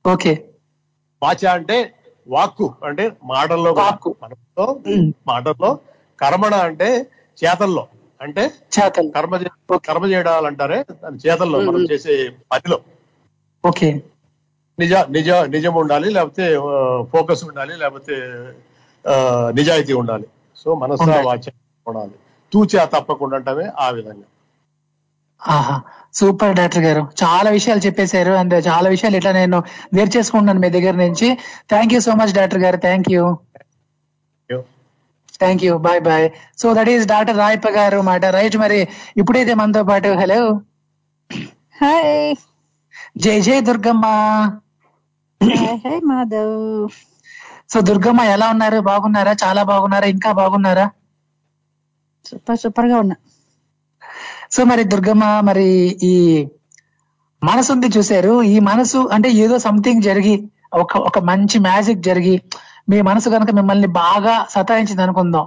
ఓకే. 0.05 0.33
వాచ 1.23 1.45
అంటే 1.47 1.77
వాక్కు 2.27 2.75
అంటే 2.83 3.03
మాటల్లో 3.23 3.73
కూడా. 3.73 3.91
మనసులో 4.23 4.65
మాటల్లో. 5.27 5.71
కర్మణ 6.19 6.53
అంటే 6.69 6.89
చేతల్లో. 7.39 7.83
అంటే 8.21 8.51
చేతలు. 8.79 9.11
కర్మ 9.11 9.37
కర్మ 9.77 10.05
చేయడాలు 10.05 10.47
అంటారే 10.47 10.85
దాని 11.03 11.17
చేతల్లో 11.27 11.59
మనం 11.59 11.87
చేసే 11.91 12.31
పనిలో. 12.51 12.79
ఓకే. 13.65 14.01
నిజ 14.79 14.93
నిజ 14.93 15.29
నిజం 15.29 15.73
ఉండాలి 15.73 16.09
లేకపోతే 16.09 16.55
ఫోకస్ 17.11 17.43
ఉండాలి 17.43 17.77
లేకపోతే 17.77 18.15
నిజాయితీ 19.49 19.93
ఉండాలి. 19.93 20.25
సో 20.57 20.75
మనస. 20.75 20.99
వాచ 21.01 21.49
ఉండాలి. 21.87 22.11
తూచా 22.53 22.85
తప్పకుండా 22.85 23.35
అంటమే 23.35 23.69
ఆ 23.79 23.89
విధంగా. 23.89 24.23
ఆహా. 25.47 25.81
సూపర్ 26.13 26.55
డాక్టర్ 26.55 26.83
గారు. 26.83 27.01
చాలా 27.23 27.49
విషయాలు 27.51 27.79
చెప్పేశారు. 27.79 28.31
అండ్ 28.31 28.67
చాలా 28.67 28.89
విషయాలు 28.89 29.17
ఇట్లా 29.17 29.31
నేను 29.31 29.63
వేరు 29.93 30.17
చేసుకుంటున్నాను 30.17 30.59
మీ 30.59 30.69
దగ్గర 30.69 30.93
నుంచి. 30.95 31.37
Thank 31.69 31.93
you 31.93 31.99
so 31.99 32.11
much 32.13 32.33
doctor 32.33 32.59
గారు. 32.59 32.77
Thank 32.77 33.11
you 33.11 33.37
thank 35.39 35.63
you 35.65 35.73
bye 35.79 36.01
bye 36.01 36.25
so 36.61 36.67
that 36.73 36.89
is 36.89 37.05
doctor 37.07 37.37
Rayappa 37.37 37.69
గారు 37.77 37.99
మాట 38.09 38.25
రైట్ 38.35 38.57
మరి 38.57 38.79
ఇప్పుడైతే 39.17 39.53
మనతో 39.53 39.83
పాటు 39.83 40.11
హలో 40.21 40.39
హాయ్ 41.81 42.13
జై 43.17 43.35
జై 43.41 43.57
దుర్గమ్మ 43.61 44.05
హాయ్ 45.81 46.01
మాధవ్ 46.03 46.55
సో 47.71 47.77
దుర్గమ్మ 47.81 48.21
ఎలా 48.33 48.47
ఉన్నారు 48.49 48.79
బాగున్నారా 48.87 49.33
చాలా 49.43 49.61
బాగున్నారా 49.63 50.07
ఇంకా 50.07 50.29
బాగున్నారా 50.33 50.85
సూపర్ 52.25 52.59
సూపర్గా 52.61 52.97
ఉన్నా 52.99 53.15
సో 54.51 54.63
మరి 54.63 54.83
దుర్గమ్మ 54.83 55.25
మరి 55.41 55.67
ఈ 56.03 56.13
మనసు 57.41 57.69
ఉంది 57.71 57.87
చూశారు 57.95 58.33
ఈ 58.51 58.55
మనసు 58.67 58.99
అంటే 59.11 59.29
ఏదో 59.43 59.55
సంథింగ్ 59.59 60.01
జరిగి 60.01 60.35
ఒక 60.73 60.97
ఒక 61.09 61.19
మంచి 61.29 61.57
మ్యాజిక్ 61.59 62.01
జరిగి 62.01 62.35
మీ 62.87 62.97
మనసు 63.09 63.27
కనుక 63.33 63.51
మిమ్మల్ని 63.59 63.89
బాగా 64.01 64.33
సతాయించింది 64.55 65.03
అనుకుందాం. 65.05 65.45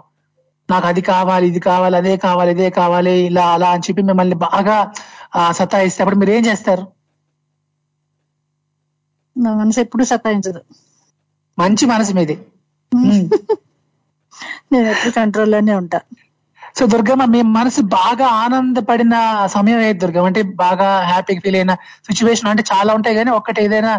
నాకు 0.68 0.86
అది 0.90 1.02
కావాలి 1.10 1.44
ఇది 1.50 1.60
కావాలి 1.68 1.96
అదే 2.00 2.14
కావాలి 2.24 2.50
ఇదే 2.56 2.68
కావాలి 2.78 3.12
ఇలా 3.28 3.44
అలా 3.56 3.68
అని 3.74 3.84
చెప్పి 3.86 4.02
మిమ్మల్ని 4.08 4.36
బాగా 4.46 4.76
సతాయిస్తే 5.58 6.02
అప్పుడు 6.02 6.18
మీరు 6.20 6.32
ఏం 6.36 6.42
చేస్తారు? 6.48 6.84
నా 9.36 9.50
మనసు 9.60 9.80
ఎప్పుడు 9.84 10.04
సతాయించదు. 10.10 10.60
మంచి 11.58 11.84
మనసు 11.92 12.12
మీది. 12.18 12.36
నేను 14.72 14.86
ఎప్పుడు 14.94 15.12
కంట్రోల్లోనే 15.18 15.74
ఉంటా. 15.82 16.00
సో 16.78 16.84
దుర్గమ్మ 16.94 17.24
మీ 17.34 17.40
మనసు 17.56 17.80
బాగా 17.98 18.26
ఆనందపడిన 18.42 19.14
సమయం 19.56 19.80
ఏది 19.86 19.98
దుర్గమ్మ? 20.02 20.28
అంటే 20.30 20.42
బాగా 20.64 20.88
హ్యాపీగా 21.10 21.40
ఫీల్ 21.44 21.58
అయిన 21.60 21.72
సిచ్యువేషన్ 22.08 22.50
అంటే 22.52 22.64
చాలా 22.72 22.90
ఉంటాయి 22.98 23.18
కానీ 23.20 23.30
ఒక్కటి 23.38 23.58
ఏదైనా 23.66 23.94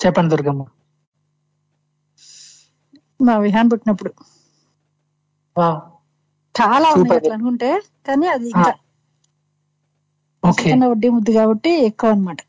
చెప్పండి 0.00 0.32
దుర్గమ్మ. 0.34 0.62
మా 3.20 3.34
విహాన్ 3.44 3.70
పుట్టినప్పుడు. 3.72 4.12
చాలా 6.54 6.88
ఉన్నాయి. 6.96 7.16
అట్లా 7.18 7.34
అనుకుంటే 7.36 7.70
కానీ 8.08 8.26
అది 8.34 8.46
ఇంకా 8.52 8.72
చిన్న 10.62 10.82
వడ్డీ 10.90 11.08
ముద్దు 11.14 11.32
కాబట్టి 11.36 11.72
ఎక్కువ 11.88 12.14
అన్నమాట. 12.14 12.40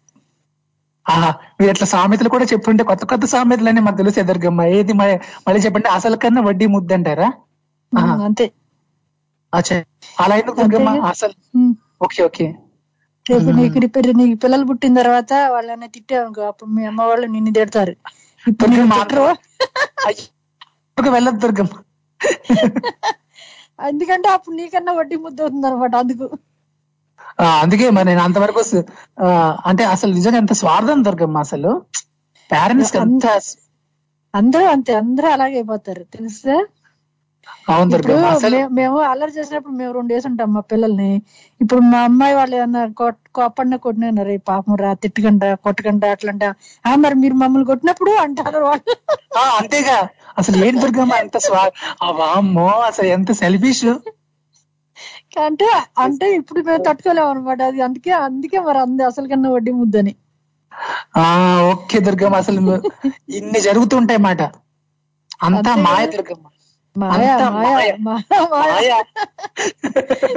ఆహా 1.05 1.29
మీరు 1.57 1.71
అట్లా 1.71 1.87
సామెతలు 1.91 2.29
కూడా 2.33 2.45
చెప్పుంటే 2.51 2.83
కొత్త 2.89 3.03
కొత్త 3.11 3.25
సామెతలు 3.31 3.69
అని 3.71 3.81
మాకు 3.81 3.99
తెలుసు 4.01 4.25
దుర్గమ్మ 4.29 4.65
ఏది 4.75 4.93
మళ్ళీ 4.97 5.61
చెప్పండి 5.65 5.89
అసలు 5.97 6.17
కన్నా 6.23 6.43
వడ్డీ 6.47 6.67
ముద్దు 6.75 6.95
అంటారా. 6.97 7.27
అంతే. 8.25 8.45
అలా 10.21 10.35
ఎందుకు. 10.41 10.57
అసలు. 11.11 11.35
Okay 12.05 12.21
okay. 12.27 12.47
రేపు 13.25 13.49
నీకు 13.57 13.77
రిపేర్ 13.83 14.09
నీకు 14.19 14.35
పిల్లలు 14.43 14.65
పుట్టిన 14.69 14.93
తర్వాత 14.99 15.31
వాళ్ళని 15.53 15.87
తిట్టావు 15.95 16.45
అప్పుడు 16.47 16.69
మీ 16.75 16.83
అమ్మ 16.89 17.01
వాళ్ళు 17.09 17.27
నిన్ను 17.35 17.51
తిడతారు. 17.57 17.93
ఇప్పుడు 18.45 19.25
అక్కడికి 21.01 21.15
వెళ్ళదు 21.15 21.39
దుర్గమ్మ. 21.43 21.73
ఎందుకంటే 23.89 24.27
అప్పుడు 24.35 24.55
నీకన్నా 24.59 24.91
వడ్డీ 24.97 25.17
ముద్ద 25.23 25.39
అవుతుంది 25.43 25.67
అనమాట 25.69 25.93
అందుకు 26.03 26.25
అందుకే 27.59 27.87
మరి 27.95 28.07
నేను 28.09 28.21
అంతవరకు 28.25 28.61
అంటే 29.69 29.83
అసలు 29.93 30.11
నిజంగా 30.17 30.39
ఎంత 30.43 30.53
స్వార్థం 30.61 30.99
దుర్గమ్మ 31.07 31.37
అసలు. 31.45 31.71
పేరెంట్స్ 32.49 32.93
అందరూ 34.33 34.65
అంతే 34.73 34.91
అందరూ 35.01 35.27
అలాగే 35.33 35.55
అయిపోతారు. 35.59 36.03
తెలుసా? 36.13 36.55
మేము 38.77 38.97
అల్లరి 39.09 39.33
చేసినప్పుడు 39.35 39.73
మేము 39.75 39.91
రెండు 39.97 40.11
వేసి 40.13 40.27
ఉంటాం 40.29 40.49
మా 40.55 40.61
పిల్లల్ని. 40.69 41.09
ఇప్పుడు 41.61 41.81
మా 41.87 41.99
అమ్మాయి 42.07 42.33
వాళ్ళు 42.37 42.55
ఏమన్నా 42.57 42.81
కోపడిన 43.35 43.75
కొట్టినారు 43.85 44.17
పాపం 44.49 44.75
రా 44.77 44.91
తిట్టకండా 45.03 45.49
కొట్టకండా 45.65 46.09
అట్లంట 46.15 46.43
ఆ 46.85 46.93
మరి 47.03 47.17
మీరు 47.23 47.37
మమ్మల్ని 47.41 47.69
కొట్టినప్పుడు 47.71 48.13
అంటారు 48.25 48.61
వాళ్ళు. 48.65 48.93
అంతేగా. 49.53 49.99
అసలు 50.37 50.57
ఏంటి 50.61 50.81
దుర్గమ్మ 50.83 51.13
ఎంత 51.23 51.37
స్వా 51.45 51.63
వామ్మో 52.19 52.67
అసలు 52.89 53.09
ఎంత 53.15 53.31
సెల్ఫిష్ 53.41 53.85
అంటే 55.41 55.67
అంటే 56.03 56.25
ఇప్పుడు 56.39 56.59
మేము 56.61 56.83
తట్టుకోలేము 56.87 57.29
అనమాట 57.31 57.61
అది 57.69 57.81
అందుకే 57.87 58.11
అందుకే 58.25 58.59
మరి 58.61 58.79
అంది 58.79 59.03
అసలు 59.09 59.27
కన్నా 59.27 59.51
వడ్డీ 59.53 59.71
ముద్దని. 59.77 60.13
ఆ 61.17 61.23
ఓకే 61.71 61.97
దుర్గమ్మ 62.05 62.35
అసలు 62.43 62.59
ఇన్ని 63.37 63.59
జరుగుతుంటాయి 63.67 64.21
మాట. 64.21 64.41
అంతా 65.45 65.71
మాయ. 65.85 66.03
దుర్గమ్మ. 66.13 66.47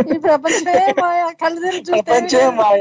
ఈ 0.06 0.18
ప్రపంచమే 0.24 0.76
మాయ. 1.00 1.20
కళ్ళు 1.42 1.60
చూస్తే 1.80 1.96
ప్రపంచమే 2.02 2.48
మాయ. 2.60 2.80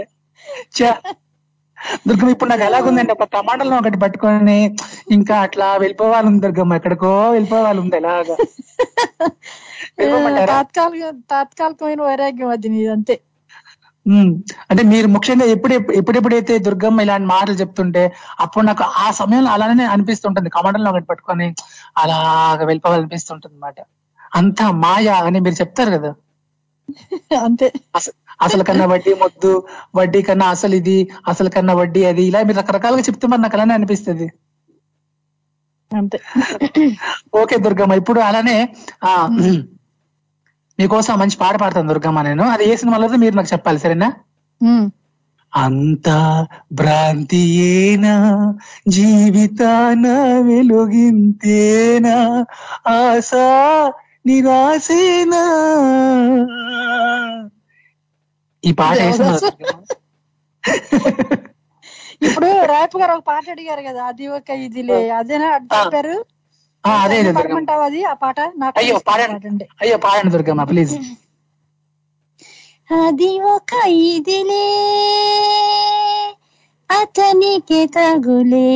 ఛ. 1.84 1.96
దుర్గమ్మ 2.08 2.34
ఇప్పుడు 2.34 2.50
నాకు 2.52 2.64
ఎలాగుందంటే 2.68 3.14
ఒక 3.16 3.26
టమాటాలను 3.34 3.76
ఒకటి 3.80 3.98
పట్టుకొని 4.04 4.58
ఇంకా 5.16 5.36
అట్లా 5.46 5.68
వెళ్ళిపోవాలి 5.84 6.28
ఉంది 6.30 6.42
దుర్గమ్మ 6.46 6.78
ఎక్కడికో 6.80 7.12
వెళ్ళిపోవాలి 7.36 7.80
ఉంది 7.84 7.98
ఎలాగా? 8.02 8.36
తాత్కాలిక 10.52 11.10
తాత్కాలికమైన 11.32 12.02
వైరాగ్యం 12.08 12.50
అది 12.54 12.70
నీది 12.74 12.90
అంతే. 12.96 13.16
ఉమ్, 14.06 14.32
అంటే 14.70 14.82
మీరు 14.92 15.08
ముఖ్యంగా 15.16 15.46
ఎప్పుడు 15.54 15.74
ఎప్పుడెప్పుడైతే 16.00 16.54
దుర్గమ్మ 16.66 17.02
ఇలాంటి 17.02 17.28
మాటలు 17.30 17.58
చెప్తుంటే 17.62 18.02
అప్పుడు 18.44 18.64
నాకు 18.70 18.84
ఆ 18.98 19.06
సమయంలో 19.20 19.50
అలానే 19.56 19.86
అనిపిస్తుంటుంది. 19.94 20.50
కమండలో 20.50 20.90
ఒకటి 20.92 21.08
పట్టుకొని 21.12 21.48
అలాగ 22.04 22.60
వెళ్ళిపోవాలనిపిస్తుంటుంది 22.70 23.56
అనమాట 23.56 23.80
అంతా 24.32 24.66
మాయ 24.84 25.08
అని 25.28 25.40
మీరు 25.46 25.58
చెప్తారు 25.62 25.92
కదా? 25.98 26.12
అంతే. 27.46 27.68
అసలు 28.46 28.64
కన్నా 28.70 28.86
వడ్డీ 28.92 29.14
మొద్దు 29.24 29.52
వడ్డీ 29.98 30.22
కన్నా 30.30 30.46
అసలు 30.56 30.76
ఇది 30.82 30.98
అసలు 31.32 31.50
కన్నా 31.56 31.74
వడ్డీ 31.82 32.02
అది 32.12 32.24
ఇలా 32.30 32.40
మీరు 32.50 32.60
రకరకాలుగా 32.62 33.06
చెప్తే 33.08 33.28
మరి 33.32 33.44
నాకు 33.46 33.58
అలానే 33.58 33.74
అనిపిస్తుంది. 33.78 34.28
అంతే. 35.92 36.18
ఓకే 37.42 37.56
దుర్గమ్మ 37.66 37.94
ఇప్పుడు 38.02 38.20
అలానే 38.30 38.58
ఆ 39.10 39.12
మీకోసం 40.80 41.16
మంచి 41.22 41.38
పాట 41.42 41.56
పాడతాను 41.62 41.92
దుర్గమ్మ 41.92 42.22
నేను. 42.28 42.44
అది 42.54 42.64
ఏ 42.72 42.76
సినిమాలో 42.82 43.08
మీరు 43.24 43.36
నాకు 43.40 43.52
చెప్పాలి 43.54 43.82
సరేనా. 43.84 44.10
అంతా 45.54 46.18
భ్రాంతియేనా 46.80 48.14
జీవితాన 48.96 50.06
వెలుగింతేనా 50.48 52.16
ఆశ 52.96 53.32
నిరాశేనా? 54.28 55.44
ఈ 58.64 58.72
పాట? 58.80 59.00
ఇప్పుడు 62.26 62.50
రాయపు 62.72 62.98
గారు 63.02 63.14
ఒక 63.16 63.24
పాట 63.30 63.46
అడిగారు 63.54 63.82
కదా 63.88 64.02
అది 64.12 64.26
ఒక 64.38 64.50
ఇదిలే 64.66 65.00
అదేనా? 65.20 65.48
అది 65.56 65.68
చెప్పారు 65.76 66.16
ఆ, 66.84 66.92
అదే 67.04 67.18
పాడమంటావా 67.38 67.84
అది? 67.90 68.00
ఆ 68.06 68.16
పాట 68.22 68.40
నాకు 68.58 68.78
అయ్యో 68.80 68.98
పాడండి. 69.08 69.66
అయ్యో 69.82 69.98
పాడండి 70.06 70.34
దుర్గమ్మ 70.36 70.64
ప్లీజ్. 70.70 70.94
అది 73.00 73.30
ఒక 73.54 73.72
ఇదిలే 74.08 74.66
అతనికి 76.90 77.82
తగులే. 77.96 78.70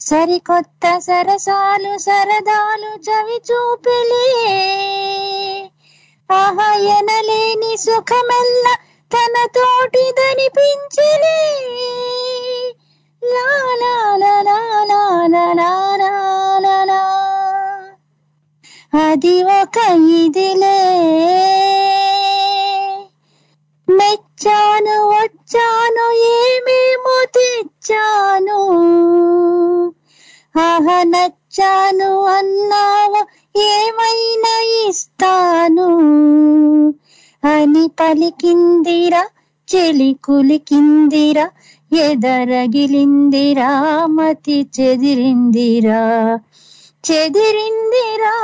సరికొత్త 0.00 0.84
సరసాలు 1.00 1.92
సరదాలు 1.98 2.90
చవి 3.06 3.38
చూపిలే. 3.48 4.26
ఆహయనలేని 6.32 7.76
సుఖమల్ల 7.76 8.76
తన 9.14 9.46
తోటి 9.46 10.12
దనిపించలే 10.12 11.36
అది 19.10 19.42
ఒక 19.42 19.78
ఇదిలే. 19.94 20.78
మెచ్చాను 23.88 25.08
వచ్చాను 25.08 26.10
ఏమేమో 26.12 27.24
తెచ్చాను. 27.24 28.60
ఆహ 30.56 31.02
నచ్చాను 31.04 32.24
అన్నావు 32.26 33.20
ఏమైనా 33.66 34.52
ఇస్తాను? 34.88 35.88
అని 37.42 37.88
పలికిందిరా 38.00 39.22
చెలి 39.68 40.16
కులికిందిరా 40.24 41.46
ఎదరగిలిందిరా 41.92 43.68
మతి 44.06 44.66
చెదిరిందిరా 44.80 46.00
చెదిరిందిరా. 47.04 48.34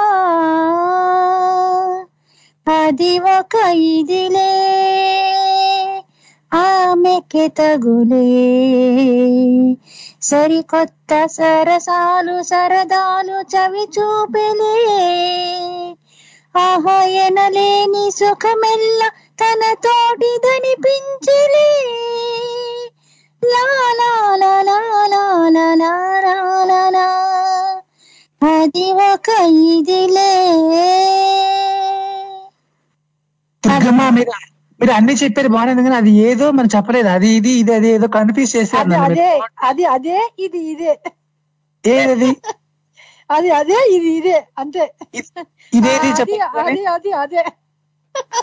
అది 2.66 3.18
ఒక 3.38 3.54
ఇదిలే 3.92 4.52
ఆమెకి 6.52 7.44
తగులే 7.58 8.24
సరికొత్త 10.22 11.10
సరసాలు 11.36 12.36
సరదాలు 12.42 13.38
చవి 13.52 13.84
చూపెలే 13.94 14.74
ఆహాయనలేని 16.62 18.04
సుఖమెల్ల 18.18 19.00
తన 19.40 19.62
తోటిదనిపించలే 19.84 21.68
అది 28.42 28.86
ఒక 29.06 29.28
ఇదిలే. 29.68 30.32
తగ్గమా 33.62 34.06
మీరు 34.82 34.92
అన్ని 34.92 35.12
చెప్పారు 35.12 35.48
బాగానే 35.48 35.82
కానీ 35.82 35.94
అది 35.94 36.10
ఏదో 36.10 36.50
మనం 36.50 36.68
చెప్పలేదు. 36.76 37.08
అది 37.08 37.28
ఇది 37.28 37.50
ఇది 37.50 37.74
అది 37.74 37.88
ఏదో 37.88 38.06
కన్ఫ్యూజ్ 38.08 38.56
చేశారు 38.56 38.88
అది 38.88 38.94
అదే. 39.00 39.28
అది 39.88 40.12
ఇది 40.38 40.58
ఇదే. 40.58 40.92
ఏది 41.84 42.30
అది 43.30 43.50
అదే 43.50 43.78
ఇది 43.92 44.10
ఇదే 44.10 44.38
అంతే. 44.58 44.84
ఇదేది 45.74 46.08
అది 46.08 46.20
చెప్పండి. 46.20 46.60
అది 46.60 46.84
అది 46.86 47.12
అదే. 47.12 47.44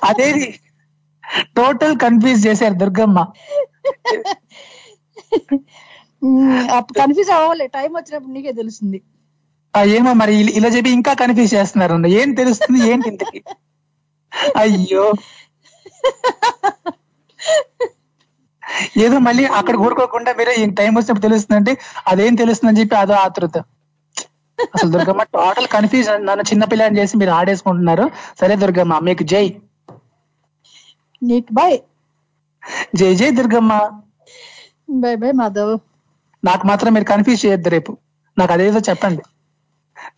అదేది? 0.04 0.60
టోటల్ 1.58 1.98
కన్ఫ్యూజ్ 1.98 2.48
చేశారు 2.48 2.74
దుర్గమ్మ. 2.74 3.20
కన్ఫ్యూజ్ 7.00 7.30
అవ్వాలి 7.30 7.68
టైం 7.68 7.92
వచ్చినప్పుడు 7.94 8.32
నీకే 8.32 8.52
తెలుస్తుంది. 8.52 9.02
ఏమో 9.86 10.14
మరి 10.14 10.34
ఇలా- 10.36 10.76
చెప్పి 10.76 10.90
ఇంకా 10.90 11.14
కన్ఫ్యూజ్ 11.14 11.54
చేస్తున్నారు. 11.54 12.08
ఏం 12.08 12.34
తెలుస్తుంది 12.34 12.90
ఏంటి 12.90 13.10
ఇంతకి? 13.10 13.44
అయ్యో. 14.58 15.14
ఏదో 18.98 19.18
మళ్ళీ 19.18 19.46
అక్కడ 19.46 19.76
ఊరుకోకుండా 19.76 20.34
మీరే 20.34 20.54
ఈ 20.54 20.70
టైం 20.72 20.96
వచ్చినప్పుడు 20.96 21.22
తెలుస్తుందంటే 21.22 21.78
అదేం 22.08 22.36
తెలుస్తుందని 22.36 22.80
చెప్పి 22.80 22.96
అదో 22.96 23.14
ఆతృత. 23.14 23.58
అసలు 24.76 24.92
దుర్గమ్మ 24.92 25.24
టోటల్ 25.24 25.68
కన్ఫ్యూజ్ 25.68 26.10
నన్ను 26.10 26.42
చిన్న 26.42 26.64
పిల్లని 26.66 27.00
చేసి 27.00 27.18
మీరు 27.18 27.30
ఆడేసుకుంటున్నారు. 27.32 28.12
సరే 28.42 28.56
దుర్గమ్మ 28.56 29.00
మీకు 29.00 29.24
జై. 29.24 29.62
నీకు 31.24 31.54
బాయ్. 31.54 31.78
జై 32.96 33.16
జై 33.16 33.32
దుర్గమ్మ. 33.32 33.74
Bye 34.90 35.18
bye 35.18 35.34
Madhav. 35.34 35.80
నాకు 36.44 36.68
మాత్రం 36.68 36.94
మీరు 36.94 37.06
కన్ఫ్యూజ్ 37.06 37.46
చేయొద్దు 37.46 37.70
రేపు. 37.70 37.98
నాకు 38.38 38.54
అదేదో 38.54 38.80
చెప్పండి. 38.80 39.24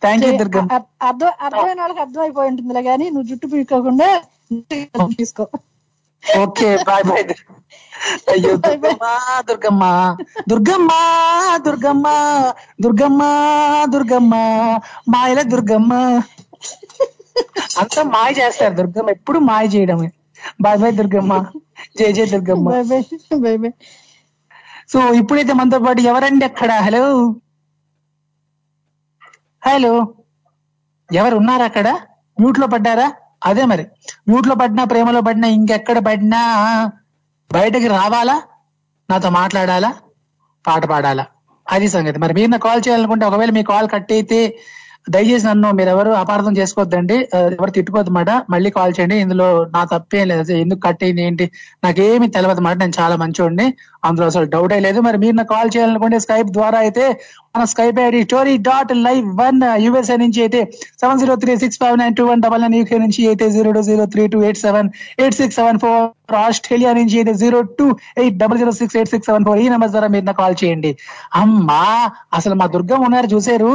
Thank 0.00 0.26
you 0.26 0.32
Durgamma. 0.38 0.68
అర్- 0.74 1.06
అర్థం 1.08 1.32
అర్థమైన 1.40 1.80
వాళ్ళకి 1.80 2.00
అర్థం 2.00 2.20
అయిపోయి 2.20 2.48
ఉంటుందిలే 2.48 2.82
కానీ 2.82 3.10
నువ్వు 3.10 3.22
జుట్టు 3.22 3.46
పీక్కోకుండా 3.46 4.22
తీసుకో. 5.18 5.48
Okay 6.22 6.68
bye 6.88 7.04
bye. 7.04 7.24
అయ్యో 8.32 8.52
దుర్గమ్మ 8.64 9.04
దుర్గమ్మ. 9.48 9.82
దుర్గమ్మ 10.50 10.90
దుర్గమ్మ 11.66 12.06
దుర్గమ్మ 12.84 13.22
దుర్గమ్మ. 13.94 14.34
మాయల 15.08 15.40
దుర్గమ్మ. 15.52 15.92
అంతా 17.82 18.02
మాయ 18.14 18.30
చేస్తారు 18.38 18.74
దుర్గమ్మ 18.80 19.10
ఎప్పుడు 19.10 19.38
మాయ 19.48 19.64
చేయడమే. 19.74 20.08
Bye 20.60 20.78
bye 20.78 20.92
Durgamma. 20.92 21.32
జై 21.98 22.10
జై 22.12 22.26
Durgamma. 22.34 22.66
Bye 22.68 22.84
bye 22.90 23.04
bye 23.44 23.58
bye. 23.58 23.74
So 24.88 24.98
ఇప్పుడైతే 25.20 25.52
మనతో 25.52 25.78
పాటు 25.78 26.00
ఎవరండి 26.02 26.44
అక్కడ? 26.44 26.70
హలో. 26.86 27.04
హలో. 29.62 29.92
ఎవరు 31.10 31.36
ఉన్నారా 31.36 31.64
అక్కడ? 31.64 31.88
మ్యూట్లో 32.38 32.66
పడ్డారా? 32.66 33.08
అదే 33.46 33.64
మరి. 33.64 33.84
మ్యూట్ 34.28 34.60
పడినా 34.60 34.84
ప్రేమలో 34.84 35.20
పడినా 35.20 35.48
ఇంకెక్కడ 35.48 35.98
పడినా 35.98 36.40
బయటకి 37.52 37.88
రావాలా? 37.88 38.42
నాతో 39.10 39.30
మాట్లాడాలా? 39.30 39.90
పాట 40.66 40.84
పాడాలా? 40.86 41.24
అది 41.66 41.88
సంగతి. 41.88 42.18
మరి 42.18 42.34
మీరు 42.34 42.50
నాకు 42.50 42.62
కాల్ 42.62 42.82
చేయాలనుకుంటే 42.88 43.26
ఒకవేళ 43.26 43.50
మీ 43.50 43.62
కాల్ 43.62 43.88
కట్ 43.88 44.12
అయితే 44.12 44.58
దయచేసి 45.10 45.46
నన్ను 45.46 45.72
మీరు 45.72 45.88
ఎవరు 45.88 46.10
అపార్థం 46.10 46.56
చేసుకోవద్దండి. 46.56 47.28
ఎవరు 47.34 47.70
తిట్టుకోవద్దు 47.70 48.12
మాట. 48.12 48.30
మళ్ళీ 48.50 48.70
కాల్ 48.70 48.92
చేయండి. 49.00 49.16
ఇందులో 49.16 49.64
నా 49.64 49.84
తప్పేం 49.84 50.28
లేదు. 50.28 50.52
ఎందుకు 50.52 50.80
కట్ 50.80 51.04
అయింది 51.04 51.22
ఏంటి? 51.22 51.50
నాకేమి 51.84 52.28
తెలియదు 52.28 52.60
మాట. 52.60 52.76
నేను 52.76 52.92
చాలా 53.00 53.16
మంచోడిని. 53.16 53.66
అందులో 54.02 54.26
అసలు 54.30 54.46
డౌటే 54.54 54.78
లేదు. 54.86 54.98
మరి 55.06 55.18
మీరు 55.22 55.36
నాకు 55.38 55.50
కాల్ 55.54 55.70
చేయాలనుకుంటే 55.74 56.18
స్కైప్ 56.24 56.50
ద్వారా 56.56 56.78
అయితే 56.84 57.04
మన 57.54 57.64
Skype 57.72 57.98
ID 58.02 58.20
story 58.26 58.54
dot 58.68 58.92
live 59.06 59.26
one 59.40 59.58
USA 59.84 60.16
నుంచి 60.22 60.40
అయితే 60.44 60.60
seven 61.00 61.20
zero 61.20 61.34
three 61.42 61.54
six 61.62 61.80
five 61.82 61.96
nine 62.00 62.14
two 62.18 62.24
one 62.30 62.42
double 62.44 62.62
nine 62.64 62.76
UK 62.78 62.98
నుంచి 63.04 63.22
అయితే 63.30 63.46
zero 63.56 63.72
two 63.76 63.82
zero 63.88 64.04
three 64.14 64.24
two 64.34 64.40
eight 64.46 64.60
seven 64.64 64.88
eight 65.22 65.36
six 65.40 65.58
seven 65.60 65.80
four 65.82 66.02
Australia 66.42 66.92
నుంచి 66.98 67.16
అయితే 67.20 67.34
zero 67.42 67.58
two 67.78 67.86
eight 68.20 68.36
double 68.42 68.60
zero 68.60 68.72
six 68.80 68.96
eight 68.98 69.12
six 69.12 69.28
seven 69.30 69.46
four 69.48 69.60
ఈ 69.64 69.68
number 69.74 69.92
ద్వారా 69.94 70.08
మీరు 70.14 70.26
నాకు 70.28 70.40
call 70.42 70.56
చేయండి. 70.62 70.92
అమ్మా 71.42 71.82
అసలు 72.38 72.54
మా 72.60 72.66
దుర్గం 72.74 73.00
ఉన్నారు 73.08 73.28
చూసారు 73.34 73.72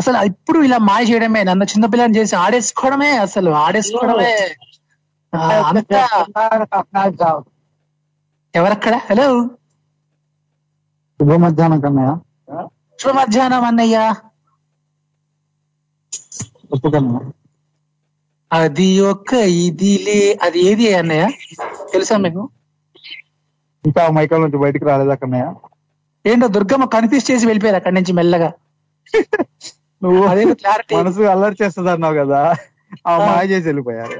అసలు 0.00 0.16
ఇప్పుడు 0.30 0.58
ఇలా 0.68 0.78
మాయ 0.88 1.02
చేయడమే 1.10 1.42
నన్ను 1.50 1.66
చిన్నపిల్లని 1.72 2.16
చేసి 2.18 2.34
ఆడేసుకోవడమే 2.44 3.10
అసలు 3.26 3.50
ఆడేసుకోవడమే. 3.64 4.32
అంతా 5.70 6.02
ఎవరక్కడ? 8.56 8.94
హలో 9.08 9.26
శుభ 11.20 11.32
మధ్యాహ్నం 11.42 11.80
కన్నయ్య 11.80 12.10
శుభ 12.98 13.10
మధ్యాహ్నం 13.18 13.64
అన్నయ్య 13.64 13.96
అది 18.50 18.88
ఒక 19.08 19.30
ఇదిలే. 19.60 20.18
అది 20.44 20.58
ఏది 20.66 20.84
అన్నయ్య? 20.94 21.24
తెలుసా 21.92 22.16
మీకు? 22.16 22.42
ఇంకా 23.84 24.02
మైకల్ 24.16 24.42
నుంచి 24.44 24.58
బయటికి 24.64 24.84
రాలేదా 24.84 25.14
కన్నయ్య? 25.14 25.46
ఏంటో 26.24 26.46
దుర్గమ్మ 26.56 26.84
కన్ఫ్యూజ్ 26.94 27.28
చేసి 27.30 27.44
వెళ్ళిపోయారు 27.46 27.78
అక్కడి 27.80 27.96
నుంచి 27.98 28.12
మెల్లగా. 28.12 28.50
నువ్వు 30.02 30.22
అదేదో 30.30 30.54
క్లారిటీ 30.62 30.94
మనసు 30.98 31.28
అల్లరి 31.32 31.56
చేస్తుంది 31.60 31.90
అన్నావు 31.90 32.16
కదా. 32.22 32.40
ఆ 33.04 33.12
ఆ. 33.14 33.26
మాయ 33.26 33.44
చేసి 33.52 33.66
వెళ్ళిపోయారు. 33.66 34.18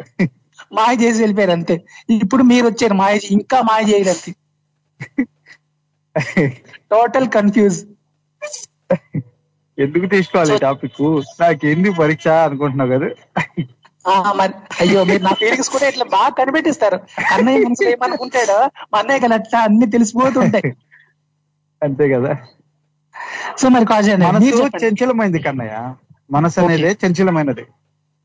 మాయ 0.76 0.94
చేసి 0.96 1.18
వెళ్ళిపోయారు 1.22 1.50
అంతే. 1.50 1.74
ఇప్పుడు 2.16 2.42
మీరు 2.42 2.66
వచ్చారు 2.66 2.94
మాయ 2.94 3.18
ఇంకా 3.30 3.58
మాయ 3.62 3.82
చేయలేదు 3.90 4.32
టోటల్ 6.90 7.28
కన్ఫ్యూజ్ 7.30 7.78
ఎందుకు 9.78 10.06
తీసుకోవాలి 10.06 10.54
టాపిక్ 10.58 11.00
నాకేంది 11.40 11.90
పరీక్ష 11.98 12.26
అనుకుంటున్నావు 12.44 12.92
కదా? 12.92 13.08
మరి 14.36 14.52
అయ్యో 14.80 15.00
మీరు 15.04 15.22
నా 15.22 15.32
ఫీలింగ్స్ 15.32 15.70
కూడా 15.70 15.86
ఇట్లా 15.88 16.04
బాగా 16.12 16.30
కనిపెట్టిస్తారు. 16.30 16.98
అన్నయ్య 17.32 17.64
మనసులో 17.64 17.90
ఏమనుకుంటాడో 17.90 18.58
మా 18.92 18.98
అన్నయ్య 18.98 19.20
కదా 19.20 19.34
అట్లా 19.34 19.58
అన్ని 19.60 19.86
తెలిసిపోతుంటాయి. 19.90 20.70
అంతే 21.82 22.08
కదా? 22.08 22.32
సో 23.58 23.68
మరి 23.68 23.86
మనసు. 24.26 24.62
చంచలమైంది 24.84 25.38
కన్నయ్య. 25.38 25.74
మనసు 26.30 26.60
అనేది 26.60 26.96
చంచలమైనది. 27.04 27.64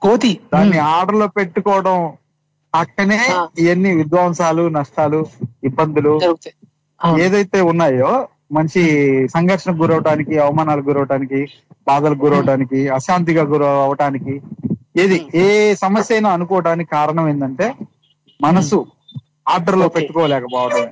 కోతి. 0.02 0.32
దాన్ని 0.54 0.80
ఆర్డర్లో 0.91 1.28
పెట్టుకోవడం 1.28 1.97
అక్కనే 2.74 3.18
ఇవన్నీ 3.60 3.92
విధ్వంసాలు 3.94 4.64
నష్టాలు 4.70 5.20
ఇబ్బందులు 5.64 6.14
ఏదైతే 7.22 7.60
ఉన్నాయో 7.62 8.12
మంచి 8.52 8.82
సంఘర్షణకు 9.28 9.82
గురవటానికి 9.84 10.36
అవమానాలకు 10.38 10.88
గురవటానికి 10.90 11.40
బాధలకు 11.88 12.22
గురవటానికి 12.26 12.80
అశాంతిగా 12.98 13.44
గుర 13.54 13.66
అవటానికి 13.86 14.34
ఏది 14.98 15.18
ఏ 15.36 15.46
సమస్య 15.84 16.16
అయినా 16.16 16.30
అనుకోవడానికి 16.38 16.90
కారణం 16.92 17.28
ఏంటంటే 17.30 17.68
మనసు 18.40 18.80
ఆర్డర్లో 19.48 19.88
పెట్టుకోలేకపోవడమే. 19.96 20.90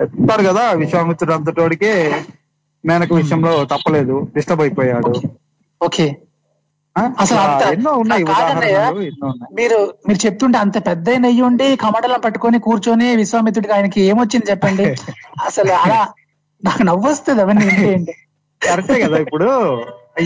చెప్తారు 0.00 0.42
కదా 0.48 0.64
విశ్వామిత్రుడు 0.82 1.32
అంతటోడికే 1.32 1.92
మేనక 2.84 3.12
విషయంలో 3.14 3.52
తప్పలేదు 3.64 4.16
డిస్టర్బ్ 4.34 4.62
అయిపోయాడు. 4.62 5.12
ఓకే? 5.80 6.06
అసలు 6.96 7.40
ఎన్నో 7.68 7.92
ఉన్నాయి 8.00 8.24
మీరు 9.56 9.78
మీరు 10.06 10.18
చెప్తుంటే 10.24 10.58
అంత 10.58 10.78
పెద్ద 10.86 11.16
నెయ్యి 11.24 11.42
ఉండి 11.48 11.66
కమడలం 11.76 12.20
పట్టుకొని 12.20 12.58
కూర్చొని 12.66 13.08
విశ్వామిత్రుడికి 13.22 13.74
ఆయనకి 13.76 14.00
ఏమొచ్చింది 14.10 14.50
చెప్పండి? 14.50 14.86
అసలు 15.48 15.72
అలా 15.80 16.00
నాకు 16.62 16.82
నవ్వొస్తుంది 16.88 17.42
అవన్నీ 17.44 17.66
ఏంటి 17.88 18.14
కరెక్టే 18.62 18.98
కదా 19.02 19.18
ఇప్పుడు. 19.24 19.48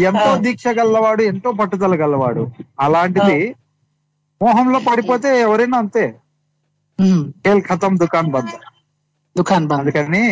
ఎంతో 0.07 0.31
దీక్ష 0.45 0.67
గల్లవాడు 0.79 1.23
ఎంతో 1.31 1.51
పట్టుదల 1.61 1.95
గల్లవాడు 2.01 2.43
అలాంటిది 2.81 3.39
మోహంలో 4.41 4.79
పడిపోతే 4.89 5.29
ఎవరైనా 5.45 5.77
అంతే. 5.83 6.05
కేల్ 7.45 7.63
ఖతం 7.69 7.93
దుకాన్ 8.03 8.31
బంద్. 8.35 8.55
దుకాన్ 9.37 9.67
బంద్. 9.71 9.81
అందుకని 9.83 10.23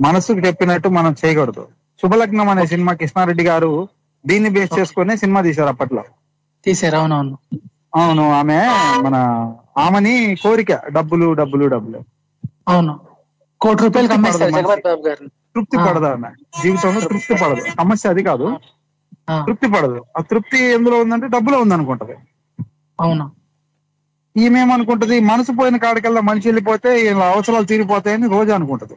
మనసుకు 0.00 0.40
చెప్పినట్టు 0.46 0.88
మనం 0.98 1.12
చేయకూడదు. 1.20 1.64
శుభలగ్నం 2.00 2.48
అనే 2.52 2.64
సినిమా 2.72 2.92
కృష్ణారెడ్డి 3.00 3.44
గారు 3.48 3.72
దీన్ని 4.24 4.50
బేస్ 4.50 4.72
చేసుకుని 4.78 5.16
సినిమా 5.16 5.40
తీశారు 5.42 5.68
అప్పట్లో. 5.68 6.02
తీసారు 6.66 6.96
అవునవును. 6.96 7.36
అవును 7.94 8.24
ఆమె 8.32 8.58
మన 9.02 9.16
ఆమెని 9.78 10.14
కోరిక 10.42 10.72
డబ్బులు 10.90 11.34
డబ్బులు 11.34 11.66
డబ్బులు. 11.68 11.98
అవును. 12.68 12.94
కోటి 13.60 14.38
రూపాయలు 14.44 14.68
తృప్తి 15.54 15.78
పడదు 15.78 16.06
ఆమె. 16.08 16.30
జీవితంలో 16.62 17.00
తృప్తి 17.06 17.34
పడదు. 17.42 17.64
సమస్య 17.78 18.10
అది 18.10 18.22
కాదు. 18.22 18.46
తృప్తి 19.46 19.68
పడదు. 19.72 19.98
ఆ 20.16 20.22
తృప్తి 20.30 20.58
ఎందులో 20.72 20.96
ఉందంటే 20.98 21.26
డబ్బులో 21.28 21.58
ఉందనుకుంటది. 21.60 22.14
అవును. 22.98 23.26
ఈమె 24.36 24.60
ఏమనుకుంటది 24.60 25.16
మనసు 25.26 25.52
పోయిన 25.52 25.76
కాడికల్లా 25.76 26.20
మనిషి 26.22 26.48
వెళ్ళిపోతే 26.48 26.90
ఇలా 27.04 27.26
అవసరాలు 27.28 27.66
తీరిపోతాయని 27.66 28.28
రోజు 28.28 28.52
అనుకుంటది. 28.52 28.96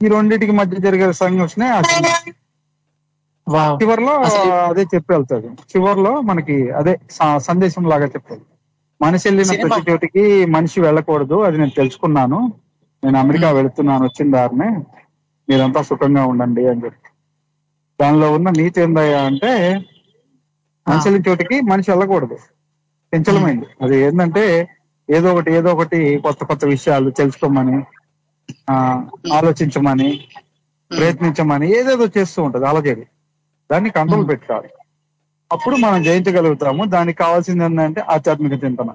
ఈ 0.00 0.08
రెండింటికి 0.08 0.52
మధ్య 0.52 0.80
జరిగే 0.80 1.06
సంఘర్షణే 1.14 1.68
చివరిలో 3.78 4.12
అదే 4.68 4.82
చెప్పి 4.92 5.10
వెళ్తాడు. 5.14 5.48
చివరిలో 5.70 6.12
మనకి 6.22 6.56
అదే 6.72 6.94
సందేశం 7.40 7.84
లాగా 7.84 8.06
చెప్తాడు 8.06 8.44
మనిషి 9.00 9.26
వెళ్ళిన 9.28 9.52
ప్రతి 9.62 9.80
చోటికి 9.88 10.24
మనిషి 10.54 10.78
వెళ్ళకూడదు 10.80 11.36
అది 11.42 11.56
నేను 11.58 11.74
తెలుసుకున్నాను. 11.76 12.38
నేను 13.02 13.16
అమెరికా 13.18 13.48
వెళుతున్నాను 13.50 14.04
వచ్చిన 14.04 14.28
దారినే. 14.30 14.68
మీరంతా 15.48 15.80
సుఖంగా 15.82 16.22
ఉండండి 16.26 16.62
అని 16.66 16.82
చెప్పి. 16.84 17.08
దానిలో 17.98 18.28
ఉన్న 18.36 18.48
నీతి 18.58 18.80
ఏందయ్యా 18.80 19.20
అంటే 19.26 19.50
మనిషి 20.86 21.06
వెళ్ళిన 21.06 21.24
చోటికి 21.28 21.56
మనిషి 21.70 21.90
వెళ్ళకూడదు. 21.90 22.36
చంచలమైంది. 23.12 23.66
అది 23.82 23.96
ఏంటంటే 24.00 24.44
ఏదో 25.08 25.28
ఒకటి 25.32 25.50
ఏదో 25.52 25.70
ఒకటి 25.74 25.98
కొత్త 26.24 26.40
కొత్త 26.44 26.64
విషయాలు 26.66 27.08
తెలుసుకోమని 27.12 27.76
ఆ 28.70 28.76
ఆలోచించమని 29.32 30.10
ప్రయత్నించమని 30.90 31.66
ఏదేదో 31.78 32.06
చేస్తూ 32.16 32.38
ఉంటది. 32.42 32.64
అలజడి 32.66 33.04
దాన్ని 33.70 33.90
కంట్రోల్ 33.90 34.28
పెట్టుకోవాలి 34.28 34.68
అప్పుడు 35.50 35.76
మనం 35.76 36.02
జయించగలుగుతాము. 36.02 36.84
దానికి 36.84 37.18
కావాల్సింది 37.18 37.64
ఏంటంటే 37.64 38.00
ఆధ్యాత్మిక 38.00 38.64
చింతన. 38.64 38.90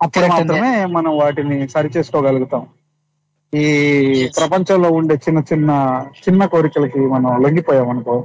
అప్పుడు. 0.00 0.26
మాత్రమే 0.26 0.84
మనం 0.86 1.18
వాటిని 1.18 1.68
సరి 1.68 1.90
చేసుకోగలుగుతాం. 1.96 2.62
ఈ 3.52 3.64
ప్రపంచంలో 4.36 4.88
ఉండే 4.90 5.14
చిన్న 5.14 5.40
చిన్న 5.52 5.70
చిన్న 6.20 6.44
కోరికలకి 6.46 7.00
మనం 7.06 7.42
లొంగిపోయాం 7.42 7.88
అనుకో 7.88 8.16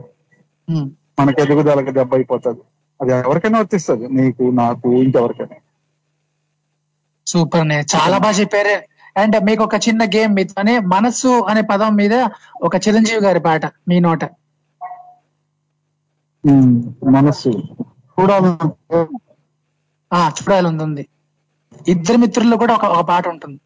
మనకి 1.20 1.42
ఎదుగుదలకు 1.42 1.92
దెబ్బ 1.92 2.14
అయిపోతుంది. 2.14 2.62
అది 3.02 3.12
ఎవరికైనా 3.28 3.60
వర్తిస్తుంది. 3.60 4.08
నీకు 4.10 4.44
నాకు 4.54 4.94
ఇంకెవరికైనా. 5.04 5.58
సూపర్ 7.28 7.66
చాలా 7.96 8.18
బాగా 8.18 8.34
చెప్పారు. 8.34 8.76
అండ్ 9.18 9.46
మీకు 9.46 9.64
ఒక 9.64 9.76
చిన్న 9.76 10.06
గేమ్ 10.06 10.36
మీతోనే 10.36 10.80
మనస్సు 10.80 11.28
అనే 11.28 11.62
పదం 11.62 11.96
మీద 11.96 12.28
ఒక 12.64 12.76
చిరంజీవి 12.76 13.22
గారి 13.22 13.40
పాట 13.40 13.66
మీ 13.66 14.00
నోట. 14.00 14.26
మనస్సు. 17.10 17.50
చూడాలి. 18.20 18.48
ఉంది, 20.84 21.08
ఇద్దరు 21.88 22.18
మిత్రుల్లో 22.18 22.58
కూడా 22.58 22.74
ఒక 22.74 23.06
పాట 23.06 23.28
ఉంటుంది. 23.28 23.60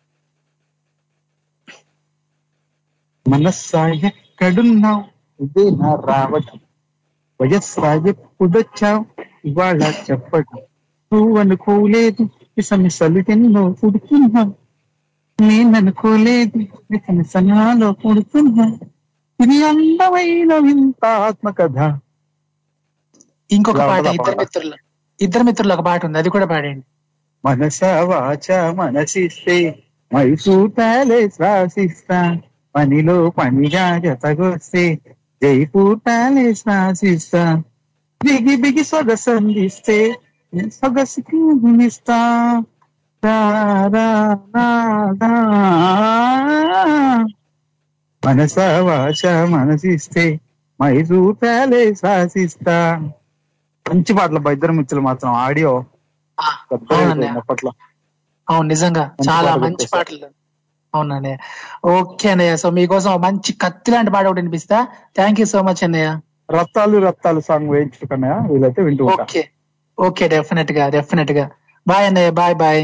మనస్సా 3.29 3.87
ఎక్కడున్నావు? 3.87 5.03
ఇదే 5.43 5.69
నా 5.69 5.95
రావటం. 5.95 6.59
వయస్సా 7.41 7.93
ఎప్పుడొచ్చావు? 7.93 9.05
ఇవాళ 9.45 9.93
చెప్పటం. 10.11 10.57
నువ్వు 11.13 11.37
అనుకోలేదు 11.37 12.23
మిసమిసలు 12.23 13.19
ఎన్నో 13.19 13.71
పుడుతున్నా 13.71 14.51
నేను 15.41 15.75
అనుకోలేదు. 15.77 16.57
మిసమిసనాలో 16.91 17.91
పుడుతున్నా 17.91 18.77
ఇది 19.43 19.65
అందమైన 19.65 20.57
వింత 20.57 21.05
ఆత్మకథ 21.05 21.99
ఇంకొక 23.51 23.75
ఇలా 23.75 23.87
పాట 23.87 24.05
ఇద్దరు? 24.05 24.37
మిత్రులు 24.37 24.75
ఇద్దరు 25.21 25.43
మిత్రులు 25.43 25.73
ఒక 25.73 25.79
పాట 25.79 26.05
ఉంది 26.05 26.17
అది 26.17 26.29
కూడా 26.29 26.45
పాడండి. 26.45 26.85
మనస 27.45 27.83
వాచ 27.83 28.71
మనసిస్తే 28.71 29.83
మైసూర్ 30.15 30.71
ప్యాలెస్ 30.77 31.41
రాసిస్తా. 31.41 32.37
పనిలో 32.75 33.29
పనిగా 33.29 33.97
జతగొస్తే 33.97 34.99
జైపూర్ 35.43 35.99
ప్యాలెస్ 35.99 36.67
రాసిస్తా. 36.67 37.63
బిగి 38.23 38.55
బిగి 38.55 38.83
సొగసు 38.83 39.29
అందిస్తే 39.31 40.15
సొగసుకి 40.67 41.37
రా. 42.09 42.63
మనస 48.24 48.55
వాచ 48.80 49.22
మనసిస్తే 49.45 50.24
మైసూర్ 50.80 51.36
ప్యాలెస్ 51.41 52.01
రాసిస్తా 52.05 52.76
మంచి 53.86 54.13
పాటలు 54.13 54.49
ఇద్దరు 54.51 54.72
మిత్రులు 54.72 55.01
మాత్రం 55.01 55.32
ఆడియో. 55.38 55.72
అప్పట్లో 57.38 57.72
అవును 58.47 58.67
నిజంగా 58.67 59.03
చాలా 59.30 59.51
మంచి. 59.55 59.88
పాటలు. 59.88 60.28
అవునన్నయ్య 60.93 61.38
ఓకే 61.95 62.30
అన్నయ్య 62.30 62.53
సో 62.55 62.70
మీకోసం 62.70 63.22
మంచి 63.22 63.53
కత్తి 63.53 63.91
లాంటి 63.91 64.11
పాట 64.11 64.26
ఒకటి 64.26 64.41
వినిపిస్తా. 64.41 64.78
థ్యాంక్ 65.15 65.39
యూ 65.39 65.45
సో 65.45 65.61
మచ్ 65.61 65.84
అన్నయ్య. 65.84 66.07
రత్తాలు 66.51 66.97
రత్తాలు 66.97 67.39
సాంగ్ 67.39 67.70
వేయించుకున్నా 67.72 68.32
వీలైతే 68.51 68.82
వింటూ 68.82 69.03
ఓకే. 69.15 69.41
ఓకే 69.97 70.28
డెఫినెట్గా 70.28 70.89
డెఫినెట్గా. 70.89 71.45
బాయ్ 71.88 72.07
అన్నయ్య 72.07 72.32
bye 72.32 72.55
bye 72.55 72.82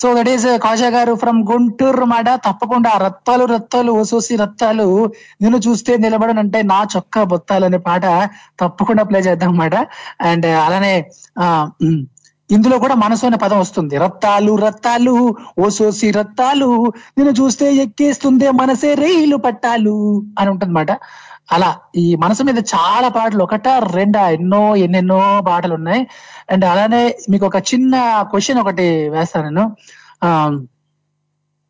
so 0.00 0.08
that 0.14 0.28
is 0.28 0.46
Kasha 0.64 0.88
గారు 0.88 1.12
ఫ్రమ్ 1.14 1.38
గుంటూరు 1.50 2.06
మాట 2.06 2.28
తప్పకుండా 2.46 2.88
ఆ 2.90 2.98
రత్తాలు 2.98 3.44
రత్తాలు 3.44 3.90
ఓసోసి 3.92 4.34
రత్తాలు 4.36 4.86
నేను 5.42 5.58
చూస్తే 5.58 5.92
నిలబడనంటే 5.96 6.60
నా 6.72 6.80
చొక్కా 6.94 7.22
బొత్తాలు 7.24 7.64
అనే 7.64 7.80
పాట 7.86 8.06
తప్పకుండా 8.62 9.04
ప్లే 9.04 9.20
చేద్దాం 9.20 9.50
అన్నమాట 9.50 9.76
అండ్ 10.30 10.46
uh, 10.46 10.58
అలానే 10.66 10.94
ఆ 11.38 11.46
ఇందులో 12.50 12.76
కూడా 12.78 12.94
మనసు 12.94 13.24
అనే 13.26 13.36
పదం 13.36 13.58
వస్తుంది. 13.58 13.94
రత్తాలు 13.98 14.52
రత్తాలు 14.56 15.14
ఓసోసి 15.60 16.08
రత్తాలు 16.10 16.68
నేను 17.18 17.32
చూస్తే 17.40 17.66
ఎక్కేస్తుందే 17.84 18.48
మనసే 18.60 18.90
రైలు 18.94 19.36
పట్టాలు 19.36 19.96
అని 20.38 20.50
ఉంటుందన్నమాట. 20.50 20.92
అలా 21.52 21.76
ఈ 21.96 22.16
మనసు 22.16 22.42
మీద 22.42 22.58
చాలా 22.58 23.08
పాటలు 23.08 23.42
ఒకట 23.42 23.68
రెండా 23.68 24.28
ఎన్నో 24.28 24.76
ఎన్నెన్నో 24.76 25.44
పాటలు 25.48 25.74
ఉన్నాయి 25.74 26.06
అండ్ 26.50 26.64
అలానే 26.64 27.16
మీకు 27.30 27.46
ఒక 27.46 27.56
చిన్న 27.56 28.22
క్వశ్చన్ 28.30 28.58
ఒకటి 28.58 29.08
వేస్తాను 29.08 29.48
నేను. 29.48 29.76
ఆ, 30.24 30.58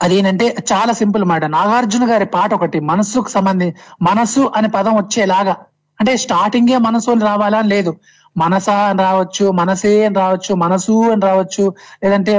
అదేంటంటే 0.03 0.57
చాలా 0.72 0.93
సింపుల్ 0.93 1.25
మాట. 1.25 1.45
నాగార్జున 1.45 2.11
గారి 2.11 2.27
పాట 2.27 2.55
ఒకటి 2.55 2.81
మనస్సుకు 2.81 3.29
సంబంధించి 3.29 3.75
మనసు 4.03 4.53
అనే 4.57 4.68
పదం 4.68 4.97
వచ్చేలాగా. 4.97 5.57
అంటే 6.01 6.16
స్టార్టింగే 6.16 6.79
మనసు 6.79 7.11
అని 7.11 7.20
రావాలా? 7.20 7.61
లేదు. 7.61 7.97
మనసా 8.37 8.76
అని 8.91 9.01
రావచ్చు 9.07 9.45
మనసే 9.59 9.93
అని 10.07 10.16
రావచ్చు 10.20 10.53
మనసు 10.62 10.95
అని 11.12 11.22
రావచ్చు. 11.28 11.64
లేదంటే 12.05 12.32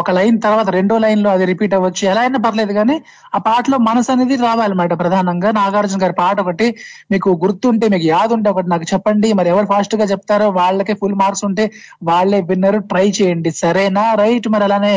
ఒక 0.00 0.10
లైన్ 0.18 0.36
తర్వాత 0.44 0.68
రెండో 0.76 0.96
లైన్లో 1.04 1.30
అది 1.36 1.44
రిపీట్ 1.50 1.74
అవ్వచ్చు. 1.78 2.02
ఎలా 2.12 2.20
అయినా 2.24 2.40
పర్లేదు 2.46 2.72
కానీ 2.78 2.96
ఆ 3.36 3.40
పాటలో 3.48 3.78
మనసు 3.88 4.10
అనేది 4.14 4.36
రావాలన్నమాట 4.46 4.92
ప్రధానంగా. 5.02 5.50
నాగార్జున 5.60 6.02
గారి 6.04 6.16
పాట 6.22 6.36
ఒకటి 6.44 6.66
మీకు 7.12 7.30
గుర్తుంటే 7.44 7.88
మీకు 7.94 8.06
యాద్ 8.12 8.34
ఉంటే 8.36 8.50
ఒకటి 8.54 8.70
నాకు 8.74 8.86
చెప్పండి. 8.92 9.30
మరి 9.40 9.50
ఎవరు 9.54 9.68
ఫాస్ట్గా 9.72 10.06
చెప్తారో 10.12 10.48
వాళ్ళకే 10.60 10.96
ఫుల్ 11.02 11.16
మార్క్స్ 11.22 11.44
ఉంటే 11.48 11.66
వాళ్ళే 12.10 12.40
విన్నర్. 12.50 12.78
ట్రై 12.92 13.06
చేయండి. 13.18 13.52
సరేనా? 13.62 14.04
రైట్. 14.22 14.48
మరి 14.54 14.64
అలానే 14.68 14.94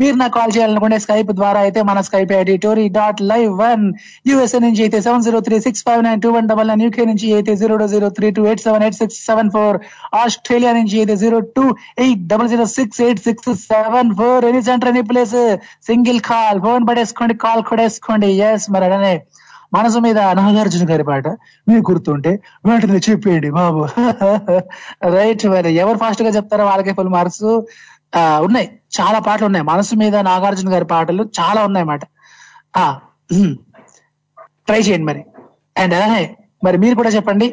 మీరు 0.00 0.16
నాకు 0.22 0.34
కాల్ 0.38 0.54
చేయాలనుకుంటే 0.56 0.98
స్కైప్ 1.04 1.32
ద్వారా 1.40 1.60
అయితే 1.66 1.80
మన 1.90 1.98
Skype 2.08 2.32
ID 2.40 2.56
Tori 2.64 2.86
dot 2.96 3.20
live 3.30 3.50
one 3.62 3.84
USA 4.28 4.58
నుంచి 4.66 4.80
అయితే 4.86 4.98
seven 5.06 5.24
zero 5.26 5.40
three 5.46 5.56
six 5.66 5.84
five 5.88 6.02
nine 6.06 6.20
two 6.24 6.30
one 6.36 6.48
double 6.52 6.68
nine 6.70 6.84
UK 6.86 7.04
నుంచి 7.10 7.26
అయితే 7.38 7.52
zero 7.60 7.74
zero 7.94 8.08
three 8.18 8.28
two 8.36 8.44
eight 8.50 8.62
seven 8.66 8.84
eight 8.86 8.98
six 9.00 9.18
seven 9.28 9.50
four 9.56 9.76
Australia 10.14 10.72
నుంచి 10.72 10.96
అయితే 10.98 11.16
zero 11.16 11.38
two 11.56 11.64
eight 11.98 12.22
double 12.26 12.48
zero 12.48 12.66
six 12.76 13.00
eight 13.00 13.22
six 13.24 13.50
seven 13.64 14.12
four 14.14 14.44
any 14.44 14.60
centre 14.62 14.90
any 14.92 15.02
place 15.10 15.38
single 15.88 16.20
call 16.30 16.60
phone 16.60 16.84
పడేసుకోండి 16.88 17.36
call 17.44 17.62
కూడా 17.70 17.82
వేసుకోండి 17.82 18.30
yes 18.48 18.66
మరి 18.70 18.86
అలానే 18.90 19.14
మనసు 19.74 19.98
మీద 19.98 20.18
నాగార్జున 20.38 20.84
గారి 20.90 21.04
పాట 21.04 21.28
మీకు 21.66 21.84
గుర్తుంటే 21.90 22.32
వెంటనే 22.66 23.00
చెప్పేయండి 23.08 23.48
బాబు. 23.56 23.80
రైట్ 25.16 25.44
మరి 25.54 25.70
ఎవరు 25.82 25.98
ఫాస్ట్గా 26.02 26.30
చెప్తారో 26.36 26.64
వాళ్ళకే 26.70 26.92
ఫుల్ 26.98 27.12
మార్క్స్ 27.16 27.46
ఉన్నాయి. 28.46 28.68
చాలా 28.98 29.18
పాటలు 29.26 29.46
ఉన్నాయి. 29.50 29.64
మనసు 29.70 29.94
మీద 30.02 30.16
నాగార్జున 30.30 30.68
గారి 30.74 30.86
పాటలు 30.94 31.22
చాలా 31.40 31.60
ఉన్నాయి 31.68 31.86
మాట 31.92 32.02
ట్రై 34.68 34.80
చేయండి 34.86 35.06
మరి. 35.10 35.22
అండ్ 35.76 35.94
అలానే 35.98 36.22
మరి 36.64 36.76
మీరు 36.82 36.94
కూడా 37.00 37.10
చెప్పండి. 37.16 37.46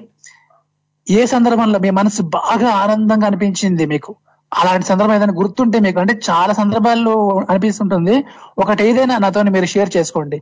ఏ 1.10 1.26
సందర్భంలో 1.26 1.80
మీ 1.80 1.90
మనసు 1.90 2.22
బాగా 2.22 2.70
ఆనందంగా 2.70 3.26
అనిపించింది 3.28 3.86
మీకు? 3.86 4.16
అలాంటి 4.54 4.86
సందర్భం 4.88 5.16
ఏదైనా 5.16 5.34
గుర్తుంటే 5.34 5.80
మీకు 5.80 6.00
అంటే 6.00 6.20
చాలా 6.30 6.54
సందర్భాల్లో 6.54 7.46
అనిపిస్తుంటుంది. 7.50 8.24
ఒకటి 8.58 8.88
ఏదైనా 8.88 9.18
నాతో 9.18 9.44
మీరు 9.44 9.66
షేర్ 9.66 9.98
చేసుకోండి. 9.98 10.42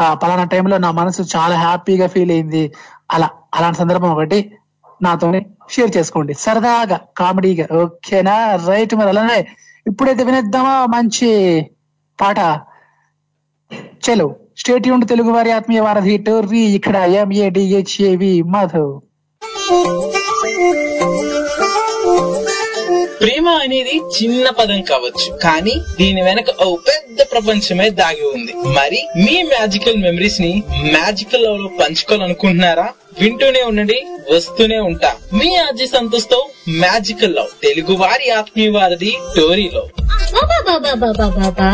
ఆ 0.00 0.14
పలానా 0.14 0.44
టైంలో 0.44 0.78
నా 0.78 0.90
మనసు 0.90 1.22
చాలా 1.36 1.56
హ్యాపీగా 1.56 2.06
ఫీల్ 2.06 2.30
అయింది. 2.30 2.72
అలా 3.10 3.30
అలాంటి 3.54 3.78
సందర్భం 3.78 4.10
ఒకటి 4.10 4.52
నాతోనే 5.02 5.46
షేర్ 5.70 5.96
చేసుకోండి. 5.96 6.34
సరదాగా 6.34 7.00
కామెడీగా. 7.16 7.66
ఓకేనా? 7.82 8.58
రైట్ 8.68 8.94
మరి 8.94 9.08
అలానే 9.08 9.46
ఇప్పుడైతే 9.86 10.24
వినేద్దామా? 10.24 10.86
మంచి 10.86 11.30
పాట. 12.20 12.40
చలో 14.04 14.36
స్టేట్ 14.58 14.88
యూన్ 14.88 15.08
తెలుగు 15.08 15.30
వారి 15.30 15.52
ఆత్మీయ 15.52 15.80
వారధి 15.80 16.16
టోర్రీ 16.18 16.58
ఇక్కడ 16.58 16.96
ఎంఏడిహెచ్ఏవి 16.96 18.42
మాధవ్ 18.42 19.00
ప్రేమ 23.22 23.48
అనేది 23.48 23.94
చిన్న 23.96 24.50
పదం 24.50 24.82
కావచ్చు 24.82 25.38
కానీ 25.38 25.74
దీని 25.98 26.22
వెనక 26.22 26.62
ఓ 26.62 26.76
పెద్ద 26.76 27.22
ప్రపంచమే 27.32 27.90
దాగి 27.90 28.24
ఉంది. 28.34 28.52
మరి 28.52 29.00
మీ 29.16 29.42
మ్యాజికల్ 29.42 29.98
మెమరీస్ని 29.98 30.62
మ్యాజికల్ 30.92 31.44
లవ్లో 31.44 31.70
పంచుకోవాలనుకుంటున్నారా? 31.80 32.88
వింటూనే 33.18 33.62
ఉండండి 33.62 34.06
వస్తూనే 34.30 34.78
ఉంటా. 34.78 35.14
మీ 35.32 35.54
అజయ్ 35.54 35.88
సంతోష్తో 35.88 36.48
మ్యాజికల్ 36.68 37.36
లవ్. 37.36 37.62
తెలుగు 37.62 37.92
వారి 37.92 38.30
ఆత్మీయ 38.30 38.70
వారిది 38.70 39.16
టోరీలో 39.36 39.88
బాబా 41.36 41.70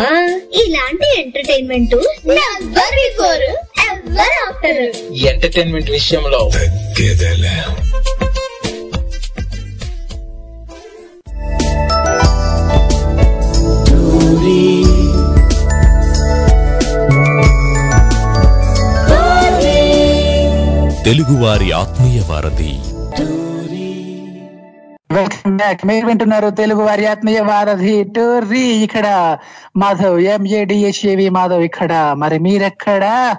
ఇలాంటి 0.55 1.21
entertainment 1.21 1.95
never 2.27 2.95
before 2.95 3.43
ever 3.89 4.37
after 4.49 4.83
entertainment 5.13 5.91
విషయంలో. 5.91 6.51
తెలుగువారి 21.07 21.73
ఆత్మీయ 21.73 22.23
వారధి. 22.31 22.79
Welcome 25.15 25.57
back. 25.57 25.87
మీరు 25.87 26.07
వింటున్నారు 26.07 26.51
తెలుగు 26.51 26.83
వారి 26.83 27.07
ఆత్మీయ 27.07 27.41
వారధి 27.41 28.03
టోర్రీ 28.03 28.61
ఇక్కడ 28.61 29.39
మాధవ్ 29.77 30.21
ఎంఏడిహెచ్ఏవి 30.21 31.29
మాధవ్ 31.29 31.63
ఇక్కడ. 31.63 32.15
మరి 32.19 32.39
మీరెక్కడ? 32.39 33.35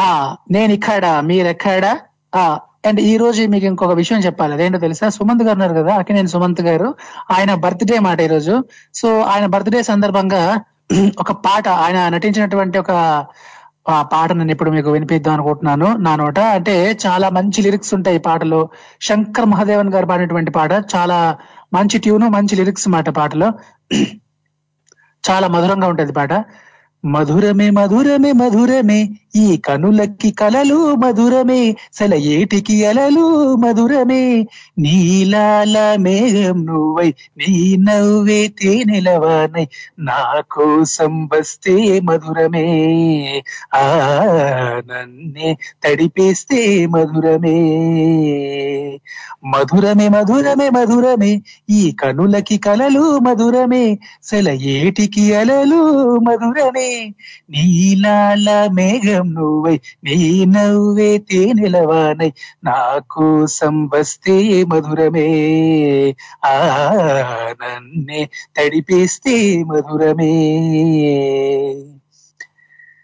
ఆ 0.00 0.36
నేను 0.50 0.72
ఇక్కడ 0.72 1.22
మీరెక్కడా? 1.24 1.98
ఆ 2.34 2.58
అండ్ 2.86 3.00
ఈ 3.00 3.16
రోజు 3.16 3.42
మీకు 3.42 3.66
ఇంకొక 3.66 3.92
విషయం 3.92 4.18
చెప్పాలి. 4.18 4.52
అదేంటో 4.52 4.78
తెలుసా? 4.78 5.08
సుమంత్ 5.08 5.42
గారు 5.42 5.52
ఉన్నారు 5.52 5.82
కదా? 5.82 5.94
అక్కడ 5.94 6.14
నేను 6.14 6.26
సుమంత్ 6.26 6.60
గారు. 6.60 6.94
ఆయన 7.30 7.54
బర్త్డే 7.54 7.98
మాట 7.98 8.20
ఈ 8.20 8.26
రోజు. 8.26 8.64
సో 8.94 9.20
ఆయన 9.20 9.46
బర్త్డే 9.46 9.82
సందర్భంగా 9.82 10.60
ఒక 11.18 11.32
పాట 11.32 11.68
ఆయన 11.68 12.08
నటించినటువంటి 12.08 12.78
ఒక 12.78 13.24
ఆ 13.88 14.02
పాట 14.02 14.32
నేను 14.32 14.50
ఇప్పుడు 14.50 14.70
మీకు 14.70 14.90
వినిపిద్దాం 14.90 15.34
అనుకుంటున్నాను. 15.34 15.96
నా 15.96 16.16
నోట 16.16 16.38
అంటే 16.40 16.98
చాలా 17.06 17.28
మంచి 17.28 17.62
లిరిక్స్ 17.62 17.94
ఉంటాయి 17.94 18.16
ఈ 18.16 18.20
పాటలో. 18.20 18.70
శంకర్ 19.00 19.46
మహాదేవన్ 19.46 19.92
గారు 19.94 20.06
పాడినటువంటి 20.06 20.50
పాట 20.50 20.72
చాలా 20.72 21.36
మంచి 21.74 21.98
ట్యూన్ 21.98 22.22
మంచి 22.22 22.56
లిరిక్స్ 22.56 22.88
మాట 22.88 23.08
పాటలో. 23.08 23.52
చాలా 25.30 25.48
మధురంగా 25.48 25.86
ఉంటది 25.86 26.12
పాట. 26.12 26.32
మధురమే 27.04 27.70
మధురమే 27.70 28.32
మధురమే 28.32 29.08
ఈ 29.36 29.56
కనులకి 29.56 30.30
కలలు 30.30 30.94
మధురమే 30.94 31.76
సెల 31.92 32.14
ఏటికి 32.14 32.86
అలలు 32.86 33.54
మధురమే. 33.56 34.46
నీలాల 34.78 35.96
మేఘం 35.96 36.66
నువ్వై 36.66 37.14
నీ 37.36 37.76
నవ్వే 37.76 38.48
తేనెలవానై 38.48 39.66
నా 39.98 40.42
కోసం 40.50 41.24
వస్తే 41.24 42.00
మధురమే. 42.00 42.66
ఆ 43.74 43.86
నన్నే 44.86 45.56
తడిపేస్తే 45.84 46.86
మధురమే. 46.86 47.56
మధురమే 49.44 50.08
మధురమే 50.08 50.70
మధురమే 50.70 51.42
ఈ 51.70 51.92
కనులకి 51.92 52.58
కలలు 52.58 53.18
మధురమే 53.18 53.98
సెల 54.22 54.48
ఏటికి 54.48 55.34
అలలు 55.34 55.80
మధురమే. 56.18 57.14
నీలాల 57.50 58.68
మేఘం 58.72 59.21
నువ్వై 59.28 59.80
నీ 60.04 60.44
నవ్వే 60.44 61.18
తేనెలవానై 61.18 62.32
నా 62.64 63.00
కోసం 63.10 63.86
వస్తే 63.86 64.64
మధురమే. 64.64 65.28
ఆ 66.44 66.56
నన్నే 67.62 68.28
తడిపేస్తే 68.56 69.64
మధురమే. 69.64 70.32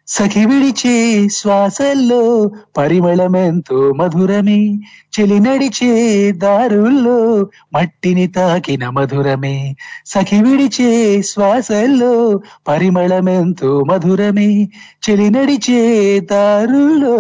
సఖి 0.07 0.47
విడిచే 0.47 1.29
శ్వాసల్లో 1.29 2.51
పరిమళమెంతో 2.79 3.93
మధురమే. 3.93 4.79
చెలి 5.19 5.39
నడిచే 5.41 5.89
దారుల్లో 6.33 7.15
మట్టిని 7.75 8.27
తాకిన 8.27 8.85
మధురమే 8.89 9.55
సఖి 10.07 10.39
విడిచే 10.39 10.91
శ్వాసల్లో 11.23 12.11
పరిమళమెంతో 12.69 13.71
మధురమే 13.85 14.47
చెలి 15.03 15.27
నడిచే 15.31 15.81
దారుల్లో 16.23 17.17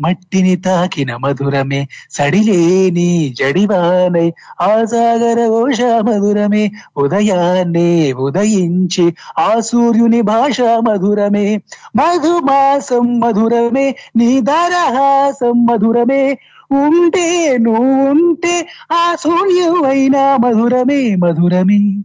మట్టిని 0.00 0.56
తాకిన 0.56 1.16
మధురమే 1.16 1.80
సడిలేని 2.10 3.08
జడివానై 3.32 4.26
ఆ 4.60 4.70
సాగర 4.84 5.40
ఘోష 5.54 5.80
మధురమే 6.08 6.64
ఉదయాన్నే 6.96 7.88
ఉదయించి 8.18 9.06
ఆ 9.38 9.50
సూర్యుని 9.60 10.22
భాష 10.22 10.60
మధురమే 10.88 11.48
మధుమాసం 11.96 13.08
మధురమే 13.20 13.88
నీ 14.16 14.30
దారహాసం 14.42 15.58
మధురమే 15.66 16.22
ఉంటే 16.72 17.58
నువ్వుంటే 17.58 18.68
ఆ 18.92 19.16
సూర్యువైనా 19.20 20.36
మధురమే 20.36 21.16
మధురమే. 21.16 22.04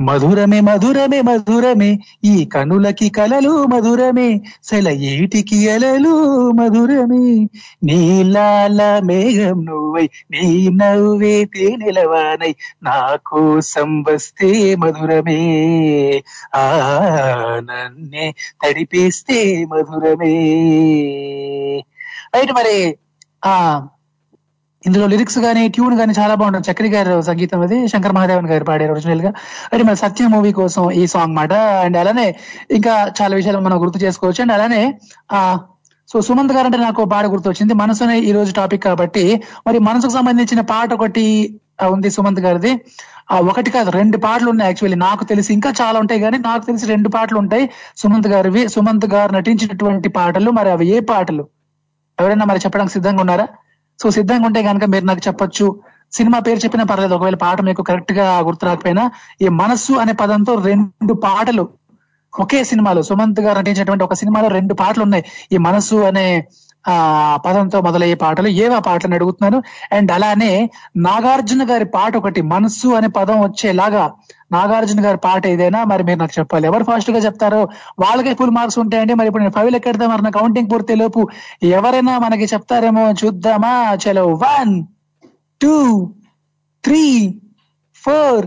మధురమే 0.00 0.60
మధురమే 0.60 1.20
మధురమే. 1.20 1.98
ఈ 2.24 2.44
కనులకి 2.44 3.08
కలలు 3.08 3.64
మధురమే. 3.64 4.40
సెల 4.64 4.88
ఏటికి 4.88 5.70
అలలు 5.70 6.50
మధురమే. 6.50 7.48
నీలాల 7.84 9.00
మేఘం 9.04 9.64
నువ్వై 9.64 10.08
నీ 10.30 10.68
నవ్వే 10.68 11.44
తేనెలవానై. 11.44 12.54
నా 12.82 13.18
కోసం 13.26 14.02
వస్తే 14.02 14.76
మధురమే. 14.76 15.40
ఆ 16.54 16.80
నన్నే 17.64 18.34
తడిపేస్తే 18.64 19.64
మధురమే. 19.64 20.34
అయితే 22.34 22.52
మరి 22.52 22.96
ఇందులో 24.84 25.06
లిరిక్స్ 25.06 25.38
కానీ 25.38 25.68
ట్యూన్ 25.68 25.98
కానీ 25.98 26.12
చాలా 26.20 26.34
బాగుంటుంది. 26.34 26.66
చక్రి 26.70 26.88
గారు 26.88 27.20
సంగీతం 27.22 27.60
అది 27.60 27.76
శంకర్ 27.88 28.14
మహాదేవన్ 28.16 28.48
గారు 28.52 28.64
పాడారు 28.64 28.92
ఒరిజినల్గా. 28.92 29.30
అంటే 29.72 29.82
మన 29.88 29.94
సత్య 29.94 30.26
మూవీ 30.26 30.52
కోసం 30.52 30.90
ఈ 31.00 31.06
సాంగ్ 31.06 31.34
మాట. 31.36 31.52
అండ్ 31.84 31.96
అలానే 31.96 32.26
ఇంకా 32.70 32.94
చాలా 33.20 33.34
విషయాలు 33.36 33.60
మనం 33.66 33.78
గుర్తు 33.82 33.98
చేసుకోవచ్చు. 34.04 34.42
అండ్ 34.42 34.52
అలానే 34.52 34.82
ఆ 35.32 35.40
సో 36.08 36.20
సుమంత్ 36.20 36.52
గారు 36.52 36.66
అంటే 36.66 36.78
నాకు 36.78 37.04
పాట 37.04 37.24
గుర్తు 37.26 37.48
వచ్చింది 37.48 37.74
మనసు 37.74 38.04
ఈ 38.28 38.32
రోజు 38.32 38.52
టాపిక్ 38.52 38.82
కాబట్టి 38.82 39.24
మరి 39.66 39.78
మనసుకు 39.78 40.12
సంబంధించిన 40.12 40.60
పాట 40.72 40.92
ఒకటి 40.92 41.24
ఉంది 41.92 42.10
సుమంత్ 42.10 42.40
గారిది. 42.40 42.72
ఆ 43.32 43.36
ఒకటి 43.50 43.70
కాదు 43.70 43.90
రెండు 43.90 44.16
పాటలు 44.18 44.48
ఉన్నాయి 44.50 44.68
యాక్చువల్లీ 44.70 44.98
నాకు 44.98 45.24
తెలిసి 45.24 45.50
ఇంకా 45.54 45.70
చాలా 45.80 45.96
ఉంటాయి 46.00 46.20
కానీ 46.20 46.38
నాకు 46.38 46.64
తెలిసి 46.66 46.86
రెండు 46.86 47.08
పాటలు 47.08 47.38
ఉంటాయి 47.38 47.64
సుమంత్ 48.02 48.28
గారివి. 48.28 48.68
సుమంత్ 48.68 49.06
గారు 49.14 49.32
నటించినటువంటి 49.34 50.08
పాటలు 50.08 50.50
మరి 50.50 50.70
అవి 50.70 50.86
ఏ 50.96 51.00
పాటలు? 51.12 51.44
ఎవరైనా 52.22 52.46
మరి 52.50 52.58
చెప్పడానికి 52.58 52.92
సిద్ధంగా 52.92 53.20
ఉన్నారా? 53.24 53.46
సో 54.02 54.10
సిద్ధంగా 54.10 54.46
ఉంటే 54.46 54.60
కనుక 54.62 54.84
మీరు 54.84 55.04
నాకు 55.04 55.22
చెప్పొచ్చు. 55.28 55.66
సినిమా 56.12 56.38
పేరు 56.38 56.60
చెప్పినా 56.64 56.84
పర్లేదు 56.84 57.14
ఒకవేళ 57.14 57.36
పాట 57.42 57.58
మీకు 57.60 57.82
కరెక్ట్గా 57.82 58.24
గుర్తు 58.46 58.64
రాకపోయినా 58.66 59.04
ఈ 59.42 59.48
మనస్సు 59.60 59.92
అనే 59.92 60.12
పదంతో 60.12 60.54
రెండు 60.70 61.14
పాటలు 61.26 61.64
ఒకే 62.40 62.60
సినిమాలో 62.64 63.00
సుమంత్ 63.02 63.40
గారు 63.40 63.56
నటించినటువంటి 63.58 64.04
ఒక 64.04 64.14
సినిమాలో 64.14 64.48
రెండు 64.48 64.74
పాటలు 64.74 65.02
ఉన్నాయి. 65.02 65.24
ఈ 65.52 65.56
మనస్సు 65.66 65.96
అనే 66.10 66.26
ఆ 66.84 66.94
పదంతో 67.46 67.80
మొదలయ్యే 67.80 68.14
పాటలు 68.14 68.48
ఏవో 68.64 68.80
పాటలు 68.80 69.14
అడుగుతున్నాను? 69.14 69.58
అండ్ 69.92 70.12
అలానే 70.12 70.52
నాగార్జున 70.96 71.70
గారి 71.70 71.84
పాట 71.84 72.16
ఒకటి 72.16 72.42
మనస్సు 72.42 72.88
అనే 72.88 73.06
పదం 73.08 73.40
వచ్చేలాగా 73.40 74.04
నాగార్జున 74.52 75.04
గారి 75.04 75.18
పాట 75.18 75.46
ఏదైనా 75.46 75.84
మరి 75.84 76.02
మీరు 76.04 76.18
నాకు 76.18 76.34
చెప్పాలి. 76.38 76.66
ఎవరు 76.66 76.84
ఫాస్ట్గా 76.84 77.18
చెప్తారో 77.18 77.60
వాళ్ళకే 77.98 78.34
ఫుల్ 78.34 78.50
మార్క్స్ 78.50 78.78
ఉంటాయండి. 78.78 79.14
మరి 79.14 79.26
ఇప్పుడు 79.26 79.42
నేను 79.42 79.52
ఫైవ్ 79.52 79.76
ఎక్కడతా 79.76 80.06
మరి 80.06 80.22
నా 80.22 80.30
కౌంటింగ్ 80.30 80.70
పూర్తి 80.72 80.94
లోపు 80.94 81.20
ఎవరైనా 81.62 82.18
మనకి 82.18 82.44
చెప్తారేమో 82.44 83.04
చూద్దామా? 83.22 83.74
చలో 84.02 84.26
one 84.44 84.74
two 85.60 85.76
three 86.84 87.04
four 88.02 88.46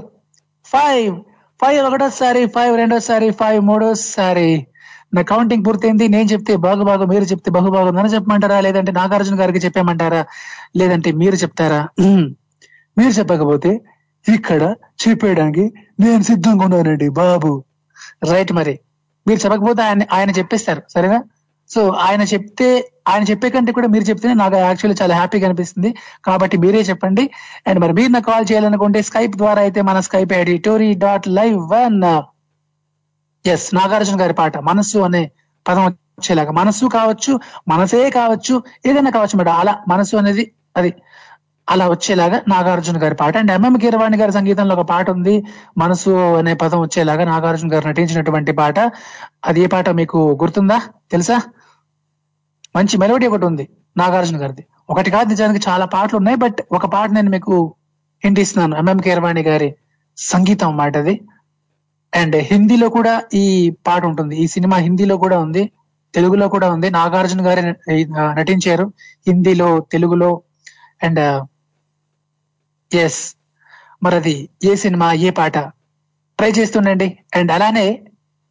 five. 0.66 1.16
Five 1.60 1.80
ఒకటోసారి 1.86 2.46
ఫైవ్ 2.48 2.78
రెండోసారి 2.78 3.30
ఫైవ్ 3.32 3.62
మూడోసారి. 3.62 4.50
నా 5.16 5.22
కౌంటింగ్ 5.22 5.66
పూర్తయింది 5.68 6.06
నేను 6.16 6.28
చెప్తే 6.34 6.54
బాగుభాగం 6.66 7.08
మీరు 7.14 7.24
చెప్తే 7.24 7.52
బహుభాగం 7.52 7.98
అని 8.02 8.14
చెప్పమంటారా? 8.14 8.58
లేదంటే 8.62 8.92
నాగార్జున 8.92 9.36
గారికి 9.42 9.60
చెప్పమంటారా 9.66 10.22
లేదంటే 10.76 11.12
మీరు 11.22 11.36
చెప్తారా? 11.36 11.82
మీరు 12.98 13.14
చెప్పకపోతే 13.20 13.72
ఇక్కడ 14.26 14.64
చెప్పేయడానికి 15.04 15.66
నేను 16.00 16.24
సిద్ధంగా 16.24 16.64
ఉన్నానండి 16.66 17.08
బాబు. 17.22 17.52
రైట్ 18.32 18.54
మరి. 18.54 18.76
మీరు 19.28 19.40
చెప్పకపోతే 19.46 19.82
ఆయన 19.82 20.04
ఆయన 20.14 20.30
చెప్పేస్తారు 20.30 20.82
సరేనా? 20.94 21.20
సో 21.70 21.82
ఆయన 22.08 22.24
చెప్తే 22.34 22.68
ఆయన 23.08 23.24
చెప్పే 23.24 23.50
కంటే 23.50 23.72
కూడా 23.72 23.88
మీరు 23.88 24.04
చెప్తేనే 24.04 24.34
నాకు 24.34 24.56
యాక్చువల్లీ 24.56 24.98
చాలా 25.02 25.16
హ్యాపీగా 25.16 25.46
అనిపిస్తుంది. 25.48 25.90
కాబట్టి 26.26 26.56
మీరే 26.64 26.82
చెప్పండి. 26.90 27.24
అండ్ 27.68 27.80
మరి 27.84 27.94
మీరు 27.94 28.12
నాకు 28.12 28.28
కాల్ 28.32 28.46
చేయాలనుకుంటే 28.52 29.02
స్కైప్ 29.02 29.36
ద్వారా 29.36 29.62
అయితే 29.62 29.82
మన 29.82 30.00
Skype 30.08 30.34
ID 30.34 30.56
Tori 30.58 30.90
dot 31.06 31.28
live 31.40 31.58
one 31.72 31.98
S 33.46 33.76
Nagarjuna 33.76 34.22
గారి 34.22 34.34
పాట 34.34 34.58
మనస్సు 34.58 35.00
అనే 35.00 35.22
పదం 35.66 35.86
వచ్చేలాగా. 35.86 36.52
మనస్సు 36.52 36.86
కావచ్చు 36.88 37.32
మనసే 37.68 38.10
కావచ్చు 38.10 38.56
ఏదైనా 38.86 39.12
కావచ్చు 39.12 39.38
మేడం 39.38 39.54
అలా 39.54 39.74
మనస్సు 39.88 40.16
అనేది 40.18 40.44
అది. 40.78 40.92
అలా 41.68 41.86
వచ్చేలాగా 41.90 42.42
నాగార్జున 42.48 43.04
గారి 43.04 43.16
పాట. 43.16 43.38
అండ్ 43.38 43.52
ఎంఎం 43.52 43.76
కీరవాణి 43.78 44.18
గారి 44.18 44.32
సంగీతంలో 44.32 44.76
ఒక 44.76 44.86
పాట 44.90 45.10
ఉంది 45.10 45.36
మనసు 45.78 46.10
అనే 46.40 46.54
పదం 46.54 46.80
వచ్చేలాగా 46.82 47.24
నాగార్జున 47.26 47.74
గారు 47.74 47.88
నటించినటువంటి 47.88 48.52
పాట. 48.52 48.78
అది 49.46 49.62
ఏ 49.62 49.66
పాట 49.66 49.90
మీకు 49.90 50.40
గుర్తుందా? 50.42 50.78
తెలుసా? 51.12 51.38
మంచి 52.76 52.98
మెలోడీ 52.98 53.28
ఒకటి 53.28 53.46
ఉంది 53.46 53.66
నాగార్జున 53.98 54.42
గారిది. 54.42 54.64
ఒకటి 54.90 55.12
కాదు 55.12 55.28
నిజానికి 55.30 55.70
చాలా 55.70 55.86
పాటలు 55.86 56.18
ఉన్నాయి 56.18 56.38
బట్ 56.38 56.60
ఒక 56.72 56.86
పాట 56.86 57.10
నేను 57.10 57.30
మీకు 57.30 57.54
ఇంటిస్తున్నాను 58.24 58.76
ఎంఎం 58.82 58.98
కీరవాణి 58.98 59.44
గారి 59.44 59.70
సంగీతం 60.18 60.78
మాట 60.78 60.98
అది. 60.98 61.16
అండ్ 62.16 62.36
హిందీలో 62.36 62.90
కూడా 62.90 63.22
ఈ 63.34 63.46
పాట 63.88 64.06
ఉంటుంది. 64.06 64.36
ఈ 64.38 64.48
సినిమా 64.48 64.78
హిందీలో 64.78 65.18
కూడా 65.18 65.40
ఉంది. 65.40 65.72
తెలుగులో 66.14 66.48
కూడా 66.50 66.68
ఉంది. 66.72 66.90
నాగార్జున 66.90 67.48
గారి 67.48 67.62
నటించారు. 68.36 68.94
హిందీలో 69.28 69.80
తెలుగులో 69.92 70.42
అండ్ 71.04 71.48
ఎస్ 72.96 73.36
మరి 74.04 74.16
అది 74.16 74.50
ఏ 74.64 74.76
సినిమా 74.76 75.14
ఏ 75.14 75.30
పాట? 75.30 75.58
ట్రై 76.40 76.52
చేస్తుండండి. 76.52 77.18
అండ్ 77.36 77.52
అలానే 77.52 78.02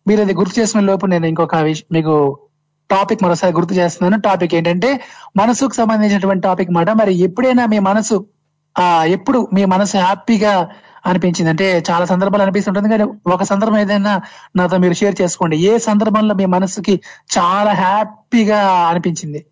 మీరు 0.07 0.21
అది 0.21 0.35
గుర్తు 0.35 0.61
చేసుకునే 0.61 0.85
లోపు 0.85 1.07
నేను 1.07 1.27
ఇంకొక 1.27 1.55
మీకు 1.93 2.39
టాపిక్ 2.91 3.23
మరోసారి 3.23 3.53
గుర్తు 3.55 3.75
చేస్తున్నాను. 3.75 4.23
టాపిక్ 4.23 4.55
ఏంటంటే 4.55 5.01
మనసుకు 5.37 5.75
సంబంధించినటువంటి 5.75 6.43
టాపిక్ 6.43 6.71
మాట. 6.71 6.91
మరి 6.91 7.15
ఎప్పుడైనా 7.15 7.67
మీ 7.67 7.79
మనసు 7.79 8.27
ఆ 8.79 9.05
ఎప్పుడు 9.05 9.49
మీ 9.55 9.65
మనసు 9.65 9.97
హ్యాపీగా 9.97 10.69
అనిపించింది. 11.07 11.51
అంటే 11.51 11.85
చాలా 11.91 12.05
సందర్భాలు 12.05 12.43
అనిపిస్తుంటుంది 12.43 12.89
కానీ 12.89 13.05
ఒక 13.27 13.43
సందర్భం 13.43 13.79
ఏదైనా 13.79 14.21
నాతో 14.57 14.79
మీరు 14.79 14.93
షేర్ 14.93 15.15
చేసుకోండి. 15.23 15.57
ఏ 15.57 15.79
సందర్భంలో 15.79 16.35
మీ 16.35 16.45
మనసుకి 16.45 17.01
చాలా 17.39 17.73
హ్యాపీగా 17.73 18.59
అనిపించింది? 18.89 19.47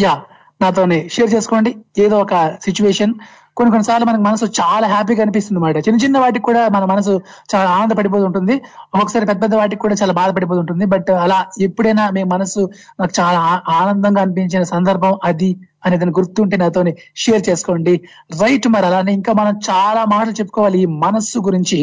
యా 0.00 0.22
నాతోనే 0.62 1.08
షేర్ 1.08 1.34
చేసుకోండి. 1.34 1.76
ఏదో 1.98 2.18
ఒక 2.18 2.56
సిచ్యువేషన్ 2.62 3.14
కొన్ని 3.56 3.70
కొన్నిసార్లు 3.70 4.06
మనకు 4.06 4.20
మనసు 4.20 4.44
చాలా 4.44 4.88
హ్యాపీగా 4.88 5.22
అనిపిస్తుంది 5.22 5.58
అన్నమాట. 5.58 5.88
చిన్న 5.88 6.04
చిన్న 6.04 6.18
వాటికి 6.18 6.44
కూడా 6.44 6.68
మన 6.68 6.84
మనసు 6.84 7.20
చాలా 7.54 7.70
ఆనందపడిపోతుంటుంది 7.70 8.52
ఒక్కొక్కసారి 8.54 9.26
పెద్ద 9.26 9.42
పెద్ద 9.42 9.54
వాటికి 9.54 9.80
కూడా 9.82 9.94
చాలా 10.02 10.12
బాధపడిపోతుంటుంది 10.12 10.84
బట్ 10.84 11.10
అలా 11.10 11.46
ఎప్పుడైనా 11.60 12.10
మీ 12.10 12.22
మనసు 12.24 12.70
నాకు 13.00 13.12
చాలా 13.20 13.38
ఆ- 13.40 13.62
ఆనందంగా 13.68 14.22
అనిపించిన 14.22 14.62
సందర్భం 14.62 15.18
అది 15.24 15.56
అనేది 15.84 16.12
గుర్తుంటే 16.18 16.56
నాతోని 16.56 16.92
షేర్ 17.16 17.42
చేసుకోండి. 17.48 17.94
రైట్ 18.40 18.66
మరి 18.68 18.86
అలానే 18.86 19.12
ఇంకా 19.12 19.32
మనం 19.32 19.54
చాలా 19.68 20.04
మాటలు 20.12 20.34
చెప్పుకోవాలి 20.40 20.78
ఈ 20.78 20.88
మనస్సు 21.04 21.38
గురించి. 21.40 21.80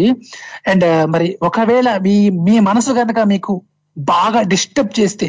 అండ్ 0.67 0.85
uh, 0.85 1.03
మరి 1.07 1.27
ఒకవేళ 1.41 1.89
మీ 1.99 2.15
మీ 2.47 2.55
మనసు 2.61 2.91
కనుక 2.93 3.19
మీకు 3.33 3.53
బాగా 3.97 4.41
డిస్టర్బ్ 4.51 4.91
చేస్తే 4.99 5.27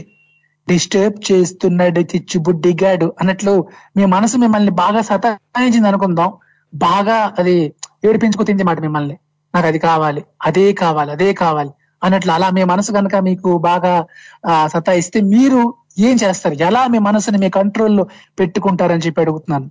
డిస్టర్బ్ 0.68 1.16
చేస్తున్నాడు 1.28 2.00
చిచ్చు 2.10 2.38
బుడ్డిగాడు 2.38 3.14
అన్నట్లు 3.20 3.54
మీ 3.96 4.04
మనసు 4.12 4.36
మిమ్మల్ని 4.36 4.72
బాగా 4.80 5.00
సతాయించింది 5.02 5.88
అనుకుందాం. 5.88 6.30
బాగా 6.72 7.18
అది 7.38 7.56
ఏడిపించుకుతుంది 8.04 8.64
మాట 8.64 8.80
మిమ్మల్ని. 8.80 9.16
నాకు 9.54 9.66
అది 9.66 9.78
కావాలి 9.80 10.20
అదే 10.44 10.66
కావాలి 10.74 11.10
అదే 11.12 11.30
కావాలి 11.40 11.72
అన్నట్లు 12.02 12.32
అలా 12.32 12.48
మీ 12.50 12.62
మనసు 12.64 12.90
కనుక 12.92 13.14
మీకు 13.26 13.50
బాగా 13.66 13.92
ఆ, 14.48 14.52
సతాయిస్తే 14.66 15.18
మీరు 15.34 15.60
ఏం 15.96 16.16
చేస్తారు? 16.16 16.54
ఎలా 16.60 16.86
మీ 16.86 16.98
మనసుని 16.98 17.38
మీ 17.38 17.50
కంట్రోల్లో 17.50 18.04
పెట్టుకుంటారని 18.38 19.04
చెప్పి 19.06 19.20
అడుగుతున్నాను. 19.20 19.68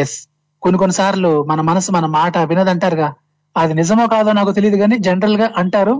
ఎస్ 0.00 0.16
కొన్ని 0.62 0.78
కొన్నిసార్లు 0.78 1.44
మన 1.44 1.60
మనసు 1.60 1.92
మన 1.92 2.06
మాట 2.10 2.38
వినదంటారుగా. 2.50 3.08
అది 3.56 3.74
నిజమో 3.74 4.06
కాదో 4.06 4.32
నాకు 4.32 4.52
తెలియదు 4.52 4.76
కానీ 4.76 4.98
జనరల్గా 4.98 5.52
అంటారు. 5.56 5.94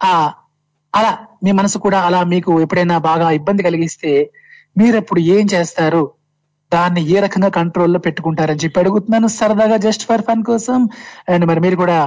ఆ 0.00 0.12
అలా 0.94 1.12
మీ 1.44 1.52
మనసు 1.52 1.78
కూడా 1.78 1.98
అలా 2.00 2.24
మీకు 2.24 2.60
ఎప్పుడైనా 2.60 2.98
బాగా 3.00 3.30
ఇబ్బంది 3.30 3.62
కలిగిస్తే 3.62 4.10
మీరెప్పుడు 4.76 5.20
ఏం 5.34 5.46
చేస్తారు? 5.54 6.02
దాన్ని 6.72 7.08
ఏ 7.08 7.20
రకంగా 7.20 7.48
కంట్రోల్లో 7.50 7.98
పెట్టుకుంటారని 7.98 8.60
చెప్పి 8.64 8.80
అడుగుతున్నాను 8.80 9.26
సరదాగా 9.28 9.76
జస్ట్ 9.76 10.06
ఫర్ 10.06 10.22
ఫన్ 10.22 10.44
కోసం. 10.44 10.78
అండ్ 11.28 11.44
మరి 11.46 11.60
మీరు 11.60 11.76
కూడా 11.76 11.98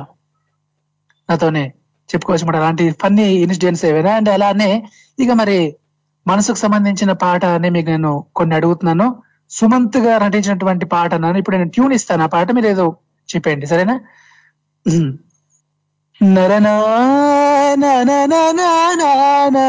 నాతోనే 1.30 1.66
చెప్పుకోవచ్చు 2.10 2.58
అలాంటి 2.58 2.92
ఫన్నీ 3.02 3.28
ఇన్సిడెంట్స్ 3.36 3.86
ఏవైనా. 3.86 4.12
అండ్ 4.16 4.30
అలానే 4.30 4.70
ఇక 5.20 5.32
మరి 5.32 5.58
మనసుకు 6.26 6.60
సంబంధించిన 6.60 7.12
పాట 7.24 7.46
అని 7.56 7.70
మీకు 7.70 7.90
నేను 7.90 8.12
కొన్ని 8.34 8.54
అడుగుతున్నాను 8.56 9.08
సుమంత్ 9.52 9.98
గారు 9.98 10.22
నటించినటువంటి 10.24 10.86
పాట 10.86 11.12
అన్నాను 11.14 11.38
ఇప్పుడు 11.38 11.58
నేను 11.58 11.72
ట్యూన్ 11.72 11.94
ఇస్తాను 11.94 12.24
ఆ 12.24 12.30
పాట 12.34 12.52
మీరు 12.52 12.68
ఏదో 12.68 12.86
చెప్పండి 13.30 13.68
సరేనా 13.68 13.96
నరనా 16.22 16.76
నా 17.78 17.94
నా 18.12 18.42
నా 18.60 19.66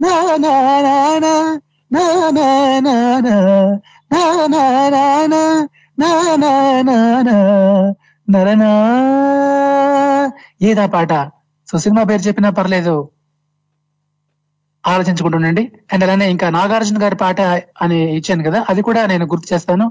నా 0.00 0.14
నా 0.36 0.52
నా 0.84 0.94
నా 1.20 1.32
నా 1.90 2.04
నా 2.30 2.46
నా 2.80 2.94
నా 3.20 3.34
నా 4.52 4.62
నా 4.94 5.02
నా 5.34 5.40
నా 5.98 6.10
నా 6.36 6.52
నా 6.82 6.96
నా 7.28 7.36
నరనా 8.28 8.70
ఏదా 10.62 10.84
పాట 10.86 11.12
సో 11.68 11.78
సినిమా 11.78 12.02
పేరు 12.02 12.22
చెప్పినా 12.26 12.50
పర్లేదు 12.50 12.94
ఆలోచించుకుంటుండండి 14.84 15.62
అండ్ 15.92 16.04
అలానే 16.04 16.26
ఇంకా 16.30 16.46
నాగార్జున 16.50 16.98
గారి 17.02 17.16
పాట 17.16 17.40
అని 17.82 17.98
ఇచ్చాను 18.16 18.44
కదా 18.48 18.58
అది 18.68 18.82
కూడా 18.82 19.02
నేను 19.06 19.24
గుర్తు 19.24 19.48
చేస్తాను 19.52 19.86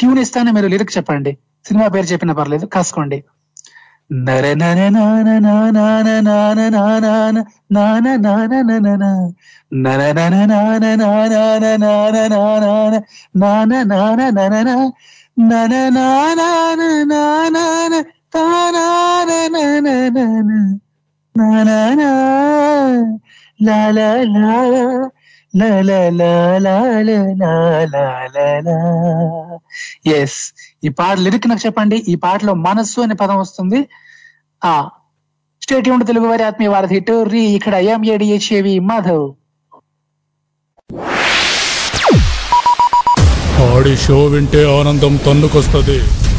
ట్యూన్ 0.00 0.20
ఇస్తాను 0.22 0.52
మీరు 0.52 0.70
లిరిక్ 0.74 0.94
చెప్పండి 0.96 1.32
సినిమా 1.66 1.88
పేరు 1.88 2.08
చెప్పినా 2.12 2.34
పర్లేదు 2.34 2.66
కాసుకోండి 2.66 3.18
la 4.10 4.40
la 4.40 4.64
la 23.60 24.24
la 24.32 25.17
yes 30.06 30.54
ఈ 30.84 30.88
పాట 30.88 31.18
లిరిక్ 31.18 31.48
నాకు 31.48 31.66
చెప్పండి. 31.66 32.04
ఈ 32.08 32.14
పాటలో 32.14 32.54
మనస్సు 32.54 33.00
అనే 33.00 33.14
పదం 33.14 33.38
వస్తుంది. 33.38 33.88
ఆ 34.64 34.88
స్టేట్ 35.62 35.88
యూనిట్ 35.88 36.06
తెలుగు 36.06 36.26
వారి 36.26 36.42
ఆత్మీయ 36.42 36.68
వారధి 36.68 37.00
టోర్రీ. 37.00 37.40
ఇక్కడ 37.40 37.74
ఎంఏడిహెచ్ఏవి 37.74 38.78
మాధవ్. 38.78 39.32
ఆడి 43.60 43.96
షో 43.96 44.24
వింటే 44.24 44.80
ఆనందం 44.80 45.16
తన్నుకొస్తుంది. 45.16 46.27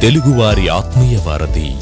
తెలుగువారి 0.00 0.68
ఆత్మీయ 0.68 1.18
వారధి. 1.26 1.74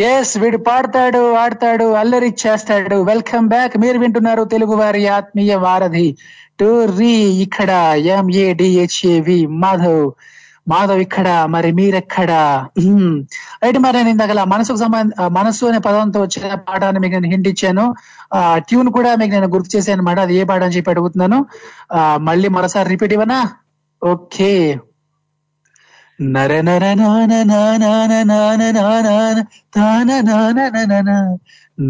ఎస్ 0.00 0.38
వీడు 0.38 0.56
పాడతాడు 0.56 1.34
ఆడతాడు 1.34 1.84
అల్లరి 1.84 2.34
చేస్తాడు. 2.46 3.02
వెల్కమ్ 3.02 3.48
బ్యాక్ 3.48 3.78
మీరు 3.78 3.98
వింటున్నారు 3.98 4.44
తెలుగు 4.44 4.74
వారి 4.76 5.06
ఆత్మీయ 5.06 5.54
వారధి. 5.54 6.16
టూర్రీ 6.60 7.16
ఇక్కడ 7.16 7.70
ఎంఏడిహెచ్ఏవి 7.96 9.46
మాధవ్. 9.46 10.12
మాధవ్ 10.66 11.00
ఇక్కడ 11.06 11.28
మరి 11.54 11.70
మీరెక్కడ? 11.78 12.30
అయితే 13.64 13.78
మరి 13.84 13.96
నేను 13.98 14.10
ఇందాక 14.14 14.32
మనసుకు 14.54 14.78
సంబంధ 14.84 15.28
మనసు 15.38 15.64
అనే 15.70 15.80
పదంతో 15.88 16.20
వచ్చిన 16.24 16.54
పాఠాన్ని 16.68 17.00
మీకు 17.04 17.14
నేను 17.16 17.30
హింట్ 17.34 17.48
ఇచ్చాను. 17.52 17.84
ఆ 18.38 18.40
ట్యూన్ 18.68 18.90
కూడా 18.98 19.10
మీకు 19.22 19.32
నేను 19.36 19.50
గుర్తు 19.54 19.70
చేశాను 19.76 19.96
అనమాట 19.98 20.18
అది 20.26 20.34
ఏ 20.40 20.44
పాట 20.50 20.62
అని 20.68 20.76
చెప్పి 20.76 20.92
అడుగుతున్నాను. 20.94 21.38
ఆ 21.98 22.00
మళ్ళీ 22.28 22.50
మరోసారి 22.56 22.88
రిపీట్ 22.94 23.14
ఇవ్వనా? 23.18 23.40
ఓకే. 24.02 24.52
నర 26.18 26.52
నర 26.66 26.84
నాన 26.98 27.32
నాన 27.50 27.84
నాన 28.30 28.62
నాన 28.76 29.38
తాన 29.76 30.10
నాన 30.28 30.58
నన 30.76 31.10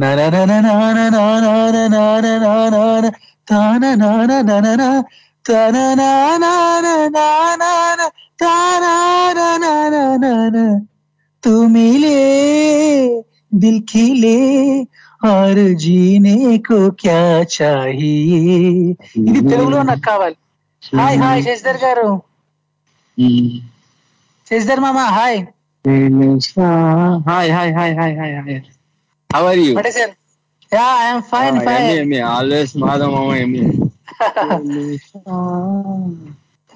నర 0.02 0.20
నర 0.34 0.52
నాన 0.66 0.98
నాన 1.14 1.76
నాన 1.94 2.26
నాన 2.44 3.10
తాన 3.48 3.84
నాన 4.02 4.32
నన 4.50 4.82
తన 5.44 5.76
నాన 5.98 6.44
నాన 7.16 8.00
तुमिले 11.42 12.18
दिल 13.52 13.80
खिले 13.88 14.38
और 15.22 15.58
जीने 15.82 16.36
को 16.68 16.78
क्या 17.02 17.22
चाहिए 17.56 18.48
ఇది 19.28 19.40
తెలుగులో 19.50 19.78
నాకు 19.90 20.02
కావాలి. 20.08 20.36
హాయ్ 20.82 21.16
హాయ్ 21.22 21.40
శశిధర్ 21.46 21.78
గారు. 21.84 22.08
శశిధర్ 24.46 24.82
మామ 24.84 24.98
hi. 25.16 25.38
Hi 27.28 27.50
hi 27.56 27.72
hi 27.78 27.94
hi 28.00 28.14
hi 28.20 28.34
hi. 28.38 28.60
How 29.30 29.42
are 29.50 29.58
you 29.58 29.64
ya 30.72 30.86
I 31.00 31.02
am 31.08 31.22
fine 31.32 31.56
fine 31.68 31.88
me 32.12 32.18
always 32.34 32.72
Madhav 32.84 33.12
మామ 33.16 33.30
ఏమి 33.44 33.62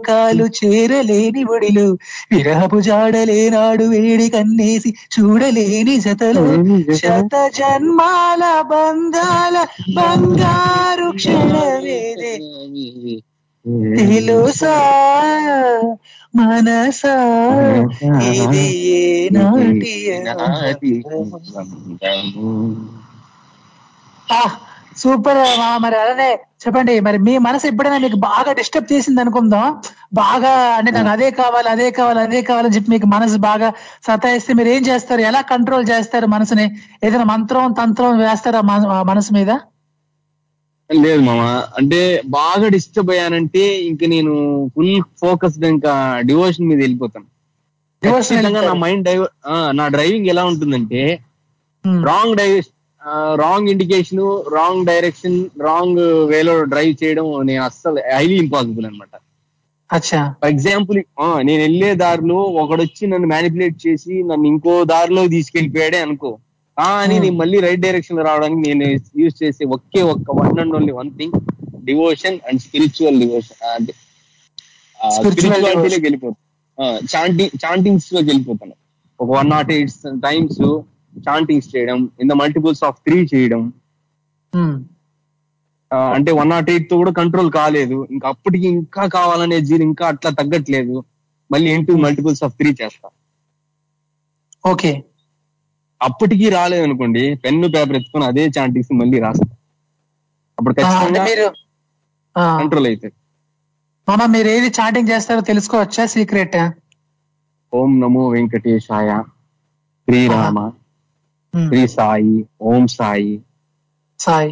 లోకాలు 0.00 0.44
చేరలేని 0.58 1.44
ఒడిలు 1.44 1.86
విరహపు 2.32 2.80
జాడలేనాడు 2.80 3.84
వేడి 3.84 4.28
కన్నేసి 4.28 4.90
చూడలేని 5.14 5.94
జతలు. 6.00 6.44
శత 6.94 7.34
జన్మాల 7.56 8.42
బంధాల 8.70 9.56
బంగారు 9.96 11.08
క్షణమేదే 11.16 12.32
తెలుసా? 13.98 14.76
మనసా? 16.34 17.16
ఇది 18.32 18.66
ఏ 18.96 19.28
నాటి 19.30 19.94
సూపర్ 24.96 25.38
మరి 25.82 25.96
అలానే 25.96 26.28
చెప్పండి 26.62 26.94
మరి 27.00 27.18
మీ 27.26 27.34
మనసు 27.38 27.64
ఎప్పుడైనా 27.66 27.98
మీకు 27.98 28.18
బాగా 28.24 28.50
డిస్టర్బ్ 28.58 28.90
చేసింది 28.92 29.20
అనుకుందాం? 29.20 29.66
బాగా 30.14 30.52
అంటే 30.78 30.90
నాకు 30.96 31.10
అదే 31.12 31.28
కావాలి 31.38 31.68
అదే 31.68 31.88
కావాలి 31.90 32.20
అదే 32.20 32.40
కావాలని 32.42 32.74
చెప్పి 32.76 32.90
మీకు 32.90 33.06
మనసు 33.06 33.36
బాగా 33.46 33.68
సతాయిస్తే 34.06 34.54
మీరు 34.58 34.68
ఏం 34.68 34.82
చేస్తారు? 34.88 35.22
ఎలా 35.22 35.40
కంట్రోల్ 35.52 35.84
చేస్తారు 35.92 36.26
మనసుని? 36.26 36.66
ఏదైనా 37.04 37.26
మంత్రం 37.32 37.74
తంత్రం 37.80 38.18
వేస్తారా 38.22 38.62
మనసు 39.10 39.32
మీద? 39.38 39.50
లేదు 40.90 41.20
మామ. 41.20 41.42
అంటే 41.78 42.00
బాగా 42.38 42.68
డిస్టర్బ్ 42.68 43.10
అయ్యానంటే 43.10 43.64
ఇంక 43.88 44.02
నేను 44.08 44.32
ఫుల్ 44.74 44.94
ఫోకస్డ్ 45.20 45.66
ఇంకా 45.66 45.92
డివోషన్ 46.28 46.68
మీద 46.70 46.78
వెళ్ళిపోతాను. 46.80 47.26
నా. 48.02 48.74
మైండ్ 48.82 49.04
డైవర్ 49.04 49.32
నా 49.78 49.86
డ్రైవింగ్ 49.88 50.28
ఎలా 50.32 50.44
ఉంటుందంటే 50.44 51.02
wrong 52.06 52.36
die 52.36 52.48
wrong 53.36 53.68
indication 53.68 54.22
wrong 54.54 54.86
direction 54.86 55.36
wrong 55.60 56.00
వేలో 56.26 56.54
డ్రైవ్ 56.64 56.94
చేయడం 57.02 57.26
నేను 57.46 57.62
అస్సలు 57.64 58.00
హైలీ 58.14 58.36
ఇంపాసిబుల్ 58.36 58.86
అనమాట 58.86 59.14
ఫర్ 60.40 60.50
ఎగ్జాంపుల్ 60.50 60.98
నేను 61.44 61.60
వెళ్ళే 61.62 61.94
దారిలో 61.94 62.38
ఒకడొచ్చి 62.62 63.04
నన్ను 63.06 63.28
మ్యానిపులేట్ 63.28 63.86
చేసి 63.86 64.14
నన్ను 64.22 64.46
ఇంకో 64.48 64.84
దారిలో 64.84 65.22
తీసుకెళ్ళిపోయాడే 65.28 65.98
అనుకో. 65.98 66.30
కానీ. 66.76 67.14
నేను 67.18 67.36
మళ్ళీ 67.36 67.58
రైట్ 67.60 67.80
డైరెక్షన్లో 67.80 68.22
రావడానికి 68.22 68.60
నేను 68.68 68.84
యూజ్ 69.22 69.42
చేసే 69.42 69.64
ఒకే 69.76 70.02
ఒక్క 70.12 70.36
one 70.40 70.60
and 70.60 70.74
only 70.76 70.92
one 70.92 71.10
thing 71.18 71.34
devotion 71.84 72.38
and 72.48 72.60
spiritual 72.60 73.18
devotion 73.20 73.58
అంటే 73.74 73.92
స్పిరిచువాలిటీలోకి. 74.98 76.04
వెళ్ళిపోతాను 76.06 76.38
చాంటింగ్ 77.12 77.54
చాంటింగ్స్లోకి 77.64 78.28
వెళ్ళిపోతాను. 78.30 78.74
ఒక 79.20 79.28
one 79.38 79.50
nought 79.50 79.70
eight 79.72 79.92
times 80.22 80.60
chantings 81.18 81.76
చేయడం 81.76 82.10
in 82.20 82.28
the 82.28 82.32
multiples 82.32 82.84
of 82.84 83.00
three 83.00 83.28
చేయడం. 83.34 83.72
ఆ, 85.90 85.96
అంటే 86.14 86.32
వన్ 86.32 86.50
నాట్ 86.50 86.70
ఎయిట్తో 86.70 86.96
కూడా 86.96 87.10
కంట్రోల్ 87.10 87.52
కాలేదు. 87.52 88.08
ఇంకా 88.10 88.28
అప్పటికి 88.28 88.66
ఇంకా 88.68 89.06
కావాలనే 89.06 89.60
జీన్ 89.60 89.82
ఇంకా 89.82 90.06
అట్లా 90.06 90.30
తగ్గట్లేదు. 90.30 91.04
మళ్ళీ 91.50 91.70
ఇంటూ 91.70 91.96
మల్టిపుల్స్ 91.96 92.42
ఆఫ్ 92.42 92.54
త్రీ 92.54 92.74
చేస్తా. 92.82 93.08
ఓకే 94.66 95.04
అప్పటికి 96.00 96.48
రాలేదు 96.50 96.82
అనుకోండి 96.82 97.34
పెన్ను 97.34 97.68
పేపర్ 97.68 97.96
ఎత్తుకొని 97.96 98.24
అదే 98.24 98.46
చాంటింగ్స్ 98.46 98.92
మళ్ళీ 98.92 99.18
రాస్తా. 99.18 99.56
అప్పుడు 100.58 100.74
కంట్రోల్ 102.58 102.86
మామ 104.08 104.24
మీరు 104.26 104.48
ఏది 104.48 104.66
చాటింగ్ 104.66 105.08
చేస్తారో 105.08 105.40
తెలుసుకోవచ్చా 105.40 106.06
సీక్రెట్ 106.06 106.56
ఓం 107.72 108.00
నమో 108.00 108.28
వెంకటేశాయ. 108.28 109.10
శ్రీరామ. 110.08 110.58
శ్రీ 111.54 111.80
సాయి 111.96 112.34
ఓం 112.70 112.82
సాయి. 112.98 113.32
సాయి 114.20 114.50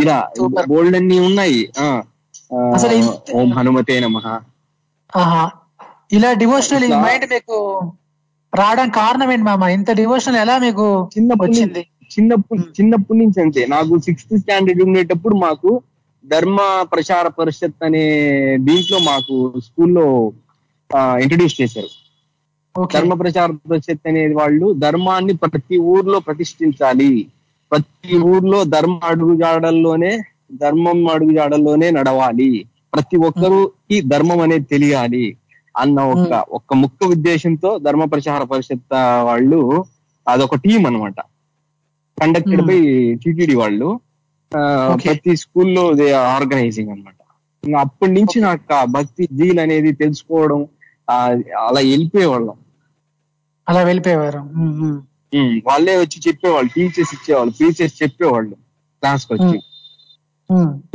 ఇలా 0.00 0.16
బోల్డ్ 0.70 0.96
అన్ని 0.98 1.16
ఉన్నాయి. 1.28 1.60
ఓం 3.38 3.48
హనుమతే 3.58 3.96
నమ. 4.04 4.18
ఇలా 6.16 6.30
డివోషనల్ 6.42 6.86
మైండ్ 7.04 7.26
మీకు 7.34 7.56
రావడానికి 8.52 8.96
కారణం 9.00 9.30
ఏంటి 9.34 9.46
మామ? 9.48 9.64
ఇంత 9.76 9.90
డివోషనల్ 10.00 10.40
ఎలా 10.44 10.54
మీకు 10.66 10.86
చిన్నప్పటి 11.16 11.52
వచ్చింది? 11.52 11.82
చిన్నప్పుడు 12.14 12.60
చిన్నప్పటి 12.78 13.18
నుంచి 13.20 13.38
అంతే. 13.44 13.62
నాకు 13.74 13.92
సిక్స్త్ 14.06 14.34
స్టాండర్డ్ 14.42 14.82
ఉండేటప్పుడు 14.86 15.34
మాకు 15.44 15.70
ధర్మ 16.24 16.58
ప్రచార 16.92 17.26
పరిషత్ 17.38 17.84
అనే 17.86 18.04
దీంట్లో 18.68 18.98
మాకు 19.10 19.34
స్కూల్లో 19.66 20.06
ఇంట్రడ్యూస్ 21.24 21.60
చేశారు. 21.60 21.90
ధర్మ 22.84 23.14
ప్రచార 23.14 23.48
పరిషత్ 23.70 24.08
అనేది 24.08 24.34
వాళ్ళు 24.34 24.72
ధర్మాన్ని 24.72 25.34
ప్రతి 25.34 25.76
ఊర్లో 25.78 26.18
ప్రతిష్ఠించాలి. 26.20 27.26
ప్రతి 27.72 28.18
ఊర్లో 28.18 28.64
ధర్మ 28.64 29.00
అడుగుజాడల్లోనే 29.04 30.12
ధర్మం 30.62 30.98
అడుగుజాడల్లోనే 31.08 31.90
నడవాలి. 31.90 32.50
ప్రతి 32.94 33.16
ఒక్కరికి 33.16 34.00
ధర్మం 34.08 34.40
అనేది 34.40 34.64
తెలియాలి 34.64 35.36
అన్న 35.76 36.00
ఒక 36.00 36.44
ఒక్క 36.50 36.74
ముఖ్య 36.74 37.06
ఉద్దేశంతో 37.06 37.78
ధర్మ 37.78 38.04
ప్రచార 38.04 38.42
పరిషత్ 38.42 38.94
వాళ్ళు 39.28 39.84
అదొక 40.28 40.54
టీం 40.54 40.86
అన్నమాట. 40.86 41.18
కండక్టెడ్ 42.20 42.62
బై 42.62 42.78
టిటిడి 43.24 43.56
వాళ్ళు. 43.56 44.00
ప్రతి 45.04 45.36
స్కూల్లో 45.36 45.84
ఆర్గనైజింగ్ 46.16 46.90
అన్నమాట. 46.90 47.20
ఇంకా 47.64 47.78
అప్పటి 47.80 48.12
నుంచి 48.12 48.40
నాకు 48.40 48.86
భక్తి 48.90 49.28
జీల్ 49.32 49.58
అనేది 49.58 49.92
తెలుసుకోవడం 49.92 50.66
అలా 51.10 51.80
వెళ్ళిపోయేవాళ్ళం. 51.80 52.54
అలా 53.68 53.82
వెళ్ళిపోయేవారు. 53.82 54.38
వాళ్ళే 55.66 55.96
వచ్చి 55.96 56.18
చెప్పేవాళ్ళు 56.28 56.70
టీచర్స్ 56.76 57.14
ఇచ్చేవాళ్ళు 57.14 57.52
టీచర్స్ 57.60 58.02
చెప్పేవాళ్ళు 58.02 58.54
క్లాస్కి 59.00 59.34
వచ్చి. 59.34 59.60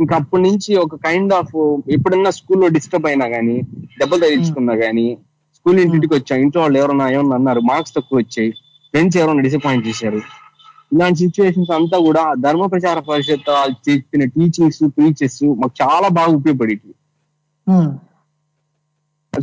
ఇంకా 0.00 0.16
అప్పటి 0.16 0.42
నుంచి 0.42 0.76
ఒక 0.76 0.94
కైండ్ 0.94 1.32
ఆఫ్ 1.34 1.80
ఎప్పుడన్నా 1.88 2.30
స్కూల్లో 2.30 2.68
డిస్టర్బ్ 2.68 3.06
అయినా 3.06 3.26
గానీ 3.26 3.60
దెబ్బలు 3.98 4.20
తగిలించుకున్నా 4.20 4.74
గానీ 4.74 5.18
స్కూల్ 5.54 5.80
ఇంటికి 5.80 6.14
వచ్చా 6.14 6.36
ఇంట్లో 6.36 6.62
వాళ్ళు 6.62 6.78
ఎవరన్నా 6.78 7.10
ఏమన్నా 7.10 7.36
అన్నారు 7.36 7.60
మార్క్స్ 7.60 7.94
తక్కువ 7.94 8.18
వచ్చాయి 8.18 8.50
ఫ్రెండ్స్ 8.50 9.16
ఎవరైనా 9.16 9.40
డిసప్పాయింట్ 9.40 9.86
చేశారు. 9.86 10.20
ఇలాంటి 10.92 11.18
సిచ్యువేషన్స్ 11.18 11.70
అంతా 11.70 11.98
కూడా 11.98 12.34
ధర్మ 12.38 12.66
ప్రచార 12.66 12.98
పరిషత్ 12.98 13.50
వాళ్ళు 13.50 13.90
చెప్పిన 13.90 14.24
టీచింగ్స్ 14.24 14.78
టీచర్స్ 14.88 15.44
మాకు 15.44 15.72
చాలా 15.82 16.08
బాగా 16.08 16.36
ఉపయోగపడేవి. 16.36 16.94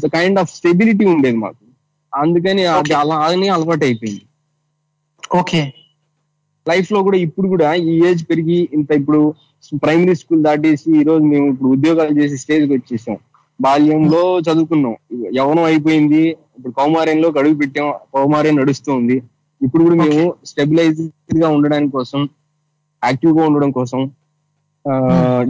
కైండ్ 0.09 0.39
ఆఫ్ 0.39 0.55
స్టెబిలిటీ 0.55 1.05
ఉండేది 1.05 1.37
మాకు. 1.37 1.68
అందుకని 2.13 2.63
అది 2.77 2.93
అలానే 3.01 3.47
అలవాటు 3.55 3.85
అయిపోయింది 3.85 4.25
ఓకే 5.39 5.61
లైఫ్లో 6.65 6.99
కూడా 7.03 7.17
ఇప్పుడు 7.17 7.47
కూడా 7.47 7.69
ఈ 7.91 7.93
ఏజ్ 8.09 8.21
పెరిగి 8.29 8.57
ఇంత 8.77 8.91
ఇప్పుడు 9.01 9.19
ప్రైమరీ 9.83 10.13
స్కూల్ 10.19 10.43
దాటేసి 10.43 10.89
ఈ 10.99 11.03
రోజు 11.03 11.23
మేము 11.23 11.47
ఇప్పుడు 11.53 11.69
ఉద్యోగాలు 11.75 12.13
చేసి 12.19 12.35
స్టేజ్కి 12.37 12.73
వచ్చేసాం. 12.75 13.17
బాల్యంలో 13.59 14.21
చదువుకున్నాం. 14.47 14.93
యవనం 15.39 15.63
అయిపోయింది. 15.63 16.21
ఇప్పుడు 16.57 16.73
కౌమార్యంలో 16.73 17.27
అడుగు 17.41 17.57
పెట్టాం. 17.61 17.87
కౌమార్యం 18.15 18.55
నడుస్తూ 18.61 18.89
ఉంది 18.99 19.17
ఇప్పుడు 19.61 19.83
కూడా 19.85 19.97
మేము 20.03 20.23
స్టెబిలైజ్డ్గా 20.49 21.47
ఉండడానికి 21.55 21.91
కోసం 21.91 22.21
యాక్టివ్గా 23.01 23.43
ఉండడం 23.49 23.71
కోసం 23.71 23.99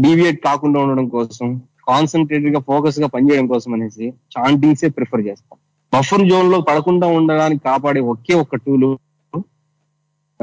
డీవియేట్ 0.03 0.39
కాకుండా 0.47 0.77
ఉండడం 0.83 1.07
కోసం 1.09 1.47
కాన్సన్ట్రేటెడ్గా 1.89 2.59
ఫోకస్గా 2.69 3.07
పనిచేయడం 3.15 3.47
కోసం 3.53 3.73
అనేసి 3.75 4.05
చాంటింగ్స్ 4.35 4.85
ప్రిఫర్ 4.97 5.23
చేస్తాం. 5.27 5.57
బఫర్ 5.93 6.29
జోన్లో 6.29 6.61
పడకుండా 6.61 7.07
ఉండడానికి 7.07 7.63
కాపాడే 7.63 8.01
ఒకే 8.01 8.33
ఒక్క 8.33 8.55
టూల్ 8.55 8.97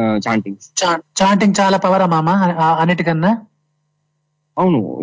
చాంటింగ్స్ 0.01 0.85
చా- 0.85 1.01
చాంటింగ్ 1.23 1.55
చాలా 1.61 1.79
పవరా 1.79 2.07
మామ 2.07 2.29
అన్నిటికన్నా? 2.81 3.39
అవును. 4.59 5.01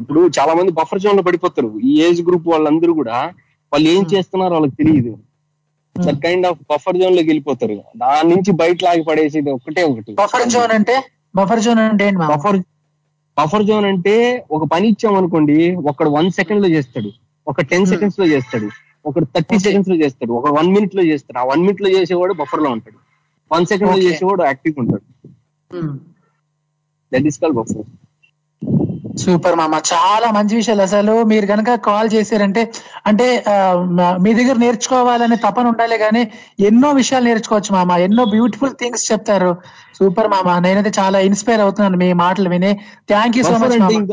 ఇప్పుడు 0.00 0.30
చాలా 0.40 0.54
మంది 0.54 0.72
బఫర్ 0.72 1.00
జోన్లో 1.00 1.22
పడిపోతారు. 1.22 1.80
ఈ 1.84 2.02
ఏజ్ 2.02 2.22
గ్రూప్ 2.22 2.48
వాళ్ళందరూ 2.48 2.94
కూడా 2.94 3.32
వాళ్ళు 3.72 3.88
ఏం 3.88 4.06
చేస్తున్నారో 4.14 4.52
వాళ్ళకి 4.52 4.84
తెలియదు. 4.84 5.18
దట్ 5.98 6.22
కైండ్ 6.22 6.46
ఆఫ్ 6.46 6.58
బఫర్ 6.70 6.96
జోన్లోకి 6.96 7.28
వెళ్ళిపోతారు. 7.28 7.82
దాని 7.96 8.28
నుంచి 8.28 8.52
బయట 8.52 8.84
లాగి 8.84 9.02
పడేసేది 9.02 9.50
ఒకటే 9.50 9.82
ఒకటి. 9.82 10.14
బఫర్ 10.14 10.48
జోన్ 10.48 10.72
అంటే? 10.72 11.04
బఫర్ 11.36 11.60
జోన్ 11.60 11.78
అంటే 11.78 12.10
బఫర్ 12.10 12.62
బఫర్ 13.38 13.64
జోన్ 13.64 13.84
అంటే 13.84 14.44
ఒక 14.50 14.68
పని 14.68 14.88
ఇచ్చామనుకోండి 14.88 15.74
ఒకడు 15.74 16.10
వన్ 16.10 16.30
సెకండ్లో 16.30 16.68
చేస్తాడు. 16.68 17.10
ఒక 17.48 17.60
టెన్ 17.60 17.86
సెకండ్స్లో 17.86 18.26
చేస్తాడు. 18.26 18.68
ఒకడు 19.06 19.24
థర్టీ 19.24 19.58
సెకండ్స్లో 19.58 19.96
చేస్తాడు. 19.96 20.32
ఒక 20.32 20.58
వన్ 20.58 20.66
మినిట్లో 20.66 21.02
చేస్తాడు. 21.02 21.38
ఆ 21.38 21.44
వన్ 21.44 21.60
మినిట్లో 21.60 21.88
చేసేవాడు 21.90 22.34
బఫర్లో 22.34 22.70
ఉంటాడు. 22.70 22.98
వన్ 23.54 23.66
సెకండ్లో. 23.66 23.98
చేసేవాడు 24.10 24.44
యాక్టివ్ 24.44 24.74
ఉంటాడు. 24.78 25.02
That 27.14 27.26
is 27.26 27.38
call 27.38 27.52
buffer 27.52 27.82
super 29.16 29.54
మామ. 29.54 29.74
చాలా 29.74 30.30
మంచి 30.30 30.56
విషయాలు. 30.56 30.82
అసలు 30.82 31.22
మీరు 31.22 31.46
కనుక 31.46 31.74
కాల్ 31.74 32.08
చేశారంటే 32.14 32.72
అంటే 33.06 33.44
మ- 33.76 34.16
దగ్గర 34.36 34.56
నేర్చుకోవాలనే 34.56 35.36
తపన 35.36 35.66
ఉండాలి 35.66 35.98
కానీ 35.98 36.32
ఎన్నో 36.60 36.90
విషయాలు 36.90 37.24
నేర్చుకోవచ్చు 37.24 37.74
మామ. 37.74 37.92
ఎన్నో 37.92 38.24
బ్యూటిఫుల్ 38.24 38.70
థింగ్స్ 38.70 39.12
చెప్తారు. 39.12 39.56
సూపర్ 39.98 40.28
మామ. 40.28 40.58
నేనైతే 40.58 40.92
చాలా 40.98 41.18
ఇన్స్పైర్ 41.18 41.60
అవుతున్నాను 41.60 41.96
మీ 41.96 42.12
మాటలు 42.12 42.48
విని. 42.48 42.80
థ్యాంక్ 43.08 43.36
యూ 43.36 43.42
సో 43.42 43.50
మచ్ 43.50 44.06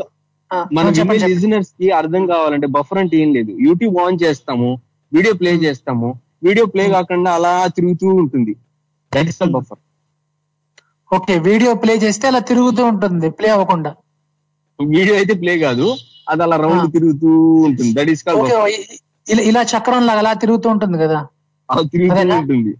మన 0.72 0.88
చెప్పండి. 0.88 1.24
లిజనర్స్కి 1.24 1.90
అర్థం 1.90 2.26
కావాలంటే 2.26 2.66
బఫర్ 2.66 2.98
అంటే 2.98 3.16
ఏం 3.16 3.34
లేదు. 3.34 3.52
యూట్యూబ్ 3.60 3.96
ఆన్ 3.98 4.18
చేస్తాము 4.22 4.68
వీడియో 5.12 5.34
ప్లే 5.34 5.50
చేస్తాము. 5.50 6.08
వీడియో 6.44 6.66
ప్లే 6.66 6.88
కాకుండా 6.88 7.34
అలా 7.34 7.66
తిరుగుతూ 7.66 8.08
ఉంటుంది. 8.14 8.52
That 9.12 9.28
is 9.28 9.42
buffer 9.50 9.80
okay 11.12 11.38
video 11.38 11.74
play 11.74 11.94
చేస్తే 11.96 12.28
అలా 12.28 12.38
తిరుగుతూ 12.40 12.84
ఉంటుంది 12.84 13.30
ప్లే 13.30 13.48
అవ్వకుండా. 13.48 13.90
వీడియో 14.78 15.16
అయితే 15.16 15.34
ప్లే 15.34 15.58
కాదు 15.58 15.86
అది 16.28 16.42
అలా 16.42 16.56
రౌండ్ 16.56 16.92
తిరుగుతూ 16.92 17.30
ఉంటుంది. 17.64 17.92
దట్ 17.94 18.10
ఈస్ 18.10 18.22
కాల్ 18.22 18.36
ఓకే 18.36 18.56
ఇ- 18.72 18.84
ఇలా 19.26 19.42
ఇలా 19.42 19.62
చక్రం 19.62 20.06
లాగా 20.06 20.18
అలా 20.18 20.32
తిరుగుతూ 20.34 20.68
ఉంటుంది 20.70 20.98
కదా? 20.98 21.18
అలా 21.68 21.82
తిరుగుతూ? 21.82 22.20
ఉంటుంది. 22.38 22.72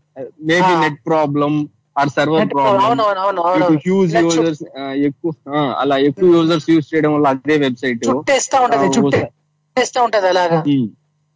Maybe 0.43 0.73
net 0.81 1.07
problem 1.07 1.53
or 1.98 2.09
server 2.09 2.43
Net 2.43 2.52
problem. 2.52 2.81
అవును, 2.81 3.02
అవును, 3.02 3.20
అవును, 3.20 3.40
అవును. 3.40 3.59
ప్రాబ్లం 3.59 3.78
హ్యూజ్ 3.78 4.16
యూజర్స్ 4.16 4.62
ఎక్కువ 4.81 5.32
అలా 5.78 5.97
ఎక్కువ 5.97 6.35
యూజర్స్ 6.36 6.70
యూజ్ 6.70 6.94
చేయడం 6.94 7.14
వల్ల 7.14 7.27
అదే 7.28 7.56
వెబ్సైట్ 7.56 8.05
చుట్టేస్తా 8.09 8.60
ఉంటది 8.60 8.86
చుట్టేస్తా 8.86 10.02
ఉంటది 10.02 10.28
అలాగా. 10.28 10.64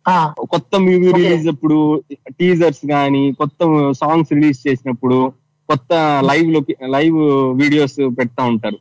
ఆ, 0.09 0.35
కొత్త 0.51 0.77
మూవీ. 0.77 1.13
రిలీజ్ 1.13 1.49
అప్పుడు 1.49 2.03
టీజర్స్ 2.29 2.91
గానీ 2.91 3.33
కొత్త 3.33 3.93
సాంగ్స్ 3.93 4.33
రిలీజ్ 4.33 4.69
చేసినప్పుడు 4.69 5.33
కొత్త 5.69 6.21
లైవ్లో 6.25 6.61
లైవ్ 6.87 7.17
వీడియోస్ 7.63 8.19
పెడతా 8.19 8.45
ఉంటారు. 8.45 8.79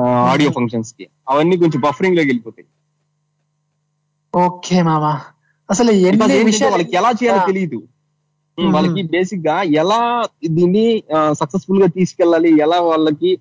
ఆడియో 0.00 0.50
ఫంక్షన్స్కి. 0.50 1.08
అవన్నీ 1.28 1.56
కొంచెం 1.56 1.80
బఫరింగ్లోకి 1.80 2.28
వెళ్ళిపోతాయి. 2.28 2.68
ఓకే 4.44 4.82
మామ 4.82 5.20
అసలు 5.70 5.92
వాళ్ళకి 5.92 6.96
ఎలా 6.96 7.10
చేయాలో 7.10 7.46
తెలియదు. 7.46 7.82
వాళ్ళకి 8.70 9.02
బేసిక్గా 9.02 9.62
ఎలా 9.62 10.00
దీన్ని 10.48 11.04
సక్సెస్ఫుల్గా 11.32 11.86
తీసుకెళ్ళాలి 11.86 12.58
ఎలా 12.58 12.80
వాళ్ళకి 12.80 13.38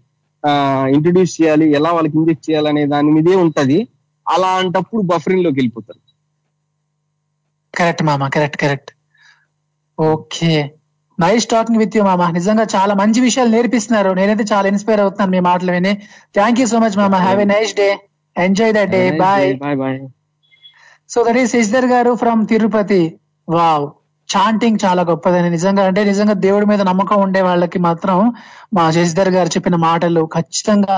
ఇంట్రడ్యూస్ 0.96 1.42
చేయాలి 1.42 1.72
ఎలా 1.72 1.92
వాళ్ళకి 1.92 2.18
ఇంజెక్ట్ 2.18 2.50
చేయాలి 2.50 2.70
అనే 2.70 2.86
దాని 2.86 3.12
మీదే 3.12 3.36
ఉంటది. 3.36 3.88
అలాంటప్పుడు 4.28 5.02
బఫరింగ్లోకి 5.02 5.56
వెళ్ళిపోతారు. 5.56 6.00
కరెక్ట్ 7.74 8.04
మామ 8.04 8.28
correct 8.28 8.58
correct. 8.58 8.92
Okay. 10.00 10.72
Nice 11.20 11.48
talking 11.48 11.78
with 11.78 11.98
you 11.98 12.04
మామ. 12.04 12.32
నిజంగా 12.32 12.66
చాలా 12.76 12.94
మంచి 12.94 13.22
విషయాలు 13.22 13.50
నేర్పిస్తున్నారు. 13.50 14.14
నేనైతే 14.14 14.44
చాలా 14.54 14.68
ఇన్స్పైర్ 14.68 15.00
అవుతున్నాను 15.00 15.32
మీ 15.32 15.40
మాటలు 15.40 15.72
విని. 15.72 15.94
థ్యాంక్ 16.34 16.60
యూ 16.60 16.66
సో 16.66 16.80
మచ్ 16.80 16.98
మామ. 16.98 17.16
Have 17.16 17.42
a 17.42 17.46
nice 17.46 17.76
day 17.76 18.00
enjoy 18.36 18.74
the 18.74 18.78
day 18.78 19.12
bye 19.12 19.58
bye 19.58 19.76
bye 19.76 20.00
so 21.10 21.24
that 21.24 21.38
is 21.38 21.52
Shashidhar 21.52 21.86
గారు 21.86 22.16
ఫ్రమ్ 22.16 22.48
తిరుపతి 22.48 23.20
వావ్ 23.48 23.88
చాంటింగ్ 24.32 24.80
చాలా 24.86 25.02
గొప్పదని. 25.04 25.50
నిజంగా 25.50 25.84
అంటే 25.84 26.04
నిజంగా 26.04 26.36
దేవుడి 26.40 26.66
మీద 26.66 26.82
నమ్మకం 26.82 27.20
ఉండే 27.22 27.42
వాళ్ళకి 27.42 27.80
మాత్రం 27.80 28.18
మా 28.74 28.86
శశిధర్ 28.92 29.30
గారు 29.30 29.50
చెప్పిన 29.50 29.76
మాటలు 29.86 30.30
ఖచ్చితంగా 30.34 30.98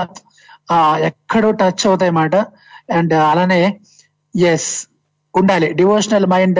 ఆ 0.70 0.78
ఎక్కడో 1.00 1.50
టచ్ 1.60 1.86
అవుతాయి 1.86 2.12
మాట. 2.12 2.34
అండ్ 2.90 3.14
అలానే 3.24 3.60
ఎస్ 4.34 4.70
ఉండాలి. 5.34 5.72
డివోషనల్ 5.72 6.26
మైండ్ 6.26 6.58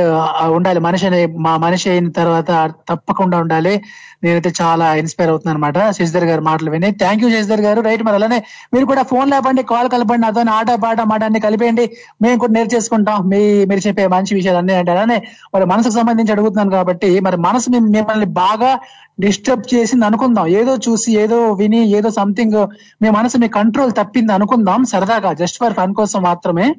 ఉండాలి. 0.56 0.80
మనిషి 0.80 1.06
అనే 1.06 1.26
మా 1.26 1.56
మనిషి 1.56 1.90
అయిన 1.90 2.08
తర్వాత 2.10 2.50
తప్పకుండా 2.88 3.38
ఉండాలి. 3.38 3.82
నేనైతే 4.24 4.52
చాలా 4.62 4.94
ఇన్స్పైర్ 4.94 5.30
అవుతున్నాను 5.30 5.58
అనమాట 5.58 5.90
శశిధర్ 5.90 6.24
గారు 6.24 6.40
మాటలు 6.40 6.70
విని. 6.70 6.90
థ్యాంక్ 6.92 7.24
యూ 7.24 7.30
శశిధర్ 7.30 7.60
గారు. 7.60 7.80
రైట్ 7.80 8.02
మరి 8.02 8.14
అలానే 8.14 8.44
మీరు 8.74 8.84
కూడా 8.84 9.02
ఫోన్ 9.02 9.30
లేపండి 9.30 9.62
కాల్ 9.62 9.88
కలపండి 9.90 10.26
అతను 10.26 10.52
ఆట 10.52 10.66
పాట 10.84 11.00
మాట 11.00 11.24
అన్ని 11.24 11.40
కలిపేయండి. 11.40 11.90
మేము 12.22 12.38
కూడా 12.38 12.52
నేర్చేసుకుంటాం. 12.52 13.28
మీ 13.28 13.64
మీరు 13.64 13.88
చెప్పే 13.88 14.06
మంచి 14.06 14.34
విషయాలు 14.34 14.58
అన్ని 14.58 14.74
అంటే 14.74 14.92
అలానే 14.92 15.18
మరి 15.54 15.64
మనసుకు 15.64 15.94
సంబంధించి 15.94 16.32
అడుగుతున్నాను 16.32 16.70
కాబట్టి 16.70 17.20
మరి 17.20 17.36
మనసు 17.36 17.70
మిమ్మల్ని 17.70 18.26
బాగా 18.26 18.78
డిస్టర్బ్ 19.20 19.74
చేసింది 19.74 20.04
అనుకుందాం. 20.06 20.46
ఏదో 20.46 20.76
చూసి 20.76 21.12
ఏదో 21.12 21.52
విని 21.52 21.80
ఏదో 21.88 22.10
సంథింగ్ 22.10 22.66
మీ 23.02 23.10
మనసు 23.10 23.38
మీ 23.38 23.48
కంట్రోల్ 23.48 23.92
తప్పింది 23.92 24.32
అనుకుందాం 24.32 24.84
సరదాగా. 24.84 25.32
జస్ట్ 25.32 25.58
ఫర్ 25.58 25.72
ఫన్ 25.72 25.94
కోసం 25.94 26.22
మాత్రమే. 26.22 26.74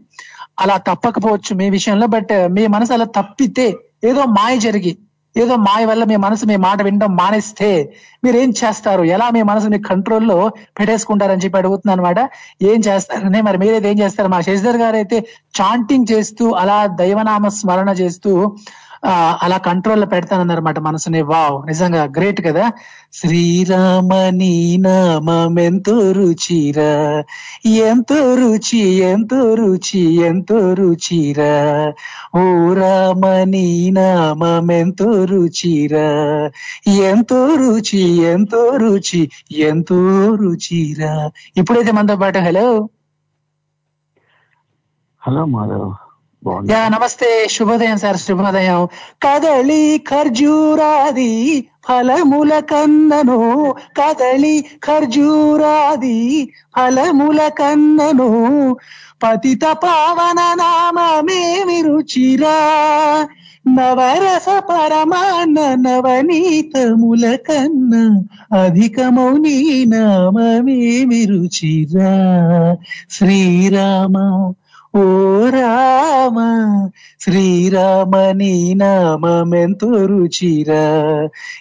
అలా 0.57 0.75
తప్పకపోవచ్చు 0.89 1.51
మీ 1.55 1.67
విషయంలో 1.69 2.07
బట్ 2.07 2.31
uh, 2.31 2.45
మీ 2.49 2.63
మనసు 2.67 2.93
అలా 2.93 3.07
తప్పితే 3.17 3.67
ఏదో 4.03 4.21
మాయ 4.37 4.55
జరిగి 4.57 4.93
ఏదో 5.35 5.55
మాయ 5.57 5.83
వల్ల 5.85 6.03
మీ 6.03 6.15
మనసు 6.15 6.43
మీ 6.45 6.55
మాట 6.55 6.79
వినడం 6.81 7.11
మానేస్తే 7.15 7.69
మీరు 8.23 8.37
ఏం 8.37 8.49
చేస్తారు? 8.51 9.03
ఎలా 9.15 9.25
మీ 9.29 9.41
మనసు 9.41 9.67
మీ 9.67 9.79
కంట్రోల్లో 9.87 10.37
పెట్టేసుకుంటారని 10.77 11.43
చెప్పి 11.43 11.57
అడుగుతున్నాను 11.57 11.95
అనమాట 11.95 12.19
ఏం 12.63 12.79
చేస్తారని 12.79 13.41
మరి 13.41 13.57
మీరైతే 13.57 13.89
ఏం 13.89 13.97
చేస్తారు? 13.99 14.27
మా 14.27 14.39
శశిధర్ 14.41 14.77
గారు 14.77 14.95
అయితే 14.95 15.19
చాంటింగ్ 15.59 16.09
చేస్తూ 16.11 16.45
అలా 16.53 16.77
దైవనామ 17.01 17.47
స్మరణ 17.59 17.89
చేస్తూ 18.01 18.31
అలా 19.41 19.57
కంట్రోల్లో 19.57 20.05
పెడతానన్నమాట 20.05 20.79
మనసుని. 20.79 21.21
వావ్ 21.21 21.67
నిజంగా 21.67 22.03
గ్రేట్ 22.03 22.45
కదా. 22.45 22.71
శ్రీరామ 23.13 24.29
నీ 24.29 24.77
నామం 24.77 25.59
ఎంతో 25.59 26.11
రుచిరా. 26.11 27.23
ఎంతో 27.65 28.35
రుచి 28.35 28.79
ఎంతో 28.79 29.53
రుచి 29.53 30.15
ఎంతో 30.15 30.73
రుచిరా. 30.73 31.93
ఓ 32.35 32.73
రామ 32.73 33.43
నీ 33.43 33.89
నామం 33.89 34.71
ఎంతో 34.71 35.25
రుచిరా. 35.25 36.07
ఎంతో 36.87 37.55
రుచి 37.55 38.17
ఎంతో 38.17 38.69
రుచి 38.75 39.29
ఎంతో 39.51 40.29
రుచిరా. 40.35 41.31
ఇప్పుడైతే 41.57 41.91
మనతో 41.91 42.15
పాటు 42.15 42.39
హలో 42.39 42.89
హలో 45.21 45.45
మాధవ్. 45.45 46.04
యా 46.65 46.79
నమస్తే 46.93 47.29
శుభోదయం 47.53 47.97
సార్ 47.97 48.17
శుభోదయం. 48.23 48.81
కదళి 49.25 49.79
ఖర్జూరాది 50.09 51.31
ఫలముల 51.87 52.53
కన్నను 52.69 53.39
కదళి 53.99 54.53
ఖర్జూరాది 54.85 56.17
ఫలముల 56.75 57.41
కన్నను 57.59 58.29
పతిత 59.21 59.65
పావన 59.83 60.39
నామేమి 60.61 61.79
రుచిరా 61.87 62.57
నవరస 63.69 64.47
పరమాన్న 64.67 65.59
నవనీతముల 65.85 67.25
కన్న 67.47 67.93
అధికమౌ 68.59 69.31
నీ 69.37 69.57
నామేమి 69.93 71.21
రుచిరా 71.31 72.13
శ్రీరామ 73.09 74.15
ఓ 74.95 75.05
రామ 75.49 76.37
శ్రీరామ 77.19 78.31
నీ 78.31 78.73
నామెంతో 78.73 79.89
రుచిరా 80.05 80.83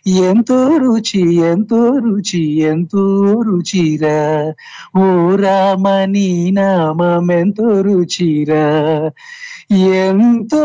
ఎంతో 0.07 0.79
రుచి 0.79 1.35
ఎంతో 1.35 1.99
రుచి 1.99 2.59
ఎంతో 2.59 3.33
రుచిరా 3.47 4.55
ఓ 4.99 5.35
రామ 5.35 6.05
నీ 6.05 6.51
నామెంతో 6.51 7.81
రుచిరా 7.81 8.65
ఎంతో 9.71 10.65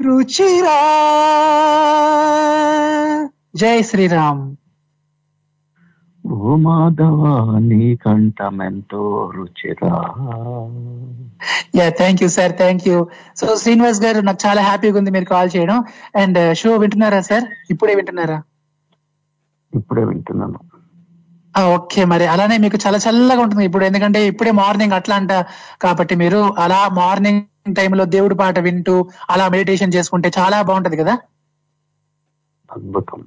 రుచిరా. 0.00 0.78
జై 3.56 3.82
శ్రీరామ్. 3.82 4.63
ఓ 6.34 6.56
మాధవ 6.56 7.22
నీ 7.58 7.96
కంఠమెంతో 7.96 9.32
రుచిరా. 9.36 9.92
Ya 11.76 11.88
thank 11.90 12.22
you 12.22 12.28
sir 12.28 12.52
thank 12.58 12.88
you 12.88 13.06
so 13.36 13.56
Srinivas 13.56 14.02
గారు 14.02 14.20
నాకు 14.20 14.38
చాలా 14.46 14.62
హ్యాపీగా 14.62 14.98
ఉంది 14.98 15.10
మీరు 15.10 15.24
కాల్ 15.24 15.50
చేయడం. 15.56 15.84
అండ్ 16.16 16.54
షో 16.54 16.76
వింటున్నారా 16.76 17.20
సార్ 17.20 17.44
ఇప్పుడే 17.70 17.94
వింటున్నారా? 17.94 18.42
ఇప్పుడే 19.74 20.04
వింటున్నాను. 20.04 20.58
ఓకే 21.68 22.04
మరి. 22.04 22.26
అలానే 22.26 22.58
మీకు 22.58 22.78
చాలా 22.86 22.98
చల్లగా 22.98 23.40
ఉంటుంది 23.40 23.64
ఇప్పుడు. 23.64 23.84
ఎందుకంటే 23.84 24.26
ఇప్పుడే 24.26 24.50
మార్నింగ్ 24.50 24.92
అట్లా 24.92 25.16
అంట 25.16 25.32
కాబట్టి 25.82 26.16
మీరు 26.16 26.54
అలా 26.58 26.88
మార్నింగ్ 26.88 27.74
టైంలో 27.76 28.04
దేవుడి 28.04 28.34
పాట 28.34 28.58
వింటూ 28.58 29.08
అలా 29.30 29.48
మెడిటేషన్ 29.48 29.92
చేసుకుంటే 29.92 30.32
చాలా 30.38 30.62
బాగుంటది 30.62 30.96
కదా? 30.96 31.18
అద్భుతం. 32.70 33.20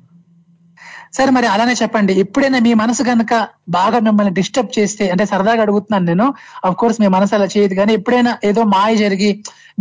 సరే 1.13 1.29
మరి 1.29 1.47
అలానే 1.47 1.73
చెప్పండి. 1.73 2.13
ఎప్పుడైనా 2.23 2.59
మీ 2.59 2.71
మనసు 2.73 3.03
కనుక 3.03 3.33
బాగా 3.69 3.99
మిమ్మల్ని 3.99 4.33
డిస్టర్బ్ 4.33 4.71
చేస్తే 4.77 5.05
అంటే 5.09 5.25
సరదాగా 5.25 5.61
అడుగుతున్నాను 5.61 6.05
నేను 6.05 6.27
అఫ్ 6.65 6.77
కోర్స్ 6.77 7.01
మీ 7.01 7.07
మనసు 7.07 7.35
అలా 7.35 7.47
చేయదు 7.55 7.75
కానీ 7.75 7.93
ఎప్పుడైనా 7.93 8.33
ఏదో 8.43 8.63
మాయ 8.75 8.95
జరిగి 8.95 9.31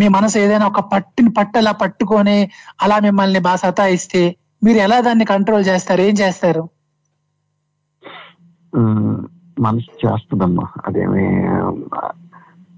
మీ 0.01 0.09
మనసు 0.09 0.39
ఏదైనా 0.39 0.67
ఒక 0.67 0.81
పట్టిని 0.93 1.31
పట్టు 1.33 1.59
అలా 1.59 1.73
పట్టుకొని 1.83 2.39
అలా 2.83 2.99
మిమ్మల్ని 2.99 3.41
బాగా 3.41 3.57
సతాయిస్తే 3.57 4.23
మీరు 4.65 4.79
ఎలా 4.79 5.01
దాన్ని 5.01 5.25
కంట్రోల్ 5.25 5.65
చేస్తారు? 5.65 6.03
ఏం 6.03 6.15
చేస్తారు? 6.15 6.63
మనసు 9.59 9.93
చేస్తుందమ్మా. 10.03 10.67
అదేమి 10.87 11.25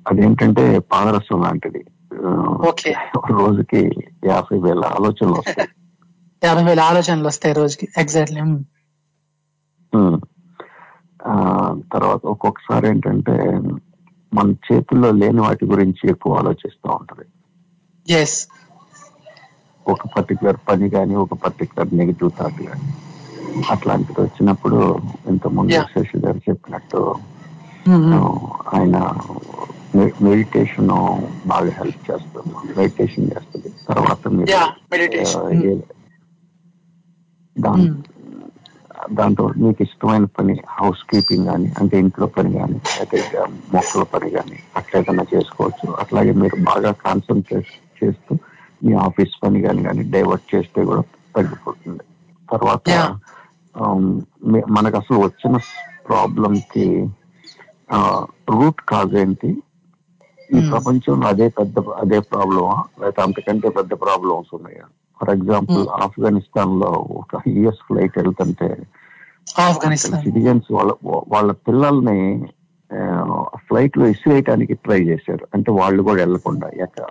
అదేంటంటే 0.07 0.65
పాదరసం 0.93 1.41
లాంటిది. 1.43 1.83
రోజుకి 3.39 3.81
యాభై 4.29 4.59
వేల 4.59 4.83
ఆలోచనలు 4.97 5.37
వస్తాయి. 5.41 5.71
యాభై 6.43 6.65
వేల 6.69 6.81
ఆలోచనలు 6.91 7.29
వస్తాయి 7.31 7.55
రోజుకి 7.61 7.87
ఎగ్జాక్ట్లీ 8.03 8.43
తర్వాత 11.93 12.23
ఒక్కొక్కసారి 12.33 12.87
ఏంటంటే 12.91 13.37
మన 14.33 14.47
చేతుల్లో 14.67 15.11
లేని 15.21 15.41
వాటి 15.47 15.65
గురించి 15.73 16.03
ఎక్కువ 16.13 16.39
ఆలోచిస్తూ 16.41 16.89
ఉంటది. 16.99 17.27
ఎస్ 18.07 18.39
ఒక 19.87 20.07
పర్టికులర్ 20.17 20.59
పని 20.69 20.87
కానీ 20.97 21.15
ఒక 21.25 21.35
పర్టికులర్ 21.45 21.91
నెగిటివ్ 22.01 22.31
థాట్ 22.39 22.61
కానీ 22.69 22.89
అట్లాంటిది 23.75 24.21
వచ్చినప్పుడు 24.27 24.79
ఇంతకుముందు. 25.33 25.79
శశి 25.95 26.19
గారు 26.25 26.41
చెప్పినట్టు 26.49 27.01
ఆయన 28.77 28.97
మెడిటేషన్ 30.25 30.91
బాగా 31.53 31.71
హెల్ప్ 31.79 32.03
చేస్తుంది 32.09 32.75
మెడిటేషన్ 32.81 33.31
చేస్తుంది. 33.35 33.71
తర్వాత 33.89 34.23
మీరు 34.39 34.57
Yeah, 37.59 37.73
meditation. 37.73 37.95
ఆ, 37.95 38.03
ఏ- 38.03 38.05
దాం- 38.05 39.17
దాంట్లో 39.17 39.49
మీకు 39.57 39.83
ఇష్టమైన 39.83 40.25
పని 40.25 40.61
హౌస్ 40.69 41.11
కీపింగ్ 41.11 41.47
కానీ 41.47 41.73
అంటే 41.79 41.99
ఇంట్లో 41.99 42.27
పని 42.27 42.53
కానీ 42.53 42.75
అయితే 42.75 43.45
మొక్కల 43.75 44.03
పని 44.03 44.31
కానీ 44.31 44.59
అట్లా 44.77 45.01
ఏదైనా 45.01 45.25
చేసుకోవచ్చు. 45.35 45.93
అట్లాగే 45.93 46.33
మీరు 46.33 46.57
బాగా 46.63 46.93
కాన్సన్ట్రేట్ 46.93 47.67
చేస్తూ 48.05 48.37
మీ 48.85 48.93
ఆఫీస్ 48.93 49.45
పని 49.45 49.61
కానీ 49.63 49.83
కానీ 49.83 50.03
డైవర్ట్ 50.03 50.55
చేస్తే 50.55 50.85
కూడా 50.85 51.03
తగ్గిపోతుంది. 51.37 52.01
తర్వాత 52.53 52.91
మనకు 54.69 54.97
అసలు 54.97 55.19
వచ్చిన 55.19 55.57
ప్రాబ్లం 56.09 56.63
కి 56.73 57.09
రూట్ 58.51 58.81
కాజ్ 58.81 59.15
ఏంటి? 59.15 59.63
ఈ 60.57 60.61
ప్రపంచంలో 60.71 61.29
అదే 61.29 61.49
పెద్ద 61.49 61.79
అదే 61.79 62.19
ప్రాబ్లమా 62.19 62.85
లేకపోతే 63.01 63.23
అంతకంటే 63.23 63.69
పెద్ద 63.69 63.91
ప్రాబ్లమ్స్ 63.91 64.55
ఉన్నాయా? 64.55 64.85
ఫర్ 65.19 65.31
ఎగ్జాంపుల్ 65.31 65.85
ఆఫ్ఘనిస్తాన్లో 66.05 66.91
ఒక 67.21 67.41
యుఎస్ 67.57 67.83
ఫ్లైట్ 67.89 68.19
వెళ్తుంటే 68.19 68.69
ఆఫ్ఘనిస్తాన్. 69.61 70.23
సిటిజన్స్ 70.25 70.69
వాళ్ళ 70.73 70.93
వాళ్ళ 71.29 71.51
పిల్లల్ని 71.67 72.21
ఫ్లైట్లో 73.67 74.05
ఇసిరేయటానికి 74.07 74.75
ట్రై 74.85 75.01
చేశారు. 75.03 75.45
అంటే 75.55 75.71
వాళ్ళు 75.73 76.01
కూడా 76.03 76.21
వెళ్ళకుండా. 76.23 76.69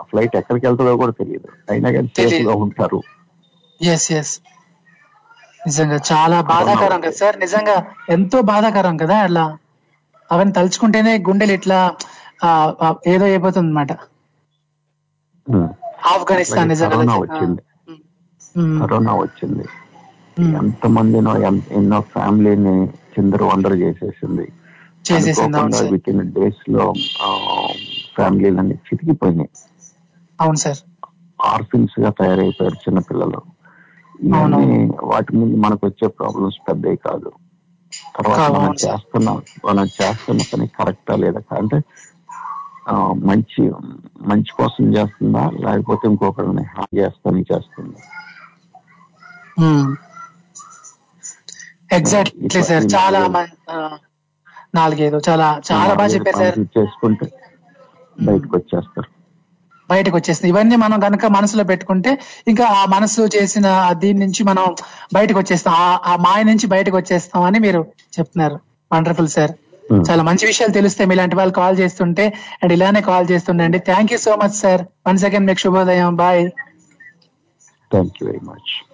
ఫ్లైట్ 0.10 0.36
ఎక్కడికి 0.36 0.66
వెళ్తుందో 0.68 0.96
కూడా 0.98 1.14
తెలియదు. 1.22 1.50
అయినా 1.72 1.90
కానీ 1.92 2.10
సేఫ్గా 2.18 2.56
ఉంటారు. 2.66 3.00
నిజంగా 5.62 5.98
చాలా 6.12 6.38
బాధాకరం 6.52 7.00
కదా 7.02 7.16
సార్. 7.22 7.38
నిజంగా 7.40 7.76
ఎంతో 8.10 8.38
బాధాకరం 8.52 8.98
కదా 8.98 9.18
అలా. 9.20 9.46
అవన్నీ 10.30 10.54
తలుచుకుంటేనే 10.54 11.14
గుండెలు 11.28 11.54
ఇట్లా 11.60 11.80
ఏదో 13.14 13.26
అయిపోతుంది 13.26 13.70
అనమాట. 13.70 13.92
ఆఫ్ఘనిస్తాన్ 16.14 16.70
నిజంగా 16.70 16.98
కరోనా 18.80 19.16
వచ్చింది. 19.16 19.66
ఎంతమందినో 20.58 21.38
ఎన్- 21.42 21.68
ఎన్నో 21.72 22.00
ఫ్యామిలీని 22.02 22.76
చిందరు 23.16 23.46
వందరు 23.46 23.74
చేసేసింది. 23.74 24.46
చేసేసింది 25.06 25.58
అవును 25.58 25.72
సార్. 25.72 25.92
విత్ 25.92 26.10
ఇన్ 26.10 26.34
డేస్లో 26.34 26.94
ఫ్యామిలీలన్నీ 28.16 28.76
చితికిపోయినాయి. 28.88 29.50
అవును 30.40 30.56
సార్. 30.56 30.82
ఆర్ఫిన్స్గా 31.40 32.10
తయారైపోయారు 32.10 32.76
చిన్నపిల్లలు. 32.76 33.42
ఇవన్నీ 34.22 34.68
వాటి 35.04 35.38
ముందు 35.38 35.56
మనకు 35.56 35.88
వచ్చే 35.88 36.08
ప్రాబ్లమ్స్ 36.08 36.60
పెద్దవి 36.68 36.96
కాదు. 36.98 37.32
తర్వాత 38.18 38.52
మనం. 38.52 38.74
చేస్తున్న 38.86 39.30
మనం 39.66 39.86
చేస్తున్న 39.86 40.42
పని 40.54 40.68
కరెక్టా 40.68 41.16
లేదా 41.16 41.56
అంటే 41.56 41.78
మంచి 43.26 43.62
మంచి 44.22 44.52
కోసం 44.58 44.96
చేస్తుందా 44.96 45.50
లేకపోతే 45.60 46.08
ఇంకొకరిని 46.08 46.64
హాని 46.64 47.00
చేస్తాని 47.00 47.42
చేస్తుందా? 47.42 48.00
ఎగ్జాక్ట్లీ 51.92 52.64
సార్ 52.64 52.86
చాలా 52.96 53.46
నాలుగైదు 54.76 55.22
చాలా 55.30 55.62
చాలా 55.72 55.94
బాగా 55.94 56.10
చెప్పారు 56.10 56.36
సార్ 56.36 56.60
చేసుకుంటే 56.60 57.26
బయటకు 58.22 58.58
వచ్చేస్తారు. 58.58 59.08
బయటకు 59.90 60.16
వచ్చేస్తుంది. 60.16 60.50
ఇవన్నీ 60.50 60.76
మనం 60.76 61.04
గనక 61.04 61.26
మనసులో 61.26 61.64
పెట్టుకుంటే 61.64 62.20
ఇంకా 62.48 62.66
ఆ 62.66 62.86
మనసు 62.86 63.30
చేసిన 63.36 63.90
దీని 63.92 64.20
నుంచి 64.20 64.44
మనం 64.44 64.76
బయటకు 65.14 65.40
వచ్చేస్తాం. 65.40 65.74
ఆ- 65.76 66.16
మాయ 66.16 66.44
నుంచి 66.44 66.68
బయటకు 66.68 66.98
వచ్చేస్తాం 66.98 67.44
అని 67.44 67.60
మీరు 67.60 67.86
చెప్తున్నారు. 68.20 68.60
వండర్ఫుల్ 68.94 69.28
సార్ 69.28 69.52
చాలా 70.10 70.24
మంచి 70.24 70.46
విషయాలు 70.46 70.74
తెలుస్తాయి 70.74 71.10
ఇలాంటి 71.12 71.36
వాళ్ళు 71.36 71.54
కాల్ 71.54 71.80
చేస్తుంటే 71.80 72.34
అండ్ 72.64 72.74
ఇలానే 72.74 73.02
call 73.02 73.28
చేస్తుండండి. 73.32 73.80
Thank 73.80 74.12
you 74.12 74.18
so 74.18 74.36
much 74.36 74.54
sir 74.54 74.82
one 75.08 75.18
second 75.18 75.48
మీకు 75.48 75.60
శుభోదయం. 75.60 76.16
Bye 76.16 76.50
thank 77.92 78.14
you 78.22 78.28
very 78.28 78.40
much 78.44 78.87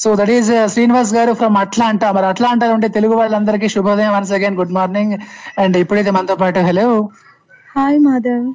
so 0.00 0.10
that 0.18 0.32
is 0.34 0.50
Srinivas 0.72 1.12
గారు 1.16 1.32
ఫ్రమ్ 1.40 1.56
అట్లాంటా 1.62 2.08
మరి 2.16 2.26
అట్లాంటా 2.28 2.66
ఉంటే 2.76 2.88
తెలుగు 2.96 3.14
వాళ్ళందరికీ 3.20 3.68
శుభోదయం 3.74 4.12
once 4.14 4.32
again 4.36 4.56
good 4.60 4.74
morning 4.78 5.14
and 5.58 5.76
ఇప్పుడైతే 5.82 6.12
మనతో 6.16 6.36
పాటు 6.42 6.60
hello 6.68 6.86
hi 7.68 7.98
Madhav 8.06 8.46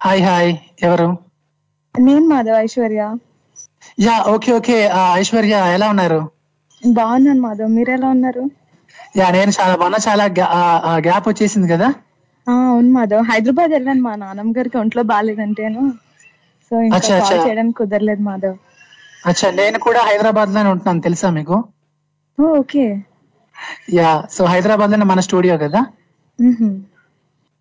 hi 0.00 0.22
hi 0.26 0.50
ఎవరు? 0.86 1.06
నేను 1.94 2.24
Madhav 2.32 2.56
Aishwarya. 2.58 3.02
Ya 3.98 4.14
okay 4.32 4.50
okay 4.58 4.76
Aishwarya 5.20 5.60
ఎలా 5.76 5.86
ఉన్నారు? 5.92 6.18
బాగున్నాను 6.82 7.40
మాధవ్ 7.46 7.70
మీరు 7.76 7.90
ఎలా 7.96 8.08
ఉన్నారు? 8.16 8.42
యా 9.18 9.26
నేను 9.36 9.52
చాలా 9.58 9.74
బాగున్నా 9.80 10.00
చాలా 10.08 10.24
గ్యాప్ 11.06 11.28
వచ్చేసింది 11.30 11.68
కదా? 11.74 11.88
అవును 12.46 12.90
మాధవ్ 12.96 13.22
హైదరాబాద్ 13.30 13.72
వెళ్ళాను 13.76 14.02
మా 14.02 14.14
నాన్నమ్మ 14.16 14.52
గారికి 14.58 14.78
ఒంట్లో 14.82 15.04
బాగాలేదంటేను. 15.12 15.84
సో 16.70 16.74
ఇంకా. 16.82 17.00
చేయడానికి 17.38 17.78
కుదరలేదు 17.80 18.24
మాధవ్ 18.28 18.56
అచ్చా 19.24 19.48
నేను 19.60 19.78
కూడా 19.86 20.00
హైదరాబాద్లోనే 20.08 20.68
ఉంటున్నాను 20.72 21.04
తెలుసా 21.06 21.28
మీకు? 21.38 21.56
ఓకే. 22.38 22.84
యా 23.98 24.10
సో 24.36 24.42
హైదరాబాద్లోనే 24.52 25.06
మన 25.12 25.20
స్టూడియో 25.26 25.54
కదా. 25.64 25.80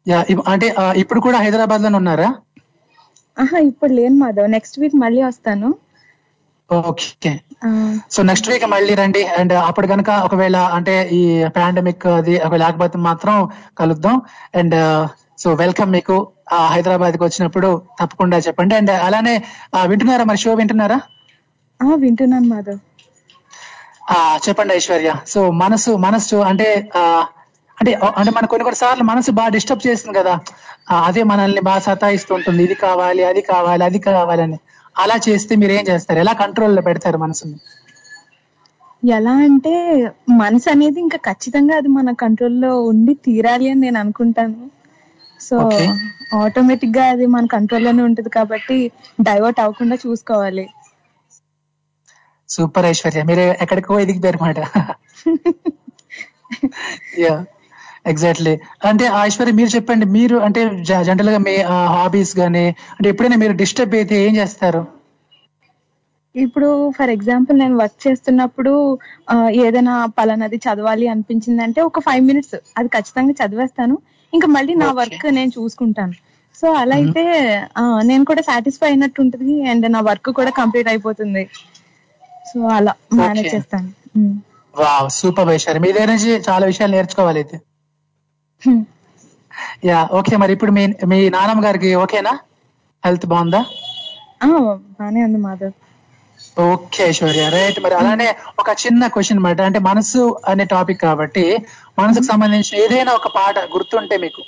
యా 0.05 0.19
అంటే 0.53 0.67
ఇప్పుడు 1.03 1.19
కూడా 1.27 1.37
హైదరాబాద్లోనే 1.43 1.97
ఉన్నారా? 2.01 2.29
ఆహా 3.37 3.59
ఇప్పుడు 3.69 3.93
లేను 3.99 4.17
మాధవ్. 4.23 4.49
నెక్స్ట్ 4.55 4.77
వీక్ 4.81 4.95
మళ్ళీ 5.03 5.21
వస్తాను. 5.29 5.69
ఓకే. 6.69 7.31
సో 8.13 8.19
నెక్స్ట్ 8.29 8.49
వీక్ 8.51 8.65
మళ్ళీ 8.75 8.93
రండి 9.01 9.21
అండ్ 9.39 9.53
అప్పుడు 9.69 9.87
కనుక 9.93 10.09
ఒకవేళ 10.27 10.57
అంటే 10.77 10.95
ఈ 11.19 11.21
పాండమిక్ 11.57 12.05
అది 12.19 12.33
ఒకవేళ 12.45 12.61
లేకపోతే 12.65 12.97
మాత్రం 13.09 13.35
కలుద్దాం. 13.79 14.15
అండ్ 14.59 14.77
సో 15.43 15.49
వెల్కమ్ 15.63 15.91
మీకు 15.97 16.15
హైదరాబాద్కి 16.75 17.23
వచ్చినప్పుడు 17.27 17.69
తప్పకుండా 17.99 18.37
చెప్పండి. 18.47 18.73
అండ్ 18.79 18.91
అలానే 19.07 19.35
వింటున్నారా 19.91 20.25
మరి 20.31 20.41
షో? 20.45 20.53
వింటున్నారా? 20.61 20.97
వింటున్నాను 21.95 22.47
మాధవ్. 22.47 22.79
ఆ 24.11 24.39
చెప్పండి 24.49 24.73
ఐశ్వర్య. 24.73 25.15
సో 25.27 25.51
మనసు 25.51 25.91
మనసు 25.91 26.35
అంటే 26.35 26.89
అంటే 27.79 27.93
అంటే 27.93 28.31
మన 28.31 28.45
కొన్ని 28.45 28.63
కొన్ని 28.63 28.75
సార్లు 28.75 29.03
మనసు 29.03 29.31
బాగా 29.31 29.49
డిస్టర్బ్ 29.49 29.87
చేస్తుంది 29.87 30.17
కదా. 30.17 30.39
అదే 31.05 31.23
మనల్ని 31.23 31.61
బాగా 31.61 31.79
సతాయిస్తుంటుంది. 31.79 32.63
ఇది 32.63 32.73
కావాలి 32.73 33.23
అది 33.23 33.41
కావాలి 33.41 33.83
అది 33.83 33.99
కావాలి 33.99 34.41
అని 34.41 34.59
అలా 34.97 35.15
చేస్తే 35.29 35.55
మీరు 35.55 35.71
ఏం 35.71 35.85
చేస్తారు? 35.89 36.19
ఎలా 36.19 36.33
కంట్రోల్లో 36.33 36.81
పెడతారు 36.81 37.17
మనసుని? 37.17 37.55
ఎలా 39.09 39.31
అంటే 39.31 40.05
మనసు 40.29 40.69
అనేది 40.69 40.99
ఇంకా 40.99 41.17
ఖచ్చితంగా 41.17 41.75
అది 41.77 41.87
మన 41.87 42.13
కంట్రోల్లో 42.13 42.83
ఉండి 42.83 43.13
తీరాలి 43.13 43.69
అని 43.69 43.79
నేను 43.79 43.99
అనుకుంటాను. 43.99 44.69
సో. 45.41 45.57
ఆటోమేటిక్గా 46.33 47.05
అది 47.05 47.25
మన 47.25 47.45
కంట్రోల్లోనే 47.45 48.03
ఉంటుంది 48.03 48.29
కాబట్టి 48.29 48.91
డైవర్ట్ 49.21 49.59
అవ్వకుండా 49.59 49.97
చూసుకోవాలి. 50.07 50.69
సూపర్ 52.49 52.87
ఐశ్వర్య. 52.89 53.21
మీరు 53.29 53.43
ఎక్కడికో 53.63 53.99
ఎదిగిపోయారు 54.03 54.39
మాట? 54.43 54.57
యా 57.21 57.35
ఎగ్జాక్ట్లీ 58.05 58.51
అంటే 58.87 59.05
ఐశ్వర్య 59.21 59.53
మీరు 59.59 59.71
చెప్పండి 59.75 60.05
మీరు 60.15 60.35
అంటే 60.47 60.61
జనరల్గా 61.07 61.39
మీ 61.45 61.53
హాబీస్ 61.95 62.33
గానీ 62.39 62.65
అంటే 62.91 63.07
ఎప్పుడైనా 63.11 63.37
మీరు 63.43 63.53
డిస్టర్బ్ 63.61 63.95
అయితే 63.99 64.15
ఏం 64.25 64.33
చేస్తారు? 64.37 64.81
ఇప్పుడు 66.35 66.67
ఫర్ 66.97 67.11
ఎగ్జాంపుల్ 67.13 67.57
నేను 67.59 67.75
వర్క్ 67.81 67.99
చేస్తున్నప్పుడు 68.05 68.73
ఏదైనా 69.61 69.93
పలానది 70.17 70.57
చదవాలి 70.65 71.05
అనిపించిందంటే 71.07 71.79
ఒక 71.81 71.99
ఫైవ్ 72.07 72.23
మినిట్స్ 72.25 72.55
అది 72.77 72.89
ఖచ్చితంగా 72.95 73.33
చదివేస్తాను. 73.41 73.95
ఇంకా 74.33 74.47
మళ్ళీ 74.55 74.73
నా 74.75 74.89
వర్క్ 74.99 75.25
నేను 75.37 75.51
చూసుకుంటాను. 75.57 76.15
సో 76.55 76.67
అలా 76.73 76.95
అయితే 76.95 77.23
ఆ, 77.77 77.83
నేను 78.03 78.23
కూడా 78.25 78.41
సాటిస్ఫై 78.41 78.87
అయినట్టు 78.89 79.19
ఉంటుంది 79.23 79.55
అండ్ 79.71 79.87
నా 79.91 80.01
వర్క్ 80.09 80.29
కూడా 80.39 80.51
కంప్లీట్ 80.59 80.89
అయిపోతుంది. 80.93 81.43
సో 82.55 82.67
అలా 82.75 82.91
మేనేజ్. 83.19 83.49
చేస్తాను. 83.53 83.89
ఉమ్. 84.17 84.35
వా 84.73 84.89
సూపర్ 85.17 85.49
ఐశ్వర్య 85.53 85.81
మీ 85.83 85.91
దగ్గర 85.95 86.09
నుంచి 86.13 86.31
చాలా 86.47 86.65
విషయాలు 86.71 86.93
నేర్చుకోవాలి 86.97 87.39
అయితే. 87.43 87.57
Hmm. 88.61 88.77
యా 89.85 89.97
ఓకే 90.17 90.35
మరి 90.41 90.51
ఇప్పుడు 90.55 90.71
మీ 90.77 90.83
మీ 91.11 91.17
నానమ్మ 91.35 91.61
గారికి 91.65 91.89
ఓకేనా 92.03 92.33
హెల్త్ 93.03 93.25
బాగుందా? 93.31 93.61
బానే 94.97 95.19
ఉంది 95.25 95.39
మాధవ్. 95.43 95.73
ఓకే 96.65 97.03
ఐశ్వర్య 97.09 97.45
రైట్ 97.49 97.79
మరి 97.79 97.95
అలానే 97.95 98.27
ఒక 98.61 98.69
చిన్న 98.81 99.07
క్వశ్చన్ 99.07 99.43
మాట. 99.45 99.59
అంటే 99.69 99.79
మనసు 99.87 100.21
అనే 100.51 100.65
టాపిక్ 100.73 101.01
కాబట్టి 101.01 101.45
మనసుకు 101.99 102.27
సంబంధించిన 102.31 102.81
ఏదైనా 102.83 103.13
ఒక 103.19 103.29
పాట 103.37 103.65
గుర్తుంటే 103.73 104.17
మీకు 104.17 104.43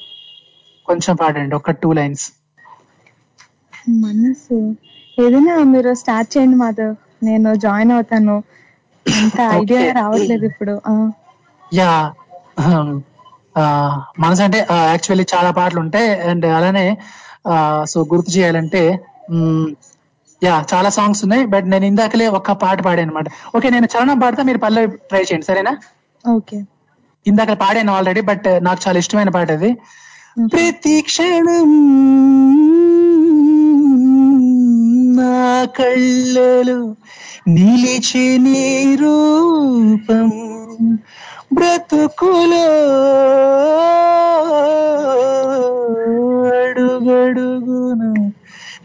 కొంచెం 0.86 1.16
పాడండి 1.22 1.56
ఒక 1.56 1.72
టూ 1.82 1.92
లైన్స్ 1.94 2.26
మనసు. 4.04 4.58
ఏదైనా 5.18 5.56
మీరు 5.74 5.92
స్టార్ట్ 6.02 6.32
చేయండి 6.34 6.58
మాధవ్. 6.58 6.96
నేను 7.22 7.50
జాయిన్ 7.64 7.92
అవుతాను. 7.92 8.36
అంత 9.06 9.40
ఐడియా. 9.58 9.82
రావట్లేదు 10.00 10.46
ఇప్పుడు. 10.52 10.74
యా. 11.72 11.92
మనసు 14.20 14.42
అంటే 14.44 14.60
యాక్చువల్లీ 14.90 15.26
చాలా 15.34 15.52
పాటలు 15.52 15.80
ఉంటాయి. 15.80 16.10
అండ్ 16.30 16.46
అలానే 16.58 16.86
సో 17.86 17.98
గుర్తు 18.12 18.32
చేయాలంటే 18.32 18.82
యా 20.42 20.56
చాలా 20.72 20.90
సాంగ్స్ 20.90 21.22
ఉన్నాయి. 21.24 21.44
బట్ 21.54 21.68
నేను 21.74 21.86
ఇందాకలే 21.86 22.26
ఒక్క 22.38 22.52
పాట 22.64 22.78
పాడాను 22.82 23.08
అనమాట 23.08 23.28
ఓకే 23.56 23.68
నేను 23.76 23.88
చరణం 23.94 24.18
పాడితే 24.20 24.42
మీరు 24.44 24.60
పల్లవి 24.66 24.88
ట్రై 25.10 25.22
చేయండి. 25.22 25.46
సరేనా? 25.46 25.74
ఓకే. 26.26 26.58
ఇందాక 27.26 27.54
పాడాను 27.62 27.92
ఆల్రెడీ 27.94 28.22
బట్ 28.30 28.48
నాకు 28.62 28.80
చాలా 28.86 28.98
ఇష్టమైన 29.00 29.30
పాట 29.30 29.50
అది. 29.58 29.72
ప్రతి 30.52 30.96
క్షణం 31.08 31.72
నా 35.18 35.34
కళ్ళలో 35.78 36.80
నిలిచే 37.48 38.26
నీ 38.38 38.62
రూపం 39.02 40.30
బ్రతుకులో 41.54 42.66
అడుగడుగున 46.60 48.02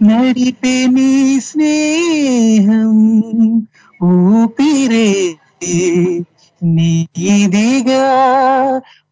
నడిపే 0.03 0.75
నీ 0.87 1.11
స్నేహం 1.41 2.97
ఊపిరే 4.01 5.09
నీదిగా 6.63 8.05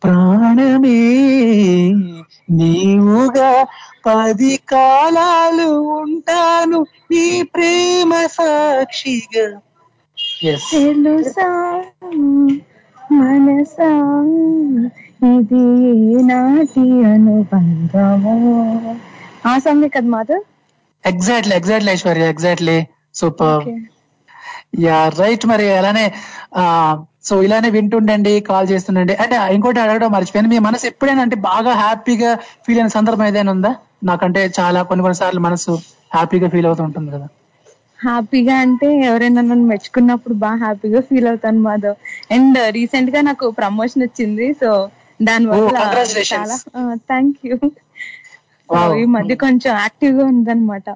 ప్రాణమే 0.02 1.01
నీవుగా 2.59 3.51
పది 4.06 4.55
కాలాలు 4.72 5.68
ఉంటాను 5.98 6.81
నీ 7.10 7.24
ప్రేమ 7.55 8.10
సాక్షిగా 8.36 9.47
తెలుసా 10.70 11.48
మనసా 13.14 13.90
ఇది 15.31 15.64
నాటి 16.28 16.85
అనుబంధము 17.12 18.36
ఆ 19.47 19.55
సాంగ్ 19.64 19.89
కదా 19.94 20.10
Madhav 20.14 20.44
exactly 21.05 21.55
exactly 21.56 21.90
Aishwarya 21.93 22.27
exactly 22.28 22.78
super. 23.14 23.64
Ya 24.85 24.98
right 25.16 25.44
మరి 25.51 25.66
అలానే 25.78 26.05
ఆ 26.56 26.64
సో 27.25 27.43
ఇలానే 27.43 27.71
వింటుండండి 27.71 28.41
కాల్ 28.41 28.69
చేస్తుండండి. 28.71 29.15
అంటే 29.15 29.55
ఇంకోటి 29.55 29.81
అడగడం 29.81 30.11
మర్చిపోయాను. 30.13 30.49
మీ 30.49 30.59
మనసు 30.59 30.87
ఎప్పుడైనా 30.87 31.23
అంటే 31.23 31.37
బాగా 31.37 31.73
హ్యాపీగా 31.73 32.35
ఫీల్ 32.67 32.79
అయిన 32.79 32.87
సందర్భం 32.89 33.27
ఏదైనా 33.27 33.53
ఉందా? 33.53 33.73
నాకంటే 34.05 34.53
చాలా 34.61 34.83
కొన్ని 34.83 35.03
కొన్ని 35.03 35.17
సార్లు 35.17 35.41
మనసు 35.41 35.73
హ్యాపీగా 36.15 36.49
ఫీల్ 36.49 36.67
అవుతూ 36.67 36.83
ఉంటుంది 36.85 37.11
కదా. 37.11 37.29
హ్యాపీగా 38.05 38.55
అంటే 38.57 39.01
ఎవరైనా 39.01 39.41
నన్ను 39.41 39.67
మెచ్చుకున్నప్పుడు 39.67 40.35
బాగా 40.35 40.55
హ్యాపీగా 40.55 41.01
ఫీల్ 41.01 41.29
అవుతాను 41.29 41.61
మాధవ్. 41.61 41.97
అండ్ 42.33 42.59
రీసెంట్గా 42.75 43.21
నాకు 43.21 43.51
ప్రమోషన్ 43.51 44.03
వచ్చింది 44.03 44.53
సో 44.53 44.89
దాని 45.23 45.47
వల్ల 45.47 46.57
థ్యాంక్ 46.95 47.47
యూ. 47.47 47.57
ఈ 48.95 49.05
మధ్య 49.05 49.35
కొంచెం 49.35 49.77
యాక్టివ్గా 49.77 50.25
ఉందన్నమాట. 50.25 50.91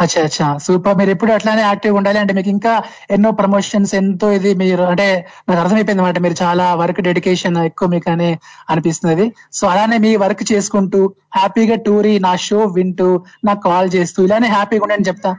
అచ్చా 0.00 0.22
అచ్చా. 0.22 0.58
సూపర్. 0.58 0.98
మీరు 0.98 1.10
ఎప్పుడు 1.10 1.32
అట్లానే 1.32 1.62
యాక్టివ్ 1.62 1.96
ఉండాలి. 1.96 2.18
అంటే 2.18 2.34
మీకు 2.34 2.48
ఇంకా 2.48 2.72
ఎన్నో 3.10 3.30
ప్రమోషన్స్ 3.30 3.94
ఎంతో 3.94 4.30
ఇది 4.30 4.54
మీరు 4.54 4.82
అంటే 4.82 5.06
నాకు 5.48 5.60
అర్థమైపోయింది 5.60 6.02
అనమాట. 6.02 6.18
మీరు 6.18 6.34
చాలా 6.42 6.74
వర్క్ 6.74 7.00
డెడికేషన్ 7.00 7.56
ఎక్కువ 7.64 7.88
మీకు 7.88 8.10
అని 8.10 8.30
అనిపిస్తున్నది. 8.70 9.26
సో 9.52 9.66
అలానే 9.66 9.98
మీ 9.98 10.16
వర్క్ 10.16 10.52
చేసుకుంటూ 10.52 11.00
హ్యాపీగా 11.36 11.76
టూరి 11.76 12.18
నా 12.18 12.36
షో 12.36 12.64
వింటూ 12.76 13.08
నాకు 13.44 13.60
కాల్ 13.60 13.90
చేస్తూ 13.94 14.24
ఇలానే 14.24 14.48
హ్యాపీగా 14.48 14.82
ఉండండి 14.82 15.08
చెప్తా. 15.08 15.32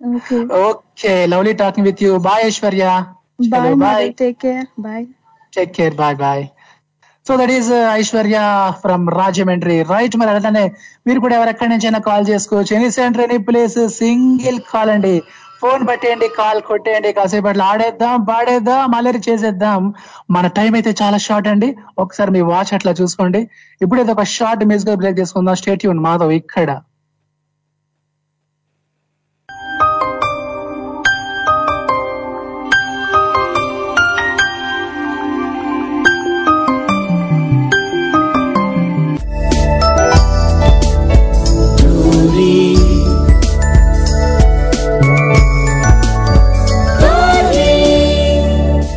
Okay 0.00 0.38
okay. 0.62 1.26
Lovely 1.26 1.52
talking 1.52 1.86
with 1.86 2.02
you. 2.02 2.18
Bye 2.18 2.44
Aishwarya. 2.44 2.86
Bye. 3.74 4.12
Take 4.12 4.38
care. 4.38 4.66
Bye. 4.80 5.06
Take 5.52 5.72
care. 5.72 5.94
Bye 5.94 6.16
bye. 6.16 6.44
So 7.28 7.36
that 7.36 7.50
is 7.50 7.72
Aishwarya 7.72 8.38
from 8.80 9.10
Rajahmundry 9.10 9.82
right 9.82 10.16
మరి 10.16 10.30
అలానే 10.30 10.72
మీరు 11.06 11.20
కూడా 11.20 11.36
ఎవరెక్కడి 11.36 11.70
నుంచైనా 11.70 11.98
కాల్ 11.98 12.26
చేసుకోవచ్చు. 12.30 12.76
Any 12.76 12.90
centre 12.90 13.22
any 13.22 13.38
place 13.38 13.88
single 13.88 14.60
call 14.74 14.90
అండి. 14.90 15.22
ఫోన్ 15.60 15.88
పట్టేయండి 15.88 16.28
call 16.28 16.62
కొట్టేయండి. 16.62 17.12
కాసేపు 17.12 17.46
అట్లా 17.46 17.64
ఆడేద్దాం 17.64 18.24
పాడేద్దాం 18.24 18.94
అల్లరి 18.94 19.20
చేసేద్దాం. 19.30 19.94
మన 20.30 20.46
టైం 20.46 20.74
అయితే 20.74 20.94
చాలా 21.02 21.16
షార్ట్ 21.16 21.48
అండి. 21.48 21.76
ఒకసారి 21.98 22.30
మీ 22.30 22.40
వాచ్ 22.40 22.74
అట్లా 22.74 22.92
చూసుకోండి. 22.92 23.50
ఇప్పుడైతే 23.82 24.12
ఒక 24.12 24.22
షార్ట్ 24.22 24.64
మ్యూజిక్ 24.64 24.96
బ్రేక్ 24.96 25.20
చేసుకుందాం. 25.20 25.54
స్టేట్ 25.54 25.86
మాధవ్ 25.86 26.32
ఇక్కడ. 26.32 26.80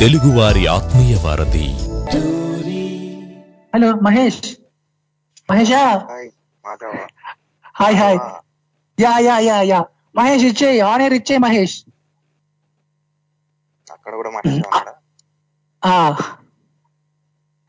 తెలుగువారి 0.06 0.68
ఆత్మీయ 0.68 1.16
వారధి. 1.18 1.68
Hello 3.74 3.94
Mahesh. 3.94 4.42
మహేషా? 5.52 5.80
Hi 7.76 7.96
hi 7.96 8.18
ya 9.00 9.18
ya 9.18 9.38
ya 9.38 9.62
ya. 9.62 9.86
Mahesh 10.16 10.44
ఇచ్చేయి. 10.46 10.80
ఆన్ 10.80 11.02
ఎయిర్ 11.02 11.14
ఇచ్చేయి 11.14 11.38
మహేష్. 11.38 11.84
అక్కడ 13.92 14.14
కూడా 14.16 14.30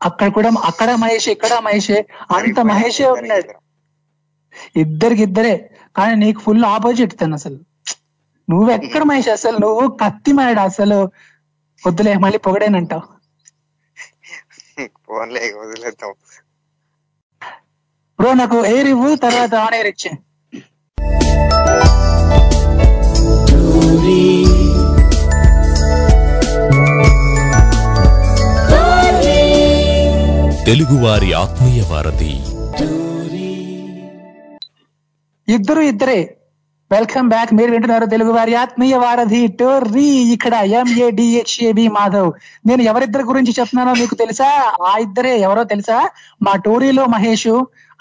అక్కడ 0.03 0.27
కూడా 0.27 0.51
అక్కడ 0.63 0.95
మహేష్ 0.95 1.29
ఇక్కడ 1.29 1.53
మహేషే 1.53 2.05
అంత 2.35 2.59
మహేషే 2.59 3.07
ఉన్నాడు. 3.07 3.53
ఇద్దరికి 4.79 5.23
ఇద్దరే 5.23 5.69
కానీ 5.97 6.15
నీకు 6.25 6.39
ఫుల్ 6.39 6.65
ఆపోజిట్ 6.65 7.21
తను 7.21 7.33
అసలు. 7.33 7.59
నువ్వు 8.49 8.69
ఎక్కడ 8.71 9.03
మహేష్ 9.03 9.27
అసలు? 9.27 9.57
నువ్వు 9.57 9.97
కత్తి 10.03 10.31
మాడు 10.31 10.59
అసలు. 10.59 11.11
వద్దులే 11.87 12.17
మళ్ళీ 12.17 12.37
పొగడేనంటావు. 12.37 13.17
ఫోన్లే 14.87 15.39
వదిలేద్దాం. 15.39 16.13
బ్రో 18.19 18.33
నాకు 18.33 18.65
ఎయిర్ 18.65 18.87
ఇవ్వు 18.87 19.15
తర్వాత 19.15 19.55
ఆన్ 19.55 19.73
ఎయిర్ 19.73 19.87
ఇచ్చే. 19.87 20.11
తెలుగువారి 30.65 31.33
ఆత్మీయ 31.33 31.83
వారధి. 31.83 32.33
ఇద్దరు 35.53 35.79
ఇద్దరే. 35.79 36.36
వెల్కమ్ 36.91 37.29
బ్యాక్ 37.29 37.53
మీరు 37.53 37.71
వింటున్నారు 37.71 38.05
తెలుగు 38.05 38.31
వారి 38.31 38.55
ఆత్మీయ 38.55 38.95
వారధి 38.95 39.47
టోర్రీ. 39.47 40.03
ఇక్కడ 40.03 40.53
ఎంఏడిహెచ్ఏబి 40.53 41.87
మాధవ్. 41.87 42.31
నేను 42.65 42.81
ఎవరిద్దరి 42.81 43.23
గురించి 43.23 43.55
చెప్తున్నానో 43.59 43.93
మీకు 43.93 44.15
తెలుసా? 44.15 44.73
ఆ 44.87 44.97
ఇద్దరే. 44.97 45.37
ఎవరో 45.37 45.63
తెలుసా? 45.63 46.09
మా 46.41 46.55
టోరీలో 46.55 47.05
మహేష్ 47.05 47.47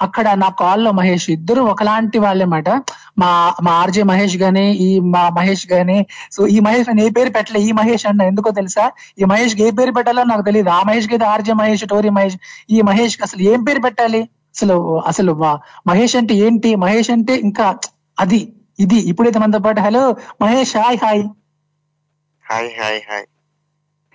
అక్కడ 0.01 0.35
నా 0.35 0.49
కాల్లో 0.49 0.93
మహేష్. 0.93 1.31
ఇద్దరు 1.31 1.61
ఒకలాంటి 1.61 2.19
వాళ్ళేమాట. 2.19 2.71
మా 3.19 3.55
మా 3.63 3.73
ఆర్జే 3.73 4.03
మహేష్ 4.03 4.37
గాని 4.37 4.77
ఈ 4.77 5.01
మా 5.01 5.29
మహేష్ 5.29 5.73
గాని. 5.73 6.07
సో 6.33 6.47
ఈ 6.47 6.61
మహేష్ 6.61 6.89
నేను 6.89 7.07
ఏ 7.07 7.11
పేరు 7.11 7.31
పెట్టలే? 7.31 7.61
ఈ 7.61 7.73
మహేష్ 7.73 8.07
అన్న 8.07 8.23
ఎందుకో 8.23 8.51
తెలుసా? 8.51 8.91
ఈ 9.19 9.25
మహేష్కి 9.25 9.63
ఏ 9.63 9.71
పేరు 9.71 9.93
పెట్టాలో 9.93 10.25
నాకు 10.25 10.43
తెలియదు 10.43 10.69
ఆ 10.69 10.83
మహేష్కి 10.83 11.25
ఆర్జే 11.25 11.53
మహేష్ 11.53 11.89
టోరీ 11.89 12.09
మహేష్. 12.09 12.37
ఈ 12.71 12.81
మహేష్కి 12.81 13.23
అసలు 13.23 13.43
ఏం 13.43 13.65
పేరు 13.65 13.81
పెట్టాలి? 13.81 14.21
అసలు 14.23 15.03
అసలు 15.07 15.33
వా- 15.33 15.57
మహేష్ 15.87 16.17
అంటే 16.17 16.35
ఏంటి? 16.35 16.75
మహేష్ 16.75 17.11
అంటే 17.11 17.35
ఇంకా 17.35 17.75
అది. 18.21 18.53
ఇది 18.79 18.97
ఇప్పుడైతే 19.11 19.39
మనతో 19.39 19.59
పాటు 19.59 19.81
hello 19.81 20.17
Mahesh 20.43 20.77
hi 20.77 20.99
hi. 21.05 21.23
Hi 22.45 22.71
hi 22.81 23.01
hi. 23.11 23.27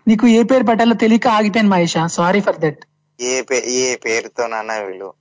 నీకు 0.08 0.28
ఏ 0.28 0.44
పేరు 0.44 0.64
పెట్టాలో 0.64 0.96
తెలియక 0.96 1.28
ఆగిపోయాను 1.28 1.70
మహేష్. 1.70 1.98
సారీ 2.08 2.42
ఫర్ 2.42 2.60
దట్ 2.60 2.82
ఏ 3.20 3.44
ఏ 3.66 3.96
పేరుతోనన్నా 3.96 4.76
వీళ్ళు. 4.78 5.14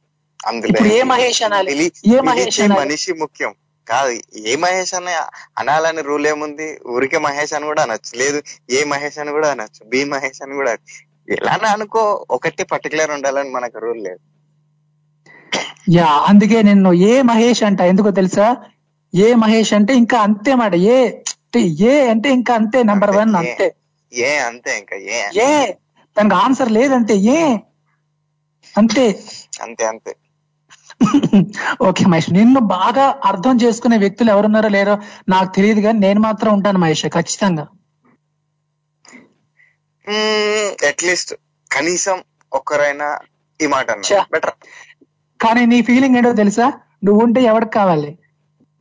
అందులో 0.46 0.86
ఏ 0.86 1.02
మహేష్ 1.02 1.42
అనాలి? 1.42 1.92
ఏ 2.06 2.20
మహేష్ 2.20 2.60
మనిషి 2.68 3.12
ముఖ్యం. 3.12 3.52
కాదు 3.88 4.10
ఏ 4.36 4.56
మహేష్ 4.56 4.94
అని 4.94 5.14
అనాలని 5.58 6.02
రూల్ 6.02 6.26
ఏముంది? 6.26 6.78
ఊరికే 6.88 7.18
మహేష్ 7.18 7.52
అని 7.52 7.64
కూడా 7.64 7.82
అనొచ్చు. 7.82 8.18
లేదు 8.18 8.42
ఏ 8.70 8.84
మహేష్ 8.84 9.18
అని 9.18 9.30
కూడా 9.30 9.50
అనొచ్చు. 9.50 9.88
బి 9.88 10.04
మహేష్ 10.04 10.42
అని 10.42 10.54
కూడా. 10.54 10.72
ఎలానా 11.28 11.68
అనుకో 11.68 12.26
ఒకటి 12.30 12.64
పర్టికులర్ 12.64 13.10
ఉండాలని 13.10 13.50
మనకు 13.50 13.78
రూల్ 13.78 14.04
లేదు. 14.04 14.20
యా 15.90 16.06
అందుకే 16.28 16.62
నేను 16.62 16.92
ఏ 16.92 17.22
మహేష్ 17.22 17.62
అంట 17.62 17.80
ఎందుకో 17.80 18.10
తెలుసా? 18.10 18.56
ఏ 19.12 19.34
మహేష్ 19.34 19.72
అంటే 19.74 19.92
ఇంకా 19.94 20.18
అంతే 20.20 20.54
మాట. 20.54 20.74
ఏ 20.88 20.98
ఏ 21.88 22.08
అంటే 22.10 22.28
ఇంకా 22.30 22.52
అంతే 22.54 22.78
నెంబర్ 22.82 23.12
వన్ 23.16 23.32
అంతే. 23.36 23.66
ఏ 24.12 24.32
అంతే 24.48 24.78
ఇంకా 24.78 24.96
ఏ 25.10 25.20
ఏ 25.44 25.50
దానికి 26.16 26.36
ఆన్సర్ 26.36 26.70
లేదంటే 26.72 27.14
ఏ? 27.34 27.40
అంతే. 28.74 29.04
అంతే 29.62 29.84
అంతే. 29.84 30.12
ఓకే 31.82 32.04
మహేష్ 32.06 32.30
నిన్ను 32.32 32.60
బాగా 32.72 33.04
అర్థం 33.24 33.54
చేసుకునే 33.62 33.96
వ్యక్తులు 33.98 34.30
ఎవరున్నారో 34.30 34.68
లేరో 34.68 34.94
నాకు 35.28 35.50
తెలియదు 35.54 35.80
కానీ 35.80 35.98
నేను 35.98 36.20
మాత్రం 36.20 36.50
ఉంటాను 36.52 36.78
మహేష్ 36.78 37.04
ఖచ్చితంగా. 37.08 37.64
అట్లీస్ట్ 40.90 41.32
కనీసం 41.70 42.16
ఒక్కరైనా 42.52 43.08
ఈ 43.60 43.66
మాట 43.66 43.86
బెటర్ 44.32 44.54
కానీ 45.40 45.62
నీ 45.66 45.78
ఫీలింగ్ 45.82 46.16
ఏంటో 46.16 46.32
తెలుసా? 46.32 46.66
నువ్వు 47.04 47.20
ఉంటే 47.24 47.40
ఎవరికి 47.42 47.72
కావాలి? 47.72 48.10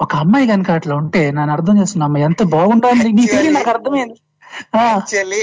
ఒక 0.01 0.15
అమ్మాయి 0.15 0.47
కనుక 0.47 0.71
అట్లా 0.71 0.95
ఉంటే 0.95 1.31
నన్ను 1.31 1.53
అర్థం 1.53 1.75
చేస్తున్నా 1.81 2.05
అమ్మాయి 2.05 2.25
ఎంత 2.25 2.43
బాగుంటుంది 2.43 3.11
నీ 3.19 3.27
ఫీలింగ్ 3.27 3.55
నాకు 3.55 3.69
అర్థమైంది. 3.69 4.17
యాక్చువల్లీ 4.75 5.41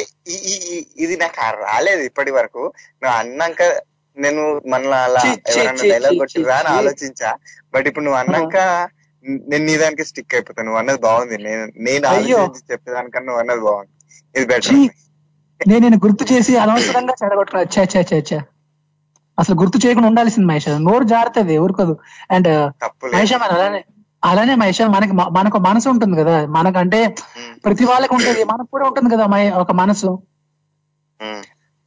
ఇది 1.04 1.16
నాకు 1.16 1.40
రాలేదు 1.64 2.02
ఇప్పటి 2.02 2.30
వరకు. 2.30 2.62
నువ్వు 3.02 3.14
అన్నాక 3.18 3.62
నేను 4.16 4.42
మనలో 4.66 4.96
అలా 4.96 5.22
ఎవరైనా 5.48 5.82
డైలాగ్ 5.82 6.18
కొట్టిరా 6.18 6.56
అని. 6.56 6.68
ఆలోచించా. 6.68 7.30
బట్ 7.74 7.86
ఇప్పుడు 7.88 8.04
నువ్వు 8.04 8.18
అన్నాక 8.20 8.56
నేను 9.48 9.64
నీ 9.64 9.76
దానికి 9.76 10.04
స్టిక్ 10.04 10.34
అయిపోతాను 10.34 10.66
నువ్వు 10.66 10.78
అన్నది 10.78 10.98
బాగుంది. 10.98 11.36
నేను 11.38 11.64
నేను 11.78 12.04
అయ్యో. 12.08 12.38
ఆలోచించి 12.38 12.72
చెప్పేదానికన్నా 12.72 13.26
నువ్వు 13.26 13.40
అన్నది 13.40 13.60
బాగుంది. 13.60 13.92
ఇది 14.34 14.46
బెటర్ 14.46 14.74
నేను 15.60 15.82
నేను 15.86 15.98
గుర్తు 16.04 16.24
చేసి 16.32 16.56
అనవసరంగా 16.56 17.14
చెడగొట్టుకున్నా. 17.24 18.40
అసలు 19.38 19.56
గుర్తు 19.60 19.78
చేయకుండా 19.86 20.08
ఉండాల్సింది 20.08 20.48
మహేష్. 20.48 20.68
నోరు 20.78 21.04
జారుతుంది 21.04 21.58
ఊరుకోదు. 21.58 21.94
అండ్ 22.30 22.48
మహేష్ 23.14 23.32
అలానే 23.32 23.80
అలానే 24.26 24.54
మహేష్ 24.54 24.82
మనకి 24.82 25.12
మ- 25.12 25.28
మనకు 25.28 25.58
మనసు 25.58 25.88
ఉంటుంది 25.88 26.16
కదా. 26.16 26.46
మనకంటే 26.46 27.14
ప్రతి 27.64 27.84
వాళ్ళకి 27.84 28.14
ఉంటుంది. 28.14 28.44
మనకు 28.44 28.66
కూడా 28.66 28.86
ఉంటుంది 28.86 29.14
కదా 29.14 29.26
మహే- 29.26 29.54
ఒక 29.54 29.72
మనసు. 29.72 30.22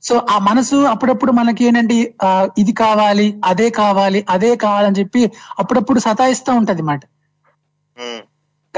సో 0.04 0.28
ఆ 0.30 0.38
మనసు 0.38 0.76
అప్పుడప్పుడు 0.76 1.32
మనకి 1.32 1.66
ఏంటంటే 1.66 2.14
ఇది 2.58 2.72
కావాలి 2.72 3.42
అదే 3.46 3.70
కావాలి 3.70 4.26
అదే 4.30 4.56
కావాలని 4.56 5.00
చెప్పి 5.00 5.32
అప్పుడప్పుడు 5.60 6.00
సతాయిస్తూ 6.00 6.54
ఉంటది 6.54 6.82
మాట. 6.82 7.02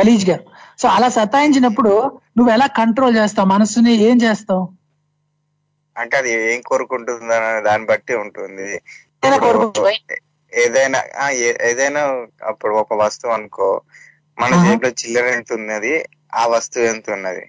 గలీజ్గా. 0.01 0.39
సో 0.79 0.89
అలా 0.89 1.09
సతాయించినప్పుడు 1.09 2.19
నువ్వు 2.37 2.53
ఎలా 2.53 2.65
కంట్రోల్ 2.65 3.17
చేస్తావు? 3.17 3.47
మనసుని 3.47 3.93
ఏం 3.93 4.17
చేస్తావు? 4.21 4.69
అంటే 5.97 6.17
అది 6.17 6.55
ఏం 6.55 6.61
కోరుకుంటుంది 6.61 7.27
దాన్ని 7.61 7.87
బట్టి 7.87 8.15
ఉంటుంది. 8.15 8.81
ఏదైనా. 10.53 10.63
ఏదైనా 10.63 10.99
ఆ, 11.17 11.29
ఏ- 11.41 11.59
ఏదైనా 11.61 12.01
అప్పుడు 12.43 12.73
ఒక 12.75 12.93
వస్తువు 12.95 13.33
అనుకో 13.33 13.69
మన 14.37 14.51
జేబులో 14.63 14.89
చిల్లర 15.01 15.25
ఎంత 15.35 15.51
ఉన్నది 15.53 15.93
ఆ 16.33 16.45
వస్తువు 16.45 16.85
ఎంత 16.85 17.09
ఉన్నది 17.11 17.43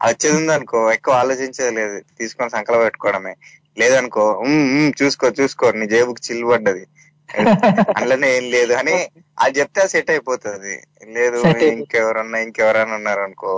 అది 0.00 0.12
వచ్చేది 0.12 0.36
ఉంది 0.36 0.52
అనుకో 0.52 0.92
ఎక్కువ 0.92 1.14
ఆలోచించేది 1.14 1.70
లేదు 1.70 1.96
తీసుకొని 2.18 2.50
సంకల 2.50 2.76
పెట్టుకోవడమే. 2.76 3.32
లేదనుకో 3.76 4.24
"ఉమ్, 4.44 4.64
ఉమ్, 4.72 4.92
చూసుకో 5.00 5.26
చూసుకో 5.40 5.70
నీ 5.72 5.86
జేబుకి 5.86 6.22
చిల్లు 6.22 6.46
పడ్డది. 6.46 6.84
అందులోనే 7.94 8.28
ఏం 8.36 8.44
లేదు 8.50 8.72
అని 8.72 8.94
అది 9.38 9.60
చెప్తే 9.60 9.88
సెట్ 9.88 10.10
అయిపోతుంది. 10.10 10.74
లేదు. 11.08 11.38
ఇంకెవరన్నా 11.72 12.38
ఇంకెవరన్నా 12.38 12.96
ఉన్నారు 12.96 13.20
అనుకో 13.20 13.52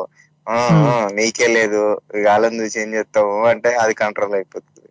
"ఆ, 0.47 0.57
ఆ, 0.87 1.09
నీకే 1.13 1.47
లేదు 1.49 1.81
వాళ్ళని 2.27 2.61
చూసి 2.61 2.81
ఏం 2.81 2.95
చేస్తావు 2.95 3.45
అంటే 3.47 3.75
అది 3.75 3.95
కంట్రోల్ 3.95 4.35
అయిపోతుంది. 4.35 4.89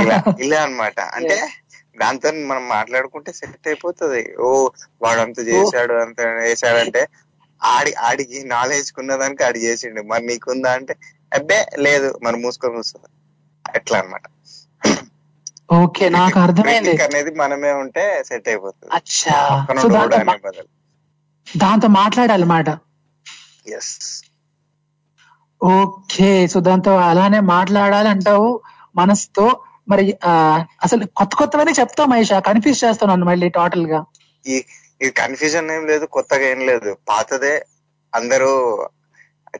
ఇలా 0.00 0.16
ఇలా 0.44 0.58
అన్నమాట. 0.62 0.98
అంటే 1.16 1.36
దాంతో 1.98 2.28
మనం 2.50 2.64
మాట్లాడుకుంటే 2.68 3.30
సెట్ 3.32 3.68
అయిపోతుంది. 3.70 4.22
ఓ 4.46 4.48
వాడు 5.04 5.20
అంత 5.26 5.38
చేశాడు 5.50 5.94
అంత 6.04 6.18
చేశాడంటే 6.46 7.02
ఆడి 7.62 7.92
ఆడికి 8.08 8.40
నాలెడ్జ్ 8.54 8.90
ఉన్నదానికి 9.02 9.42
ఆడి 9.44 9.60
చేసిండు. 9.66 10.02
మరి 10.10 10.24
నీకుందా 10.26 10.72
అంటే 10.72 10.94
అబ్బే 11.32 11.60
లేదు 11.86 12.08
మరి 12.24 12.36
మూసుకొని 12.42 12.76
కూర్చుంది. 12.76 13.08
ఎట్లా 13.64 13.96
అన్నమాట. 14.00 14.24
ఓకే 15.80 16.04
నాకు 16.08 16.36
అర్థమైంది. 16.38 16.92
అనేది 17.06 17.30
మనమే 17.40 17.72
ఉంటే 17.82 18.04
సెట్ 18.28 18.48
అయిపోతుంది. 18.48 18.90
దాంతో 21.46 21.88
మాట్లాడాలి 22.00 22.46
మాట 22.54 22.68
ఎస్ 23.76 23.92
ఓకే 25.60 26.30
సో 26.46 26.58
దాంతో 26.60 26.92
అలానే 27.10 27.40
మాట్లాడాలి 27.54 28.08
అంటావు 28.08 28.48
మనసుతో. 28.96 29.46
మరి 29.88 30.04
అసలు 30.82 31.06
కొత్త 31.16 31.34
కొత్తవనే 31.34 31.72
చెప్తావు 31.72 32.08
మహేష్ 32.08 32.32
కన్ఫ్యూజ్ 32.46 32.84
చేస్తావు 32.84 33.10
నన్ను 33.10 33.26
మళ్ళీ 33.26 33.48
టోటల్గా. 33.50 34.00
ఈ 35.00 35.10
కన్ఫ్యూజన్ 35.16 35.70
ఏం 35.70 35.86
లేదు 35.86 36.04
కొత్తగా 36.06 36.46
ఏం 36.46 36.60
లేదు. 36.66 36.96
పాతదే 37.08 37.54
అందరూ 38.12 38.50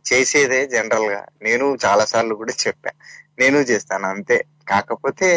చేసేదే 0.06 0.66
జనరల్గా. 0.66 1.20
నేను 1.42 1.76
చాలా 1.84 2.04
సార్లు 2.04 2.34
కూడా 2.34 2.52
చెప్పా. 2.66 2.90
నేను 3.38 3.58
చేస్తాను 3.70 4.06
అంతే. 4.06 4.38
కాకపోతే 4.68 5.28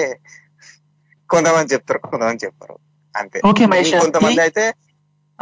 కొంతమంది 1.29 1.73
చెప్తారు 1.73 1.99
కొంతమంది 2.01 2.45
చెప్పరు. 2.45 2.75
అంతే. 3.15 3.39
కొంతమంది 3.99 4.41
అయితే 4.41 4.65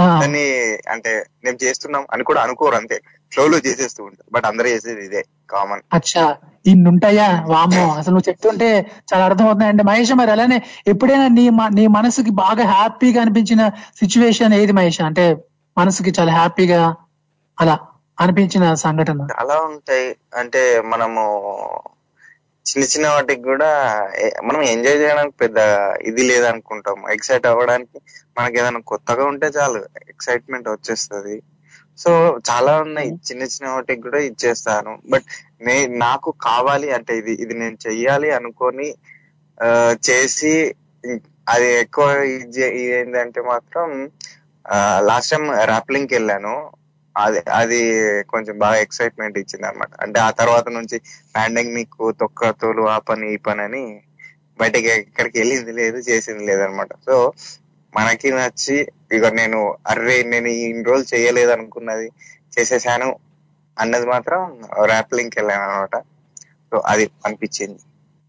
దాన్ని 0.01 0.77
అంటే 0.89 1.25
మేము 1.43 1.63
చేస్తున్నాం 1.63 2.05
అని 2.13 2.23
కూడా 2.23 2.41
అనుకోరు 2.41 2.75
అంతే. 2.75 3.01
ఫ్లోలో 3.33 3.57
చేసేస్తూ 3.57 4.03
ఉంటారు. 4.03 4.31
బట్ 4.33 4.45
అందరూ 4.45 4.67
చేసేది 4.67 5.05
ఇదే 5.05 5.25
కామన్. 5.49 5.81
అచ్చా. 5.93 6.37
ఇన్ని 6.65 6.89
ఉంటాయా 6.89 7.45
వామ్మో. 7.47 7.93
అసలు 7.93 8.13
నువ్వు 8.13 8.29
చెప్తుంటే 8.29 8.91
చాలా 9.13 9.25
అర్థమవుతుంది. 9.25 9.65
అంటే 9.65 9.83
మహేష్ 9.83 10.13
మరి 10.13 10.31
అలానే 10.31 10.63
ఎప్పుడైనా 10.87 11.27
నీ 11.27 11.49
నీ 11.49 11.87
మనసుకి 11.87 12.29
బాగా 12.29 12.65
హ్యాపీగా 12.65 13.21
అనిపించిన 13.21 13.69
సిచ్యువేషన్ 13.69 14.53
ఏది 14.53 14.71
మహేష్? 14.71 15.01
అంటే 15.01 15.37
మనసుకి 15.77 16.13
చాలా 16.19 16.33
హ్యాపీగా 16.33 16.95
అలా 17.61 17.79
అనిపించిన 18.19 18.73
సంఘటన. 18.73 19.27
చాలా 19.39 19.61
ఉంటాయి. 19.61 20.15
అంటే 20.35 20.81
మనము 20.85 21.39
చిన్న 22.65 22.83
చిన్న 22.93 23.07
వాటికి 23.15 23.43
కూడా 23.51 23.69
మనం 24.47 24.61
ఎంజాయ్ 24.73 24.99
చేయడానికి 25.01 25.35
పెద్ద 25.43 25.59
ఇది 26.09 26.23
లేదనుకుంటాం 26.29 26.97
ఎక్సైట్ 27.15 27.47
అవ్వడానికి 27.51 27.97
మనకి 28.37 28.57
ఏదైనా 28.61 28.81
కొత్తగా 28.91 29.23
ఉంటే 29.31 29.47
చాలు 29.57 29.79
ఎక్సైట్మెంట్ 30.13 30.67
వచ్చేస్తది. 30.73 31.37
సో 31.97 32.11
చాలా 32.49 32.73
ఉన్నాయి. 32.85 33.09
చిన్న 33.27 33.43
చిన్న 33.53 33.69
వాటికి 33.75 34.01
కూడా 34.07 34.19
ఇచ్చేస్తాను. 34.29 34.91
బట్ 35.13 35.25
నే 35.67 35.75
నాకు 36.05 36.29
కావాలి 36.47 36.89
అంటే 36.97 37.13
ఇది 37.21 37.33
ఇది 37.43 37.55
నేను 37.61 37.77
చెయ్యాలి 37.87 38.29
అనుకొని 38.39 38.87
చేసి 40.07 40.53
అది 41.53 41.67
ఎక్కువ 41.83 42.07
ఇది 42.35 42.61
ఏంటంటే 42.99 43.41
మాత్రం 43.51 43.87
లాస్ట్ 45.09 45.31
టైం 45.33 45.45
ర్యాప్లింగ్కి 45.71 46.13
వెళ్ళాను. 46.17 46.55
అది 47.19 47.39
అది 47.59 47.79
కొంచెం 48.31 48.55
బాగా 48.59 48.77
ఎక్సైట్మెంట్ 48.85 49.39
ఇచ్చింది 49.41 49.65
అనమాట 49.67 49.93
అంటే 50.03 50.19
ఆ 50.19 50.29
తర్వాత 50.39 50.67
నుంచి 50.75 50.97
పాండమిక్ 51.35 51.97
తొక్క 52.19 52.51
తోలు 52.61 52.83
ఆ 52.89 52.97
పని 53.07 53.27
ఈ 53.33 53.39
పని 53.47 53.63
అని 53.63 53.83
బయటకి 54.59 54.89
ఎక్కడికి 54.95 55.35
వెళ్ళింది 55.39 55.73
లేదు 55.73 55.99
చేసింది 56.07 56.43
లేదనమాట 56.45 56.91
సో 57.05 57.15
మనకి 57.93 58.29
నచ్చి 58.31 58.77
ఇక 59.15 59.25
నేను 59.33 59.59
అర్రే 59.91 60.17
నేను 60.33 60.49
ఇన్ని 60.63 60.83
రోజులు 60.89 61.07
చేయలేదు 61.13 61.51
అనుకున్నది 61.55 62.07
చేసేసాను 62.55 63.09
అన్నది 63.77 64.07
మాత్రం 64.13 64.39
ర్యాప్లింగ్కి 64.91 65.37
వెళ్ళాను 65.39 65.63
అనమాట 65.67 65.95
సో 66.71 66.77
అది 66.91 67.05
అనిపించింది. 67.25 67.79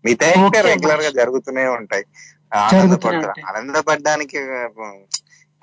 మిగతా 0.05 0.29
రెగ్యులర్గా 0.69 1.11
జరుగుతూనే 1.19 1.65
ఉంటాయి. 1.79 2.05
ఆనందపడతా 2.61 3.33
ఆనందపడడానికి 3.49 4.39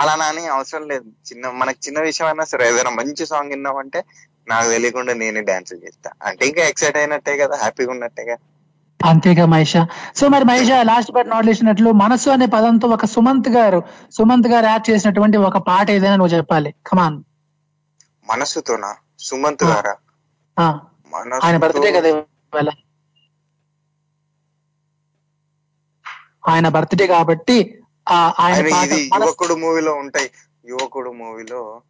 ఫలానా 0.01 0.25
అని 0.25 0.47
అవసరం 0.47 0.87
లేదు. 0.87 1.03
చిన్న 1.29 1.49
మనకి 1.49 1.79
చిన్న 1.87 1.99
విషయం 2.01 2.27
అయినా 2.27 2.45
సరే 2.45 2.69
ఏదైనా 2.69 2.89
మంచి 2.89 3.25
సాంగ్ 3.25 3.49
విన్నామంటే 3.49 4.03
నాకు 4.49 4.69
తెలియకుండా 4.69 5.13
నేనే 5.13 5.41
డాన్స్ 5.41 5.73
చేస్తా. 5.73 6.11
అంటే 6.23 6.45
ఇంకా 6.47 6.61
ఎక్సైట్ 6.61 6.97
అయినట్టే 6.97 7.37
కదా 7.37 7.55
హ్యాపీగా 7.57 7.91
ఉన్నట్టే 7.91 8.25
కదా. 8.25 8.37
అంతేగా 9.09 9.45
మహేష. 9.45 9.73
సో 10.15 10.27
మరి 10.27 10.45
మహేష 10.45 10.69
లాస్ట్ 10.71 11.11
బట్ 11.11 11.29
నాట్ 11.29 11.47
చేసినట్లు 11.47 11.91
మనసు 11.91 12.29
అనే 12.29 12.45
పదంతో 12.45 12.87
ఒక 12.87 13.05
సుమంత్ 13.05 13.49
గారు 13.49 13.83
సుమంత్ 14.11 14.47
గారు 14.47 14.65
యాడ్ 14.65 14.89
చేసినటువంటి 14.89 15.37
ఒక 15.37 15.57
పాట 15.57 15.91
ఏదైనా 15.91 16.15
నువ్వు 16.15 16.37
చెప్పాలి. 16.37 16.75
కమాన్ 16.87 17.23
మనసుతోనా? 18.29 18.95
సుమంత్ 19.19 19.63
గారా? 19.63 19.95
ఆయన 21.43 21.57
బర్త్డే 21.57 21.91
కదా 21.91 22.07
ఇవాళ. 22.07 22.69
ఆయన 26.47 26.67
బర్త్డే 26.67 27.07
కాబట్టి 27.07 27.76
ఇది 28.57 29.09
యువకుడు 29.15 29.53
మూవీలో 29.53 29.93
ఉంటాయి. 29.93 30.29
యువకుడు 30.65 31.09
మూవీలో 31.09 31.81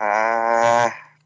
ఆ 0.00 0.06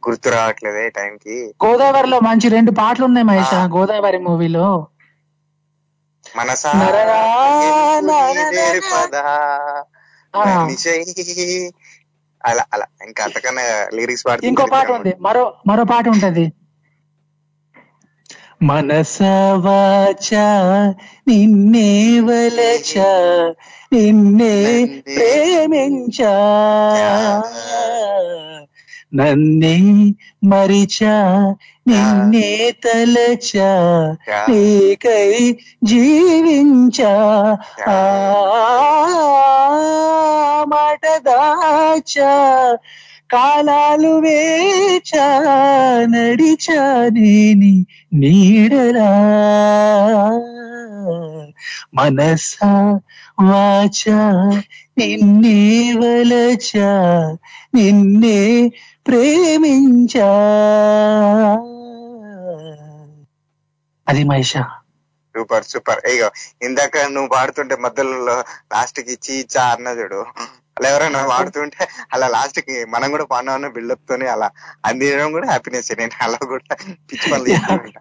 గుర్తు 0.09 0.29
రావట్లేదే 0.29 0.89
టైంకి. 0.89 1.55
గోదావరిలో 1.67 2.21
మంచి 2.21 2.49
రెండు 2.49 2.71
పాటలు 2.71 3.05
ఉన్నాయి 3.05 3.25
మహేష 3.25 3.55
గోదావరి 3.55 4.19
మూవీలో. 4.19 4.87
మనసా. 6.37 6.73
అలా 12.45 12.65
అలా. 12.73 12.87
ఇంకా 13.05 13.25
అంతకన్నా 13.25 13.63
లిరిక్స్ 13.95 14.27
పాడుతుంది 14.27 14.49
ఇంకో 14.49 14.67
పాట 14.73 14.91
ఉంది. 14.91 15.15
మరో 15.21 15.55
మరో 15.67 15.85
పాట 15.85 16.09
ఉంటది. 16.09 16.53
మనసవాచ 18.61 20.29
నిన్నే 21.29 21.91
వలచ 22.21 22.93
నిన్నే 23.93 24.55
ప్రేమించా 25.07 26.35
నన్నే 29.15 29.77
మరిచా 30.45 31.15
నిన్నే 31.87 32.49
తలచా 32.83 33.71
నీకై 34.49 35.31
జీవించా 35.85 37.15
ఆ 37.89 38.01
మాట 40.65 41.05
దాచా 41.21 42.33
కాలాలు 43.31 44.09
వేచా 44.09 45.27
నడిచా 46.05 47.09
నేని 47.09 47.87
నీడరా 48.15 49.11
మనసా 51.95 52.71
వాచ 53.43 54.03
నిన్నే 54.99 55.59
వలచా 55.99 56.91
నిన్నే 57.75 58.69
ప్రేమించా. 59.07 60.29
అది 64.09 64.25
మహేష. 64.25 64.57
Super 65.35 65.65
super. 65.65 66.01
అయ్యో 66.07 66.31
ఇందాక 66.63 66.99
నువ్వు 66.99 67.29
పాడుతుంటే 67.29 67.77
మధ్యలో 67.77 68.43
లాస్ట్కి 68.73 69.19
చీచా 69.27 69.63
అన్నదుడు 69.63 70.25
అలా 70.79 70.89
ఎవరైనా 70.91 71.27
పాడుతుంటే 71.27 71.89
అలా 72.13 72.29
లాస్ట్కి 72.29 72.85
మనం 72.89 73.11
కూడా 73.11 73.25
పాడిన 73.25 73.67
బిల్డప్ 73.69 74.09
తోని 74.09 74.27
అలా 74.27 74.51
అందించడం 74.85 75.33
కూడా 75.33 75.47
హ్యాపీనెస్ 75.47 75.93
నేను 75.99 76.11
అలా 76.23 76.39
కూడా 76.47 76.75
పిచ్చి 77.11 77.31
పనులు. 77.33 78.01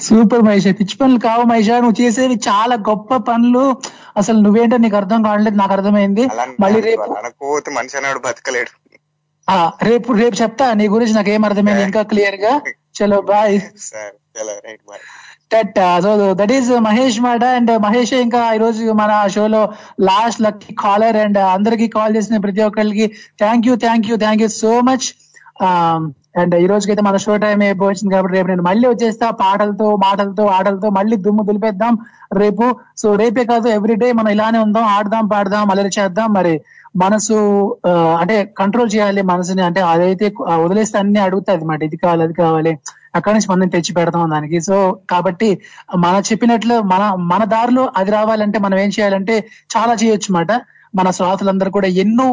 సూపర్ 0.00 0.42
మహేష 0.42 0.66
పిచ్చి 0.80 0.96
పనులు 0.96 1.18
కావు 1.18 1.42
మహేష. 1.42 1.70
నువ్వు 1.70 2.02
చేసేవి 2.02 2.34
చాలా 2.48 2.74
గొప్ప 2.88 3.16
పనులు. 3.16 3.76
అసలు 4.16 4.40
నువ్వేంటో 4.40 4.76
నీకు 4.76 4.96
అర్థం 4.96 5.22
కావట్లేదు 5.22 5.56
నాకు 5.56 5.72
అర్థమైంది. 5.72 6.26
మళ్ళీ 6.60 6.80
రేపు 6.80 7.12
అనుకోతే 7.18 7.70
మనిషి 7.70 7.96
అన్నాడు 7.96 8.18
బతకలేడు. 8.18 8.72
ఆ, 9.48 9.70
రేపు 9.82 10.12
రేపు 10.12 10.42
చెప్తా. 10.42 10.74
నీ 10.74 10.88
గురించి 10.88 11.12
నాకు 11.12 11.30
ఏం 11.30 11.44
అర్థమైంది 11.44 11.82
ఇంకా 11.82 12.02
క్లియర్గా. 12.02 12.60
చలో 12.96 13.20
బాయ్ 13.20 13.60
సార్ 13.78 14.14
చలో 14.34 14.52
right 14.66 14.80
bye 14.88 15.00
that 15.50 15.78
so 16.04 16.10
that 16.40 16.52
is 16.58 16.70
Mahesh 16.88 17.18
మాట 17.28 17.44
అండ్ 17.58 17.72
మహేష్ 17.86 18.12
ఇంకా 18.26 18.40
ఈ 18.54 18.58
రోజు 18.58 18.92
మన 18.92 19.12
షోలో 19.34 19.62
లాస్ట్ 20.00 20.42
లక్కీ 20.46 20.72
కాలర్ 20.84 21.18
అండ్ 21.24 21.38
అందరికి 21.56 21.88
కాల్ 21.88 22.16
చేసిన 22.16 22.38
ప్రతి 22.46 22.62
ఒక్కరికి 22.68 23.06
thank 23.42 23.66
you 23.68 23.76
thank 23.86 24.08
you 24.10 24.16
thank 24.24 24.42
you 24.42 24.48
so 24.62 24.72
much 24.88 25.08
and 26.40 26.54
ఈ 26.54 26.66
రోజుకైతే 26.66 27.02
మన 27.02 27.16
షో 27.16 27.36
టైం 27.36 27.60
అయిపోయింది 27.60 28.12
కాబట్టి 28.14 28.34
రేపు 28.36 28.48
నేను 28.48 28.64
మళ్ళీ 28.66 28.88
వచ్చేస్తా. 28.88 29.26
పాటలతో 29.30 29.86
మాటలతో 30.04 30.44
ఆటలతో 30.56 30.88
మళ్ళీ 30.98 31.16
దుమ్ము 31.16 31.42
దులిపేద్దాం 31.48 31.94
రేపు. 32.42 32.66
సో 32.96 33.14
రేపే 33.22 33.44
కాదు 33.44 33.68
ఎవ్రీ 33.68 33.94
డే 34.02 34.08
మనం 34.18 34.30
ఇలానే 34.34 34.58
ఉందాం 34.58 34.84
ఆడదాం 34.96 35.26
పాడదాం 35.28 35.70
అలరి 35.70 35.90
చేద్దాం. 35.98 36.28
మరి 36.32 36.54
మనసు 36.94 37.36
అంటే 38.20 38.36
కంట్రోల్ 38.58 38.90
చేయాలి 38.94 39.22
మనసుని 39.22 39.62
అంటే 39.62 39.80
అదైతే 39.80 40.26
వదిలేస్తే 40.64 40.98
అన్ని 40.98 41.20
అడుగుతుంది 41.20 41.64
మాట 41.64 41.80
ఇది 41.82 41.96
కావాలి 41.96 42.22
అది 42.22 42.34
కావాలి. 42.42 42.72
అక్కడి 43.16 43.34
నుంచి 43.34 43.48
మనం 43.50 43.68
తెచ్చి 43.68 43.92
పెడతాం 43.94 44.30
దానికి. 44.30 44.58
సో 44.60 44.76
కాబట్టి 45.10 45.48
మన 46.04 46.22
చెప్పినట్లు 46.30 46.74
మన 46.92 47.02
మన 47.32 47.44
దారిలో 47.54 47.84
అది 47.96 48.10
రావాలంటే 48.10 48.58
మనం 48.58 48.78
ఏం 48.78 48.90
చేయాలంటే 48.98 49.36
చాలా 49.76 49.94
చేయొచ్చు 50.02 50.30
మాట 50.38 50.52
మన 50.98 51.08
శ్రోతలందరూ 51.16 51.70
కూడా 51.70 51.88
ఎన్నో 52.02 52.26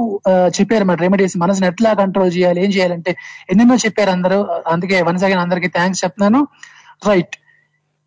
చెప్పారు 0.58 0.84
అనమాట 0.84 1.00
రెమెడీస్ 1.06 1.36
మనసుని 1.38 1.68
ఎట్లా 1.68 1.90
కంట్రోల్ 1.94 2.32
చేయాలి 2.38 2.60
ఏం 2.66 2.70
చేయాలంటే 2.70 3.12
ఎన్నెన్నో 3.52 3.76
చెప్పారు 3.86 4.12
అందరూ. 4.18 4.40
అందుకే 4.74 5.02
వన్స్ 5.02 5.24
అగైన్ 5.24 5.44
అందరికి 5.46 5.68
థ్యాంక్స్ 5.68 6.04
చెప్తున్నాను. 6.04 6.42
రైట్ 7.10 7.36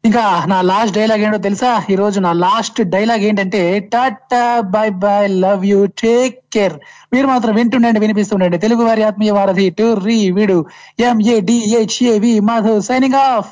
ఇంకా 0.05 0.45
నా 0.49 0.63
లాస్ట్ 0.63 0.95
డైలాగ్ 0.97 1.23
ఏంటో 1.23 1.39
తెలుసా? 1.39 1.71
ఈ 1.91 1.95
రోజు 1.95 2.21
నా 2.21 2.33
లాస్ట్ 2.33 2.83
డైలాగ్ 2.83 3.21
ఏంటంటే 3.21 3.61
tata 3.93 4.61
bye 4.61 4.89
bye 4.91 5.27
love 5.27 5.67
you 5.67 5.87
take 5.87 6.37
care 6.55 6.77
మీరు 7.13 7.27
మాత్రం 7.27 7.55
వింటుండండి 7.55 8.01
వినిపిస్తుండండి. 8.01 8.59
తెలుగు 8.59 8.85
వారి 8.85 9.03
ఆత్మీయ 9.03 9.31
వారధి 9.31 9.71
టు 9.71 9.87
రీ 10.07 10.31
వీడు 10.31 10.59
M A 11.01 11.41
D H A V 11.41 12.41
Madhav 12.41 12.81
signing 12.83 13.15
off 13.15 13.51